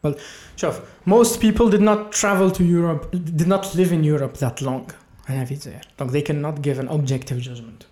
well 0.06 0.18
شوف 0.56 0.80
most 1.08 1.40
people 1.40 1.70
did 1.70 1.82
not 1.82 2.12
travel 2.20 2.50
to 2.58 2.62
Europe 2.62 3.16
did 3.36 3.48
not 3.48 3.74
live 3.74 3.92
in 3.92 4.04
Europe 4.04 4.38
that 4.40 4.62
long 4.62 4.92
هنا 5.28 5.44
في 5.44 5.52
الجزائر 5.54 5.80
donc 6.02 6.06
they 6.06 6.22
cannot 6.22 6.62
give 6.62 6.78
an 6.84 6.88
objective 6.88 7.40
judgment 7.48 7.91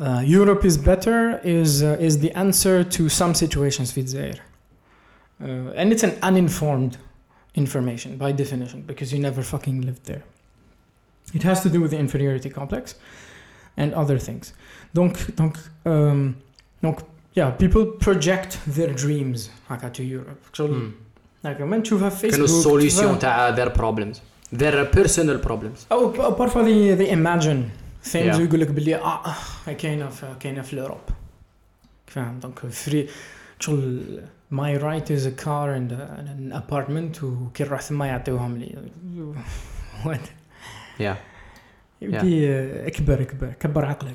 uh, 0.00 0.20
Europe 0.38 0.64
is 0.70 0.76
better 0.76 1.40
is 1.44 1.82
uh, 1.82 2.06
is 2.08 2.14
the 2.24 2.32
answer 2.44 2.76
to 2.96 3.02
some 3.08 3.34
situations 3.34 3.92
في 3.92 3.98
الجزائر 4.00 4.34
uh, 5.40 5.44
and 5.76 5.92
it's 5.92 6.02
an 6.04 6.12
uninformed 6.22 6.96
information 7.54 8.10
by 8.16 8.32
definition 8.42 8.78
because 8.90 9.12
you 9.12 9.18
never 9.28 9.42
fucking 9.42 9.80
lived 9.88 10.04
there 10.12 10.22
it 11.34 11.42
has 11.42 11.58
to 11.62 11.68
do 11.68 11.80
with 11.80 11.90
the 11.90 11.98
inferiority 12.06 12.50
complex 12.60 12.94
and 13.76 13.88
other 14.02 14.18
things 14.28 14.44
donc 14.98 15.12
donc 15.40 15.54
um, 15.92 16.20
donc 16.84 16.96
yeah 17.38 17.50
people 17.62 17.84
project 18.06 18.50
their 18.76 18.92
dreams 19.04 19.38
هكا 19.70 19.92
to 19.92 20.02
Europe 20.02 20.40
شغل 20.56 20.90
هكا 21.44 21.64
ما 21.64 21.76
نشوفها 21.76 22.08
في 22.08 22.28
كانوا 22.30 22.46
فيسبوك 22.46 22.60
السوليسيون 22.60 23.18
تشوفها- 23.18 23.20
تاع 23.20 23.56
their 23.56 23.70
problems 23.70 24.16
their 24.56 24.96
personal 24.96 25.46
problems 25.48 25.86
او 25.92 26.08
ب- 26.08 26.36
parfois 26.36 26.62
they, 26.64 26.96
they 27.02 27.10
imagine 27.10 27.60
things 28.04 28.34
Yeah. 28.34 28.36
ويقول 28.36 28.60
لك 28.60 28.68
باللي 28.68 28.94
اه 28.96 29.24
آه، 29.68 29.72
كاينه 29.72 30.08
في 30.08 30.34
كاينه 30.40 30.62
في 30.62 30.72
الاوروب 30.72 31.00
فاهم 32.06 32.38
دونك 32.38 32.58
فري 32.58 33.08
شغل 33.60 34.20
my 34.52 34.78
right 34.78 35.08
is 35.10 35.24
a 35.26 35.44
car 35.44 35.70
and, 35.78 35.92
a, 35.92 36.02
and 36.18 36.28
an 36.28 36.52
apartment 36.62 37.22
وكي 37.24 37.64
نروح 37.64 37.80
ثما 37.80 38.06
يعطيوهم 38.06 38.56
لي 38.58 38.76
What? 40.04 40.28
يا 41.00 41.16
يبدي 42.02 42.48
آه، 42.48 42.86
اكبر 42.86 43.22
اكبر 43.22 43.52
كبر 43.60 43.84
عقلك 43.84 44.14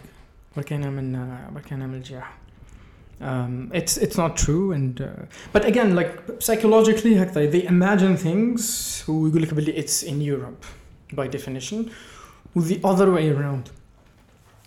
برك 0.57 0.73
انا 0.73 0.89
من 0.89 1.15
آه، 1.15 1.49
برك 1.49 1.73
انا 1.73 1.87
من 1.87 1.95
الجاح 1.95 2.37
um, 3.21 3.71
it's 3.73 3.97
it's 3.97 4.17
not 4.17 4.35
true 4.45 4.71
and 4.71 5.01
uh, 5.01 5.07
but 5.53 5.65
again 5.65 5.95
like 5.95 6.11
psychologically 6.39 7.17
هكذا 7.17 7.51
they 7.51 7.63
imagine 7.63 8.23
things 8.23 8.61
ويقول 9.09 9.41
لك 9.41 9.53
باللي 9.53 9.83
it's 9.83 10.03
in 10.03 10.21
Europe 10.21 10.65
by 11.15 11.27
definition 11.37 11.89
و 12.55 12.61
the 12.61 12.75
other 12.83 13.07
way 13.15 13.37
around 13.37 13.71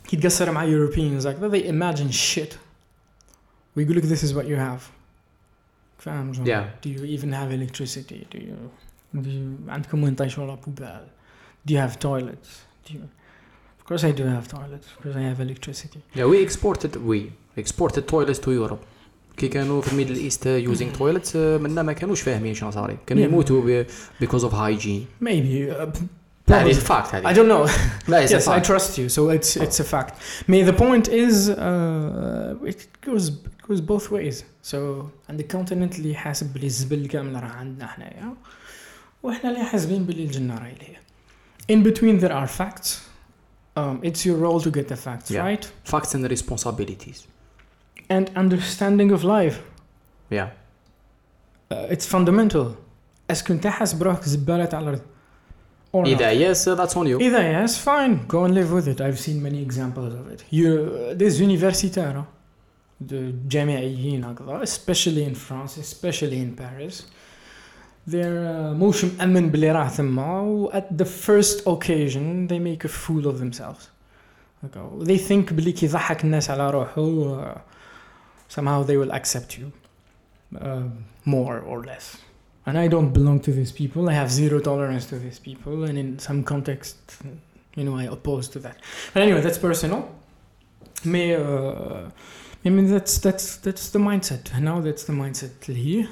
كي 0.09 0.17
تقصر 0.17 0.51
مع 0.53 0.67
Europeans 0.67 1.27
هكذا 1.27 1.51
they 1.51 1.65
imagine 1.65 2.13
shit 2.15 2.55
ويقول 3.77 3.97
لك 3.97 4.05
this 4.05 4.23
is 4.23 4.33
what 4.35 4.45
you 4.47 4.57
have 4.57 4.83
فاهم 5.99 6.33
شلون؟ 6.33 6.47
Yeah. 6.47 6.87
do 6.87 6.89
you 6.91 7.05
even 7.19 7.31
have 7.33 7.51
electricity 7.53 8.27
do 8.35 8.39
you, 8.39 8.57
do 9.17 9.29
you 9.29 9.69
عندكم 9.71 10.03
وين 10.05 10.15
طيشوا 10.15 10.47
لا 10.47 10.55
بوبال 10.55 11.07
do 11.69 11.73
you 11.75 11.77
have 11.89 11.99
toilets 11.99 12.49
do 12.89 12.93
you 12.93 12.99
of 13.81 13.93
course 13.93 14.05
I 14.05 14.13
do 14.13 14.23
have 14.25 14.49
toilets 14.49 14.87
because 14.99 15.17
I 15.17 15.23
have 15.31 15.41
electricity 15.41 16.01
Yeah, 16.19 16.27
we 16.33 16.39
exported 16.49 16.97
we 16.97 17.19
exported 17.57 18.03
toilets 18.09 18.39
to 18.39 18.51
Europe. 18.53 18.85
كي 19.37 19.49
كانوا 19.49 19.81
في 19.81 19.93
الميدل 19.93 20.17
ايست 20.17 20.47
يوزينغ 20.47 20.93
تويلتس 20.93 21.37
منا 21.37 21.83
ما 21.83 21.93
كانوش 21.93 22.21
فاهمين 22.23 22.55
شنو 22.55 22.71
صاري 22.71 22.97
كانوا 23.07 23.23
Yeah. 23.23 23.27
يموتوا 23.27 23.63
ب- 23.67 23.87
because 24.25 24.43
of 24.43 24.51
hygiene 24.53 25.25
maybe 26.49 26.53
uh, 26.53 26.55
هذه 26.55 26.73
probably. 26.73 26.81
فاكت 26.81 27.11
I 27.13 27.15
هذه 27.27 27.35
don't 27.35 27.49
know 27.69 27.71
لا 28.09 28.27
it's 28.27 28.31
a 28.31 28.35
yes 28.35 28.43
I 28.49 28.61
fact. 28.61 28.65
trust 28.67 28.99
you 28.99 29.09
so 29.09 29.29
it's 29.39 29.57
it's 29.63 29.81
a 29.81 29.85
fact 29.85 30.15
may 30.49 30.63
the 30.71 30.77
point 30.83 31.09
is 31.09 31.49
uh, 31.51 32.69
it 32.73 32.87
goes 33.07 33.29
it 33.29 33.63
goes 33.69 33.81
both 33.81 34.11
ways 34.11 34.45
so 34.63 34.77
عند 35.29 35.41
الكونتيننت 35.41 35.99
اللي 35.99 36.15
حاسب 36.15 36.53
بلي 36.53 36.67
الزبل 36.67 37.07
كامل 37.07 37.35
راه 37.43 37.49
عندنا 37.49 37.87
حنايا 37.87 38.35
واحنا 39.23 39.51
اللي 39.51 39.65
حاسبين 39.65 40.05
بلي 40.05 40.25
الجنة 40.25 40.59
راهي 40.59 40.75
ليه 40.75 41.01
in 41.77 41.85
between 41.85 42.21
there 42.25 42.33
are 42.33 42.49
facts 42.61 42.89
um, 43.79 44.09
it's 44.09 44.25
your 44.27 44.37
role 44.47 44.61
to 44.61 44.71
get 44.71 44.89
the 44.89 44.97
facts 45.07 45.31
Yeah. 45.31 45.45
right 45.49 45.65
facts 45.93 46.15
and 46.15 46.23
responsibilities 46.37 47.19
and 48.17 48.25
understanding 48.43 49.11
of 49.17 49.21
life 49.37 49.57
yeah 50.39 50.49
uh, 51.73 51.93
it's 51.95 52.07
fundamental 52.17 52.65
اسكو 53.31 53.53
انت 53.53 53.67
حاسب 53.67 54.03
روحك 54.03 54.25
زبالة 54.25 54.69
على 54.73 54.79
الارض 54.85 55.01
Or 55.95 56.05
not? 56.05 56.09
اذا 56.09 56.33
yes 56.33 56.65
that's 56.65 56.97
on 56.97 57.07
you 57.07 57.19
Either 57.21 57.43
yes, 57.43 57.77
fine, 57.79 58.27
go 58.29 58.45
and 58.45 58.55
live 58.55 58.71
with 58.73 58.87
it. 58.87 59.01
I've 59.01 59.19
seen 59.19 59.43
many 59.43 59.61
examples 59.61 60.15
of 60.15 60.31
it. 60.33 60.45
You, 60.51 61.15
there's 61.15 61.41
universitaires, 61.41 62.25
the 63.01 63.33
جامعيين 63.49 64.25
هكذا, 64.25 64.63
especially 64.63 65.25
in 65.25 65.35
France, 65.35 65.77
especially 65.77 66.41
in 66.41 66.55
Paris. 66.55 67.03
They're 68.07 68.47
uh, 68.47 68.75
مش 68.75 69.05
مأمن 69.05 69.51
باللي 69.51 69.73
راه 69.73 69.89
ثما 69.89 70.41
و 70.41 70.71
at 70.73 70.99
the 70.99 71.05
first 71.05 71.67
occasion 71.67 72.47
they 72.49 72.59
make 72.59 72.85
a 72.85 72.89
fool 72.89 73.27
of 73.27 73.41
themselves. 73.41 73.89
هكا. 74.65 75.05
They 75.05 75.19
think 75.19 75.53
باللي 75.53 75.73
كي 75.73 75.87
يضحك 75.87 76.25
الناس 76.25 76.51
على 76.51 76.71
روحه 76.71 77.45
uh, 77.45 77.59
somehow 78.55 78.83
they 78.85 78.97
will 78.97 79.13
accept 79.13 79.59
you 79.59 79.71
uh, 80.57 80.83
more 81.27 81.61
or 81.61 81.85
less. 81.85 82.17
And 82.67 82.79
I 82.79 82.87
don't 82.95 83.13
belong 83.19 83.39
to 83.47 83.51
these 83.53 83.73
people. 83.73 84.03
I 84.13 84.15
have 84.23 84.31
zero 84.31 84.57
tolerance 84.61 85.07
to 85.07 85.17
these 85.19 85.39
people, 85.49 85.85
and 85.89 85.97
in 86.03 86.19
some 86.19 86.43
context, 86.53 86.97
you 87.77 87.85
know, 87.87 87.97
I 88.03 88.05
oppose 88.17 88.47
to 88.55 88.59
that. 88.61 88.77
But 89.13 89.21
anyway, 89.23 89.41
that's 89.41 89.59
personal. 89.69 90.01
May 91.05 91.27
uh, 91.37 92.11
I 92.67 92.69
mean 92.75 92.87
that's 92.95 93.15
that's 93.27 93.47
that's 93.67 93.85
the 93.95 93.99
mindset. 94.11 94.43
Now 94.69 94.77
that's 94.87 95.05
the 95.05 95.15
mindset 95.23 95.55
here. 95.65 96.07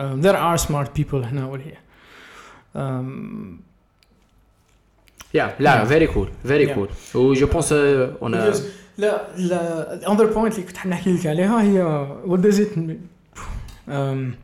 Um, 0.00 0.16
there 0.26 0.36
are 0.48 0.58
smart 0.58 0.88
people 0.98 1.20
now 1.40 1.54
here. 1.66 1.78
Um, 2.74 3.62
yeah 5.34 5.50
لا 5.60 5.84
Yeah. 5.84 5.84
very 5.84 6.06
cool 6.14 6.28
very 6.44 6.66
Yeah. 6.68 6.74
cool 6.74 6.88
و 7.14 7.32
جو 7.34 7.46
بونس 7.46 7.72
on 7.72 8.34
a 8.34 8.52
because 8.52 8.60
لا 8.98 9.26
لا 9.36 10.00
the 10.00 10.06
other 10.08 10.26
point 10.34 10.52
اللي 10.54 10.62
كنت 10.66 10.76
حنحكي 10.76 11.12
لك 11.12 11.26
عليها 11.26 11.62
هي 11.62 12.06
what 12.26 12.40
does 12.40 12.58
it 12.58 12.76
mean? 12.76 13.08
Um, 13.88 14.36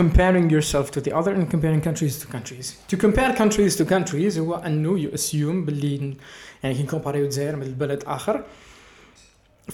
comparing 0.00 0.46
yourself 0.50 0.86
to 0.90 1.00
the 1.00 1.12
other 1.20 1.32
and 1.38 1.44
comparing 1.54 1.80
countries 1.88 2.14
to 2.22 2.26
countries. 2.36 2.66
To 2.92 2.96
compare 2.96 3.32
countries 3.42 3.76
to 3.76 3.84
countries 3.84 4.38
هو 4.38 4.54
انه 4.54 4.98
you 5.08 5.12
assume 5.14 5.34
باللي 5.66 6.14
يعني 6.62 6.74
كي 6.76 6.82
نكومباريو 6.82 7.24
الجزائر 7.24 7.56
من 7.56 7.62
البلد 7.62 8.02
اخر 8.06 8.44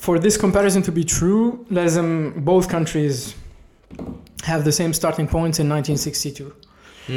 for 0.07 0.19
this 0.21 0.37
comparison 0.37 0.83
to 0.83 0.91
be 0.91 1.05
true 1.05 1.57
لازم 1.71 2.33
both 2.47 2.67
countries 2.67 3.17
have 4.45 4.65
the 4.65 4.73
same 4.73 4.93
starting 5.01 5.27
points 5.29 5.59
in 5.59 5.67
1962 5.69 6.53
Mhm. 7.09 7.13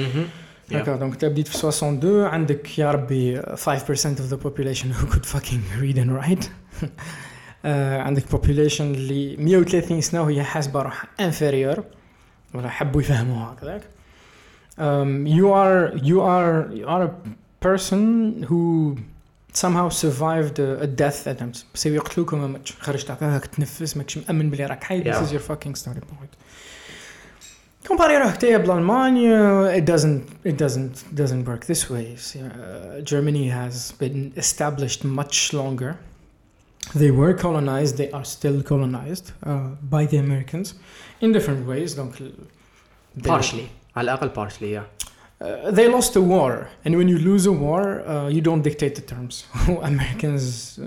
Yeah. 0.71 0.75
هكا 0.75 0.95
دونك 0.95 1.13
انت 1.13 1.25
بديت 1.25 1.47
في 1.47 1.55
62 1.57 2.23
عندك 2.25 2.79
يا 2.79 2.91
ربي 2.91 3.41
5% 3.41 4.19
of 4.19 4.33
the 4.33 4.37
population 4.37 4.87
who 4.93 5.13
could 5.13 5.25
fucking 5.25 5.81
read 5.81 5.97
and 5.97 6.09
write 6.21 6.45
آه، 7.65 8.01
عندك 8.01 8.23
population 8.35 8.81
اللي 8.81 9.37
130 9.37 10.01
سنه 10.01 10.21
وهي 10.21 10.43
حاسبه 10.43 10.81
روحها 10.81 11.07
inferior 11.31 11.79
ولا 12.53 12.69
حبوا 12.69 13.01
يفهموها 13.01 13.53
هكذاك 13.53 13.81
um, 14.77 15.27
you 15.27 15.47
are 15.53 15.97
you 16.03 16.19
are 16.21 16.73
you 16.79 16.87
are 16.87 17.03
a 17.03 17.11
person 17.67 18.43
who 18.49 18.95
somehow 19.53 19.87
survived 19.89 20.57
a, 20.59 20.81
a 20.81 20.87
death 20.87 21.27
attempt 21.27 21.57
بس 21.73 21.85
يقتلوك 21.85 22.33
وما 22.33 22.47
ماتش 22.47 22.73
خرجت 22.79 23.11
هكاك 23.11 23.45
تنفس 23.45 23.97
ماكش 23.97 24.17
مأمن 24.17 24.49
بلي 24.49 24.65
راك 24.65 24.83
حي 24.83 25.03
this 25.03 25.07
Yeah. 25.07 25.23
is 25.27 25.31
your 25.31 25.39
fucking 25.51 25.75
starting 25.75 26.05
point 26.05 26.35
كومباري 27.87 28.17
روحك 28.17 28.37
تايا 28.37 28.57
بالالمانيا 28.57 29.79
it 29.79 29.83
doesn't 29.85 30.47
it 30.47 30.57
doesn't 30.63 31.17
doesn't 31.21 31.45
work 31.47 31.65
this 31.65 31.89
way 31.89 32.15
uh, 32.15 33.01
Germany 33.11 33.49
has 33.49 33.91
been 34.01 34.31
established 34.37 35.03
much 35.03 35.53
longer 35.53 35.95
they 37.01 37.11
were 37.19 37.33
colonized 37.45 37.93
they 37.97 38.09
are 38.17 38.25
still 38.35 38.57
colonized 38.71 39.25
uh, 39.31 39.67
by 39.95 40.03
the 40.11 40.17
Americans 40.25 40.67
in 41.21 41.31
different 41.37 41.67
ways 41.67 41.89
donc 41.99 42.11
they- 43.17 43.29
partially 43.29 43.67
على 43.95 44.03
الاقل 44.13 44.29
partially 44.29 44.73
yeah 44.77 44.83
Uh, 45.41 45.71
they 45.77 45.87
lost 45.97 46.15
a 46.15 46.21
war, 46.35 46.53
and 46.85 46.91
when 46.99 47.07
you 47.13 47.17
lose 47.31 47.45
a 47.53 47.55
war, 47.65 47.81
uh, 48.11 48.27
you 48.35 48.41
don't 48.49 48.63
dictate 48.69 48.93
the 48.99 49.05
terms. 49.13 49.33
Americans, 49.91 50.43
uh, 50.79 50.85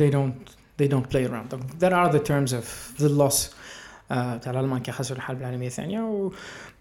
they 0.00 0.10
don't, 0.16 0.36
they 0.80 0.88
don't 0.94 1.08
play 1.14 1.24
around. 1.30 1.48
There 1.84 1.94
are 2.00 2.08
the 2.16 2.22
terms 2.32 2.50
of 2.60 2.64
the 3.02 3.08
loss. 3.20 3.38
Uh, 4.10 4.38
تاع 4.42 4.50
الألمان 4.52 4.82
كي 4.82 4.92
خسروا 4.92 5.18
الحرب 5.18 5.38
العالمية 5.40 5.66
الثانية 5.66 6.00
و 6.00 6.32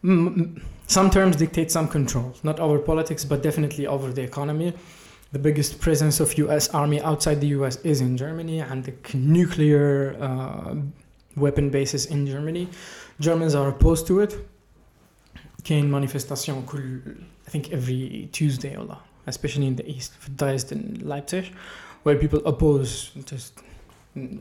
م- 0.03 0.11
م- 0.11 0.55
some 0.87 1.09
terms 1.09 1.35
dictate 1.37 1.71
some 1.71 1.87
control 1.87 2.33
not 2.43 2.59
over 2.59 2.77
politics 2.79 3.23
but 3.25 3.41
definitely 3.41 3.87
over 3.87 4.11
the 4.11 4.21
economy 4.31 4.73
the 5.31 5.39
biggest 5.39 5.79
presence 5.79 6.19
of 6.23 6.37
US 6.45 6.65
army 6.81 6.99
outside 7.01 7.39
the 7.39 7.51
US 7.59 7.75
is 7.91 8.01
in 8.01 8.17
Germany 8.17 8.59
and 8.71 8.83
the 8.87 8.93
nuclear 9.17 9.87
uh, 10.27 10.75
weapon 11.37 11.69
bases 11.69 12.05
in 12.05 12.27
Germany 12.27 12.67
Germans 13.19 13.55
are 13.55 13.69
opposed 13.69 14.07
to 14.07 14.19
it 14.19 14.33
كاين 15.63 15.91
مانيفستاسيون 15.91 16.65
كل 16.65 16.99
I 17.47 17.49
think 17.49 17.71
every 17.71 18.29
Tuesday 18.31 18.77
والله 18.77 18.97
especially 19.27 19.67
in 19.67 19.75
the 19.75 19.87
east 19.87 20.11
في 20.19 20.31
Dresden 20.37 20.77
in 20.77 21.07
Leipzig 21.07 21.45
where 22.03 22.15
people 22.15 22.41
oppose 22.45 23.11
just 23.25 23.53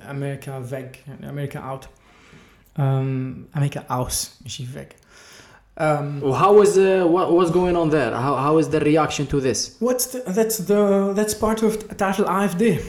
America 0.08 0.60
weg 0.70 0.96
يعني 1.08 1.28
America 1.28 1.58
out 1.58 1.86
um, 2.76 3.46
America 3.54 3.84
aus 3.90 4.30
ماشي 4.42 4.66
weg 4.74 4.94
um, 5.76 6.20
Well, 6.20 6.34
how 6.34 6.52
was 6.52 6.76
uh, 6.76 7.06
what 7.06 7.32
was 7.32 7.50
going 7.50 7.76
on 7.76 7.90
there 7.90 8.10
how, 8.10 8.34
how 8.36 8.58
is 8.58 8.68
the 8.68 8.80
reaction 8.80 9.26
to 9.26 9.40
this 9.40 9.76
what's 9.80 10.06
the, 10.12 10.20
that's 10.38 10.58
the 10.58 11.12
that's 11.14 11.34
part 11.34 11.62
of 11.62 11.96
تعرف 11.96 12.20
ال 12.20 12.26
AfD 12.26 12.80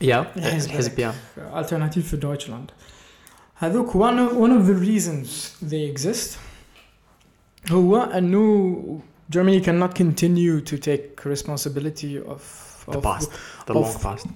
yeah 0.00 0.38
حزب 0.40 0.70
حزب 0.70 0.98
yeah 0.98 1.12
alternative 1.52 2.04
for 2.04 2.16
Deutschland 2.16 2.72
هذوك 3.54 3.90
one 3.90 4.18
of, 4.18 4.36
one 4.36 4.52
of 4.60 4.66
the 4.66 4.86
reasons 4.88 5.28
they 5.70 5.94
exist 5.96 6.38
هو 7.70 7.96
انه 7.96 9.00
Germany 9.36 9.60
cannot 9.64 9.94
continue 9.94 10.60
to 10.70 10.76
take 10.78 11.24
responsibility 11.26 12.16
of, 12.32 12.40
the 12.88 12.96
of 12.96 13.02
past 13.02 13.28
the 13.66 13.72
of- 13.72 13.76
long 13.76 13.94
past 14.06 14.26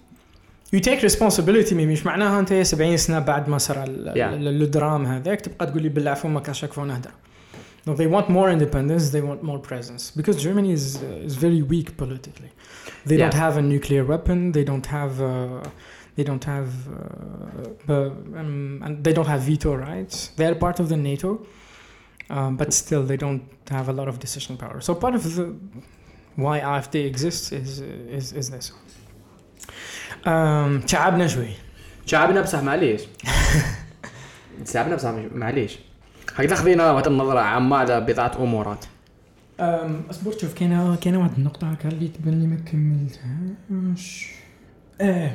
you 0.75 0.81
take 0.81 1.01
responsibility 1.03 1.73
مي 1.73 1.87
مش 1.87 2.07
معناها 2.07 2.41
انت 2.41 2.53
70 2.53 2.97
سنه 2.97 3.19
بعد 3.19 3.49
ما 3.49 3.59
صار 3.59 3.85
ال- 3.85 4.13
Yeah. 4.15 4.19
ال- 4.35 4.63
الدرام 4.63 5.07
هذاك 5.07 5.41
تبقى 5.41 5.67
تقول 5.67 5.83
لي 5.83 5.89
بالله 5.89 6.15
فمك 6.15 6.49
عشاك 6.49 6.73
فون 6.73 6.89
نهدر 6.89 7.11
No, 7.89 7.95
they 7.95 8.07
want 8.17 8.29
more 8.39 8.49
independence. 8.57 9.05
They 9.17 9.23
want 9.31 9.41
more 9.51 9.59
presence 9.71 10.03
because 10.19 10.37
Germany 10.47 10.71
is 10.79 10.85
uh, 11.03 11.29
is 11.29 11.35
very 11.47 11.63
weak 11.73 11.89
politically. 12.03 12.51
They 13.09 13.17
don't 13.23 13.35
Yeah. 13.37 13.45
have 13.47 13.55
a 13.63 13.65
nuclear 13.75 14.05
weapon. 14.13 14.39
They 14.57 14.65
don't 14.71 14.87
have. 14.97 15.15
Uh, 15.21 15.31
they 16.17 16.25
don't 16.31 16.45
have. 16.55 16.71
Uh, 16.89 17.69
bu- 17.89 18.15
um, 18.41 18.81
and 18.85 18.93
they 19.05 19.13
don't 19.19 19.31
have 19.35 19.43
veto 19.51 19.71
rights. 19.89 20.17
They 20.39 20.47
are 20.51 20.55
part 20.67 20.79
of 20.83 20.87
the 20.93 20.99
NATO, 21.11 21.31
um, 22.37 22.57
but 22.61 22.69
still 22.83 23.03
they 23.11 23.19
don't 23.25 23.43
have 23.79 23.87
a 23.89 23.97
lot 24.01 24.09
of 24.13 24.15
decision 24.27 24.55
power. 24.63 24.79
So 24.87 24.91
part 25.05 25.15
of 25.19 25.23
the 25.37 25.45
why 26.45 26.57
AfD 26.73 26.95
exists 27.13 27.47
is 27.63 27.71
is 28.19 28.27
is 28.41 28.47
this. 28.55 28.67
Um, 30.27 30.81
تعبنا 30.87 31.27
شوي. 31.27 31.49
شعبنا 32.07 32.41
بصح 32.41 32.63
معليش 32.63 33.03
شعبنا 34.73 34.97
بصح 34.97 35.11
مش- 35.11 35.33
معليش 35.33 35.79
هكذا 36.37 36.55
خذينا 36.57 36.93
واحد 36.93 37.07
النظرة 37.07 37.41
عامة 37.41 37.77
على 37.77 38.01
بضعة 38.01 38.33
أمورات 38.39 38.85
أم، 39.61 40.03
اصبر 40.11 40.39
شوف 40.39 40.55
كاينه 40.55 40.97
كاينه 40.97 41.19
واحد 41.19 41.31
النقطة 41.39 41.71
هكا 41.73 41.89
اللي 41.89 42.09
تبان 42.09 42.41
لي 42.41 42.47
ما 42.47 42.57
كملتهاش 42.57 44.29
اه 45.01 45.31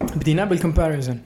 بدينا 0.00 0.44
بال 0.44 0.57
comparison 0.57 1.20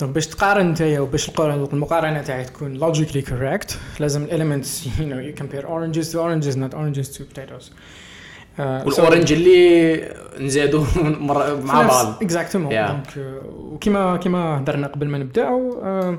donc 0.00 0.14
باش 0.14 0.26
تقارن 0.26 0.70
نتايا 0.70 1.00
وباش 1.00 1.30
المقارنة 1.40 2.22
تاعي 2.22 2.44
تكون 2.44 2.80
logically 2.94 3.24
correct 3.26 3.74
لازم 4.00 4.26
know 5.10 5.32
you 5.34 5.40
compare 5.42 5.64
oranges 5.66 6.12
to 6.12 6.16
oranges 6.18 6.56
not 6.56 6.74
oranges 6.74 7.08
to 7.16 7.20
potatoes. 7.22 7.64
Uh, 7.64 8.58
so- 8.58 8.86
والأورنج 8.86 9.32
اللي 9.32 10.14
نزيدو 10.40 10.84
مرة 11.28 11.60
مع 11.60 11.82
بعض. 11.86 12.22
اكزاكتومون. 12.22 12.68
دونك 12.86 13.42
وكيما 13.56 14.16
كيما 14.16 14.58
هضرنا 14.58 14.86
قبل 14.86 15.08
ما 15.08 15.18
نبداو 15.18 15.80
آه، 15.82 16.18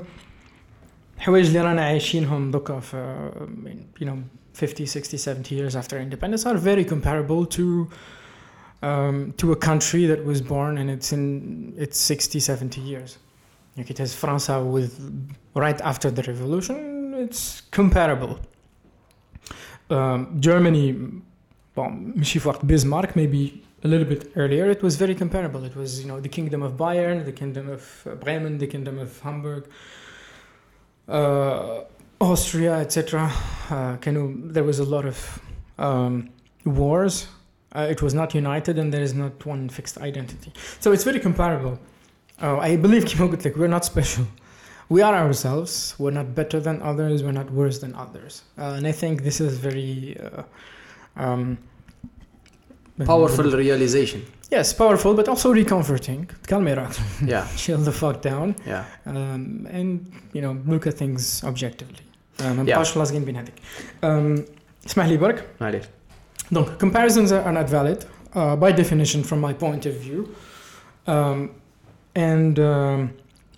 الحوايج 1.16 1.46
اللي 1.46 1.60
رانا 1.60 1.84
عايشينهم 1.84 2.50
دوكا 2.50 2.80
في 2.80 3.30
you 4.00 4.04
know 4.04 4.16
50 4.60 4.86
60 4.86 5.18
70 5.18 5.42
years 5.44 5.74
after 5.74 5.94
independence 5.96 6.44
are 6.44 6.56
very 6.58 6.84
comparable 6.92 7.56
to 7.56 7.86
um, 8.82 9.32
to 9.38 9.52
a 9.52 9.56
country 9.56 10.06
that 10.06 10.24
was 10.24 10.40
born 10.40 10.78
and 10.78 10.90
it's 10.90 11.12
in 11.12 11.74
its 11.76 11.98
60, 11.98 12.40
70 12.40 12.80
years. 12.80 13.18
Like 13.76 13.90
it 13.90 13.98
has 13.98 14.14
France 14.14 14.48
with 14.48 14.92
right 15.54 15.80
after 15.80 16.10
the 16.10 16.22
revolution, 16.22 17.14
it's 17.14 17.62
comparable. 17.70 18.38
Um, 19.90 20.40
Germany, 20.40 20.92
well, 21.74 21.90
Schiefwacht 22.18 22.66
Bismarck, 22.66 23.16
maybe 23.16 23.62
a 23.84 23.88
little 23.88 24.06
bit 24.06 24.32
earlier, 24.36 24.68
it 24.68 24.82
was 24.82 24.96
very 24.96 25.14
comparable. 25.14 25.64
It 25.64 25.76
was, 25.76 26.00
you 26.00 26.08
know, 26.08 26.20
the 26.20 26.28
kingdom 26.28 26.62
of 26.62 26.72
Bayern, 26.72 27.24
the 27.24 27.32
kingdom 27.32 27.70
of 27.70 28.06
uh, 28.06 28.16
Bremen, 28.16 28.58
the 28.58 28.66
kingdom 28.66 28.98
of 28.98 29.18
Hamburg, 29.20 29.68
uh, 31.08 31.82
Austria, 32.20 32.74
etc. 32.74 33.32
Uh, 33.70 33.96
there 34.00 34.64
was 34.64 34.80
a 34.80 34.84
lot 34.84 35.06
of 35.06 35.40
um, 35.78 36.30
wars 36.64 37.28
Uh, 37.75 37.87
it 37.93 38.01
was 38.05 38.13
not 38.13 38.29
united, 38.35 38.75
and 38.81 38.87
there 38.93 39.01
is 39.09 39.13
not 39.23 39.33
one 39.53 39.67
fixed 39.77 39.97
identity. 40.09 40.51
So 40.79 40.87
it's 40.91 41.03
very 41.03 41.19
comparable. 41.19 41.75
Uh, 42.41 42.57
I 42.59 42.75
believe 42.75 43.03
كما 43.05 43.27
قلت 43.31 43.45
لك, 43.47 43.53
we're 43.57 43.67
not 43.79 43.85
special. 43.85 44.25
We 44.89 45.01
are 45.01 45.15
ourselves. 45.15 45.95
We're 45.97 46.11
not 46.21 46.35
better 46.35 46.59
than 46.59 46.81
others. 46.83 47.23
We're 47.23 47.31
not 47.41 47.49
worse 47.51 47.79
than 47.79 47.95
others. 47.95 48.43
Uh, 48.59 48.75
and 48.77 48.85
I 48.85 48.91
think 48.91 49.23
this 49.23 49.39
is 49.41 49.57
very 49.57 50.17
uh, 50.19 51.23
um, 51.23 51.57
powerful 53.05 53.45
realization 53.51 54.21
Yes, 54.51 54.71
powerful, 54.71 55.15
but 55.15 55.27
also 55.27 55.51
recomforting. 55.53 56.27
تكلمي 56.43 56.73
راك. 56.73 56.91
yeah 57.25 57.47
Chill 57.57 57.77
the 57.79 57.91
fuck 57.91 58.21
down 58.21 58.55
yeah 58.67 58.83
um, 59.07 59.67
and 59.71 60.11
you 60.33 60.41
know 60.41 60.53
look 60.67 60.85
at 60.87 60.93
things 60.93 61.43
objectively. 61.43 62.03
Uh, 62.39 62.43
ما 62.43 62.63
Yeah. 62.65 62.77
نبقاش 62.77 62.97
لازقين 62.97 63.25
بين 63.25 63.35
هذيك. 63.35 63.53
Um, 64.03 64.41
اسمح 64.87 65.05
لي 65.05 65.17
برك. 65.17 65.47
معليش 65.61 65.83
Donc 66.51 66.77
comparisons 66.77 67.31
are, 67.31 67.41
are 67.41 67.51
not 67.51 67.69
valid 67.69 68.05
uh, 68.35 68.55
by 68.55 68.71
definition 68.71 69.23
from 69.23 69.39
my 69.41 69.53
point 69.53 69.85
of 69.85 69.95
view, 69.95 70.35
um, 71.07 71.51
and 72.15 72.59
um, 72.59 73.13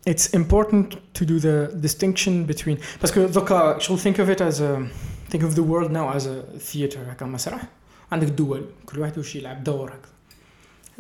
it's 0.06 0.28
important 0.34 0.98
to 1.14 1.26
do 1.26 1.40
the 1.40 1.76
distinction 1.80 2.46
between. 2.46 2.78
Parce 3.00 3.12
que 3.12 3.28
دوكا 3.28 3.80
شغل 3.80 4.00
think 4.00 4.20
of 4.20 4.30
it 4.30 4.42
as 4.42 4.62
a 4.62 4.88
think 5.30 5.44
of 5.44 5.56
the 5.56 5.64
world 5.64 5.92
now 5.92 6.10
as 6.12 6.26
a 6.26 6.44
theater 6.60 7.00
هكا 7.00 7.26
مسرح. 7.26 7.68
عندك 8.12 8.28
دول 8.28 8.66
كل 8.86 9.00
واحد 9.00 9.18
وش 9.18 9.36
يلعب 9.36 9.64
دور 9.64 9.90
هكذا. 9.90 10.16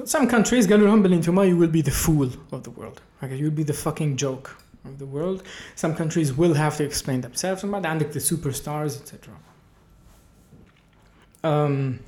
Some 0.05 0.27
countries 0.27 0.67
قالوا 0.69 0.87
لهم 0.87 1.03
باللي 1.03 1.15
انتم 1.15 1.35
you 1.35 1.57
will 1.57 1.71
be 1.71 1.81
the 1.81 1.91
fool 1.91 2.29
of 2.51 2.63
the 2.63 2.71
world. 2.71 3.01
Okay, 3.23 3.35
you 3.37 3.45
will 3.45 3.57
be 3.57 3.63
the 3.63 3.73
fucking 3.73 4.17
joke 4.17 4.57
of 4.85 4.99
the 4.99 5.05
world. 5.05 5.43
Some 5.75 5.95
countries 5.95 6.33
will 6.33 6.53
have 6.53 6.77
to 6.77 6.83
explain 6.83 7.21
themselves. 7.21 7.63
ومن 7.63 7.71
بعد 7.71 7.85
عندك 7.85 8.11
the 8.11 8.19
superstars, 8.19 8.99
etc. 9.01 9.33
Um, 11.43 11.99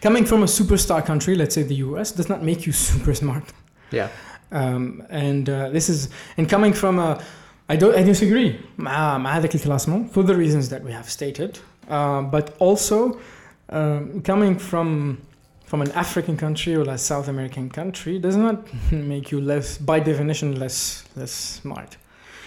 coming 0.00 0.24
from 0.24 0.42
a 0.42 0.46
superstar 0.46 1.04
country, 1.04 1.34
let's 1.36 1.54
say 1.54 1.62
the 1.62 1.76
US, 1.76 2.12
does 2.12 2.28
not 2.28 2.42
make 2.42 2.66
you 2.66 2.72
super 2.72 3.14
smart. 3.14 3.44
yeah 3.90 4.08
Um, 4.50 5.02
and 5.10 5.48
uh, 5.48 5.56
this 5.76 5.88
is 5.94 6.08
and 6.38 6.48
coming 6.48 6.72
from 6.82 6.98
a 6.98 7.10
I 7.68 7.76
don't 7.76 7.94
I 8.00 8.02
disagree 8.02 8.50
مع 8.78 9.18
مع 9.18 9.36
هذاك 9.38 9.54
الكلاسمون 9.54 10.08
for 10.10 10.22
the 10.22 10.34
reasons 10.34 10.68
that 10.70 10.82
we 10.82 10.92
have 10.92 11.08
stated 11.10 11.58
um, 11.88 12.30
but 12.30 12.46
also 12.58 13.18
um, 13.68 14.22
coming 14.22 14.58
from 14.58 15.18
from 15.66 15.82
an 15.82 15.92
African 15.92 16.36
country 16.38 16.74
or 16.74 16.82
a 16.88 16.96
South 16.96 17.28
American 17.28 17.68
country 17.68 18.18
does 18.18 18.36
not 18.36 18.56
make 18.92 19.30
you 19.32 19.40
less 19.40 19.76
by 19.90 20.00
definition 20.00 20.58
less 20.58 21.04
less 21.16 21.32
smart 21.60 21.90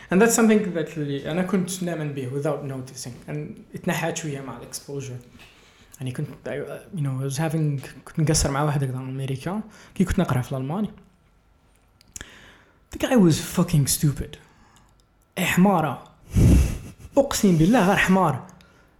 and 0.10 0.20
that's 0.22 0.36
something 0.36 0.74
that 0.74 0.88
really 0.98 1.20
أنا 1.26 1.42
كنت 1.44 1.84
نؤمن 1.84 2.14
به 2.14 2.30
without 2.30 2.64
noticing 2.66 3.14
and 3.30 3.38
اتنحت 3.76 4.18
شوية 4.18 4.42
مع 4.42 4.58
الexposure 4.60 5.20
يعني 5.99 6.13
كنت 6.13 6.29
I- 6.47 6.97
you 6.99 7.03
know 7.03 7.23
I 7.23 7.33
was 7.35 7.39
having 7.39 7.81
كنت 8.05 8.21
نقصر 8.21 8.51
مع 8.51 8.63
واحد 8.63 8.85
هكذا 8.85 8.97
من 8.99 9.09
أمريكا 9.09 9.61
كي 9.95 10.05
كنت 10.05 10.19
نقرا 10.19 10.41
في 10.43 10.53
الألماني 10.53 10.91
The 12.95 12.99
guy 12.99 13.17
was 13.17 13.37
fucking 13.57 13.87
stupid. 13.87 14.37
إيه 15.39 15.45
حمارة. 15.45 16.03
أقسم 17.19 17.57
بالله 17.57 17.87
غير 17.89 17.97
حمار. 17.97 18.43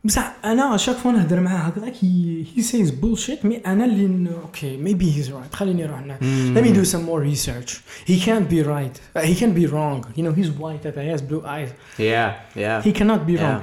بصح 0.05 0.33
أنا 0.45 0.77
شاك 0.77 0.97
فوا 0.97 1.13
نهدر 1.13 1.41
معاه 1.41 1.57
هكذاك 1.59 1.95
he, 1.95 2.45
he 2.57 2.63
says 2.63 2.91
bullshit 2.91 3.45
مي 3.45 3.57
أنا 3.67 3.85
اللي 3.85 4.31
okay 4.45 4.79
maybe 4.89 5.05
he's 5.17 5.31
right 5.33 5.57
خليني 5.57 5.83
نروح 5.87 6.01
نا- 6.01 6.19
Let 6.55 6.65
me 6.65 6.69
do 6.77 6.85
some 6.93 7.03
more 7.09 7.23
research. 7.35 7.71
He 8.09 8.21
can't 8.27 8.49
be 8.51 8.63
right. 8.67 8.97
Uh, 9.17 9.21
he 9.21 9.35
can 9.41 9.53
be 9.55 9.67
wrong. 9.67 10.05
You 10.17 10.23
know, 10.25 10.33
he's 10.39 10.51
white, 10.61 10.85
he 10.85 11.11
has 11.15 11.23
blue 11.23 11.45
eyes. 11.47 11.71
yeah 11.99 12.33
yeah 12.57 12.83
He 12.83 12.93
cannot 12.99 13.27
be 13.27 13.33
Yeah. 13.33 13.43
wrong. 13.43 13.63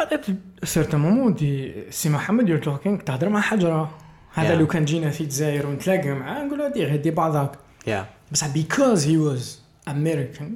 A 0.00 0.66
certain 0.66 0.98
moment, 1.00 1.36
دي 1.38 1.72
سي 1.90 2.08
محمد 2.08 2.46
you're 2.48 2.64
talking 2.64 3.04
تهضر 3.04 3.28
مع 3.28 3.40
حجرة. 3.40 3.98
هذا 4.34 4.48
Yeah. 4.54 4.58
لو 4.58 4.66
كان 4.66 4.84
جينا 4.84 5.10
في 5.10 5.20
الجزائر 5.20 5.66
ونتلاقى 5.66 6.08
معاه 6.08 6.44
نقول 6.44 6.58
له 6.58 6.68
دي 6.68 6.84
غدي 6.86 7.10
بعضك. 7.10 7.50
yeah 7.86 8.04
بس 8.32 8.44
because 8.44 9.00
he 9.04 9.16
was 9.16 9.42
American 9.90 10.50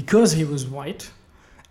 because 0.00 0.30
he 0.32 0.44
was 0.54 0.62
white 0.74 1.04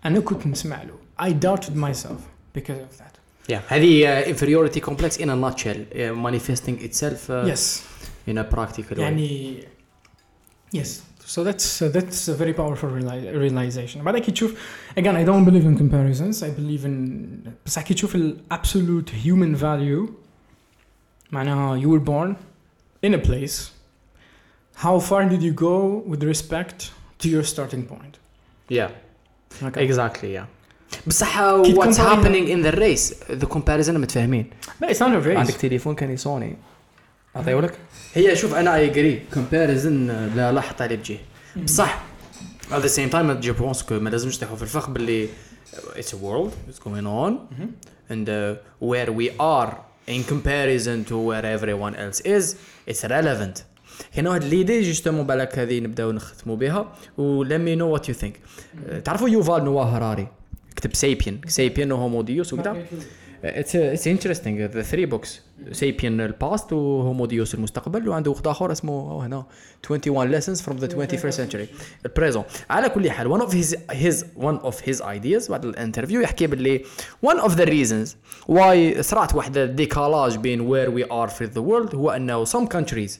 أنا 0.04 0.20
كنت 0.20 0.46
نسمع 0.46 0.82
له 0.82 0.94
I 1.28 1.32
doubted 1.32 1.72
myself 1.76 2.20
because 2.58 2.70
of 2.70 2.98
that 3.00 3.18
Yeah. 3.52 3.60
هذه 3.68 4.24
uh, 4.24 4.28
inferiority 4.28 4.80
complex 4.80 5.16
in 5.16 5.28
a 5.28 5.36
nutshell 5.36 5.76
uh, 5.76 6.14
manifesting 6.26 6.84
itself 6.88 7.30
uh, 7.30 7.50
yes 7.52 7.82
in 8.28 8.38
a 8.38 8.44
practical 8.54 8.96
way. 8.96 8.98
يعني 9.00 9.60
yes 10.76 10.88
so 11.27 11.43
that's 11.43 11.81
uh, 11.81 11.87
that's 11.97 12.27
a 12.29 12.33
very 12.43 12.53
powerful 12.53 12.89
reali- 12.89 13.33
realization 13.43 13.97
بعد 14.01 14.17
كي 14.17 14.31
تشوف 14.31 14.53
again 14.99 15.15
I 15.15 15.25
don't 15.29 15.45
believe 15.49 15.65
in 15.65 15.77
comparisons 15.77 16.43
I 16.43 16.49
believe 16.59 16.85
in 16.85 17.17
بس 17.65 17.79
كي 17.79 17.93
تشوف 17.93 18.15
ال 18.15 18.37
absolute 18.53 19.09
human 19.25 19.55
value 19.61 20.09
معناها 21.31 21.81
you 21.81 21.87
were 21.89 22.03
born 22.05 22.35
in 23.07 23.13
a 23.13 23.27
place 23.27 23.69
how 24.85 24.99
far 25.09 25.29
did 25.29 25.41
you 25.41 25.53
go 25.53 26.03
with 26.11 26.23
respect 26.23 26.77
to 27.23 27.27
your 27.29 27.43
starting 27.53 27.83
point 27.93 28.13
Yeah. 28.69 28.89
okay. 29.63 29.83
Exactly. 29.87 30.29
Yeah. 30.37 30.45
بصح 31.07 31.39
كي 31.63 31.75
what's 31.75 31.77
تكون 31.77 31.93
happening 31.93 32.47
in 32.47 32.67
the 32.71 32.75
race 32.79 33.13
the 33.43 33.47
comparison 33.55 33.89
متفاهمين 33.89 34.49
لا 34.81 34.93
it's 34.93 34.97
not 34.97 35.23
a 35.23 35.25
race 35.27 35.37
عندك 35.37 35.53
تليفون 35.53 35.95
كان 35.95 36.17
سوني 36.17 36.55
أعطيهولك. 37.36 37.74
هي 38.14 38.36
شوف 38.36 38.54
أنا 38.54 38.74
اي 38.74 38.90
اجري 38.90 39.22
كومباريزن 39.34 40.06
لا 40.36 40.52
لا 40.52 40.60
حتى 40.60 40.88
لي 40.88 40.96
بجيه. 40.96 41.18
بصح 41.64 42.02
at 42.70 42.82
the 42.82 42.88
same 42.88 43.12
time 43.12 43.30
je 43.30 43.52
pense 43.52 43.82
que 43.82 43.98
ما 44.00 44.10
لازمش 44.10 44.38
تحو 44.38 44.56
في 44.56 44.62
الفخ 44.62 44.90
باللي 44.90 45.28
it's 45.96 46.12
a 46.12 46.16
world 46.16 46.52
it's 46.70 46.78
going 46.78 47.06
on. 47.06 47.32
and 48.10 48.28
uh, 48.28 48.56
where 48.90 49.10
we 49.12 49.26
are 49.40 49.72
in 50.06 50.22
comparison 50.32 51.04
to 51.10 51.16
where 51.28 51.44
everyone 51.56 51.94
else 51.94 52.20
is 52.20 52.56
it's 52.90 53.04
relevant. 53.04 53.62
هنا 54.16 54.30
واحد 54.30 54.44
l'idée 54.44 54.82
justement 54.82 55.26
بالك 55.26 55.58
هذه 55.58 55.80
نبداو 55.80 56.12
نختموا 56.12 56.56
بها. 56.56 56.92
و 57.18 57.44
let 57.44 57.48
me 57.48 57.80
know 57.80 57.98
what 57.98 58.08
you 58.08 58.14
think. 58.24 58.32
تعرفوا 59.04 59.28
يوفال 59.28 59.64
نوا 59.64 59.82
هراري؟ 59.82 60.28
كتب 60.76 60.94
Sapiens. 60.94 61.40
سيبين 61.46 61.92
و 61.92 61.98
Homo 61.98 62.22
Deus 62.22 62.52
وكذا 62.52 62.86
اتس 63.43 63.75
اتس 63.75 64.07
انترستينغ 64.07 64.65
ذا 64.65 64.81
ثري 64.81 65.05
بوكس 65.05 65.41
سيبين 65.71 66.21
الباست 66.21 66.73
وهومو 66.73 67.25
ديوس 67.25 67.55
المستقبل 67.55 68.09
وعنده 68.09 68.31
واحد 68.31 68.47
اخر 68.47 68.71
اسمه 68.71 68.93
أو 69.11 69.21
هنا 69.21 69.45
21 69.89 70.31
lessons 70.39 70.59
from 70.61 70.73
the 70.83 70.87
21st 70.95 71.35
century 71.37 71.67
البريزون 72.05 72.43
على 72.69 72.89
كل 72.89 73.11
حال 73.11 73.39
one 73.39 73.43
of 73.43 73.49
his 73.51 73.75
his 73.91 74.23
one 74.43 74.65
of 74.65 74.75
his 74.89 75.01
ideas 75.01 75.49
بعد 75.49 75.65
الانترفيو 75.65 76.21
يحكي 76.21 76.47
باللي 76.47 76.81
one 77.25 77.39
of 77.39 77.51
the 77.51 77.65
reasons 77.65 78.09
why 78.51 79.01
صرات 79.01 79.35
واحد 79.35 79.57
الديكالاج 79.57 80.37
بين 80.37 80.67
where 80.69 80.89
we 80.89 81.07
are 81.11 81.27
في 81.29 81.47
the 81.47 81.63
world 81.63 81.95
هو 81.95 82.09
انه 82.09 82.45
some 82.45 82.67
countries 82.67 83.11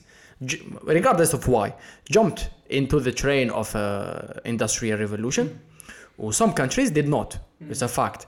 j- 0.46 0.56
regardless 0.86 1.32
of 1.34 1.48
why 1.48 1.68
jumped 2.16 2.40
into 2.70 2.98
the 3.00 3.12
train 3.22 3.50
of 3.50 3.66
uh, 3.66 4.48
industrial 4.52 4.98
revolution 5.06 5.44
و 6.18 6.32
some 6.32 6.50
countries 6.60 6.90
did 6.90 7.08
not 7.08 7.36
it's 7.70 7.82
a 7.82 7.88
fact 7.98 8.20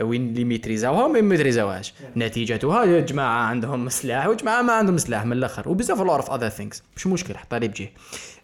وين 0.00 0.28
اللي 0.28 0.44
ميتريزاوها 0.44 1.04
وما 1.04 1.20
ميتريزاوهاش. 1.20 1.94
نعم. 2.02 2.28
نتيجتها 2.28 3.00
جماعة 3.00 3.42
عندهم 3.42 3.88
سلاح 3.88 4.26
وجماعه 4.26 4.62
ما 4.62 4.72
عندهم 4.72 4.98
سلاح 4.98 5.24
من 5.24 5.32
الأخر 5.32 5.68
وبزاف 5.68 5.98
lot 6.00 6.16
of 6.16 6.30
other 6.30 6.48
things 6.48 6.82
مش 6.96 7.06
مشكل 7.06 7.36
حطها 7.36 7.58
لي 7.58 7.68
بجيه. 7.68 7.92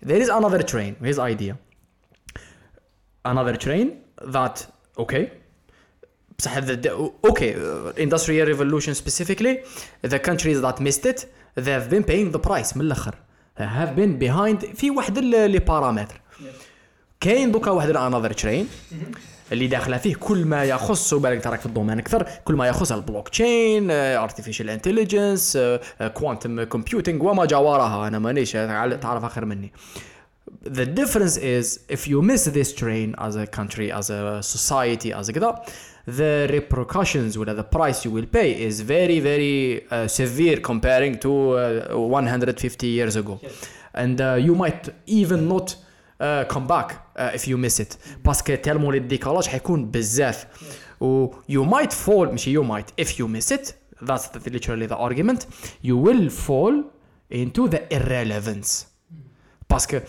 there 0.05 0.23
is 0.23 0.31
another 0.31 0.61
train 0.61 0.95
here's 1.03 1.19
idea 1.21 1.57
another 3.27 3.55
train 3.55 4.03
that 4.29 4.61
okay 4.99 5.29
بصح 6.39 6.57
okay 7.25 7.55
industrial 8.03 8.49
revolution 8.49 8.95
specifically 8.95 9.61
the 10.07 10.17
countries 10.17 10.59
that 10.59 10.83
missed 10.83 11.07
it 11.07 11.23
they 11.59 11.71
have 11.71 11.89
been 11.89 12.03
paying 12.03 12.31
the 12.31 12.39
price 12.39 12.77
من 12.77 12.83
الأخر. 12.83 13.15
have 13.59 13.93
been 13.93 14.19
behind 14.19 14.65
في 14.65 14.91
واحد 14.91 15.19
les 15.19 15.59
paramètres 15.59 16.21
نعم. 16.41 16.53
كاين 17.21 17.53
دوكا 17.53 17.71
واحد 17.71 17.91
another 17.91 18.33
train 18.33 18.69
اللي 19.53 19.67
داخله 19.67 19.97
فيه 19.97 20.15
كل 20.15 20.45
ما 20.45 20.65
يخص 20.65 21.15
بالك 21.15 21.45
تراك 21.45 21.61
في 21.61 21.67
ال 21.67 21.71
domaine 21.71 21.99
أكثر 21.99 22.27
كل 22.45 22.55
ما 22.55 22.67
يخص 22.69 22.93
ال 22.93 23.29
blockchain 23.29 23.91
artificial 23.91 24.71
intelligence 24.71 25.59
quantum 26.15 26.63
computing 26.63 27.23
وما 27.23 27.45
جاورها 27.45 28.09
أنا 28.09 28.19
مانيش 28.19 28.53
تعرف 28.53 29.25
اخر 29.25 29.45
مني 29.45 29.73
the 30.65 30.87
difference 30.87 31.37
is 31.37 31.81
if 31.89 32.07
you 32.07 32.23
miss 32.23 32.45
this 32.45 32.73
train 32.73 33.15
as 33.19 33.37
a 33.37 33.47
country 33.47 33.91
as 33.91 34.11
a 34.11 34.43
society 34.43 35.13
as 35.13 35.29
a 35.29 35.33
كذا 35.33 35.63
the 36.07 36.51
repercussions 36.51 37.37
ولا 37.37 37.63
the 37.63 37.77
price 37.77 38.05
you 38.05 38.11
will 38.11 38.27
pay 38.37 38.53
is 38.69 38.81
very 38.81 39.21
very 39.21 39.83
uh, 39.91 40.07
severe 40.07 40.61
comparing 40.61 41.19
to 41.19 41.57
uh, 41.57 41.97
150 41.97 42.87
years 42.87 43.17
ago 43.17 43.39
and 43.95 44.21
uh, 44.21 44.35
you 44.47 44.55
might 44.55 44.89
even 45.07 45.49
not 45.49 45.77
back 46.21 46.93
uh, 47.17 47.31
if 47.35 47.49
you 47.49 47.57
miss 47.57 47.81
it. 47.81 47.97
parce 48.25 48.44
que 48.44 48.55
tellement 48.55 48.95
ال 48.95 49.01
décalage 49.01 49.47
حيكون 49.47 49.91
بزاف. 49.91 50.47
و 51.01 51.31
you 51.51 51.65
might 51.65 51.93
fall 52.07 52.31
ماشي 52.31 52.63
you 52.63 52.67
might 52.67 53.05
if 53.05 53.09
you 53.09 53.29
miss 53.29 53.57
it 53.57 53.73
that's 54.03 54.29
the, 54.29 54.51
literally 54.51 54.87
the 54.87 54.97
argument 54.97 55.47
you 55.83 55.97
will 55.97 56.31
fall 56.31 56.75
into 57.33 57.69
the 57.69 57.81
irrelevance. 57.91 58.87
parce 59.71 59.90
que 59.90 60.01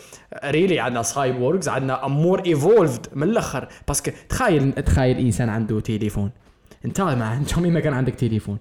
really 0.46 0.80
عندنا 0.80 1.04
cyborgs 1.04 1.70
عندنا 1.70 2.08
more 2.08 2.46
evolved 2.46 3.08
من 3.14 3.24
الأخر. 3.24 3.68
parce 3.88 4.03
que 4.03 4.12
تخيل 4.30 4.72
تخيل 4.72 5.18
إنسان 5.18 5.50
عنده 5.50 5.80
تليفون. 5.80 6.32
انت 6.86 7.02
ما 7.02 7.34
انت 7.34 7.60
ما 7.60 7.80
كان 7.80 7.94
عندك 7.94 8.16
تليفون. 8.16 8.60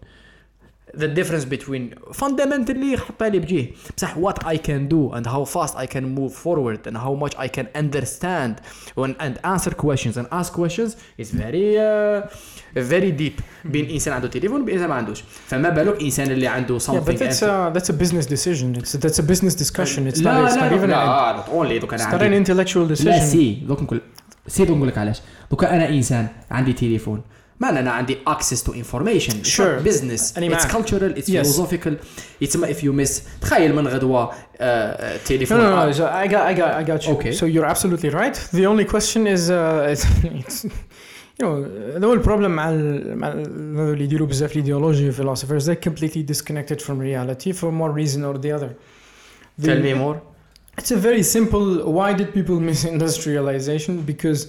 the 0.98 1.08
difference 1.20 1.46
between 1.46 1.84
fundamentally 2.22 2.98
حطها 2.98 3.30
لي 3.30 3.40
بجيه 3.40 3.72
بصح 3.98 4.16
what 4.16 4.46
I 4.46 4.58
can 4.58 4.90
do 4.94 5.16
and 5.18 5.26
how 5.28 5.46
fast 5.56 5.76
I 5.76 5.86
can 5.96 6.04
move 6.20 6.34
forward 6.34 6.88
and 6.88 6.98
how 6.98 7.14
much 7.24 7.36
I 7.38 7.48
can 7.58 7.68
understand 7.84 8.54
when, 9.00 9.12
and 9.20 9.34
answer 9.54 9.72
questions 9.86 10.18
and 10.18 10.26
ask 10.40 10.54
questions 10.54 10.92
is 11.22 11.30
very 11.32 11.68
uh, 11.78 12.28
very 12.94 13.12
deep 13.12 13.42
بين 13.66 13.90
انسان 13.90 14.14
عنده 14.14 14.28
تليفون 14.28 14.62
وبين 14.62 14.74
انسان 14.76 14.90
ما 14.90 14.96
عندوش 14.96 15.24
فما 15.48 15.70
بالك 15.70 16.02
انسان 16.02 16.32
اللي 16.32 16.48
عنده 16.48 16.80
Yeah, 16.80 16.82
something 16.82 17.06
but 17.06 17.20
that's 17.20 17.42
a 17.44 17.72
that's 17.76 17.90
a 17.90 17.98
business 18.04 18.26
decision. 18.26 18.76
It's 18.82 18.94
that's 19.04 19.20
a 19.20 19.28
business 19.32 19.56
discussion. 19.64 20.12
It's 20.12 20.22
لا 20.22 20.48
not 20.48 20.52
it's 20.52 20.56
لا 20.56 20.70
not 20.70 20.74
even 20.74 20.86
a, 20.86 20.88
لا 20.88 21.44
not 21.44 21.50
only 21.50 21.82
دوك 21.82 21.94
انا 21.94 22.04
it's 22.04 22.08
not 22.08 22.22
عندي 22.22 22.44
an 22.44 22.48
intellectual 22.48 22.78
لا 22.78 22.96
decision. 22.96 23.24
سي 23.24 23.54
دوك 23.68 23.82
نقول 23.84 24.02
سي 24.48 24.66
دوك 24.66 24.78
نقول 24.78 24.88
لك 24.88 24.98
علاش 24.98 25.22
دوكا 25.52 25.76
انا 25.76 25.90
انسان 25.90 26.28
عندي 26.52 26.74
تليفون 26.74 27.22
ما 27.60 27.70
انا 27.80 27.92
عندي 27.92 28.18
access 28.30 28.58
to 28.64 28.70
information 28.72 29.32
It's 29.32 29.48
not 29.48 29.58
Sure. 29.58 29.84
business 29.88 30.38
أنا 30.38 30.58
it's 30.58 30.66
معك. 30.66 30.72
cultural 30.72 31.18
it's 31.18 31.30
Yes. 31.30 31.48
philosophical 31.48 31.92
يتسمى 32.42 32.74
if 32.74 32.78
you 32.78 32.94
miss 33.08 33.22
تخيل 33.42 33.76
من 33.76 33.88
غدوه 33.88 34.32
آه، 34.58 35.18
No, 35.18 35.28
تليفون 35.28 35.58
no, 35.58 35.92
no. 35.92 35.98
So 35.98 36.02
I 36.02 36.28
got, 36.28 36.42
I 36.42 36.54
got, 36.60 36.74
I 36.74 36.84
got 36.92 37.08
you. 37.08 37.14
Okay. 37.14 37.32
So 37.32 37.46
you're 37.46 37.70
absolutely 37.76 38.10
right. 38.10 38.36
The 38.54 38.66
only 38.66 38.86
question 38.86 39.28
is, 39.28 39.50
uh, 39.50 39.92
it's, 39.92 40.06
it's 40.24 40.64
you 41.38 41.46
know, 41.46 42.00
the 42.02 42.08
whole 42.08 42.24
problem 42.30 42.52
مع 42.52 42.70
ال- 42.70 43.18
مع 43.18 43.28
ال- 43.32 43.76
هذول 43.78 43.94
اللي 43.94 44.04
يديروا 44.04 44.28
بزاف 44.28 44.52
الايديولوجي 44.52 45.12
philosophers 45.12 45.64
they're 45.66 45.90
completely 45.90 46.24
disconnected 46.34 46.82
from 46.82 47.00
reality 47.00 47.52
for 47.54 47.66
one 47.66 47.94
reason 47.94 48.24
or 48.24 48.38
the 48.38 48.52
other. 48.58 48.70
The- 49.62 49.66
tell 49.68 49.82
me 49.84 49.94
more 49.94 50.18
It's 50.82 50.92
a 50.92 51.02
very 51.10 51.24
simple. 51.38 51.66
Why 51.98 52.10
did 52.20 52.28
people 52.38 52.58
miss 52.70 52.82
industrialization? 52.96 53.94
Because 54.12 54.42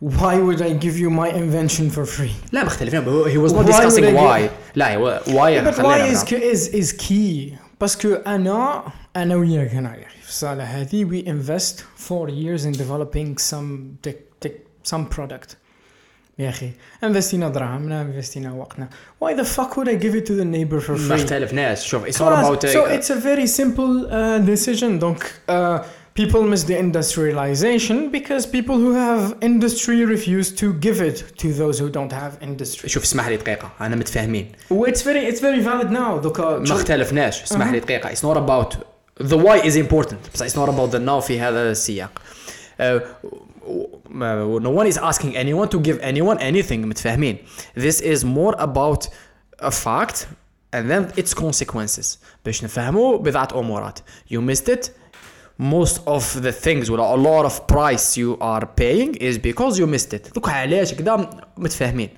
why 0.00 0.34
would 0.46 0.60
I 0.60 0.72
give 0.84 0.96
you 0.98 1.10
my 1.10 1.28
invention 1.28 1.90
for 1.90 2.04
free? 2.04 2.32
لا 2.52 2.64
مختلفين 2.64 3.04
هو- 3.04 3.24
he 3.28 3.48
was 3.48 3.52
not 3.52 3.64
Why 3.64 3.66
discussing 3.72 4.04
would 4.04 4.16
I 4.16 4.48
why 4.48 4.50
لا 4.74 4.94
هو 4.96 5.20
why 5.26 5.64
But 5.64 5.74
خلينا 5.74 5.82
why 5.82 6.12
is, 6.14 6.32
نعرف. 6.32 6.52
is, 6.52 6.68
is 6.74 6.92
key 7.08 7.54
باسكو 7.80 8.14
انا 8.14 8.82
انا 9.16 9.36
وياك 9.36 9.70
هنا 9.74 9.96
يا 9.96 10.06
اخي 10.06 10.20
في 10.22 10.28
الصاله 10.28 10.64
هذه 10.64 11.04
we 11.04 11.24
invest 11.26 11.80
four 12.08 12.28
years 12.28 12.64
in 12.64 12.72
developing 12.78 13.38
some 13.52 13.98
tech, 14.08 14.16
tech, 14.46 14.52
some 14.92 15.16
product 15.16 15.54
يا 16.38 16.48
اخي 16.48 16.70
انفستينا 17.04 17.48
دراهمنا 17.48 18.02
انفستينا 18.02 18.52
وقتنا 18.52 18.88
why 19.24 19.28
the 19.36 19.44
fuck 19.44 19.76
would 19.76 19.88
I 19.88 19.94
give 20.04 20.14
it 20.14 20.26
to 20.26 20.32
the 20.32 20.44
neighbor 20.44 20.80
for 20.86 20.90
ما 20.90 21.08
free 21.16 21.20
اختلفناش 21.20 21.86
شوف 21.86 22.04
it's 22.04 22.14
not 22.14 22.18
خلاص. 22.18 22.46
about 22.46 22.62
so 22.62 22.86
it's 22.98 23.10
a 23.10 23.20
very 23.24 23.46
simple 23.46 24.06
uh, 24.06 24.46
decision 24.50 25.00
donc 25.04 25.22
uh, 25.48 25.84
people 26.18 26.42
miss 26.52 26.62
the 26.64 26.76
industrialization 26.86 27.96
because 28.16 28.46
people 28.46 28.76
who 28.84 28.92
have 28.94 29.22
industry 29.42 30.04
refuse 30.04 30.48
to 30.60 30.66
give 30.86 30.98
it 31.08 31.16
to 31.42 31.48
those 31.60 31.76
who 31.80 31.88
don't 31.90 32.12
have 32.12 32.32
industry 32.42 32.86
شوف 32.88 33.02
اسمح 33.02 33.28
لي 33.28 33.36
دقيقه 33.36 33.70
انا 33.80 33.96
متفاهمين 33.96 34.52
it's 34.72 35.00
very 35.02 35.32
it's 35.32 35.40
very 35.40 35.64
valid 35.66 35.90
now 35.90 36.22
دوكا 36.22 36.58
ما 36.58 36.72
اختلفناش 36.74 37.42
اسمح 37.42 37.70
لي 37.70 37.80
دقيقه 37.80 38.14
it's 38.14 38.18
not 38.22 38.36
about 38.38 38.76
the 39.24 39.36
why 39.36 39.66
is 39.66 39.76
important 39.76 40.16
بس 40.34 40.42
it's 40.42 40.56
not 40.56 40.68
about 40.68 40.94
the 40.96 40.98
now 40.98 41.20
في 41.20 41.40
هذا 41.40 41.70
السياق 41.70 42.20
Uh, 42.80 44.58
no 44.60 44.70
one 44.70 44.86
is 44.86 44.98
asking 44.98 45.36
anyone 45.36 45.68
to 45.68 45.78
give 45.80 45.98
anyone 46.00 46.38
anything 46.38 46.80
متفاهمين 46.86 47.38
this 47.76 48.00
is 48.00 48.24
more 48.24 48.54
about 48.58 49.08
a 49.60 49.70
fact 49.70 50.26
and 50.72 50.90
then 50.90 51.12
its 51.16 51.34
consequences 51.34 52.18
باش 52.44 52.64
نفهموا 52.64 53.18
بضعة 53.18 53.48
امورات 53.54 53.98
you 54.32 54.36
missed 54.50 54.68
it 54.68 54.90
most 55.61 55.97
of 56.07 56.41
the 56.41 56.51
things 56.51 56.89
ولا 56.89 57.15
a 57.15 57.17
lot 57.17 57.49
of 57.49 57.53
price 57.73 58.17
you 58.17 58.37
are 58.41 58.65
paying 58.81 59.15
is 59.15 59.37
because 59.37 59.77
you 59.79 59.85
missed 59.87 60.13
it 60.13 60.33
دوك 60.33 60.49
علاش 60.49 60.93
كذا 60.93 61.29
متفاهمين 61.57 62.09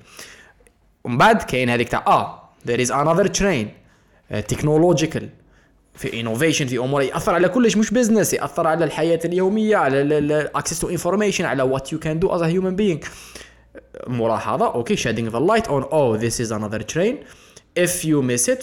ومن 1.04 1.18
بعد 1.18 1.42
كاين 1.42 1.70
هذيك 1.70 1.88
تاع 1.88 2.04
آه 2.06 2.42
there 2.68 2.80
is 2.80 2.90
another 2.90 3.28
train 3.28 3.66
uh, 4.32 4.54
technological 4.54 5.22
في 5.94 6.20
انوفيشن 6.20 6.66
في 6.66 6.78
امور 6.78 7.02
ياثر 7.02 7.34
على 7.34 7.48
كلش 7.48 7.76
مش 7.76 7.90
business 7.90 8.34
ياثر 8.34 8.66
على 8.66 8.84
الحياة 8.84 9.20
اليوميه 9.24 9.76
على 9.76 10.02
ال 10.02 10.13
access 10.13 10.78
to 10.78 10.88
information 10.88 11.44
على 11.44 11.62
what 11.62 11.92
you 11.92 11.98
can 11.98 12.18
do 12.18 12.28
as 12.28 12.42
human 12.42 12.76
being 12.76 13.04
ملاحظه 14.06 14.66
okay 14.74 14.96
shedding 14.96 15.30
the 15.32 15.40
light 15.40 15.66
on 15.68 15.82
oh 15.90 16.16
this 16.16 16.40
is 16.40 16.50
another 16.52 16.82
train 16.94 17.16
if 17.76 18.04
you 18.04 18.22
miss 18.22 18.48
it 18.48 18.62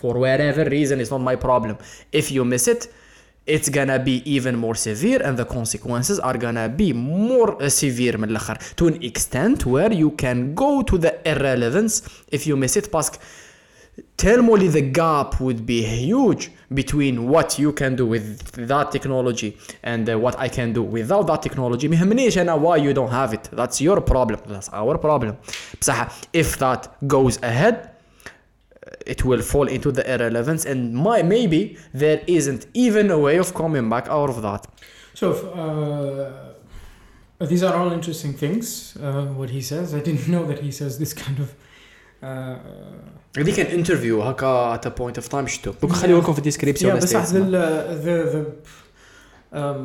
for 0.00 0.12
whatever 0.24 0.64
reason 0.64 1.00
it's 1.00 1.10
not 1.10 1.22
my 1.30 1.36
problem 1.36 1.76
if 2.12 2.30
you 2.30 2.44
miss 2.44 2.68
it 2.68 2.88
it's 3.49 3.69
gonna 3.69 3.99
be 3.99 4.21
even 4.25 4.55
more 4.55 4.75
severe 4.75 5.21
and 5.23 5.37
the 5.37 5.45
consequences 5.45 6.19
are 6.19 6.37
gonna 6.37 6.69
be 6.69 6.93
more 6.93 7.61
uh, 7.61 7.69
severe 7.69 8.17
من 8.17 8.29
الاخر 8.29 8.57
to 8.77 8.87
an 8.87 9.03
extent 9.03 9.65
where 9.65 9.91
you 9.91 10.11
can 10.11 10.53
go 10.55 10.83
to 10.83 10.97
the 10.97 11.13
irrelevance 11.25 12.01
if 12.31 12.47
you 12.47 12.55
miss 12.55 12.77
it 12.77 12.91
باسك 12.93 13.19
thermally 14.17 14.67
the 14.67 14.81
gap 14.81 15.39
would 15.41 15.65
be 15.65 15.81
huge 15.83 16.51
between 16.73 17.27
what 17.27 17.57
you 17.57 17.71
can 17.73 17.95
do 17.95 18.05
with 18.05 18.25
that 18.67 18.91
technology 18.91 19.57
and 19.83 20.09
uh, 20.09 20.17
what 20.17 20.35
I 20.39 20.47
can 20.47 20.73
do 20.73 20.83
without 20.83 21.25
that 21.27 21.41
technology 21.41 21.87
ما 21.87 21.95
يهمنيش 21.95 22.37
انا 22.37 22.55
why 22.57 22.77
you 22.77 22.93
don't 22.93 23.11
have 23.11 23.33
it 23.33 23.49
that's 23.57 23.81
your 23.81 23.99
problem 24.01 24.39
that's 24.47 24.69
our 24.73 24.97
problem 24.97 25.33
بصح 25.81 26.07
if 26.37 26.57
that 26.59 26.87
goes 27.07 27.37
ahead 27.43 27.92
it 29.13 29.19
will 29.25 29.41
fall 29.41 29.67
into 29.67 29.91
the 29.91 30.03
irrelevance 30.13 30.63
and 30.65 30.79
my, 30.93 31.21
maybe 31.21 31.77
there 31.93 32.21
isn't 32.27 32.65
even 32.73 33.05
a 33.11 33.19
way 33.25 33.37
of 33.37 33.53
coming 33.53 33.89
back 33.89 34.07
out 34.17 34.29
of 34.29 34.41
that 34.41 34.63
So, 35.21 35.27
uh, 37.41 37.45
these 37.51 37.63
are 37.63 37.75
all 37.75 37.91
interesting 37.91 38.33
things, 38.33 38.95
uh, 38.97 39.25
what 39.39 39.49
he 39.49 39.61
says. 39.61 39.93
I 39.93 39.99
didn't 39.99 40.27
know 40.33 40.43
that 40.45 40.59
he 40.59 40.71
says 40.71 40.97
this 40.97 41.13
kind 41.13 41.39
of. 41.39 41.49
Uh, 42.21 42.55
هذيك 43.37 43.55
كان 43.55 43.65
انترفيو 43.65 44.21
هكا 44.21 44.75
at 44.75 44.85
a 44.85 44.89
point 44.89 45.23
of 45.23 45.29
time 45.29 45.45
شتو 45.47 45.71
دوك 45.81 45.91
خليه 45.91 46.17
لكم 46.17 46.33
في 46.33 46.39
الديسكريبسيون 46.39 46.93
yeah, 46.93 47.03
بصح 47.03 47.25
the, 47.25 47.31
the, 47.31 48.33
the 48.33 48.45
um, 49.57 49.77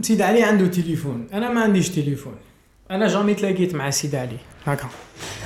سيد 0.00 0.22
علي 0.22 0.42
عنده 0.42 0.66
تليفون 0.66 1.26
انا 1.32 1.52
ما 1.52 1.60
عنديش 1.60 1.88
تليفون 1.88 2.36
أنا 2.91 3.07
fr:jamais 3.07 3.33
تلاقيت 3.33 3.75
مع 3.75 3.89
سيد 3.89 4.15
علي. 4.15 4.37
هكا. 4.65 4.89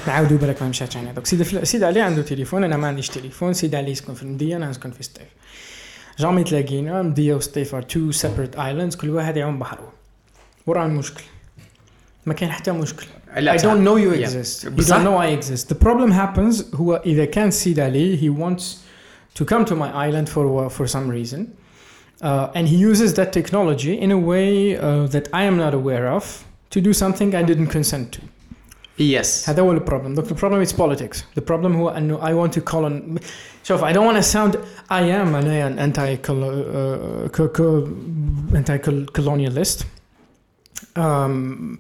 نعاودوا 0.08 0.38
بالك 0.38 0.62
ما 0.62 0.70
مشاتش 0.70 0.98
أنا. 0.98 1.12
دوك 1.12 1.26
سيد 1.26 1.44
فل- 1.44 1.68
سيد 1.68 1.84
علي 1.84 2.02
عنده 2.02 2.22
تليفون 2.22 2.64
أنا 2.64 2.78
ما 2.78 2.88
عنديش 2.88 3.10
تليفون. 3.10 3.54
سيد 3.54 3.76
علي 3.76 3.92
يسكن 3.92 4.14
في 4.14 4.24
المديه 4.24 4.56
أنا 4.56 4.70
نسكن 4.70 4.92
في 4.92 5.04
سطيف 5.04 5.26
jamais 6.20 6.44
تلاقينا 6.44 7.02
المديه 7.02 7.34
وسطيف 7.34 7.76
are 7.76 7.82
two 7.82 8.12
separate 8.12 8.56
islands 8.60 8.96
كل 8.96 9.10
واحد 9.10 9.38
يعوم 9.38 9.60
بحره 9.60 9.94
وراه 10.68 10.86
المشكل. 10.86 11.24
ما 12.26 12.34
كان 12.34 12.52
حتى 12.52 12.72
مشكل. 12.72 13.06
I 13.36 13.38
don't 13.38 13.84
know 13.86 13.98
you 13.98 14.16
Yeah. 14.16 14.28
exist. 14.30 14.64
You 14.64 14.70
بصح- 14.70 14.96
don't 14.96 15.06
know 15.06 15.18
I 15.20 15.30
exist. 15.44 15.68
The 15.76 15.78
problem 15.88 16.12
happens 16.12 16.76
هو 16.76 17.02
إذا 17.06 17.26
كان 17.26 17.52
سيد 17.52 17.80
علي 17.80 18.18
he 18.18 18.40
wants 18.42 18.64
to 19.42 19.46
come 19.46 19.66
to 19.66 19.72
my 19.74 19.92
island 20.08 20.30
for 20.30 20.70
for 20.78 20.88
some 20.88 21.10
reason. 21.12 21.40
Uh, 22.24 22.58
and 22.58 22.66
he 22.68 22.78
uses 22.92 23.14
that 23.20 23.30
technology 23.40 23.94
in 24.06 24.12
a 24.12 24.20
way 24.32 24.78
uh, 24.78 25.08
that 25.16 25.26
I 25.34 25.44
am 25.52 25.58
not 25.64 25.74
aware 25.82 26.08
of. 26.18 26.45
to 26.71 26.81
do 26.81 26.93
something 26.93 27.35
I 27.35 27.43
didn't 27.43 27.71
consent 27.77 28.13
to. 28.13 28.21
yes 28.99 29.49
هذا 29.49 29.63
هو 29.63 29.73
البروبلم. 29.73 30.15
Look, 30.15 30.29
the 30.29 30.35
problem 30.35 30.63
is 30.63 30.73
politics. 30.73 31.23
The 31.39 31.43
problem 31.43 31.77
هو 31.77 31.89
أنه 31.89 32.19
I 32.21 32.33
want 32.35 32.53
to 32.53 32.61
colon. 32.61 33.19
شوف 33.65 33.85
I 33.85 33.93
don't 33.93 34.07
want 34.07 34.17
to 34.17 34.23
sound 34.23 34.57
I 34.91 35.03
am 35.03 35.35
an 35.35 35.79
anti 35.79 36.17
anti 38.55 38.79
colonialist. 39.17 39.85
Um, 40.97 41.79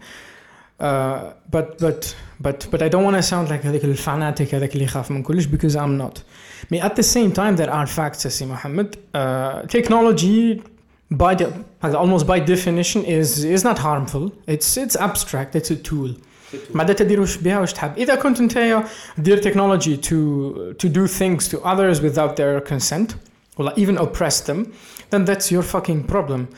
uh, 0.80 1.32
but 1.50 1.78
but 1.78 2.14
but 2.40 2.66
but 2.70 2.82
I 2.82 2.88
don't 2.88 3.04
want 3.04 3.16
to 3.16 3.22
sound 3.22 3.48
like 3.50 3.66
هذاك 3.66 3.84
الفاناتيك 3.84 4.54
هذاك 4.54 4.72
اللي 4.72 4.84
يخاف 4.84 5.10
من 5.10 5.22
كلش 5.22 5.46
because 5.46 5.76
I'm 5.76 5.98
not. 5.98 6.18
I 6.18 6.74
mean, 6.74 6.82
at 6.82 6.96
the 6.96 7.02
same 7.02 7.32
time 7.32 7.56
there 7.56 7.70
are 7.70 7.86
facts 7.86 8.28
سي 8.28 8.46
محمد. 8.46 8.96
Uh, 9.14 9.66
technology 9.66 10.62
by 11.14 11.34
the 11.34 11.64
like 11.82 11.94
almost 11.94 12.26
by 12.26 12.38
definition 12.38 13.04
is 13.04 13.44
is 13.44 13.64
not 13.64 13.78
harmful. 13.78 14.32
It's 14.46 14.76
it's 14.76 14.96
abstract. 14.96 15.56
It's 15.56 15.70
a 15.70 15.76
tool. 15.76 16.14
بعد 16.74 16.94
تدير 16.94 17.20
وش 17.20 17.36
بها 17.36 17.60
وش 17.60 17.72
تحب 17.72 17.98
اذا 17.98 18.14
كنت 18.14 18.40
انت 18.40 18.84
دير 19.18 19.42
technology 19.42 19.96
to 19.96 20.74
to 20.82 20.88
do 20.88 21.06
things 21.06 21.48
to 21.48 21.56
others 21.64 22.00
without 22.00 22.36
their 22.36 22.60
consent 22.60 23.14
or 23.56 23.72
even 23.76 23.98
oppress 23.98 24.40
them 24.40 24.72
then 25.10 25.24
that's 25.24 25.50
your 25.52 25.62
fucking 25.62 26.04
problem 26.04 26.48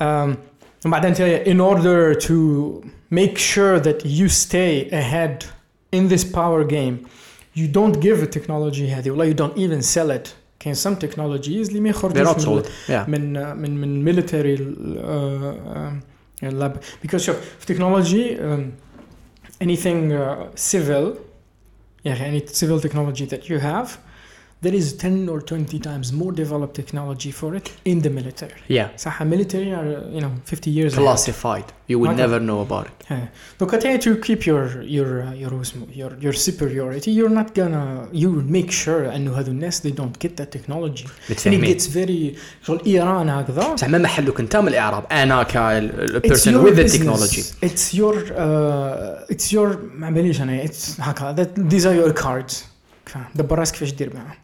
um, 0.00 0.36
بعد 0.84 1.06
انت 1.06 1.20
in 1.46 1.60
order 1.60 2.14
to 2.14 2.82
make 3.10 3.38
sure 3.38 3.80
that 3.80 4.04
you 4.04 4.28
stay 4.28 4.88
ahead 4.90 5.44
in 5.92 6.08
this 6.08 6.24
power 6.24 6.64
game 6.64 7.06
you 7.54 7.68
don't 7.68 8.00
give 8.00 8.22
a 8.22 8.26
technology 8.26 8.90
هذه 8.90 9.10
ولا 9.10 9.30
you 9.30 9.34
don't 9.34 9.56
even 9.56 9.82
sell 9.82 10.10
it 10.10 10.34
كاين 10.60 10.74
some 10.74 10.96
technologies 11.04 11.68
اللي 11.68 11.80
ما 11.80 11.92
they're 11.92 11.96
يخرجوش 11.96 12.28
not 12.28 12.38
من- 12.48 12.62
sold 12.62 12.66
yeah 12.88 13.08
من 13.08 13.56
من 13.56 13.80
من 13.80 14.04
military 14.14 14.58
uh, 14.58 16.46
uh, 16.46 16.52
lab 16.62 17.06
because 17.06 17.16
شوف 17.16 17.36
في 17.60 17.74
technology 17.74 18.38
um, 18.40 18.62
anything 19.66 20.12
uh, 20.12 20.58
civil 20.72 21.14
yeah 22.06 22.20
any 22.20 22.40
civil 22.60 22.80
technology 22.86 23.26
that 23.32 23.42
you 23.50 23.58
have 23.58 23.88
there 24.64 24.76
is 24.80 24.86
10 24.94 25.28
or 25.32 25.40
20 25.42 25.78
times 25.88 26.06
more 26.12 26.32
developed 26.32 26.74
technology 26.74 27.30
for 27.40 27.50
it 27.58 27.66
in 27.84 27.98
the 28.06 28.10
military 28.18 28.60
yeah 28.78 28.88
صح 28.98 29.22
military 29.22 29.70
are 29.78 29.88
you 30.16 30.20
know 30.24 30.32
50 30.44 30.70
years 30.78 30.92
ahead. 30.94 31.04
classified 31.04 31.66
you 31.90 31.98
will 32.00 32.10
Okay. 32.12 32.22
never 32.26 32.40
know 32.48 32.60
about 32.68 32.86
it 32.90 32.92
Yeah. 33.10 33.26
Look, 33.60 33.70
I 33.74 33.78
tell 33.82 33.92
you 33.96 34.00
to 34.06 34.12
keep 34.26 34.40
your 34.50 34.64
your 34.96 35.08
uh, 35.26 35.42
your 35.42 35.52
اسمه- 35.64 35.90
your 36.00 36.10
your 36.24 36.34
superiority. 36.46 37.10
You're 37.18 37.34
not 37.40 37.48
gonna 37.60 37.84
you 38.22 38.28
will 38.34 38.48
make 38.58 38.70
sure 38.82 39.02
انه 39.16 39.38
هذو 39.38 39.50
الناس 39.52 39.80
they 39.86 39.90
don't 40.00 40.16
get 40.26 40.32
that 40.40 40.50
technology. 40.58 41.04
And 41.04 41.30
it 41.30 41.30
متفاهمين 41.30 41.78
gets 41.78 41.82
very 41.86 42.36
شغل 42.66 42.80
ايران 42.86 43.28
هكذا. 43.28 43.74
بصح 43.74 43.88
ما 43.88 43.98
محلك 43.98 44.40
انت 44.40 44.56
من 44.56 44.68
الاعراب 44.68 45.04
انا 45.12 45.44
It's 45.44 45.46
كالبيرسون 45.46 46.54
your 46.54 46.66
with 46.70 46.76
the 46.76 46.82
business. 46.82 46.96
technology 46.98 47.42
It's 47.68 47.94
your 48.00 48.14
uh, 48.16 49.34
it's 49.34 49.52
your 49.52 49.76
ما 49.94 50.10
باليش 50.10 50.40
انا 50.40 50.64
it's 50.66 51.00
هكا 51.00 51.34
that 51.36 51.60
these 51.72 51.84
are 51.84 51.96
your 52.12 52.22
cards. 52.24 52.54
دبر 53.34 53.58
راسك 53.58 53.72
كيفاش 53.74 53.92
دير 53.92 54.14
معاهم. 54.14 54.36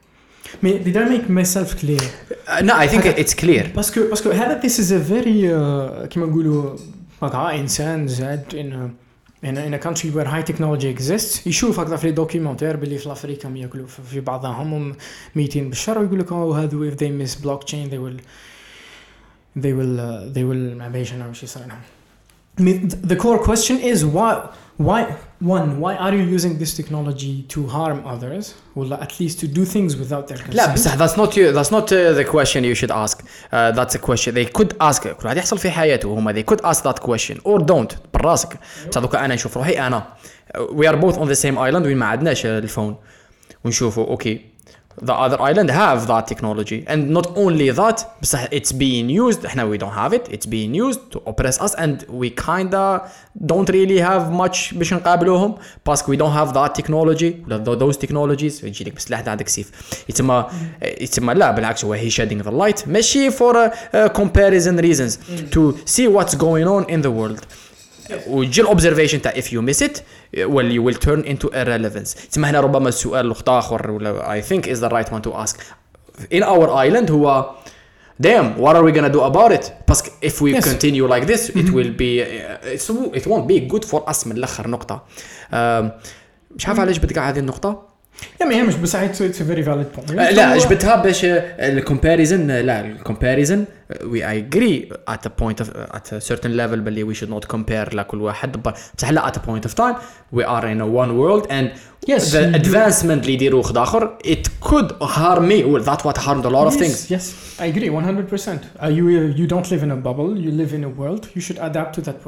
Mais 0.62 0.78
did 0.84 0.96
I 0.96 1.04
make 1.14 1.28
myself 1.28 1.68
clear? 1.80 2.00
Uh, 2.48 2.60
no 2.62 2.74
I 2.74 2.86
think 2.88 3.06
هكا. 3.06 3.24
it's 3.24 3.34
clear 3.34 3.74
باسكو 3.76 4.08
باسكو 4.10 4.30
هذا 4.30 4.60
this 4.60 4.72
is 4.78 4.90
a 4.92 4.98
very 5.12 5.46
uh, 5.46 6.06
كيما 6.08 6.26
نقولوا 6.26 6.76
هكا 7.22 7.60
انسان 7.60 8.08
زاد 8.08 8.44
in 8.52 8.72
a 8.74 9.02
in 9.46 9.56
a, 9.56 9.60
in 9.60 9.74
a 9.74 9.78
country 9.88 10.10
where 10.10 10.24
high 10.26 10.52
technology 10.52 10.86
exists 10.86 11.46
يشوف 11.46 11.80
هكذا 11.80 11.96
في 11.96 12.06
لي 12.06 12.12
دوكيومنتير 12.12 12.76
باللي 12.76 12.98
في 12.98 13.12
افريقيا 13.12 13.50
ياكلوا 13.56 13.86
في 13.86 14.02
في 14.10 14.20
بعضهم 14.20 14.74
هم 14.74 14.94
ميتين 15.36 15.68
بالشر 15.68 15.98
ويقول 15.98 16.18
لك 16.18 16.28
oh 16.28 16.32
هذو 16.32 16.90
if 16.90 16.94
they 16.94 17.08
miss 17.26 17.34
blockchain 17.44 17.90
they 17.90 17.98
will 17.98 18.20
they 19.62 19.72
will 19.72 19.98
uh, 20.00 20.34
they 20.34 20.44
will 20.44 20.76
ما 20.78 20.88
باليش 20.88 21.12
انا 21.12 21.28
وش 21.28 21.42
يصير 21.42 21.62
لهم. 21.66 21.78
I 22.58 22.62
mean, 22.62 22.88
th- 22.88 23.12
the 23.12 23.16
core 23.16 23.38
question 23.48 23.76
is 23.92 24.04
why 24.04 24.32
why 24.88 25.00
one 25.44 25.80
why 25.80 25.94
are 26.04 26.14
you 26.18 26.24
using 26.36 26.52
this 26.62 26.72
technology 26.80 27.34
to 27.54 27.60
harm 27.76 27.98
others 28.14 28.44
or 28.76 28.84
at 29.06 29.12
least 29.20 29.40
to 29.40 29.46
do 29.58 29.64
things 29.64 29.90
without 30.02 30.24
their 30.28 30.38
consent 30.38 30.54
لا 30.54 30.74
بصح 30.74 30.96
that's 30.98 31.16
not 31.16 31.30
you 31.36 31.52
that's 31.52 31.72
not 31.72 31.86
uh, 31.92 32.12
the 32.20 32.24
question 32.34 32.64
you 32.64 32.74
should 32.74 32.92
ask 33.04 33.16
uh, 33.20 33.72
that's 33.78 33.94
a 33.94 33.98
question 34.08 34.34
they 34.34 34.58
could 34.58 34.72
ask 34.80 35.08
كل 35.08 35.24
واحد 35.24 35.36
يحصل 35.36 35.58
في 35.58 35.70
حياته 35.70 36.08
هما 36.08 36.32
they 36.32 36.44
could 36.52 36.60
ask 36.60 36.78
that 36.82 37.02
question 37.02 37.36
or 37.44 37.58
don't 37.60 37.96
براسك 38.14 38.58
بصح 38.90 39.00
دوكا 39.00 39.24
انا 39.24 39.34
نشوف 39.34 39.56
روحي 39.56 39.72
انا 39.86 40.02
Uh, 40.54 40.60
we 40.80 40.86
are 40.86 40.96
both 40.96 41.16
on 41.22 41.26
the 41.32 41.38
same 41.44 41.56
island 41.56 41.84
وين 41.86 41.96
ما 41.96 42.06
عندناش 42.06 42.46
الفون 42.46 42.96
ونشوفوا 43.64 44.06
اوكي 44.06 44.40
the 45.04 45.12
other 45.24 45.38
island 45.50 45.70
have 45.70 46.00
that 46.12 46.24
technology 46.32 46.78
and 46.92 47.00
not 47.18 47.26
only 47.36 47.68
that 47.80 47.98
بصح 48.22 48.44
it's 48.44 48.72
being 48.72 49.08
used 49.10 49.44
احنا 49.46 49.74
we 49.74 49.78
don't 49.78 49.96
have 49.98 50.12
it 50.18 50.32
it's 50.34 50.46
being 50.46 50.74
used 50.74 51.00
to 51.14 51.18
oppress 51.30 51.58
us 51.66 51.74
and 51.74 51.94
we 52.20 52.28
kinda 52.46 53.00
don't 53.46 53.70
really 53.70 54.00
have 54.00 54.30
much 54.42 54.74
باش 54.74 54.94
نقابلوهم 54.94 55.54
باسكو 55.86 56.12
we 56.14 56.18
don't 56.18 56.36
have 56.46 56.54
that 56.54 56.82
technology 56.82 57.32
ولا 57.46 57.64
tho- 57.64 57.78
those 57.78 57.96
technologies 58.06 58.64
يجي 58.64 58.84
لك 58.84 58.94
بسلاح 58.94 59.20
ده 59.20 59.30
عندك 59.30 59.48
سيف 59.48 59.70
يتسمى 60.08 60.46
يتسمى 60.82 61.34
لا 61.34 61.50
بالعكس 61.50 61.84
هو 61.84 61.96
he 61.96 62.10
shedding 62.10 62.42
the 62.46 62.50
light 62.52 62.88
ماشي 62.88 63.30
for 63.30 63.34
uh, 63.54 63.56
uh, 63.56 64.08
comparison 64.20 64.76
reasons 64.84 65.12
to 65.54 65.60
see 65.86 66.08
what's 66.08 66.34
going 66.34 66.66
on 66.66 66.92
in 66.94 67.02
the 67.06 67.10
world 67.10 67.44
ويجي 68.26 68.60
الاوبزرفيشن 68.60 69.22
تاع 69.22 69.32
if 69.32 69.44
you 69.44 69.62
miss 69.74 69.82
it 69.86 70.00
Well 70.35 70.69
you 70.71 70.81
will 70.83 70.97
turn 71.07 71.23
into 71.25 71.47
irrelevance 71.53 72.27
تسمى 72.31 72.49
هنا 72.49 72.59
ربما 72.59 72.89
السؤال 72.89 73.25
الاخت 73.25 73.49
اخر 73.49 73.91
ولا 73.91 74.41
I 74.41 74.43
think 74.49 74.61
is 74.67 74.77
the 74.79 74.89
right 74.89 75.11
one 75.13 75.21
to 75.29 75.33
ask 75.45 75.59
in 76.33 76.43
our 76.43 76.69
island 76.69 77.11
هو 77.11 77.55
damn 78.23 78.57
what 78.63 78.75
are 78.75 78.83
we 78.83 78.91
gonna 78.97 79.13
do 79.13 79.21
about 79.21 79.51
it 79.51 79.71
باسكو 79.87 80.09
if 80.25 80.33
we 80.41 80.57
Yes. 80.59 80.65
continue 80.65 81.07
like 81.07 81.25
this 81.27 81.49
it 81.49 81.69
will 81.69 81.91
be 82.01 82.21
it 83.17 83.25
won't 83.27 83.47
be 83.47 83.73
good 83.73 83.85
for 83.85 84.09
us 84.13 84.27
من 84.27 84.37
الآخر 84.37 84.67
نقطه 84.69 85.03
um, 85.51 85.55
مش 86.55 86.67
عارف 86.67 86.79
علاش 86.79 86.97
بدك 86.99 87.17
هذه 87.17 87.39
النقطه 87.39 87.96
يا 88.40 88.46
ما 88.46 88.54
يهمش 88.54 88.74
بس 88.74 88.96
اتس 88.96 89.22
اتس 89.22 89.42
فيري 89.42 89.62
فاليد 89.62 89.86
بوينت 89.96 90.10
آه، 90.20 90.30
لا 90.30 90.58
جبتها 90.58 90.96
باش 91.02 91.20
الكومباريزن 91.24 92.46
لا 92.46 92.80
الكومباريزن 92.80 93.64
وي 94.04 94.28
اي 94.28 94.38
اجري 94.38 94.88
ات 95.08 95.26
ا 95.26 95.30
بوينت 95.38 95.60
اوف 95.60 95.70
ات 95.76 96.12
ا 96.12 96.20
certain 96.20 96.46
ليفل 96.46 96.80
باللي 96.80 97.02
وي 97.02 97.14
شود 97.14 97.28
نوت 97.30 97.44
كومبير 97.44 97.94
لكل 97.96 98.20
واحد 98.20 98.62
بصح 98.62 99.10
لا 99.10 99.28
ات 99.28 99.36
ا 99.36 99.40
بوينت 99.46 99.64
اوف 99.66 99.74
تايم 99.74 99.94
وي 100.32 100.46
ار 100.46 100.72
ان 100.72 100.82
وان 100.82 101.10
وورلد 101.10 101.46
اند 101.46 101.70
Yes, 102.10 102.14
ذا 102.14 102.48
you 102.50 102.52
do. 102.52 102.54
ادفانسمنت 102.54 103.22
اللي 103.22 103.32
يديروه 103.34 103.60
واحد 103.62 103.76
اخر 103.76 104.18
it 104.24 104.68
could 104.68 104.92
harm 105.02 105.42
me 105.42 105.62
well 105.64 105.84
that's 105.88 106.04
what 106.04 106.18
harmed 106.22 106.44
a 106.44 106.50
lot 106.50 106.66
of 106.72 106.74
things 106.80 107.10
Yes, 107.10 107.14
yes, 107.14 107.60
I 107.60 107.66
agree 107.74 107.90
100%. 107.90 108.48
Uh, 108.82 108.88
you 108.98 109.04
you 109.40 109.46
don't 109.52 109.68
live 109.72 109.82
in 109.86 109.90
a 109.90 110.00
bubble. 110.06 110.30
You 110.44 110.50
live 110.62 110.72
in 110.78 110.82
a 110.90 110.92
world. 111.00 111.22
You 111.36 111.42
should 111.46 111.58
adapt 111.68 111.90
to 111.96 112.00
that 112.08 112.18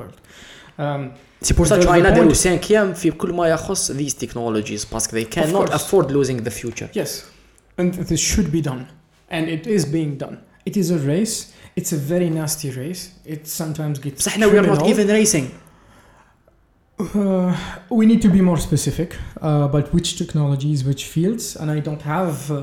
world. 1.38 1.42
Um, 1.42 1.46
سي 1.46 1.54
بور 1.54 1.66
سا 1.66 1.76
The- 1.76 1.78
the 1.80 1.84
تشاينا 1.84 2.08
point- 2.10 2.14
داروا 2.14 2.32
5 2.32 2.70
ايام 2.70 2.92
في 2.94 3.10
كل 3.10 3.32
ما 3.32 3.48
يخص 3.48 3.92
these 3.92 4.14
technologies 4.24 4.92
باسكو 4.92 5.16
they 5.20 5.24
cannot 5.24 5.68
course. 5.68 5.74
afford 5.74 6.06
losing 6.10 6.44
the 6.44 6.50
future 6.50 6.88
yes, 7.00 7.10
and 7.80 7.94
this 7.94 8.20
should 8.20 8.50
be 8.52 8.62
done, 8.68 8.84
and 9.30 9.48
it 9.48 9.66
is 9.66 9.84
being 9.84 10.24
done. 10.24 10.36
It 10.70 10.76
is 10.76 10.90
a 10.90 10.98
race. 11.12 11.36
It's 11.80 11.92
a 11.92 12.00
very 12.12 12.30
nasty 12.40 12.70
race. 12.82 13.02
It 13.34 13.42
sometimes 13.60 13.98
gets. 14.04 14.18
بصح 14.18 14.32
احنا 14.32 14.46
we 14.46 14.50
are 14.50 14.66
not 14.66 14.78
criminal. 14.78 14.94
even 14.94 15.08
racing 15.22 15.46
Uh, 16.98 17.52
we 18.00 18.06
need 18.06 18.22
to 18.22 18.28
be 18.36 18.40
more 18.50 18.56
specific 18.68 19.10
uh, 19.16 19.68
about 19.68 19.86
which 19.94 20.16
technologies, 20.22 20.78
which 20.90 21.02
fields, 21.14 21.44
and 21.60 21.66
I 21.76 21.80
don't 21.88 22.02
have 22.16 22.34
uh, 22.52 22.60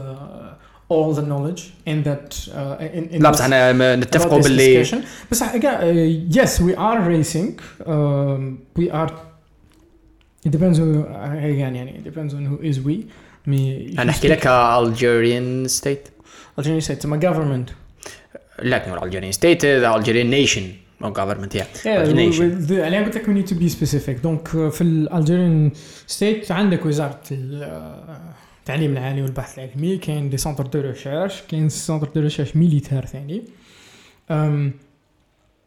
all 0.89 1.13
the 1.13 1.23
knowledge 1.23 1.73
in 1.87 2.03
that. 2.05 2.49
Uh, 2.55 2.77
in, 2.81 3.09
in 3.15 3.23
لا 3.23 3.31
بصح 3.31 3.47
about 3.47 3.51
نتفقوا 3.83 4.41
باللي 4.41 4.85
uh, 4.85 6.37
yes, 6.37 6.61
we 6.61 6.75
are 6.75 7.01
racing. 7.01 7.59
Um, 7.87 8.59
we 8.77 8.91
are. 8.91 9.11
It 10.47 10.53
depends 10.53 10.79
on 10.79 11.05
again, 11.43 11.75
يعني 11.75 11.99
it 11.99 12.05
depends 12.05 12.35
on 12.35 12.45
who 12.47 12.59
is 12.63 12.81
we. 12.81 13.07
Me, 13.47 13.99
أنا 13.99 14.11
احكي 14.11 14.29
لك 14.29 14.47
Algerian 14.47 15.69
state 15.69 16.11
Algerian 16.61 16.81
state, 16.81 17.07
my 17.07 17.19
government. 17.19 17.73
لا 18.63 18.89
نقول 18.89 19.01
Algerian 19.11 19.37
state 19.37 19.61
the 19.61 19.87
Algerian 19.87 20.31
nation 20.31 20.63
or 21.01 21.11
government 21.11 21.55
yeah, 21.55 21.67
Yeah, 21.85 21.89
أنا 21.89 23.05
قلت 23.05 23.17
لك 23.17 23.27
we 23.27 23.29
need 23.29 23.49
to 23.51 23.55
be 23.55 23.69
specific. 23.69 24.25
Uh, 24.25 24.57
في 24.71 24.81
الالجيريان 24.81 25.71
state 26.07 26.53
عندك 26.53 26.87
وزارة 26.87 27.21
ال- 27.31 28.21
التعليم 28.67 28.93
العالي 28.93 29.23
والبحث 29.23 29.59
العلمي 29.59 29.97
كاين 29.97 30.31
des 30.31 30.37
centres 30.37 30.67
de 30.67 30.81
recherche 30.81 31.43
كاين 31.43 31.69
centre 31.69 32.09
de 32.15 32.21
recherche 32.21 32.57
militaire 32.57 33.07
ثاني 33.07 33.43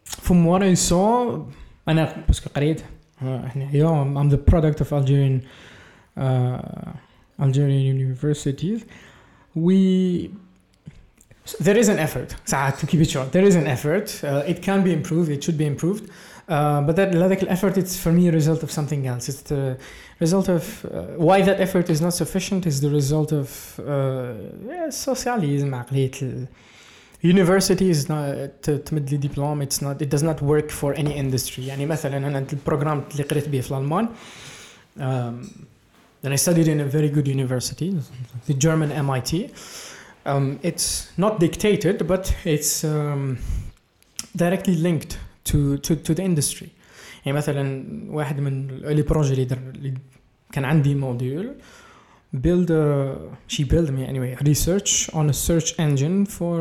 from 0.05 0.45
what 0.45 0.61
I 0.61 0.89
saw 0.89 1.39
أنا 1.88 2.23
parce 2.27 2.41
que 2.41 2.49
قريت 2.55 2.81
آه، 3.23 3.45
إحنا 3.45 3.69
اليوم 3.69 4.23
I'm 4.23 4.34
the 4.34 4.38
product 4.38 4.81
of 4.81 4.93
Algerian 4.93 5.41
uh, 6.17 6.93
universities 7.99 8.81
we 9.55 10.30
there 11.59 11.77
is 11.77 11.88
an 11.89 11.99
effort 11.99 12.35
ساعات 12.45 12.80
to 12.80 12.85
keep 12.88 13.01
it 13.01 13.09
short 13.09 13.31
there 13.31 13.47
is 13.47 13.55
an 13.55 13.67
effort 13.67 14.23
uh, 14.23 14.51
it 14.51 14.61
can 14.61 14.84
be 14.84 14.91
improved 14.93 15.30
it 15.30 15.43
should 15.43 15.57
be 15.57 15.65
improved 15.65 16.09
uh, 16.49 16.81
but 16.81 16.95
that 16.95 17.15
هذاك 17.15 17.43
effort 17.43 17.77
it's 17.77 17.95
for 17.95 18.11
me 18.11 18.27
a 18.27 18.31
result 18.31 18.61
of 18.63 18.71
something 18.71 19.07
else 19.07 19.30
it's 19.30 19.49
the 19.49 19.77
result 20.20 20.48
of 20.48 20.62
uh, 20.84 20.90
why 21.28 21.42
that 21.42 21.59
effort 21.60 21.86
is 21.90 22.01
not 22.01 22.12
sufficient 22.22 22.66
is 22.66 22.80
the 22.80 22.90
result 23.01 23.32
of 23.32 23.48
uh, 23.80 24.34
yeah, 24.68 24.90
socialism 24.90 25.74
عقلية 25.74 26.10
ال- 26.22 26.46
university 27.22 27.88
is 27.90 28.09
not 28.09 28.34
ت- 28.62 28.70
تمد 28.70 29.10
لي 29.10 29.16
دبلوم 29.16 29.62
it's 29.66 29.80
not 29.82 30.02
it 30.02 30.09
does 30.10 30.22
not 30.22 30.40
work 30.42 30.70
for 30.70 30.94
any 30.94 31.14
industry 31.16 31.59
يعني 31.59 31.86
مثلا 31.86 32.16
انا 32.16 32.46
البروجرام 32.52 33.05
اللي 33.12 33.22
قريت 33.22 33.48
به 33.48 33.60
في 33.60 33.70
الالمان 33.70 34.09
um, 34.98 35.02
and 36.26 36.32
I 36.32 36.36
studied 36.36 36.68
in 36.68 36.80
a 36.80 36.84
very 36.96 37.09
good 37.10 37.28
university 37.28 37.90
the 38.48 38.55
German 38.55 38.90
MIT 38.92 39.51
um, 40.26 40.59
it's 40.62 40.88
not 41.18 41.38
dictated 41.40 42.06
but 42.06 42.24
it's 42.44 42.84
um, 42.84 43.38
directly 44.36 44.76
linked 44.76 45.18
to, 45.44 45.76
to, 45.78 45.96
to 45.96 46.14
the 46.14 46.22
industry 46.22 46.70
يعني 47.25 47.37
مثلا 47.37 47.85
واحد 48.09 48.39
من 48.39 48.69
الاولي 48.69 49.01
بروجي 49.01 49.33
اللي, 49.33 49.45
در 49.45 49.57
اللي 49.75 49.93
كان 50.51 50.65
عندي 50.65 50.95
موديول 50.95 51.55
build 52.35 52.69
a 52.69 53.15
she 53.47 53.63
built 53.63 53.89
me 53.89 54.03
anyway 54.11 54.35
research 54.49 55.09
on 55.13 55.29
a 55.29 55.33
search 55.33 55.79
engine 55.79 56.25
for 56.25 56.57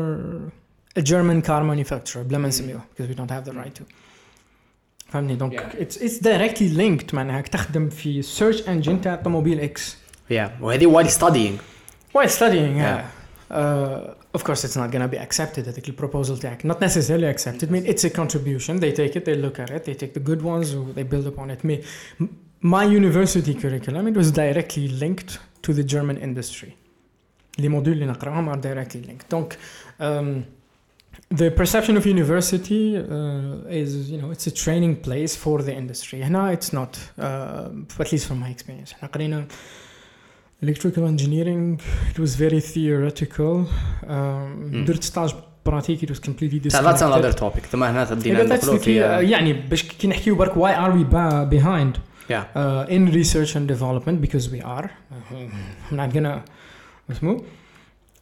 a 0.95 1.01
German 1.01 1.41
car 1.41 1.63
manufacturer 1.63 2.17
بلا 2.17 2.37
ما 2.37 2.47
نسميوه 2.47 2.81
because 2.81 3.07
we 3.09 3.15
don't 3.15 3.31
have 3.31 3.51
the 3.51 3.55
right 3.55 3.75
to 3.79 3.83
فهمني 5.07 5.35
دونك 5.35 5.71
it's 5.79 5.95
it's 5.95 6.19
directly 6.23 6.77
linked 6.77 7.13
معناها 7.13 7.41
تخدم 7.41 7.89
في 7.89 8.23
search 8.23 8.65
engine 8.65 9.03
تاع 9.03 9.15
طوموبيل 9.15 9.59
إكس 9.59 9.97
yeah 10.31 10.61
وهذه 10.61 10.93
while 10.93 11.09
studying 11.09 11.59
while 12.17 12.29
studying 12.29 12.77
yeah, 12.77 12.79
Yeah. 12.79 13.18
Uh, 13.50 14.14
of 14.36 14.42
course 14.42 14.64
it's 14.66 14.76
not 14.76 14.90
gonna 14.90 15.08
be 15.08 15.18
accepted 15.18 15.68
هذيك 15.68 15.88
البروبوزل 15.88 16.38
تاعك 16.38 16.66
not 16.66 16.80
necessarily 16.80 17.28
accepted 17.36 17.68
I 17.68 17.72
mean 17.72 17.86
it's 17.86 18.04
a 18.04 18.10
contribution 18.10 18.80
they 18.80 18.92
take 18.92 19.14
it 19.16 19.24
they 19.24 19.36
look 19.36 19.58
at 19.60 19.70
it 19.70 19.84
they 19.84 19.94
take 19.94 20.12
the 20.14 20.24
good 20.30 20.42
ones 20.42 20.74
or 20.74 20.84
they 20.94 21.02
build 21.02 21.26
upon 21.26 21.50
it 21.50 21.62
Me, 21.64 21.74
m- 22.20 22.30
my 22.62 22.84
university 23.00 23.54
curriculum 23.54 24.08
it 24.08 24.16
was 24.22 24.30
directly 24.32 24.86
linked 25.04 25.32
to 25.66 25.70
the 25.78 25.84
German 25.94 26.16
industry 26.28 26.70
les 27.58 27.68
modules 27.68 27.86
اللي 27.96 28.06
نقراهم 28.06 28.48
are 28.52 28.60
directly 28.60 29.02
linked 29.08 29.28
donc 29.36 29.56
um, 30.00 30.44
the 31.40 31.50
perception 31.60 31.96
of 31.96 32.04
university 32.06 32.96
uh, 32.96 33.80
is 33.82 34.10
you 34.10 34.18
know 34.20 34.30
it's 34.34 34.46
a 34.46 34.54
training 34.64 34.94
place 35.06 35.36
for 35.44 35.62
the 35.62 35.72
industry 35.82 36.22
هنا 36.22 36.52
it's 36.58 36.72
not 36.72 36.96
uh, 37.18 38.00
at 38.02 38.12
least 38.12 38.26
from 38.26 38.38
my 38.40 38.50
experience 38.56 38.92
احنا 38.92 39.08
قرينا 39.08 39.46
electrical 40.62 41.04
engineering 41.12 41.80
it 42.12 42.18
was 42.18 42.30
very 42.44 42.60
theoretical 42.74 43.54
um, 43.58 44.72
Mm. 44.72 44.86
درت 44.86 45.04
ستاج 45.04 45.34
براتيكي 45.66 46.06
it 46.06 46.10
was 46.10 46.18
completely 46.18 46.70
So 46.70 46.82
that's 46.82 47.02
another 47.02 47.32
disconnected 47.32 47.38
topic 47.38 47.66
ثم 47.66 47.82
هنا 47.82 48.04
Yeah, 48.04 48.08
تدينا 48.08 48.42
but 48.44 48.48
that's 48.48 48.64
ندخلوا 48.64 48.78
the 48.78 48.80
key, 48.80 48.84
uh, 48.84 48.86
في 48.86 49.30
يعني 49.30 49.52
باش 49.52 49.82
كي 49.82 50.08
نحكيو 50.08 50.34
برك 50.34 50.52
why 50.52 50.74
are 50.78 50.92
we 50.96 51.04
ba- 51.14 51.48
behind 51.58 51.98
yeah 52.30 52.44
uh, 52.56 52.90
in 52.96 53.12
research 53.14 53.56
and 53.56 53.68
development 53.74 54.20
because 54.26 54.48
we 54.50 54.60
are 54.64 54.88
I'm 55.92 55.96
not 55.98 56.14
gonna 56.14 56.40
اسمه 57.10 57.38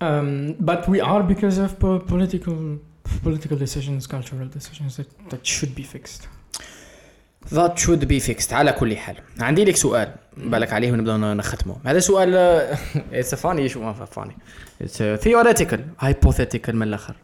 um, 0.02 0.54
but 0.60 0.88
we 0.88 1.00
are 1.00 1.22
because 1.22 1.58
of 1.58 1.78
po- 1.84 2.00
political 2.12 2.58
political 3.26 3.56
decisions 3.64 4.06
cultural 4.14 4.48
decisions 4.58 4.92
that, 4.98 5.08
that 5.32 5.42
should 5.54 5.72
be 5.80 5.84
fixed 5.96 6.22
That 7.45 7.77
should 7.77 8.07
be 8.07 8.19
fixed 8.19 8.53
على 8.53 8.71
كل 8.71 8.97
حال. 8.97 9.15
عندي 9.39 9.65
لك 9.65 9.75
سؤال. 9.75 10.15
بالك 10.37 10.73
عليه 10.73 10.91
ونبدأ 10.91 11.17
نختمه. 11.17 11.77
هذا 11.85 11.99
سؤال 11.99 12.67
a 13.33 13.37
funny 13.37 13.65
schéma 13.65 14.07
it's 14.83 14.99
a 15.01 15.23
theoretical 15.23 15.79
hypothetical 16.05 16.69
من 16.69 16.83
الآخر. 16.83 17.15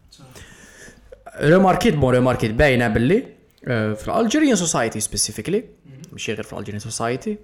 remarquیت 1.41 1.95
بون 1.95 2.13
remarquیت 2.13 2.51
باينة 2.51 2.87
باللي 2.87 3.23
آه، 3.67 3.93
في 3.93 4.07
ال 4.07 4.13
Algerian 4.13 4.55
society 4.55 4.99
specifically 4.99 5.63
ماشي 6.11 6.33
غير 6.33 6.43
في 6.43 6.53
ال 6.53 6.56
Algerian 6.56 6.79
society 6.79 7.37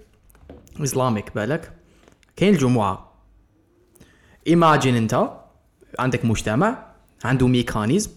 Islamic 0.82 1.34
بالك 1.34 1.72
كاين 2.36 2.54
الجمعه 2.54 3.12
imagine 4.46 4.96
انت 4.96 5.30
عندك 5.98 6.24
مجتمع 6.24 6.86
عنده 7.24 7.46
mechanism 7.46 8.10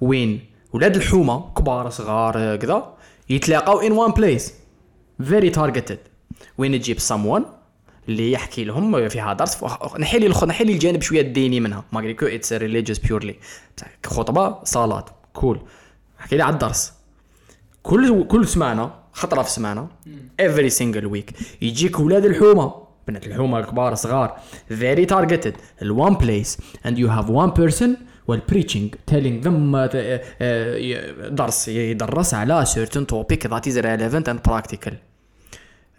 وين؟ 0.00 0.50
ولاد 0.72 0.96
الحومة 0.96 1.54
كبار 1.54 1.90
صغار 1.90 2.34
آه، 2.36 2.56
كذا. 2.56 2.96
يتلاقاو 3.30 3.80
in 3.80 4.10
one 4.10 4.14
place. 4.14 4.44
Very 5.22 5.50
targeted. 5.50 5.98
وين 6.58 6.80
تجيب 6.80 6.98
someone 6.98 7.42
اللي 8.08 8.32
يحكي 8.32 8.64
لهم 8.64 9.08
فيها 9.08 9.32
درس 9.32 9.54
ف- 9.54 9.96
نحي 9.98 10.18
لي 10.18 10.26
الخ- 10.26 10.44
نحي 10.44 10.64
لي 10.64 10.72
الجانب 10.72 11.02
شوية 11.02 11.20
الديني 11.20 11.60
منها. 11.60 11.84
ما 11.92 12.00
قال 12.00 12.16
it's 12.34 12.52
religious 12.52 12.98
purely 12.98 13.36
خطبة 14.06 14.64
صلاة. 14.64 15.04
كول 15.32 15.60
احكي 16.20 16.36
لي 16.36 16.42
على 16.42 16.52
الدرس. 16.52 16.92
كل 17.82 18.24
كل 18.26 18.48
سمانة 18.48 18.90
خطرة 19.12 19.42
في 19.42 19.50
سمانة 19.50 19.88
every 20.42 20.70
single 20.70 21.10
week 21.14 21.34
يجيك 21.62 22.00
ولاد 22.00 22.24
الحومة. 22.24 22.74
بنات 23.08 23.26
الحومة 23.26 23.60
كبار 23.60 23.94
صغار. 23.94 24.38
Very 24.70 25.06
targeted. 25.06 25.52
ال 25.82 26.08
one 26.10 26.14
place. 26.16 26.60
And 26.86 26.94
you 26.96 27.08
have 27.08 27.28
one 27.30 27.50
person 28.29 28.29
while 28.29 28.41
preaching 28.41 28.93
telling 29.05 29.41
them 29.41 29.75
uh, 29.75 29.87
the, 29.87 30.21
uh, 30.41 31.29
درس 31.29 31.67
يدرس 31.67 32.33
على 32.33 32.65
certain 32.65 33.05
topic 33.05 33.49
that 33.49 33.67
is 33.67 33.77
relevant 33.77 34.27
and 34.27 34.43
practical 34.43 34.93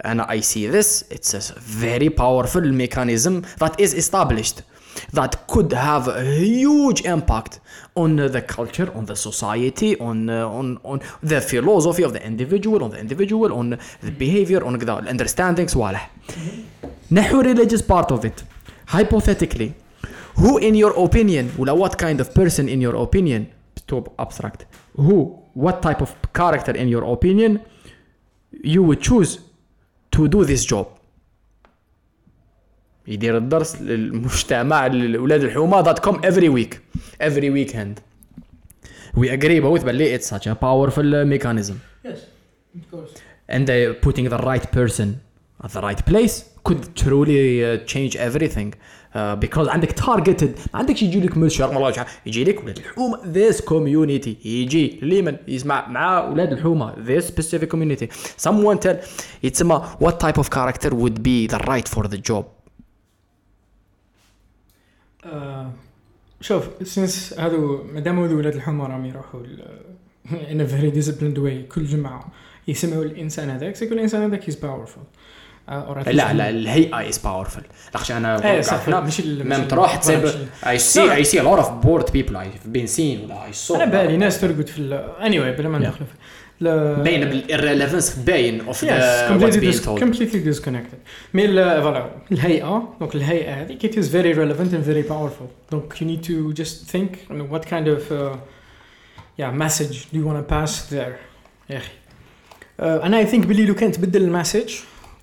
and 0.04 0.20
I 0.20 0.40
see 0.40 0.66
this 0.66 1.04
it's 1.10 1.34
a 1.34 1.60
very 1.60 2.10
powerful 2.10 2.62
mechanism 2.62 3.44
that 3.58 3.80
is 3.80 3.94
established 3.94 4.62
that 5.12 5.46
could 5.46 5.72
have 5.72 6.08
a 6.08 6.24
huge 6.24 7.02
impact 7.02 7.60
on 7.94 8.18
uh, 8.18 8.28
the 8.28 8.42
culture 8.42 8.90
on 8.94 9.06
the 9.06 9.16
society 9.16 9.98
on 9.98 10.28
uh, 10.30 10.48
on 10.48 10.78
on 10.84 11.00
the 11.22 11.40
philosophy 11.40 12.02
of 12.02 12.12
the 12.12 12.26
individual 12.26 12.82
on 12.84 12.90
the 12.90 12.98
individual 12.98 13.52
on 13.52 13.78
the 14.02 14.10
behavior 14.10 14.64
on 14.64 14.78
the 14.78 14.92
understanding 14.92 15.66
صوالح 15.66 16.10
نحو 17.12 17.42
religious 17.42 17.82
part 17.82 18.10
of 18.10 18.24
it 18.24 18.44
hypothetically 18.86 19.79
who 20.36 20.58
in 20.58 20.74
your 20.74 20.92
opinion 21.06 21.44
ولا 21.58 21.72
what 21.86 21.96
kind 21.96 22.20
of 22.20 22.28
person 22.34 22.68
in 22.68 22.80
your 22.80 22.94
opinion 23.06 23.42
to 23.90 24.04
abstract 24.18 24.60
who 24.96 25.36
what 25.54 25.82
type 25.82 26.00
of 26.02 26.10
character 26.38 26.72
in 26.76 26.88
your 26.88 27.04
opinion 27.14 27.58
you 28.64 28.82
would 28.82 29.00
choose 29.00 29.38
to 30.16 30.28
do 30.28 30.44
this 30.44 30.64
job 30.72 30.86
يدير 33.08 33.36
الدرس 33.36 33.82
للمجتمع 33.82 34.86
لاولاد 34.86 35.44
الحومه 35.44 35.80
دوت 35.80 35.98
كوم 35.98 36.20
افري 36.24 36.48
ويك 36.48 36.80
افري 37.20 37.50
ويكند 37.50 37.98
وي 39.16 39.32
اجري 39.32 39.62
both 39.62 39.84
باللي 39.84 40.14
اتس 40.14 40.34
such 40.34 40.46
a 40.46 40.54
powerful 40.54 41.24
mechanism 41.26 41.74
Yes, 42.04 42.18
of 42.76 42.90
course. 42.90 43.12
and 43.48 43.70
uh, 43.70 43.94
putting 44.06 44.28
the 44.28 44.38
right 44.50 44.66
person 44.78 45.08
at 45.64 45.70
the 45.74 45.80
right 45.88 46.02
place 46.10 46.34
could 46.64 46.82
truly 47.02 47.42
uh, 47.64 47.76
change 47.92 48.12
everything 48.28 48.70
Uh, 49.13 49.35
because 49.35 49.67
عندك 49.67 49.99
targeted 49.99 50.59
ما 50.73 50.79
عندكش 50.79 51.03
يجي 51.03 51.19
لك 51.19 51.37
الشرق 51.37 51.73
والله 51.73 51.91
شحال 51.91 52.07
يجي 52.25 52.43
لك 52.43 52.63
ولاد 52.63 52.77
الحومة 52.77 53.17
this 53.17 53.55
community 53.55 54.45
يجي 54.45 54.99
لمن؟ 55.01 55.37
يسمع 55.47 55.87
مع 55.87 56.29
ولاد 56.29 56.51
الحومة 56.51 56.93
this 56.93 57.23
specific 57.25 57.69
community. 57.69 58.07
Someone 58.47 58.79
tell 58.79 58.95
يتسمى 59.43 59.81
type 60.19 60.37
of 60.37 60.49
character 60.49 60.89
would 60.89 61.23
be 61.23 61.47
the 61.47 61.59
right 61.67 61.87
for 61.87 62.07
the 62.07 62.17
job? 62.17 62.43
آه، 65.25 65.71
شوف 66.41 66.69
سنس 66.83 67.39
هذو 67.39 67.83
مادام 67.93 68.23
هذو 68.23 68.37
ولاد 68.37 68.55
الحومة 68.55 68.87
راهم 68.87 69.05
يروحوا 69.05 69.41
ان 70.51 70.65
فيري 70.67 70.89
ديسيبليند 70.89 71.39
واي 71.39 71.63
كل 71.63 71.85
جمعه 71.85 72.31
يسمعوا 72.67 73.03
الإنسان 73.03 73.49
هذاك 73.49 73.75
سيكون 73.75 73.97
الإنسان 73.97 74.21
هذاك 74.21 74.47
از 74.47 74.55
باورفul 74.55 75.05
آه، 75.69 76.03
لا 76.07 76.33
لا 76.33 76.49
الهي 76.49 76.99
آي 76.99 77.09
از 77.09 77.17
باورفل 77.17 77.61
لاخش 77.93 78.11
أنا 78.11 78.51
إيه، 78.51 78.61
إحنا 78.61 78.99
مش 78.99 79.21
ميم 79.21 79.67
تروح 79.67 79.95
تسيب 79.95 80.31
اي 80.67 80.77
سي 80.77 81.13
اي 81.13 81.23
سي 81.23 81.39
لوت 81.39 81.57
اوف 81.57 81.69
بورد 81.69 82.11
بيبل 82.11 82.35
اي 82.35 82.49
بين 82.65 82.87
سين 82.87 83.25
ولا 83.25 83.45
اي 83.45 83.53
سو 83.53 83.75
أنا 83.75 83.85
بالي 83.85 84.17
ناس 84.17 84.41
ترقد 84.41 84.67
في 84.67 85.03
اني 85.21 85.39
واي 85.39 85.51
بلا 85.51 85.69
ما 85.69 85.79
ندخل 85.79 86.05
باين 86.61 87.29
بالريليفنس 87.29 88.15
باين 88.15 88.61
اوف 88.61 88.85
كومبليتلي 89.27 90.39
ديسكونكتد 90.39 90.97
مي 91.33 91.47
فوالا 91.47 92.09
الهيئة 92.31 92.95
دونك 92.99 93.15
الهيئة 93.15 93.61
هذه 93.61 93.73
كيت 93.73 93.97
از 93.97 94.09
فيري 94.09 94.31
ريليفنت 94.31 94.73
اند 94.73 94.83
فيري 94.83 95.01
باورفل 95.01 95.45
دونك 95.71 96.01
يو 96.01 96.07
نيد 96.07 96.21
تو 96.21 96.51
جاست 96.51 96.89
ثينك 96.89 97.17
وات 97.29 97.65
كايند 97.65 97.87
اوف 97.87 98.13
يا 99.39 99.47
مسج 99.47 99.97
دو 100.13 100.19
يو 100.19 100.29
ونت 100.29 100.49
باس 100.49 100.93
ذير 100.93 101.15
يا 101.69 101.77
أخي؟ 101.77 101.91
أنا 102.79 103.17
اي 103.17 103.25
ثينك 103.25 103.45
بلي 103.45 103.65
لو 103.65 103.75
كان 103.75 103.91
تبدل 103.91 104.23
المسج 104.23 104.73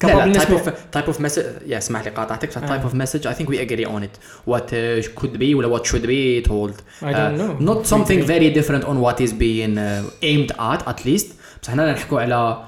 لا 0.03 0.07
لا 0.07 0.23
الناس 0.23 0.43
type 0.45 0.49
ما- 0.51 0.59
of 0.59 0.97
type 0.97 1.13
of 1.15 1.19
message 1.19 1.45
يا 1.67 1.77
اسمح 1.77 2.03
لي 2.03 2.09
قاطعتك 2.09 2.51
ف 2.51 2.57
آه. 2.57 2.67
type 2.67 2.91
of 2.91 2.93
message 2.95 3.25
I 3.27 3.33
think 3.39 3.47
we 3.47 3.57
agree 3.57 3.85
on 3.85 4.03
it 4.03 4.19
what 4.51 4.61
uh, 4.63 5.21
could 5.21 5.37
be 5.39 5.53
ولا 5.55 5.77
what 5.79 5.83
should 5.85 6.05
be 6.05 6.47
told 6.49 6.73
I 7.01 7.13
don't 7.13 7.37
know. 7.37 7.69
not 7.69 7.77
We 7.77 7.87
something 7.93 8.21
agree. 8.21 8.33
very 8.35 8.49
different 8.59 8.83
on 8.83 8.95
what 9.05 9.21
is 9.27 9.31
being 9.33 9.77
uh, 9.77 10.23
aimed 10.23 10.51
at 10.59 10.87
at 10.87 11.05
least 11.05 11.27
بس 11.63 11.69
احنا 11.69 11.91
نحكوا 11.91 12.21
على 12.21 12.63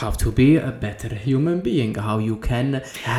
how 0.00 0.10
to 0.24 0.28
be 0.30 0.56
a 0.56 0.72
better 0.86 1.12
human 1.28 1.58
being 1.68 1.92
how 2.08 2.18
you 2.28 2.36
can 2.50 2.68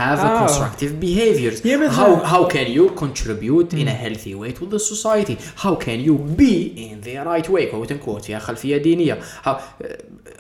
have 0.02 0.20
a 0.28 0.30
Ah. 0.30 0.40
constructive 0.44 0.92
behaviors 1.08 1.58
Yeah, 1.70 1.78
but 1.84 1.92
how 2.00 2.10
uh, 2.16 2.32
how 2.34 2.44
can 2.56 2.68
you 2.78 2.86
contribute 3.04 3.70
in 3.82 3.88
a 3.96 3.98
healthy 4.06 4.34
way 4.42 4.52
to 4.60 4.64
the 4.74 4.80
society 4.94 5.36
how 5.64 5.74
can 5.86 6.00
you 6.08 6.16
be 6.44 6.54
in 6.90 6.98
the 7.08 7.16
right 7.32 7.48
way 7.56 7.64
quote 7.72 7.92
unquote 7.96 8.24
فيها 8.26 8.40
خلفية 8.40 8.78
دينية 8.78 9.20
how, 9.46 9.50
uh, 9.50 9.86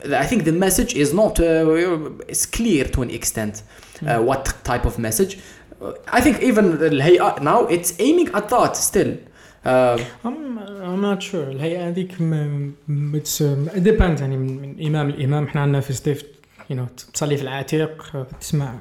I 0.04 0.26
think 0.26 0.44
the 0.44 0.52
message 0.52 0.94
is 0.94 1.12
not 1.12 1.40
uh, 1.40 2.10
is 2.28 2.46
clear 2.46 2.84
to 2.84 3.02
an 3.02 3.10
extent 3.10 3.62
uh, 4.06 4.20
what 4.22 4.44
type 4.64 4.84
of 4.84 4.98
message 4.98 5.38
uh, 5.82 5.92
I 6.12 6.20
think 6.20 6.40
even 6.42 6.78
الهيئة 6.78 7.42
now 7.42 7.66
it's 7.66 7.92
aiming 7.98 8.28
at 8.34 8.48
that 8.48 8.76
still 8.76 9.16
uh, 9.64 9.98
I'm, 10.24 10.58
I'm 10.58 11.00
not 11.00 11.22
sure 11.22 11.46
الهيئة 11.50 11.88
هذيك 11.88 12.12
it's 13.14 13.40
um, 13.40 13.68
it 13.76 13.84
depends 13.84 14.20
يعني 14.20 14.36
من, 14.36 14.86
إمام 14.86 15.08
الإمام 15.08 15.44
إحنا 15.44 15.60
عندنا 15.60 15.80
في 15.80 15.92
ستيف 15.92 16.22
you 16.70 16.74
know 16.74 17.12
تصلي 17.12 17.36
في 17.36 17.42
العتيق 17.42 18.26
تسمع 18.40 18.78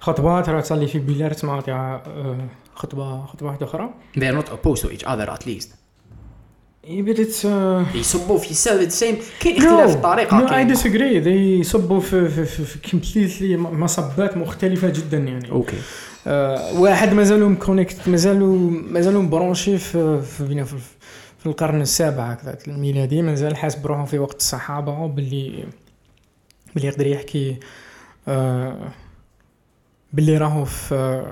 خطبة 0.00 0.40
ترى 0.40 0.62
تصلي 0.62 0.86
في 0.86 0.98
بيلار 0.98 1.32
تسمع 1.32 1.62
آه، 1.68 2.48
خطبة 2.74 3.26
خطبة 3.26 3.46
واحدة 3.46 3.66
أخرى 3.66 3.90
they're 4.16 4.42
not 4.42 4.48
opposed 4.48 4.82
to 4.82 4.90
each 4.90 5.04
other 5.04 5.30
at 5.30 5.46
least 5.46 5.68
Uh, 6.86 7.96
يصبوا 7.96 8.38
في 8.38 8.54
سبب 8.54 8.90
same. 8.90 9.16
كاين 9.40 9.56
اختلاف 9.56 9.96
I 10.46 10.50
كاين 10.50 10.74
disagree. 10.76 11.24
They 11.24 11.60
يصبوا 11.60 12.00
في, 12.00 12.28
في, 12.28 12.44
في, 12.46 12.64
م- 13.56 13.80
مصبات 13.80 14.36
مختلفة 14.36 14.88
جدا 14.88 15.18
يعني 15.18 15.50
أوكي 15.50 15.76
واحد 16.78 17.12
مازالوا 17.12 17.54
كونكت 17.54 18.08
مازالوا 18.08 18.56
مازالوا 18.70 19.22
مبرونشي 19.22 19.78
في 19.78 20.22
في, 20.22 20.64
في, 20.64 20.76
في, 21.38 21.46
القرن 21.46 21.80
السابع 21.80 22.24
هكذا 22.32 22.58
الميلادي. 22.68 23.22
مازال 23.22 23.56
حاسب 23.56 23.82
بروحه 23.82 24.04
في 24.04 24.18
وقت 24.18 24.36
الصحابة 24.40 25.06
باللي 25.06 25.64
باللي 26.74 26.88
يقدر 26.88 27.06
يحكي 27.06 27.56
آه 28.28 28.88
باللي 30.12 30.38
راهو 30.38 30.64
في 30.64 31.24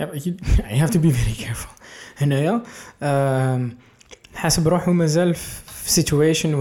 I 0.00 0.04
have 0.82 0.90
to 0.90 0.98
be 0.98 1.10
very 1.10 1.44
careful. 1.44 1.70
هنايا 2.18 2.62
حاسب 4.36 4.68
روحه 4.68 4.92
مازال 4.92 5.34
في 5.34 5.90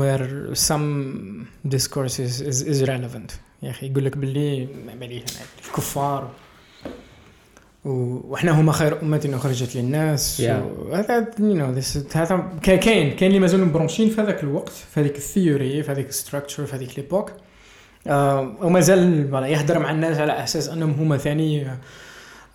where 0.02 0.56
some 0.57 1.72
discourse 1.76 2.19
is, 2.19 2.41
is, 2.41 2.61
is 2.68 2.88
relevant. 2.88 3.31
يا 3.64 3.69
أخي 3.69 3.88
يقول 3.91 4.06
لك 4.06 4.18
باللي 4.18 4.68
باللي 4.99 5.23
الكفار. 5.68 6.31
و- 7.85 8.31
وإحنا 8.31 8.52
هما 8.60 8.72
خير 8.72 9.02
امه 9.02 9.31
أخرجت 9.34 9.76
للناس. 9.76 10.41
you 11.38 11.41
know, 11.57 11.81
this 11.81 12.18
هذا 12.18 12.52
كا- 12.64 12.76
كاين 12.76 13.15
كاين 13.15 13.30
اللي 13.30 13.39
مازالوا 13.39 13.65
مbranchين 13.65 14.09
في 14.10 14.22
هذاك 14.22 14.43
الوقت 14.43 14.69
في 14.93 14.99
هذيك 14.99 15.15
ال 15.15 15.25
theory 15.25 15.84
في 15.84 15.91
هذيك 15.91 16.10
ال 16.09 16.15
structure 16.15 16.65
في 16.65 16.76
هذيك 16.76 16.99
l'époque 16.99 17.31
آه 18.07 18.56
ومازال 18.61 19.23
يهدر 19.47 19.80
مع 19.80 19.91
الناس 19.91 20.18
على 20.18 20.43
أساس 20.43 20.69
أنهم 20.69 20.91
هما 20.91 21.18
ثاني. 21.18 21.68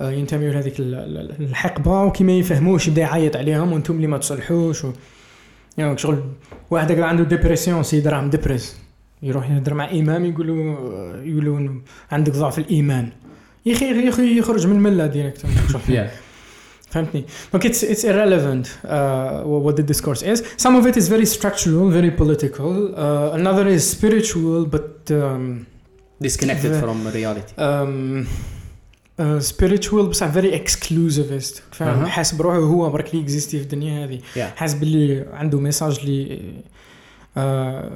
ينتميوا 0.01 0.53
لهذيك 0.53 0.81
ال- 0.81 0.95
ال- 0.95 1.35
الحقبة 1.45 2.03
وكي 2.03 2.25
ما 2.25 2.33
يفهموش 2.33 2.89
يبدأ 2.89 3.01
يعيط 3.03 3.37
عليهم 3.37 3.73
وأنتم 3.73 3.97
اللي 3.97 4.07
ما 4.07 4.19
تصلحوش 4.19 4.85
و... 4.85 4.93
يعني 5.79 5.99
شغل 5.99 6.23
واحد 6.71 6.93
عنده 7.01 7.25
dépression 7.25 7.83
سيد 7.83 8.09
راه 8.09 8.21
مdépressé 8.21 8.77
يروح 9.23 9.51
يهضر 9.51 9.75
مع 9.75 9.91
إمام 9.91 10.25
يقولوا 10.25 11.17
يقولوا 11.23 11.69
عندك 12.13 12.33
ضعف 12.33 12.59
الإيمان. 12.59 13.09
يا 13.67 13.73
أخي 13.73 14.05
يا 14.05 14.09
أخي 14.09 14.39
يخرج 14.39 14.67
من 14.67 14.77
الملة 14.77 15.07
direct 15.07 15.47
فهمتني؟ 16.91 17.25
donc 17.53 17.67
it's 17.67 17.85
it's 17.85 18.07
irrelevant 18.07 18.67
uh, 18.67 19.67
what 19.67 19.77
the 19.81 19.85
discourse 19.93 20.23
is. 20.23 20.39
Some 20.65 20.75
of 20.81 20.87
it 20.91 20.97
is 20.97 21.09
very 21.09 21.27
structural 21.27 21.89
very 21.99 22.11
political. 22.23 22.95
Uh, 22.95 23.39
another 23.41 23.67
is 23.77 23.83
spiritual 23.97 24.65
but 24.75 25.11
um, 25.11 25.67
disconnected 26.27 26.71
The- 26.73 26.81
from 26.85 26.97
reality. 27.19 27.53
um, 27.59 28.27
uh, 29.21 29.41
spiritual 29.53 30.03
بصح 30.09 30.35
very 30.35 30.55
exclusivist. 30.55 31.61
فاهم. 31.73 32.07
حاسب 32.07 32.43
روحه 32.43 32.59
هو 32.59 32.91
برك 32.91 33.11
اللي 33.11 33.25
existé 33.25 33.59
في 33.59 33.63
الدنيا 33.63 34.05
هذه. 34.05 34.21
Yeah. 34.37 34.39
حاسب 34.57 34.83
اللي 34.83 35.27
عنده 35.33 35.59
message 35.59 35.99
اللي 36.01 36.41
آه 37.37 37.91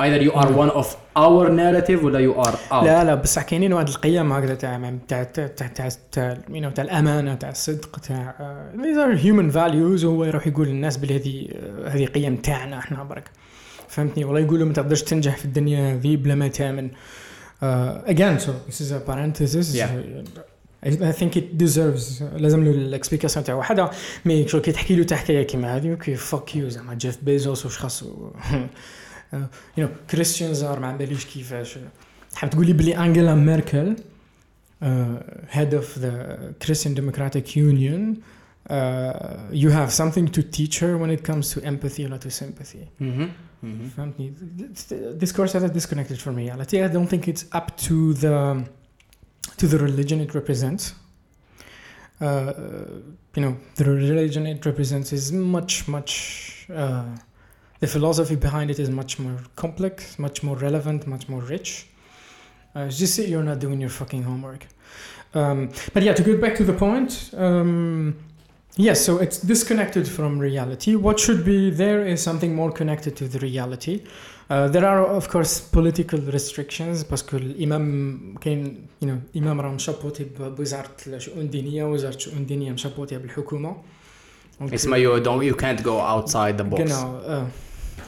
either 0.00 0.22
you 0.22 0.32
are 0.32 0.46
one 0.46 0.70
of 0.70 0.86
our 1.16 1.48
narrative 1.48 2.04
ولا 2.04 2.32
you 2.32 2.46
are 2.46 2.56
out. 2.72 2.84
لا 2.84 3.04
لا 3.04 3.14
بصح 3.14 3.42
كاينين 3.42 3.72
واحد 3.72 3.88
القيم 3.88 4.32
هكذا 4.32 4.54
تاع 4.54 4.98
تاع 5.08 5.22
تاع 5.24 5.46
تاع 5.46 5.68
تاع 5.68 5.88
تاع 6.12 6.84
الأمانة 6.84 7.34
تاع 7.34 7.50
الصدق 7.50 7.98
تاع 7.98 8.34
آه، 8.40 8.72
these 8.76 9.18
are 9.18 9.22
human 9.22 9.54
values 9.54 10.04
وهو 10.04 10.24
يروح 10.24 10.46
يقول 10.46 10.68
للناس 10.68 10.96
بلي 10.96 11.16
هذه 11.16 11.48
آه، 11.52 11.88
هذه 11.88 12.06
قيم 12.06 12.36
تاعنا 12.36 12.78
إحنا 12.78 13.02
برك. 13.02 13.30
فهمتني؟ 13.88 14.24
ولا 14.24 14.38
يقولوا 14.38 14.66
ما 14.66 14.72
تقدرش 14.72 15.02
تنجح 15.02 15.36
في 15.36 15.44
الدنيا 15.44 15.94
هذه 15.94 16.16
بلا 16.16 16.34
ما 16.34 16.48
تامن. 16.48 16.90
uh, 17.60 17.64
again 18.06 18.38
so 18.38 18.50
this 18.68 18.80
is 18.80 18.92
a 18.92 19.00
parenthesis. 19.00 19.74
Yeah. 19.74 19.90
I, 20.85 20.89
I 20.89 21.11
think 21.19 21.35
it 21.35 21.57
deserves 21.63 22.21
لازم 22.37 22.63
له 22.63 22.71
الاكسبليكاسيون 22.71 23.45
تاعو 23.45 23.59
وحده 23.59 23.89
مي 24.25 24.47
شو 24.47 24.61
كي 24.61 24.71
تحكي 24.71 24.95
له 24.95 25.03
تحكايه 25.03 25.43
كيما 25.43 25.75
هذه 25.75 25.91
اوكي 25.91 26.15
فاك 26.15 26.55
يو 26.55 26.69
زعما 26.69 26.93
جيف 26.93 27.17
بيزوس 27.23 27.65
واش 27.65 27.77
خاصو 27.77 28.31
يو 29.33 29.47
نو 29.77 29.89
كريستيان 30.09 30.53
زار 30.53 30.79
ما 30.79 30.97
باليش 30.97 31.25
كيفاش 31.25 31.77
حاب 32.35 32.49
تقولي 32.49 32.73
بلي 32.73 32.97
انجيلا 32.97 33.35
ميركل 33.35 33.95
head 35.57 35.71
of 35.73 35.87
the 36.03 36.13
Christian 36.63 36.93
Democratic 36.93 37.55
Union 37.55 38.01
uh, 38.69 38.73
you 39.63 39.69
have 39.79 39.91
something 40.01 40.27
to 40.35 40.41
teach 40.57 40.75
her 40.83 40.97
when 41.01 41.09
it 41.17 41.21
comes 41.29 41.45
to 41.53 41.57
empathy 41.71 42.03
or 42.05 42.17
to 42.17 42.29
sympathy 42.41 42.85
Mhm. 43.01 43.27
Mhm. 43.63 43.89
فهمتني 43.97 44.33
this 45.21 45.31
course 45.31 45.53
has 45.53 45.71
disconnected 45.79 46.17
from 46.23 46.35
reality 46.35 46.77
I 46.83 46.89
don't 46.95 47.09
think 47.13 47.27
it's 47.33 47.45
up 47.59 47.67
to 47.87 48.13
the 48.23 48.63
to 49.58 49.66
the 49.66 49.78
religion 49.78 50.20
it 50.20 50.34
represents 50.34 50.94
uh, 52.20 52.52
you 53.34 53.42
know 53.42 53.56
the 53.76 53.84
religion 53.84 54.46
it 54.46 54.64
represents 54.64 55.12
is 55.12 55.32
much 55.32 55.86
much 55.88 56.66
uh, 56.74 57.04
the 57.80 57.86
philosophy 57.86 58.36
behind 58.36 58.70
it 58.70 58.78
is 58.78 58.90
much 58.90 59.18
more 59.18 59.38
complex 59.56 60.18
much 60.18 60.42
more 60.42 60.56
relevant 60.56 61.06
much 61.06 61.28
more 61.28 61.42
rich 61.42 61.86
uh, 62.74 62.88
just 62.88 63.14
say 63.14 63.26
you're 63.26 63.44
not 63.44 63.58
doing 63.58 63.80
your 63.80 63.90
fucking 63.90 64.22
homework 64.22 64.66
um, 65.34 65.70
but 65.92 66.02
yeah 66.02 66.12
to 66.12 66.22
get 66.22 66.40
back 66.40 66.54
to 66.54 66.64
the 66.64 66.72
point 66.72 67.30
um, 67.36 68.16
Yes, 68.80 69.04
so 69.04 69.18
it's 69.18 69.38
disconnected 69.38 70.06
from 70.06 70.38
reality. 70.38 70.94
What 70.94 71.18
should 71.18 71.44
be 71.44 71.68
there 71.68 72.06
is 72.06 72.22
something 72.22 72.54
more 72.54 72.70
connected 72.70 73.16
to 73.16 73.26
the 73.26 73.40
reality. 73.40 74.04
Uh, 74.49 74.67
there 74.67 74.85
are 74.85 75.01
of 75.19 75.25
course 75.33 75.53
political 75.77 76.19
restrictions 76.37 77.09
باسكو 77.09 77.37
الامام 77.37 78.35
كاين 78.41 78.77
you 79.03 79.07
know 79.07 79.35
الامام 79.35 79.61
راه 79.61 79.71
مشابوتي 79.71 80.27
بوزاره 80.39 80.89
الشؤون 81.07 81.41
الدينيه 81.41 81.83
وزاره 81.83 82.15
الشؤون 82.15 82.37
الدينيه 82.37 82.71
مشابوتيه 82.71 83.17
بالحكومه 83.17 83.75
دونك 84.59 84.73
اسمها 84.73 84.99
you 84.99 85.23
don't 85.23 85.53
you 85.53 85.59
can't 85.61 85.83
go 85.83 85.99
outside 86.01 86.57
the 86.57 86.63
box 86.73 86.81
genau 86.81 87.05
uh, 87.27 87.45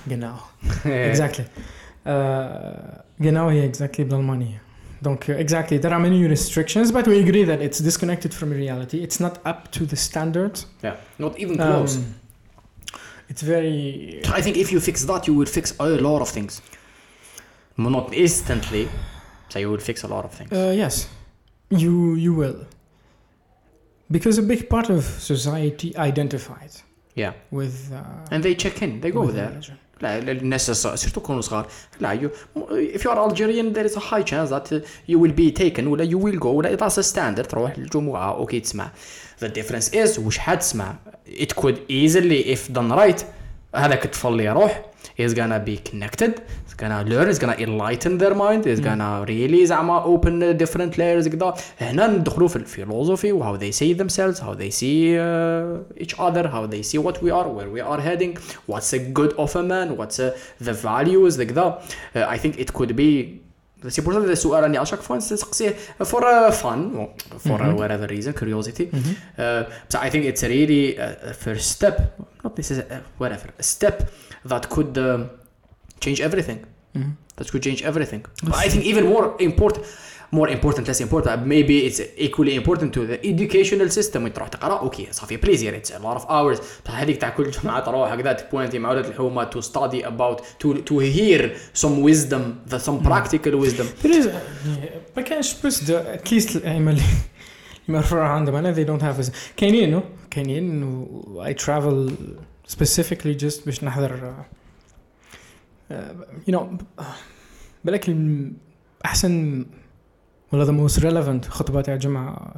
genau 0.09 0.37
exactly 0.85 1.45
uh, 2.05 2.09
genau 3.21 3.49
هي 3.49 3.71
exactly 3.71 4.01
بالالمانيه 4.01 4.61
donc 5.07 5.17
uh, 5.29 5.45
exactly 5.45 5.77
there 5.79 5.93
are 5.93 5.99
many 5.99 6.27
restrictions 6.35 6.91
but 6.91 7.05
we 7.07 7.17
agree 7.25 7.45
that 7.45 7.61
it's 7.61 7.79
disconnected 7.89 8.31
from 8.33 8.49
reality 8.51 8.97
it's 9.07 9.19
not 9.19 9.33
up 9.51 9.71
to 9.71 9.81
the 9.85 9.95
standards 10.09 10.59
yeah 10.83 10.95
not 11.19 11.33
even 11.43 11.55
close 11.57 11.95
Um, 11.97 12.01
it's 13.30 13.42
very 13.42 14.20
I 14.38 14.42
think 14.42 14.56
if 14.56 14.70
you 14.72 14.80
fix 14.80 15.04
that 15.04 15.26
you 15.26 15.34
will 15.34 15.46
fix 15.46 15.74
a 15.80 15.88
lot 15.88 16.20
of 16.20 16.28
things. 16.28 16.60
Not 17.76 18.12
instantly 18.12 18.88
so 19.50 19.58
you 19.58 19.70
will 19.70 19.78
fix 19.78 20.04
a 20.04 20.08
lot 20.08 20.24
of 20.24 20.32
things. 20.32 20.52
Uh, 20.52 20.72
yes, 20.74 21.08
you 21.70 22.14
you 22.14 22.32
will, 22.32 22.66
because 24.10 24.38
a 24.38 24.42
big 24.42 24.68
part 24.68 24.90
of 24.90 25.04
society 25.04 25.96
identifies 25.96 26.82
yeah. 27.14 27.32
with. 27.50 27.92
Uh, 27.92 28.04
and 28.30 28.44
they 28.44 28.54
check 28.54 28.80
in. 28.82 29.00
They 29.00 29.10
go 29.10 29.26
there. 29.26 29.48
religion. 29.48 29.78
للناس 30.02 30.70
surtout 30.70 31.20
كونوا 31.20 31.40
صغار. 31.40 31.66
لا 32.00 32.12
you 32.12 32.30
if 32.56 33.04
you 33.04 33.12
are 33.12 33.28
Algerian 33.30 33.72
there 33.72 33.84
is 33.84 33.98
high 33.98 34.22
chance 34.22 34.48
that 34.48 34.68
you 35.08 35.22
will 35.22 35.32
be 35.32 35.50
taken 35.50 35.86
ولا 35.86 36.04
you 36.04 36.24
will 36.24 36.40
go 36.40 36.48
ولا 36.48 36.68
اي 36.68 36.74
that's 36.74 37.12
تروح 37.12 37.78
للجمعه 37.78 38.30
آه، 38.30 38.36
okay 38.36 38.60
تسمع. 38.60 38.90
the 39.40 39.46
difference 39.46 39.94
is 39.94 40.18
وش 40.18 40.38
حد 40.38 40.58
تسمع. 40.58 40.94
it 41.40 41.52
could 41.52 41.78
easily 41.90 42.52
if 42.52 42.70
done 42.70 42.92
right 42.92 43.22
هذاك 43.74 44.04
الطفل 44.04 44.28
اللي 44.28 44.44
يروح 44.44 44.89
is 45.19 45.33
gonna 45.33 45.59
be 45.59 45.77
connected 45.89 46.41
is 46.67 46.73
gonna 46.73 47.03
learn 47.03 47.27
is 47.29 47.39
gonna 47.39 47.57
enlighten 47.65 48.17
their 48.17 48.35
mind 48.35 48.65
is 48.65 48.79
gonna 48.79 49.25
really 49.27 49.65
زعما 49.65 50.05
open 50.05 50.57
different 50.57 50.97
layers 50.97 51.27
كذا 51.27 51.55
هنا 51.79 52.07
ندخلوا 52.07 52.47
في 52.47 52.55
الفيلوسوفي 52.55 53.31
و 53.31 53.43
how 53.43 53.57
they 53.57 53.71
see 53.71 53.93
themselves 53.93 54.39
how 54.39 54.53
they 54.53 54.71
see 54.71 55.17
uh, 55.17 56.03
each 56.03 56.19
other 56.19 56.47
how 56.47 56.65
they 56.65 56.83
see 56.83 56.97
what 56.97 57.23
we 57.23 57.31
are 57.31 57.47
where 57.47 57.69
we 57.69 57.81
are 57.81 58.01
heading 58.01 58.37
what's 58.71 58.93
a 58.93 58.99
good 58.99 59.33
of 59.33 59.55
a 59.55 59.63
man 59.63 59.97
what's 59.97 60.19
uh, 60.19 60.37
the 60.61 60.73
values 60.73 61.41
كذا 61.41 61.79
uh, 62.15 62.35
I 62.35 62.37
think 62.37 62.59
it 62.59 62.73
could 62.73 62.95
be 62.95 63.45
سي 63.87 64.01
بور 64.01 64.17
هذا 64.17 64.31
السؤال 64.31 64.63
راني 64.63 64.81
اشاك 64.81 64.99
فوا 64.99 65.17
نسقسيه 65.17 65.75
for 66.03 66.21
uh, 66.21 66.51
fun 66.51 67.07
for 67.47 67.59
uh, 67.61 67.75
whatever 67.81 68.07
reason 68.15 68.33
curiosity 68.33 68.85
uh, 68.93 69.63
so 69.91 69.99
I 70.05 70.09
think 70.09 70.23
it's 70.31 70.43
really 70.55 70.85
a 70.97 71.09
a 71.29 71.33
first 71.45 71.67
step 71.77 71.95
not 72.43 72.51
this 72.59 72.69
is 72.73 72.77
a, 72.79 72.97
whatever 73.21 73.47
a 73.63 73.63
step 73.73 73.97
that 74.51 74.63
could 74.73 74.93
um, 75.07 75.21
change 76.03 76.19
everything 76.27 76.59
Mhm. 76.99 77.11
that 77.37 77.47
could 77.51 77.63
change 77.67 77.81
everything 77.91 78.21
but 78.47 78.55
I 78.65 78.67
think 78.71 78.83
even 78.91 79.03
more 79.13 79.25
important 79.49 79.81
more 80.32 80.48
important 80.48 80.86
less 80.88 81.00
important 81.00 81.44
maybe 81.44 81.76
it's 81.86 82.00
equally 82.16 82.54
important 82.54 82.92
to 82.94 83.00
the 83.06 83.18
educational 83.32 83.88
system 83.88 84.22
وين 84.22 84.32
تروح 84.32 84.48
تقرا 84.48 84.78
okay 84.78 85.08
ça 85.10 85.19
fait 85.19 85.36
plaisir 85.36 85.82
it's 85.82 85.88
a 85.88 85.98
lot 85.98 86.20
of 86.20 86.24
hours 86.24 86.60
بصح 86.84 87.00
هذيك 87.00 87.20
تاع 87.20 87.28
كل 87.28 87.50
جمعه 87.50 87.80
تروح 87.80 88.12
هكذا 88.12 88.32
تبوانتي 88.32 88.78
مع 88.78 88.90
ولاد 88.90 89.06
الحومه 89.06 89.50
to 89.50 89.62
study 89.62 90.04
about 90.04 90.40
to 90.40 90.74
to 90.90 90.98
hear 90.98 91.50
some 91.82 92.02
wisdom 92.02 92.70
the 92.72 92.78
some 92.78 93.04
practical 93.08 93.54
wisdom 93.64 93.86
ما 95.16 95.22
كانش 95.22 95.66
بس 95.66 95.92
least 96.30 96.56
الأئمة 96.56 96.90
اللي 96.90 97.02
مرفوع 97.88 98.28
عندهم 98.28 98.54
أنا 98.54 98.74
they 98.74 98.88
don't 98.88 99.02
have 99.02 99.30
كاينين 99.56 100.00
كاينين 100.30 100.82
و 100.82 101.44
I 101.44 101.52
travel 101.52 102.12
specifically 102.72 103.42
just 103.44 103.64
باش 103.66 103.84
نحضر 103.84 104.34
uh, 105.90 105.92
uh, 105.92 105.96
you 106.48 106.54
know 106.54 106.62
بالك 107.84 108.16
أحسن 109.04 109.66
ولا 110.52 110.66
the 110.66 110.90
most 110.90 110.96
relevant 110.96 111.48
خطبة 111.50 111.80
تاع 111.80 111.94
الجمعة 111.94 112.54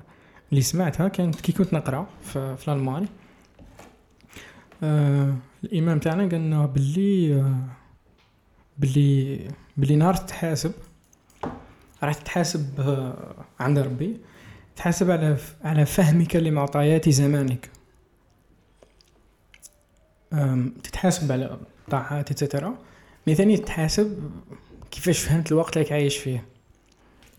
اللي 0.50 0.62
سمعتها 0.62 1.08
كانت 1.08 1.40
كي 1.40 1.52
كنت 1.52 1.72
نقرأ 1.74 2.06
في, 2.24 2.56
الألماني. 2.68 3.06
آه 4.82 5.34
الإمام 5.64 5.98
تاعنا 5.98 6.22
قال 6.28 6.40
لنا 6.40 6.66
باللي 6.66 7.34
آه 7.34 7.64
باللي 8.78 9.48
باللي 9.76 9.96
نهار 9.96 10.14
تحاسب 10.14 10.72
راح 12.02 12.14
تتحاسب 12.14 12.80
آه، 12.80 13.34
عند 13.60 13.78
ربي 13.78 14.16
تحاسب 14.76 15.10
على 15.10 15.36
على 15.64 15.86
فهمك 15.86 16.36
لمعطيات 16.36 17.08
زمانك. 17.08 17.70
تتحاسب 20.82 21.32
على 21.32 21.58
طاعات 21.90 22.30
اتسترا 22.30 22.74
مي 23.26 23.34
ثاني 23.34 23.56
تتحاسب 23.56 24.30
كيفاش 24.90 25.18
فهمت 25.18 25.52
الوقت 25.52 25.76
اللي 25.76 25.92
عايش 25.94 26.16
فيه. 26.18 26.44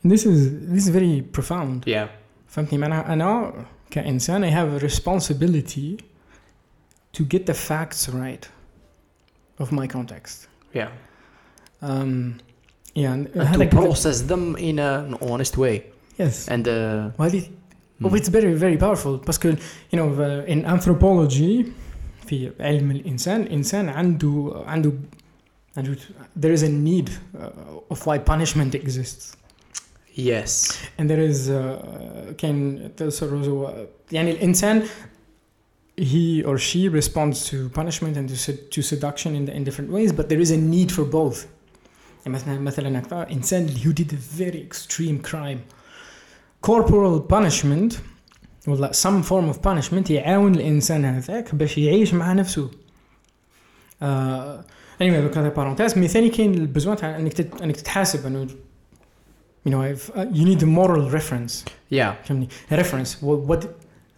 This 0.05 0.25
is 0.27 0.39
this 0.75 0.83
is 0.87 0.91
very 0.91 1.23
profound 1.37 1.87
yeah 1.87 2.07
فهمتني 2.49 2.79
معناها 2.79 3.13
أنا 3.13 3.53
كإنسان 3.91 4.45
I 4.45 4.51
have 4.51 4.81
a 4.83 4.85
responsibility 4.85 5.97
to 7.19 7.25
get 7.25 7.47
the 7.47 7.55
facts 7.55 8.09
right 8.09 8.49
of 9.59 9.73
my 9.73 9.87
context 9.87 10.49
yeah 10.75 10.89
um, 11.83 12.35
yeah 12.95 13.13
and 13.13 13.33
to 13.33 13.41
هذاك- 13.45 13.71
process 13.71 14.23
them 14.23 14.57
in 14.57 14.79
a, 14.79 15.05
an 15.09 15.15
honest 15.31 15.57
way 15.59 15.83
yes 16.19 16.49
and 16.49 16.67
uh, 16.69 17.11
وهذه 17.19 17.43
Oh, 18.05 18.15
it's 18.15 18.29
very 18.29 18.55
very 18.55 18.77
powerful 18.79 19.17
باسكو 19.27 19.49
you 19.93 19.99
know 19.99 20.09
uh, 20.21 20.53
in 20.53 20.65
anthropology 20.67 21.65
في 22.27 22.53
علم 22.61 22.91
الإنسان 22.91 23.41
الإنسان 23.41 23.89
عنده 23.89 24.63
عنده 24.67 24.93
عنده 25.77 25.97
there 26.41 26.53
is 26.59 26.63
a 26.63 26.69
need 26.69 27.09
uh, 27.11 27.93
of 27.95 28.07
why 28.07 28.19
punishment 28.19 28.75
exists 28.75 29.35
yes 30.17 30.53
and 30.99 31.09
there 31.11 31.31
is 31.31 31.49
uh, 31.49 32.33
كان 32.39 32.91
تصرف 32.97 33.71
يعني 34.13 34.31
الإنسان 34.31 34.83
he 36.01 36.45
or 36.45 36.57
she 36.59 36.89
responds 36.89 37.51
to 37.51 37.69
punishment 37.79 38.17
and 38.17 38.29
to, 38.29 38.37
sed- 38.37 38.71
to 38.71 38.83
seduction 38.83 39.35
in, 39.35 39.49
in 39.49 39.65
different 39.65 39.91
ways 39.91 40.13
but 40.13 40.29
there 40.29 40.41
is 40.41 40.51
a 40.51 40.57
need 40.57 40.93
for 40.93 41.05
both 41.05 41.47
يعني 42.27 42.35
مثلا 42.37 42.59
مثلا 42.61 42.99
أكثر 42.99 43.31
إنسان 43.33 43.69
who 43.69 43.93
did 43.93 44.13
a 44.13 44.17
very 44.43 44.61
extreme 44.71 45.19
crime 45.31 45.59
corporal 46.67 47.21
punishment 47.33 47.95
ولا 48.67 48.93
some 48.93 49.23
form 49.23 49.55
of 49.55 49.63
punishment 49.63 50.11
يعاون 50.11 50.55
الانسان 50.55 51.05
هذاك 51.05 51.55
باش 51.55 51.79
يعيش 51.79 52.15
مع 52.15 52.33
نفسه 52.33 52.71
آه 54.03 54.65
anyway 55.03 55.03
دوك 55.03 55.39
هذا 55.39 55.49
بارونتيز 55.49 55.99
مي 55.99 56.09
ثاني 56.09 56.29
كاين 56.29 56.55
البزوان 56.55 56.97
تاع 56.97 57.17
انك 57.19 57.33
تت- 57.33 57.63
انك 57.63 57.77
تتحاسب 57.77 58.27
انه 58.27 58.47
you 59.67 59.71
know 59.73 59.83
I've, 59.83 60.11
uh, 60.15 60.27
you 60.39 60.45
need 60.45 60.63
a 60.63 60.67
moral 60.67 61.11
reference 61.11 61.65
yeah 61.91 62.13
فهمني 62.25 62.49
reference 62.73 63.11
what, 63.23 63.39
what 63.51 63.65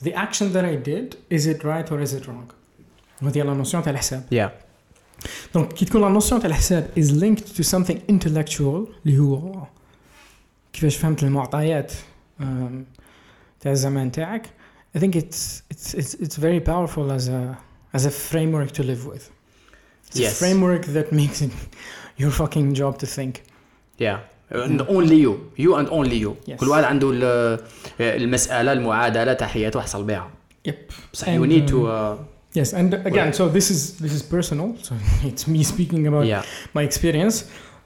the 0.04 0.14
action 0.14 0.52
that 0.52 0.64
I 0.64 0.74
did 0.90 1.16
is 1.36 1.46
it 1.46 1.64
right 1.64 1.90
or 1.92 2.00
is 2.00 2.12
it 2.14 2.26
wrong 2.26 2.52
وهذه 3.22 3.42
لا 3.42 3.54
نوسيون 3.54 3.82
تاع 3.82 3.92
الحساب 3.92 4.24
yeah 4.34 4.50
دونك 5.54 5.72
كي 5.72 5.84
تكون 5.84 6.00
لا 6.00 6.08
نوسيون 6.08 6.40
تاع 6.40 6.50
الحساب 6.50 6.90
is 6.98 7.10
linked 7.10 7.56
to 7.56 7.62
something 7.62 7.98
intellectual 8.12 8.88
اللي 9.06 9.18
هو 9.18 9.66
كيفاش 10.72 10.96
فهمت 10.96 11.22
المعطيات 11.22 11.92
أم، 12.40 12.86
تاع 13.60 13.72
الزمان 13.72 14.12
تاعك 14.12 14.46
I 14.96 14.98
think 14.98 15.14
it's 15.16 15.62
it's 15.72 15.94
it's 16.00 16.14
it's 16.24 16.36
very 16.36 16.60
powerful 16.72 17.06
as 17.18 17.28
a 17.28 17.58
as 17.96 18.04
a 18.06 18.10
framework 18.30 18.70
to 18.78 18.82
live 18.90 19.02
with. 19.12 19.24
It's 20.08 20.18
Yes. 20.22 20.32
a 20.32 20.34
framework 20.42 20.84
that 20.96 21.08
makes 21.22 21.38
it 21.46 21.52
your 22.20 22.32
fucking 22.40 22.68
job 22.80 22.92
to 23.02 23.06
think. 23.16 23.34
yeah 24.06 24.18
and 24.50 24.80
only 24.88 25.16
you 25.24 25.34
you 25.56 25.76
and 25.78 25.88
only 25.88 26.16
you 26.24 26.32
Yes. 26.50 26.56
كل 26.60 26.68
واحد 26.68 26.84
عنده 26.84 27.10
ال- 27.14 27.60
المسألة 28.00 28.72
المعادلة 28.72 29.32
تاع 29.32 29.46
حياته 29.48 29.78
يحصل 29.78 30.04
بها 30.04 30.30
Yep. 30.68 30.72
بصح 31.12 31.26
And, 31.26 31.30
you 31.30 31.46
need 31.46 31.68
to 31.68 31.74
um, 31.76 31.86
uh, 31.86 32.16
Yes, 32.60 32.72
and 32.80 32.94
again, 33.10 33.32
so 33.38 33.42
this 33.56 33.66
is 33.74 33.80
this 34.04 34.12
is 34.18 34.22
personal. 34.36 34.68
So 34.86 34.92
it's 35.28 35.44
me 35.54 35.60
speaking 35.72 36.02
about 36.10 36.24
yeah 36.32 36.42
my 36.78 36.82
experience. 36.90 37.36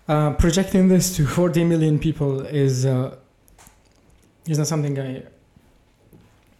Uh, 0.08 0.30
projecting 0.44 0.84
this 0.94 1.06
to 1.16 1.22
40 1.26 1.64
million 1.72 1.98
people 2.06 2.32
is 2.64 2.74
uh, 2.86 2.92
is 4.52 4.56
not 4.58 4.66
something 4.66 4.94
I 4.98 5.10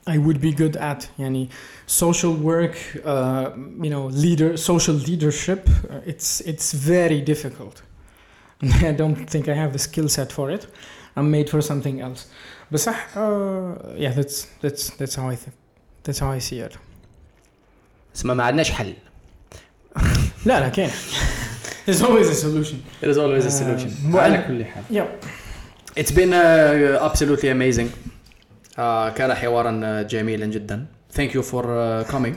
I 0.07 0.19
would 0.19 0.41
be 0.41 0.53
good 0.53 0.77
at. 0.77 1.01
Yani, 1.19 1.49
social 1.87 2.35
work, 2.51 2.75
uh, 3.05 3.51
you 3.85 3.91
know, 3.95 4.05
leader, 4.25 4.51
social 4.57 4.97
leadership. 5.11 5.63
Uh, 5.69 6.11
it's 6.13 6.29
it's 6.53 6.69
very 6.95 7.21
difficult. 7.33 7.77
I 8.63 8.93
don't 8.93 9.17
think 9.33 9.49
I 9.49 9.55
have 9.55 9.73
the 9.73 9.79
skill 9.79 10.09
set 10.09 10.33
for 10.33 10.51
it. 10.51 10.67
I'm 11.17 11.31
made 11.31 11.49
for 11.51 11.61
something 11.61 12.01
else. 12.01 12.27
But 12.71 12.81
صح, 12.81 12.97
uh, 13.17 13.95
yeah, 13.97 14.13
that's 14.19 14.47
that's 14.63 14.91
that's 14.99 15.15
how 15.17 15.29
I 15.29 15.37
think. 15.37 15.55
That's 16.05 16.19
how 16.19 16.31
I 16.31 16.39
see 16.41 16.61
it. 16.61 16.77
اسمها 18.17 18.35
ما 18.35 18.45
عندناش 18.45 18.71
حل 18.71 18.95
لا 20.47 20.61
لا 20.61 20.69
كاين. 20.69 20.91
There's 21.87 22.03
always 22.03 22.29
a 22.31 22.35
solution. 22.35 22.77
there 23.01 23.11
is 23.11 23.19
always 23.19 23.45
a 23.45 23.49
Uh, 23.49 23.51
solution 23.51 23.91
well- 24.13 24.17
على 24.23 24.45
كل 24.49 24.65
حال 24.65 24.85
Yeah. 24.91 25.07
It's 25.97 26.11
been 26.13 26.33
uh, 26.33 26.99
absolutely 27.11 27.49
amazing. 27.51 27.89
Uh, 28.77 29.11
كان 29.17 29.35
حوارا 29.35 30.03
جميلا 30.03 30.47
جدا. 30.47 30.87
thank 31.13 31.35
you 31.35 31.43
for 31.43 31.65
uh, 31.65 32.05
coming. 32.13 32.37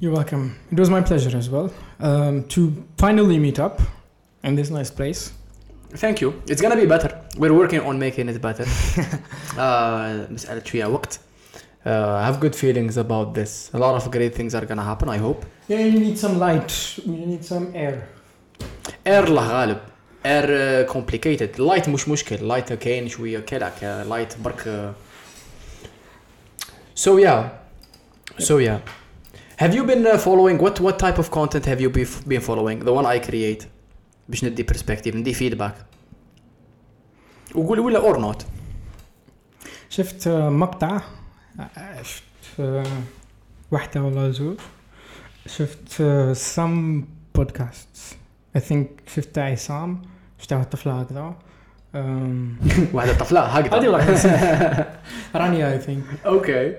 You're 0.00 0.14
welcome. 0.16 0.56
It 0.72 0.78
was 0.80 0.88
my 0.90 1.02
pleasure 1.02 1.36
as 1.36 1.48
well 1.50 1.70
um, 2.00 2.44
to 2.54 2.60
finally 2.98 3.38
meet 3.38 3.58
up 3.58 3.80
in 4.44 4.54
this 4.56 4.70
nice 4.70 4.90
place. 4.90 5.32
Thank 5.94 6.20
you. 6.20 6.30
It's 6.46 6.62
gonna 6.62 6.76
be 6.76 6.86
better. 6.86 7.10
We're 7.36 7.52
working 7.62 7.80
on 7.80 7.98
making 7.98 8.28
it 8.28 8.40
better. 8.40 8.64
uh, 9.58 10.30
مسألة 10.30 10.64
شوية 10.64 10.86
وقت. 10.86 11.18
Uh, 11.84 11.88
I 11.88 12.26
have 12.26 12.38
good 12.40 12.54
feelings 12.54 12.96
about 12.96 13.34
this. 13.34 13.70
A 13.74 13.78
lot 13.78 13.94
of 14.00 14.10
great 14.10 14.34
things 14.34 14.54
are 14.54 14.66
gonna 14.66 14.84
happen. 14.84 15.08
I 15.08 15.18
hope. 15.18 15.44
Yeah, 15.68 15.80
you 15.80 15.98
need 15.98 16.18
some 16.18 16.38
light. 16.38 16.98
You 17.06 17.26
need 17.26 17.44
some 17.44 17.72
air. 17.74 17.96
Air 19.06 19.24
الله 19.24 19.48
غالب. 19.48 19.78
Air 20.24 20.44
uh, 20.86 20.92
complicated. 20.92 21.58
Light 21.58 21.88
مش 21.88 22.08
مشكل. 22.08 22.38
Light 22.48 22.72
كاين 22.72 23.08
شوية 23.08 23.40
كذا. 23.40 24.04
Light 24.08 24.42
برك. 24.42 24.60
uh. 24.64 24.94
So 26.94 27.16
yeah. 27.16 27.48
So 28.38 28.58
yeah. 28.58 28.78
Have 29.56 29.74
you 29.74 29.84
been 29.84 30.06
uh, 30.06 30.18
following 30.18 30.58
what 30.58 30.80
what 30.80 30.98
type 30.98 31.18
of 31.18 31.30
content 31.30 31.64
have 31.66 31.80
you 31.80 31.90
bef- 31.90 32.26
been 32.28 32.40
following? 32.40 32.78
The 32.84 32.92
one 32.92 33.06
I 33.06 33.18
create. 33.18 33.66
باش 34.29 34.45
ندي 34.45 34.63
perspective 34.63 35.15
ندي 35.15 35.33
feedback 35.33 35.75
وقول 37.55 37.79
ولا 37.79 37.99
or 37.99 38.19
not 38.19 38.45
شفت 39.89 40.27
آه، 40.27 40.49
مقطع 40.49 41.01
آه، 41.59 42.01
شفت 42.01 42.23
آه، 42.59 42.83
واحدة 43.71 44.03
ولا 44.03 44.31
زوج؟ 44.31 44.57
شفت 45.47 46.03
some 46.33 47.05
podcast 47.35 48.17
I 48.55 48.61
think 48.61 48.89
شفت 49.15 49.37
عصام 49.37 50.01
شفت 50.39 50.53
واحد 50.53 50.65
الطفلة 50.65 50.99
هكذا. 51.01 51.35
واحدة 52.93 53.13
طفلة 53.13 53.39
هكذا. 53.41 54.99
رانيا 55.35 55.73
اي 55.73 55.79
ثينك 55.79 56.03
أوكي 56.25 56.75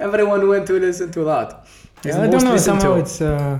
ايفري 0.00 0.22
ون 0.22 0.64
to 0.64 0.68
تو 0.68 0.92
to 0.92 1.10
تو 1.12 1.24
ذات 1.24 1.52
I 2.06 2.08
don't 2.08 2.42
know 2.42 2.56
somehow 2.56 2.94
it's 3.02 3.20
uh, 3.20 3.58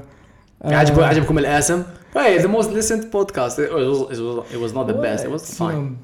عجب 0.61 0.95
uh, 0.95 0.99
عجبكم 0.99 1.37
الاسم؟ 1.37 1.83
Hey, 2.15 2.37
the 2.37 2.47
most 2.47 2.69
listened 2.71 3.11
podcast. 3.11 3.59
It 3.59 3.71
was, 3.73 4.19
it 4.19 4.23
was, 4.23 4.53
it 4.53 4.59
was 4.59 4.73
not 4.73 4.87
the 4.87 4.93
best. 4.93 5.25
It 5.25 5.31
was 5.31 5.43
it's, 5.43 5.57
fine. 5.57 5.75
um, 5.75 5.97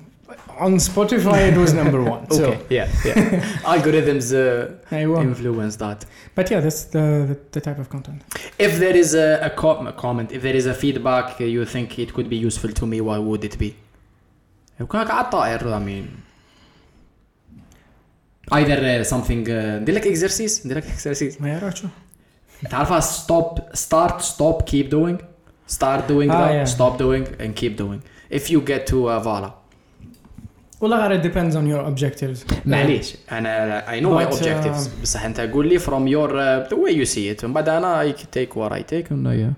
on 0.60 0.74
Spotify 0.78 1.40
it 1.52 1.58
was 1.64 1.74
number 1.82 2.02
one 2.14 2.24
so 2.32 2.46
Okay. 2.46 2.60
Yeah. 2.78 2.88
Yeah. 3.06 3.16
Algorithms 3.74 4.28
uh, 4.34 4.96
I 5.00 5.06
won. 5.06 5.22
influence 5.30 5.76
that. 5.84 6.00
but 6.36 6.46
yeah 6.52 6.60
that's 6.66 6.84
the, 6.96 7.06
the, 7.30 7.38
the 7.56 7.62
type 7.68 7.80
of 7.84 7.88
content 7.96 8.20
If 8.68 8.72
there 8.84 8.96
is 9.04 9.14
a, 9.14 9.30
a, 9.50 9.50
com- 9.50 9.88
a 9.88 9.94
comment, 9.94 10.28
if 10.38 10.42
there 10.48 10.56
is 10.62 10.66
a 10.74 10.76
feedback 10.84 11.28
uh, 11.42 11.44
you 11.56 11.64
think 11.66 11.88
it 12.04 12.10
could 12.16 12.30
be 12.30 12.38
useful 12.50 12.72
to 12.80 12.86
me, 12.92 12.98
what 13.02 13.20
would 13.24 13.44
it 13.50 13.58
be? 13.58 13.76
يكون 14.80 15.00
هكا 15.00 15.14
على 15.14 15.26
الطائر 15.26 15.60
I 15.60 15.80
mean. 15.80 16.08
Either 18.52 19.02
uh, 19.02 19.04
something 19.04 19.46
uh, 19.48 19.82
ندير 19.82 19.96
لك 19.96 20.04
exercise 20.04 20.66
ندير 20.66 20.78
لك 20.78 20.84
exercise 20.84 21.42
ما 21.42 21.50
يعرف 21.50 21.86
شو 22.62 22.68
تعرفها 22.70 23.00
stop 23.02 23.60
start 23.78 24.22
stop 24.22 24.66
keep 24.72 24.90
doing 24.90 25.18
start 25.78 26.02
doing 26.08 26.30
Ah, 26.32 26.40
that 26.42 26.52
yeah. 26.54 26.76
stop 26.76 26.98
doing 26.98 27.26
and 27.40 27.56
keep 27.62 27.78
doing 27.78 28.02
if 28.40 28.44
you 28.52 28.60
get 28.72 28.86
to 28.92 28.96
uh, 28.96 29.24
Vala 29.24 29.50
والله 30.82 31.08
غير 31.08 31.22
it 31.22 31.24
depends 31.26 31.56
on 31.56 31.68
your 31.68 31.86
objectives 31.92 32.54
معليش 32.66 33.16
انا 33.32 33.86
I 33.88 34.04
know 34.04 34.10
my 34.10 34.26
But, 34.32 34.34
uh, 34.34 34.38
objectives 34.42 34.90
بصح 35.02 35.24
انت 35.26 35.40
قول 35.40 35.68
لي 35.68 35.80
from 35.80 36.08
your 36.08 36.30
uh, 36.30 36.74
the 36.74 36.78
way 36.78 36.92
you 36.92 37.14
see 37.16 37.40
it 37.40 37.46
من 37.46 37.54
بعد 37.54 37.70
انا 37.70 38.12
I 38.12 38.14
take 38.14 38.50
what 38.56 38.72
I 38.72 38.82
take 38.94 39.08
and 39.12 39.28
I, 39.28 39.50
uh, 39.50 39.54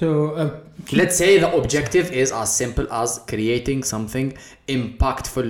so 0.00 0.06
uh, 0.36 0.50
let's 0.92 1.16
say 1.22 1.38
the 1.38 1.50
objective 1.60 2.06
is 2.22 2.30
as 2.42 2.48
simple 2.62 2.86
as 3.02 3.10
creating 3.32 3.80
something 3.94 4.28
impactful 4.76 5.48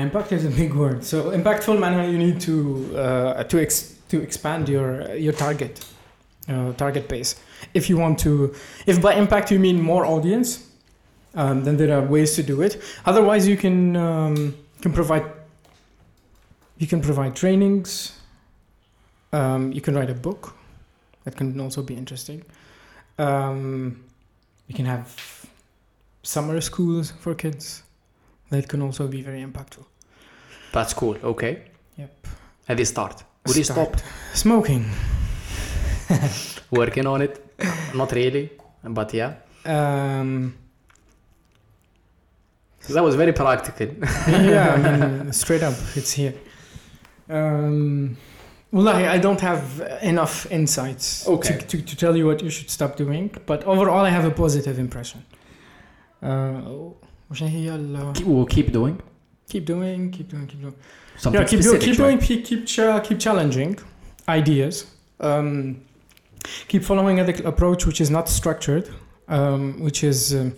impact 0.00 0.32
is 0.32 0.44
a 0.44 0.50
big 0.50 0.74
word. 0.74 1.04
So 1.04 1.30
impactful 1.30 1.78
manner 1.78 2.08
you 2.08 2.18
need 2.18 2.40
to 2.42 2.96
uh, 2.96 3.44
to 3.44 3.60
ex- 3.60 3.94
to 4.08 4.20
expand 4.20 4.68
your 4.68 5.14
your 5.14 5.32
target 5.32 5.84
uh, 6.48 6.72
target 6.72 7.08
base. 7.08 7.36
If 7.72 7.88
you 7.88 7.96
want 7.96 8.18
to 8.20 8.54
if 8.86 9.00
by 9.00 9.14
impact 9.14 9.50
you 9.50 9.58
mean 9.58 9.80
more 9.80 10.04
audience 10.04 10.64
um, 11.34 11.64
then 11.64 11.76
there 11.76 11.96
are 11.96 12.02
ways 12.02 12.34
to 12.36 12.42
do 12.42 12.62
it. 12.62 12.80
Otherwise 13.06 13.46
you 13.46 13.56
can 13.56 13.96
um, 13.96 14.54
can 14.80 14.92
provide 14.92 15.24
you 16.78 16.86
can 16.86 17.00
provide 17.00 17.34
trainings. 17.36 18.18
Um, 19.32 19.72
you 19.72 19.80
can 19.80 19.94
write 19.94 20.10
a 20.10 20.14
book. 20.14 20.54
That 21.24 21.36
can 21.36 21.58
also 21.60 21.82
be 21.82 21.94
interesting. 21.94 22.44
Um, 23.18 24.04
you 24.68 24.74
can 24.74 24.86
have 24.86 25.46
summer 26.22 26.60
schools 26.60 27.12
for 27.20 27.34
kids 27.34 27.83
that 28.54 28.68
can 28.68 28.82
also 28.82 29.06
be 29.08 29.22
very 29.22 29.42
impactful. 29.42 29.84
That's 30.72 30.94
cool. 30.94 31.16
Okay. 31.22 31.62
Yep. 31.96 32.26
At 32.68 32.76
the 32.76 32.84
start. 32.84 33.24
Would 33.46 33.56
you 33.56 33.64
stop? 33.64 33.96
Smoking. 34.32 34.90
Working 36.70 37.06
on 37.06 37.22
it. 37.22 37.44
Not 37.94 38.12
really, 38.12 38.50
but 38.82 39.12
yeah. 39.14 39.34
Um, 39.64 40.54
that 42.88 43.02
was 43.02 43.14
very 43.14 43.32
practical. 43.32 43.86
yeah, 44.28 44.74
I 44.74 44.96
mean, 44.96 45.32
straight 45.44 45.62
up, 45.62 45.74
it's 45.94 46.12
here. 46.12 46.34
Um, 47.28 48.16
well, 48.70 48.88
I, 48.88 49.14
I 49.14 49.18
don't 49.18 49.40
have 49.40 49.80
enough 50.02 50.50
insights 50.50 51.26
okay. 51.28 51.58
to, 51.58 51.66
to, 51.66 51.82
to, 51.82 51.96
tell 51.96 52.16
you 52.16 52.26
what 52.26 52.42
you 52.42 52.50
should 52.50 52.70
stop 52.70 52.96
doing, 52.96 53.30
but 53.46 53.64
overall, 53.64 54.04
I 54.04 54.10
have 54.10 54.24
a 54.24 54.30
positive 54.30 54.78
impression. 54.78 55.24
Uh, 56.22 56.60
وش 57.33 57.43
هي 57.43 57.75
ال- 57.75 58.13
keep, 58.15 58.49
keep 58.55 58.71
doing 58.71 58.95
keep 59.51 59.65
doing, 59.65 60.11
keep 60.11 60.29
doing, 60.33 60.47
keep 60.47 60.61
doing. 60.61 60.75
something 61.17 61.41
yeah, 61.41 61.47
keep 61.51 61.61
doing, 61.61 61.81
specific 61.81 61.81
keep 61.81 61.95
شوي. 61.95 62.05
doing, 62.05 62.19
keep 62.27 62.45
keep, 62.45 62.65
cha- 62.65 62.99
keep 62.99 63.19
challenging 63.19 63.79
ideas. 64.29 64.85
Um, 65.19 65.75
keep 66.71 66.83
following 66.83 67.19
an 67.19 67.27
approach 67.53 67.81
which 67.87 67.99
is 68.05 68.09
not 68.17 68.25
structured, 68.39 68.85
um, 69.27 69.61
which 69.85 70.03
is, 70.11 70.19
um, 70.39 70.53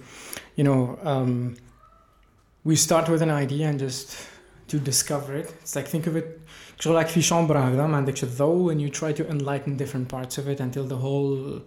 you 0.57 0.63
know, 0.67 0.81
um, 1.11 1.31
we 2.69 2.75
start 2.75 3.05
with 3.09 3.21
an 3.27 3.31
idea 3.43 3.65
and 3.71 3.79
just 3.79 4.07
to 4.67 4.75
discover 4.91 5.31
it. 5.41 5.47
It's 5.63 5.75
like 5.77 5.87
think 5.87 6.05
of 6.07 6.15
it. 6.15 6.27
شغل 6.79 6.95
like 7.03 7.07
في 7.07 7.21
شامبر 7.21 7.57
هكذا 7.59 7.87
ما 7.87 7.97
عندكش 7.97 8.23
الضوء 8.23 8.73
and 8.73 8.77
you 8.81 8.89
try 8.99 9.11
to 9.13 9.29
enlighten 9.29 9.77
different 9.77 10.07
parts 10.07 10.37
of 10.37 10.47
it 10.47 10.59
until 10.59 10.83
the 10.87 10.95
whole 10.97 11.61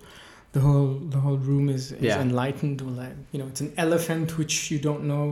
the 0.52 0.60
whole 0.60 0.90
the 1.14 1.18
whole 1.24 1.36
room 1.50 1.68
is, 1.68 1.84
is 1.92 2.02
Yeah. 2.02 2.20
enlightened 2.28 2.78
or 2.86 2.90
like 3.02 3.16
you 3.32 3.38
know 3.40 3.46
it's 3.52 3.60
an 3.66 3.72
elephant 3.76 4.28
which 4.38 4.54
you 4.72 4.78
don't 4.88 5.04
know 5.12 5.26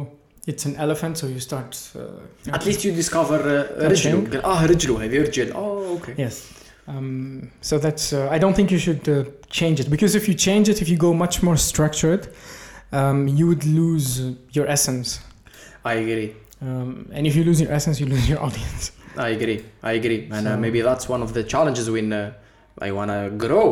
it's 0.47 0.65
an 0.71 0.75
elephant 0.85 1.15
so 1.21 1.27
you 1.35 1.41
start 1.41 1.71
uh, 1.97 2.53
at 2.57 2.63
least 2.67 2.81
you 2.85 2.93
discover 3.03 3.39
uh, 3.39 3.89
رجله 3.89 3.89
Touching. 3.89 4.31
قال 4.31 4.45
اه 4.45 4.67
رجله 4.67 5.05
هذه 5.05 5.23
رجل 5.23 5.53
oh 5.53 5.99
okay 6.01 6.15
Yes. 6.19 6.35
Um, 6.89 7.51
so 7.69 7.75
that's. 7.79 8.13
Uh, 8.13 8.29
I 8.37 8.39
don't 8.43 8.57
think 8.59 8.69
you 8.77 8.81
should 8.87 9.05
uh, 9.09 9.15
change 9.59 9.77
it 9.83 9.89
because 9.95 10.13
if 10.21 10.25
you 10.29 10.35
change 10.49 10.67
it, 10.73 10.83
if 10.85 10.89
you 10.93 10.97
go 11.07 11.11
much 11.25 11.37
more 11.47 11.57
structured, 11.71 12.23
um, 13.01 13.19
you 13.39 13.45
would 13.51 13.65
lose 13.81 14.09
uh, 14.21 14.35
your 14.57 14.67
essence. 14.77 15.09
I 15.85 15.95
agree 16.05 16.31
Um, 16.69 16.91
and 17.17 17.23
if 17.29 17.35
you 17.39 17.45
lose 17.51 17.61
your 17.65 17.73
essence, 17.79 17.97
you 18.03 18.07
lose 18.15 18.27
your 18.33 18.41
audience. 18.47 18.83
I 19.27 19.29
agree 19.39 19.59
I 19.91 19.93
agree 20.01 20.21
and 20.37 20.45
uh, 20.47 20.53
So- 20.55 20.61
maybe 20.65 20.81
that's 20.89 21.07
one 21.15 21.23
of 21.27 21.31
the 21.37 21.43
challenges 21.55 21.87
when 21.97 22.09
uh, 22.13 22.23
I 22.87 22.91
wanna 22.99 23.21
grow 23.45 23.67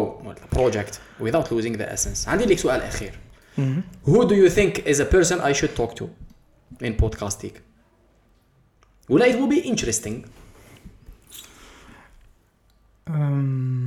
a 0.44 0.48
project 0.58 0.92
without 1.20 1.50
losing 1.52 1.76
the 1.76 1.92
essence 1.92 2.28
عندي 2.28 2.44
لك 2.44 2.58
سؤال 2.58 2.80
أخير 2.80 3.12
Who 4.06 4.24
do 4.28 4.34
you 4.34 4.48
think 4.50 4.86
is 4.86 5.00
a 5.00 5.04
person 5.04 5.40
I 5.40 5.52
should 5.52 5.74
talk 5.76 5.94
to 5.96 6.04
in 6.80 6.94
podcasting 6.96 7.52
ولا 9.08 9.26
it 9.26 9.36
will 9.38 9.48
be 9.48 9.60
interesting 9.72 10.24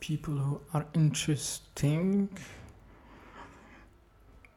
people 0.00 0.34
who 0.34 0.60
are 0.74 0.84
interesting. 0.94 2.28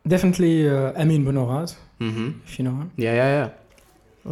Definitely 0.08 0.68
uh, 0.68 0.94
Amin 1.02 1.24
Bonoraz, 1.26 1.76
mm-hmm. 2.00 2.30
if 2.46 2.58
you 2.60 2.64
know 2.66 2.76
him. 2.82 2.92
yeah 2.98 3.14
yeah 3.22 3.30
yeah 3.38 3.50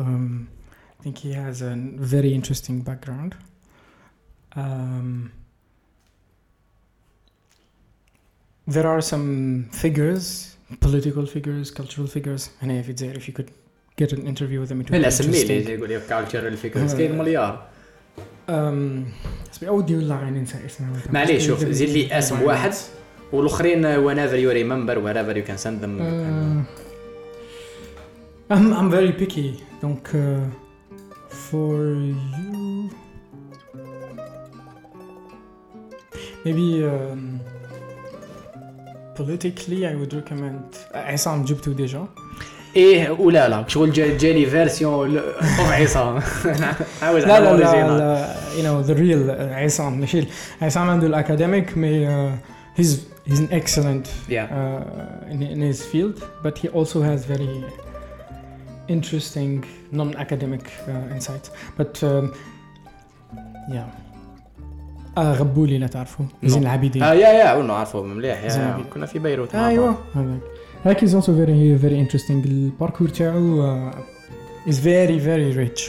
Um, 0.02 0.48
I 0.63 0.63
think 1.04 1.16
he 1.26 1.32
has 1.34 1.62
a 1.62 1.74
very 2.14 2.32
interesting 2.40 2.78
background. 2.90 3.32
Um, 4.62 5.32
there 8.76 8.88
are 8.94 9.02
some 9.02 9.28
figures, 9.72 10.26
political 10.88 11.26
figures, 11.26 11.72
cultural 11.72 12.08
figures, 12.08 12.50
and 12.62 12.72
if 12.72 12.90
it's 12.90 13.02
there, 13.02 13.16
if 13.22 13.28
you 13.28 13.34
could 13.34 13.52
get 13.96 14.10
an 14.14 14.24
interview 14.28 14.60
with 14.62 14.70
them, 14.70 14.82
it 14.82 14.90
would 14.90 14.98
be 15.00 15.04
لا 15.04 15.10
سمي 15.10 15.34
interesting. 15.42 15.68
لي 15.68 15.74
يقول 15.74 15.90
لي 15.90 16.02
cultural 16.08 16.56
figures 16.58 16.96
كاين 16.98 17.18
مليار 17.18 17.70
Um, 18.50 18.52
اسمي 18.52 19.70
اودي 19.70 19.96
والله 19.96 20.16
غير 20.20 20.30
ننسى 20.30 20.66
اسمه 20.66 20.88
معليش 21.14 21.46
شوف 21.48 21.66
زيد 21.66 21.90
لي 21.90 22.18
اسم 22.18 22.42
واحد 22.42 22.74
والاخرين 23.34 23.84
uh, 23.84 23.98
whenever 24.10 24.36
you 24.36 24.52
remember 24.54 24.96
wherever 25.00 25.38
you 25.38 25.44
can 25.50 25.58
send 25.58 25.82
them 25.84 25.98
you 25.98 26.04
can- 26.04 26.66
Uh, 28.52 28.56
I'm, 28.56 28.74
I'm 28.80 28.90
very 28.90 29.12
picky. 29.22 29.50
Donc, 29.84 30.04
uh, 30.16 30.63
for 31.54 31.76
you, 31.96 32.90
maybe 36.46 36.84
um, 36.86 37.40
politically, 39.16 39.86
I 39.88 39.96
would 39.96 40.14
recommend 40.14 40.76
عصام 40.94 41.46
جبته 41.46 41.74
ديجا 41.74 42.06
ايه 42.76 43.10
ولا 43.10 43.50
لا 43.50 43.66
شغل 43.68 43.92
جا- 43.94 44.18
جاني 44.18 44.46
فيرسيون 44.46 45.18
اوف 45.18 45.72
عصام 45.72 46.20
عاوز 47.02 47.24
لا 47.26 47.34
على 47.34 47.46
لا 47.46 47.56
الأوريجينال. 47.56 47.98
لا 47.98 48.36
you 48.58 48.64
know 48.64 48.88
the 48.88 48.96
real 49.00 49.30
uh, 49.30 49.54
عصام 49.56 50.00
ماشي 50.00 50.20
ال- 50.20 50.28
عصام 50.62 50.90
عنده 50.90 51.08
الاكاديميك 51.08 51.78
مي 51.78 52.08
uh, 52.08 52.32
he's 52.82 52.88
he's 53.30 53.40
an 53.40 53.50
excellent 53.52 54.08
Yeah. 54.30 54.34
uh, 54.36 55.32
in, 55.34 55.42
in 55.54 55.62
his 55.74 55.82
field 55.92 56.24
but 56.44 56.58
he 56.62 56.68
also 56.68 57.02
has 57.02 57.26
very 57.26 57.64
interesting 58.96 59.64
non-academic 60.00 60.64
uh, 60.88 61.16
insights 61.16 61.48
but 61.80 61.94
um, 62.04 62.26
yeah 63.76 63.90
آه 65.18 65.34
غبولي 65.34 65.78
لا 65.78 65.88
تعرفوا 65.88 66.26
زين 66.44 66.62
العابدين 66.64 67.04
اه 67.04 67.14
يا 67.14 67.30
يا 67.30 67.54
ونو 67.54 67.74
عارفه 67.74 68.02
مليح 68.04 68.48
زين 68.48 68.62
يا 68.62 68.68
عبيد. 68.68 68.86
كنا 68.86 69.06
في 69.06 69.20
بيروت 69.20 69.56
مع 69.56 69.68
ايوه 69.70 69.86
بعض. 69.86 69.98
هذاك 70.26 70.42
هذاك 70.86 71.06
is 71.06 71.10
also 71.14 71.30
very 71.30 71.82
very 71.84 72.08
interesting 72.10 72.32
الباركور 72.46 73.10
تاعو 73.10 73.62
uh, 73.92 73.96
is 74.70 74.74
very 74.76 75.20
very 75.20 75.58
rich 75.68 75.82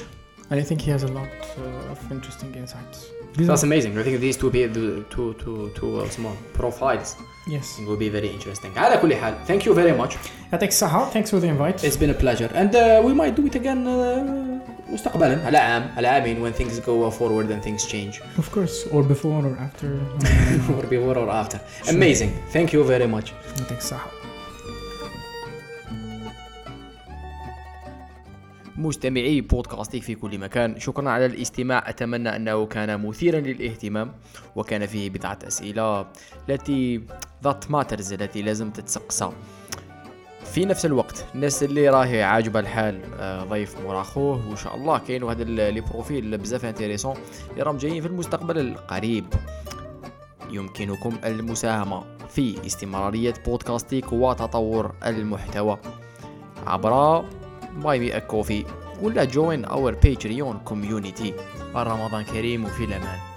and 0.51 0.55
I 0.60 0.64
think 0.64 0.81
he 0.81 0.90
has 0.90 1.02
a 1.05 1.12
lot 1.18 1.32
uh, 1.43 1.93
of 1.93 1.98
interesting 2.12 2.55
insights 2.62 2.98
These 3.39 3.47
That's 3.48 3.62
are- 3.62 3.70
amazing. 3.72 3.93
I 4.01 4.02
think 4.06 4.16
these 4.27 4.36
two 4.43 4.51
be 4.56 4.62
the 4.78 4.86
two 5.14 5.28
two 5.43 5.59
two 5.78 5.90
uh, 6.01 6.09
small 6.16 6.36
profiles 6.60 7.09
yes 7.47 7.78
will 7.86 7.97
be 7.97 8.09
very 8.09 8.28
interesting. 8.36 8.78
على 8.78 8.97
كل 9.02 9.14
حال, 9.14 9.35
thank 9.48 9.64
you 9.66 9.74
very 9.74 9.93
much. 9.93 10.16
يعطيك 10.52 10.68
الصحة 10.68 11.10
thanks 11.12 11.28
for 11.31 11.40
the 11.40 11.47
invite 11.47 11.85
It's 11.85 11.97
been 11.97 12.10
a 12.10 12.22
pleasure 12.24 12.51
and 12.55 12.74
uh, 12.74 13.02
we 13.06 13.12
might 13.14 13.35
do 13.36 13.47
it 13.47 13.55
again 13.55 13.86
uh, 13.86 14.60
مستقبلا 14.93 15.47
على 15.47 15.59
عام 15.59 15.90
على 15.97 16.09
عامين 16.09 16.43
when 16.44 16.52
things 16.56 16.81
go 16.86 17.10
forward 17.10 17.51
and 17.51 17.62
things 17.62 17.86
change 17.86 18.20
of 18.39 18.51
course 18.52 18.86
or 18.93 19.02
before 19.02 19.43
or 19.47 19.56
after 19.66 19.89
or 20.77 20.82
before 20.86 21.16
or 21.18 21.28
after. 21.31 21.59
Amazing. 21.89 22.31
Thank 22.52 22.72
you 22.72 22.82
very 22.85 23.06
much. 23.06 23.32
يعطيك 23.59 23.78
الصحة 23.78 24.10
مستمعي 28.77 29.41
بودكاستي 29.41 30.02
في 30.02 30.15
كل 30.15 30.38
مكان. 30.38 30.80
شكرا 30.80 31.10
على 31.10 31.26
الاستماع. 31.26 31.89
أتمنى 31.89 32.35
أنه 32.35 32.65
كان 32.65 33.07
مثيرا 33.07 33.39
للاهتمام 33.39 34.11
وكان 34.56 34.85
فيه 34.85 35.10
بضعة 35.10 35.39
أسئلة 35.47 36.07
التي 36.49 37.02
that 37.43 37.72
matters 37.72 38.14
التي 38.14 38.41
لازم 38.41 38.69
تتسقسى. 38.69 39.30
في 40.45 40.65
نفس 40.65 40.85
الوقت 40.85 41.26
الناس 41.35 41.64
اللي 41.64 41.89
راهي 41.89 42.23
عاجبة 42.23 42.60
الحال 42.60 43.02
آه، 43.19 43.43
ضيف 43.43 43.81
مورا 43.81 44.03
خوه 44.03 44.47
وإن 44.47 44.56
شاء 44.56 44.76
الله 44.76 44.97
كاين 44.97 45.23
واحد 45.23 45.41
les 45.41 45.81
profils 45.81 46.38
بزاف 46.38 46.65
intéressants 46.65 47.15
اللي 47.52 47.64
راهم 47.64 47.77
جايين 47.77 48.02
في 48.02 48.07
المستقبل 48.07 48.57
القريب. 48.57 49.26
يمكنكم 50.52 51.18
المساهمة 51.26 52.03
في 52.30 52.65
استمرارية 52.65 53.34
بودكاستيك 53.45 54.14
وتطور 54.14 54.95
المحتوى 55.06 55.77
عبر 56.68 57.26
buy 57.76 57.99
me 57.99 58.19
coffee 58.19 58.65
ولا 59.02 59.23
join 59.23 59.65
our 59.65 59.93
Patreon 59.93 60.60
community 60.60 61.34
رمضان 61.76 62.23
كريم 62.23 62.65
وفي 62.65 62.84
الأمان. 62.84 63.35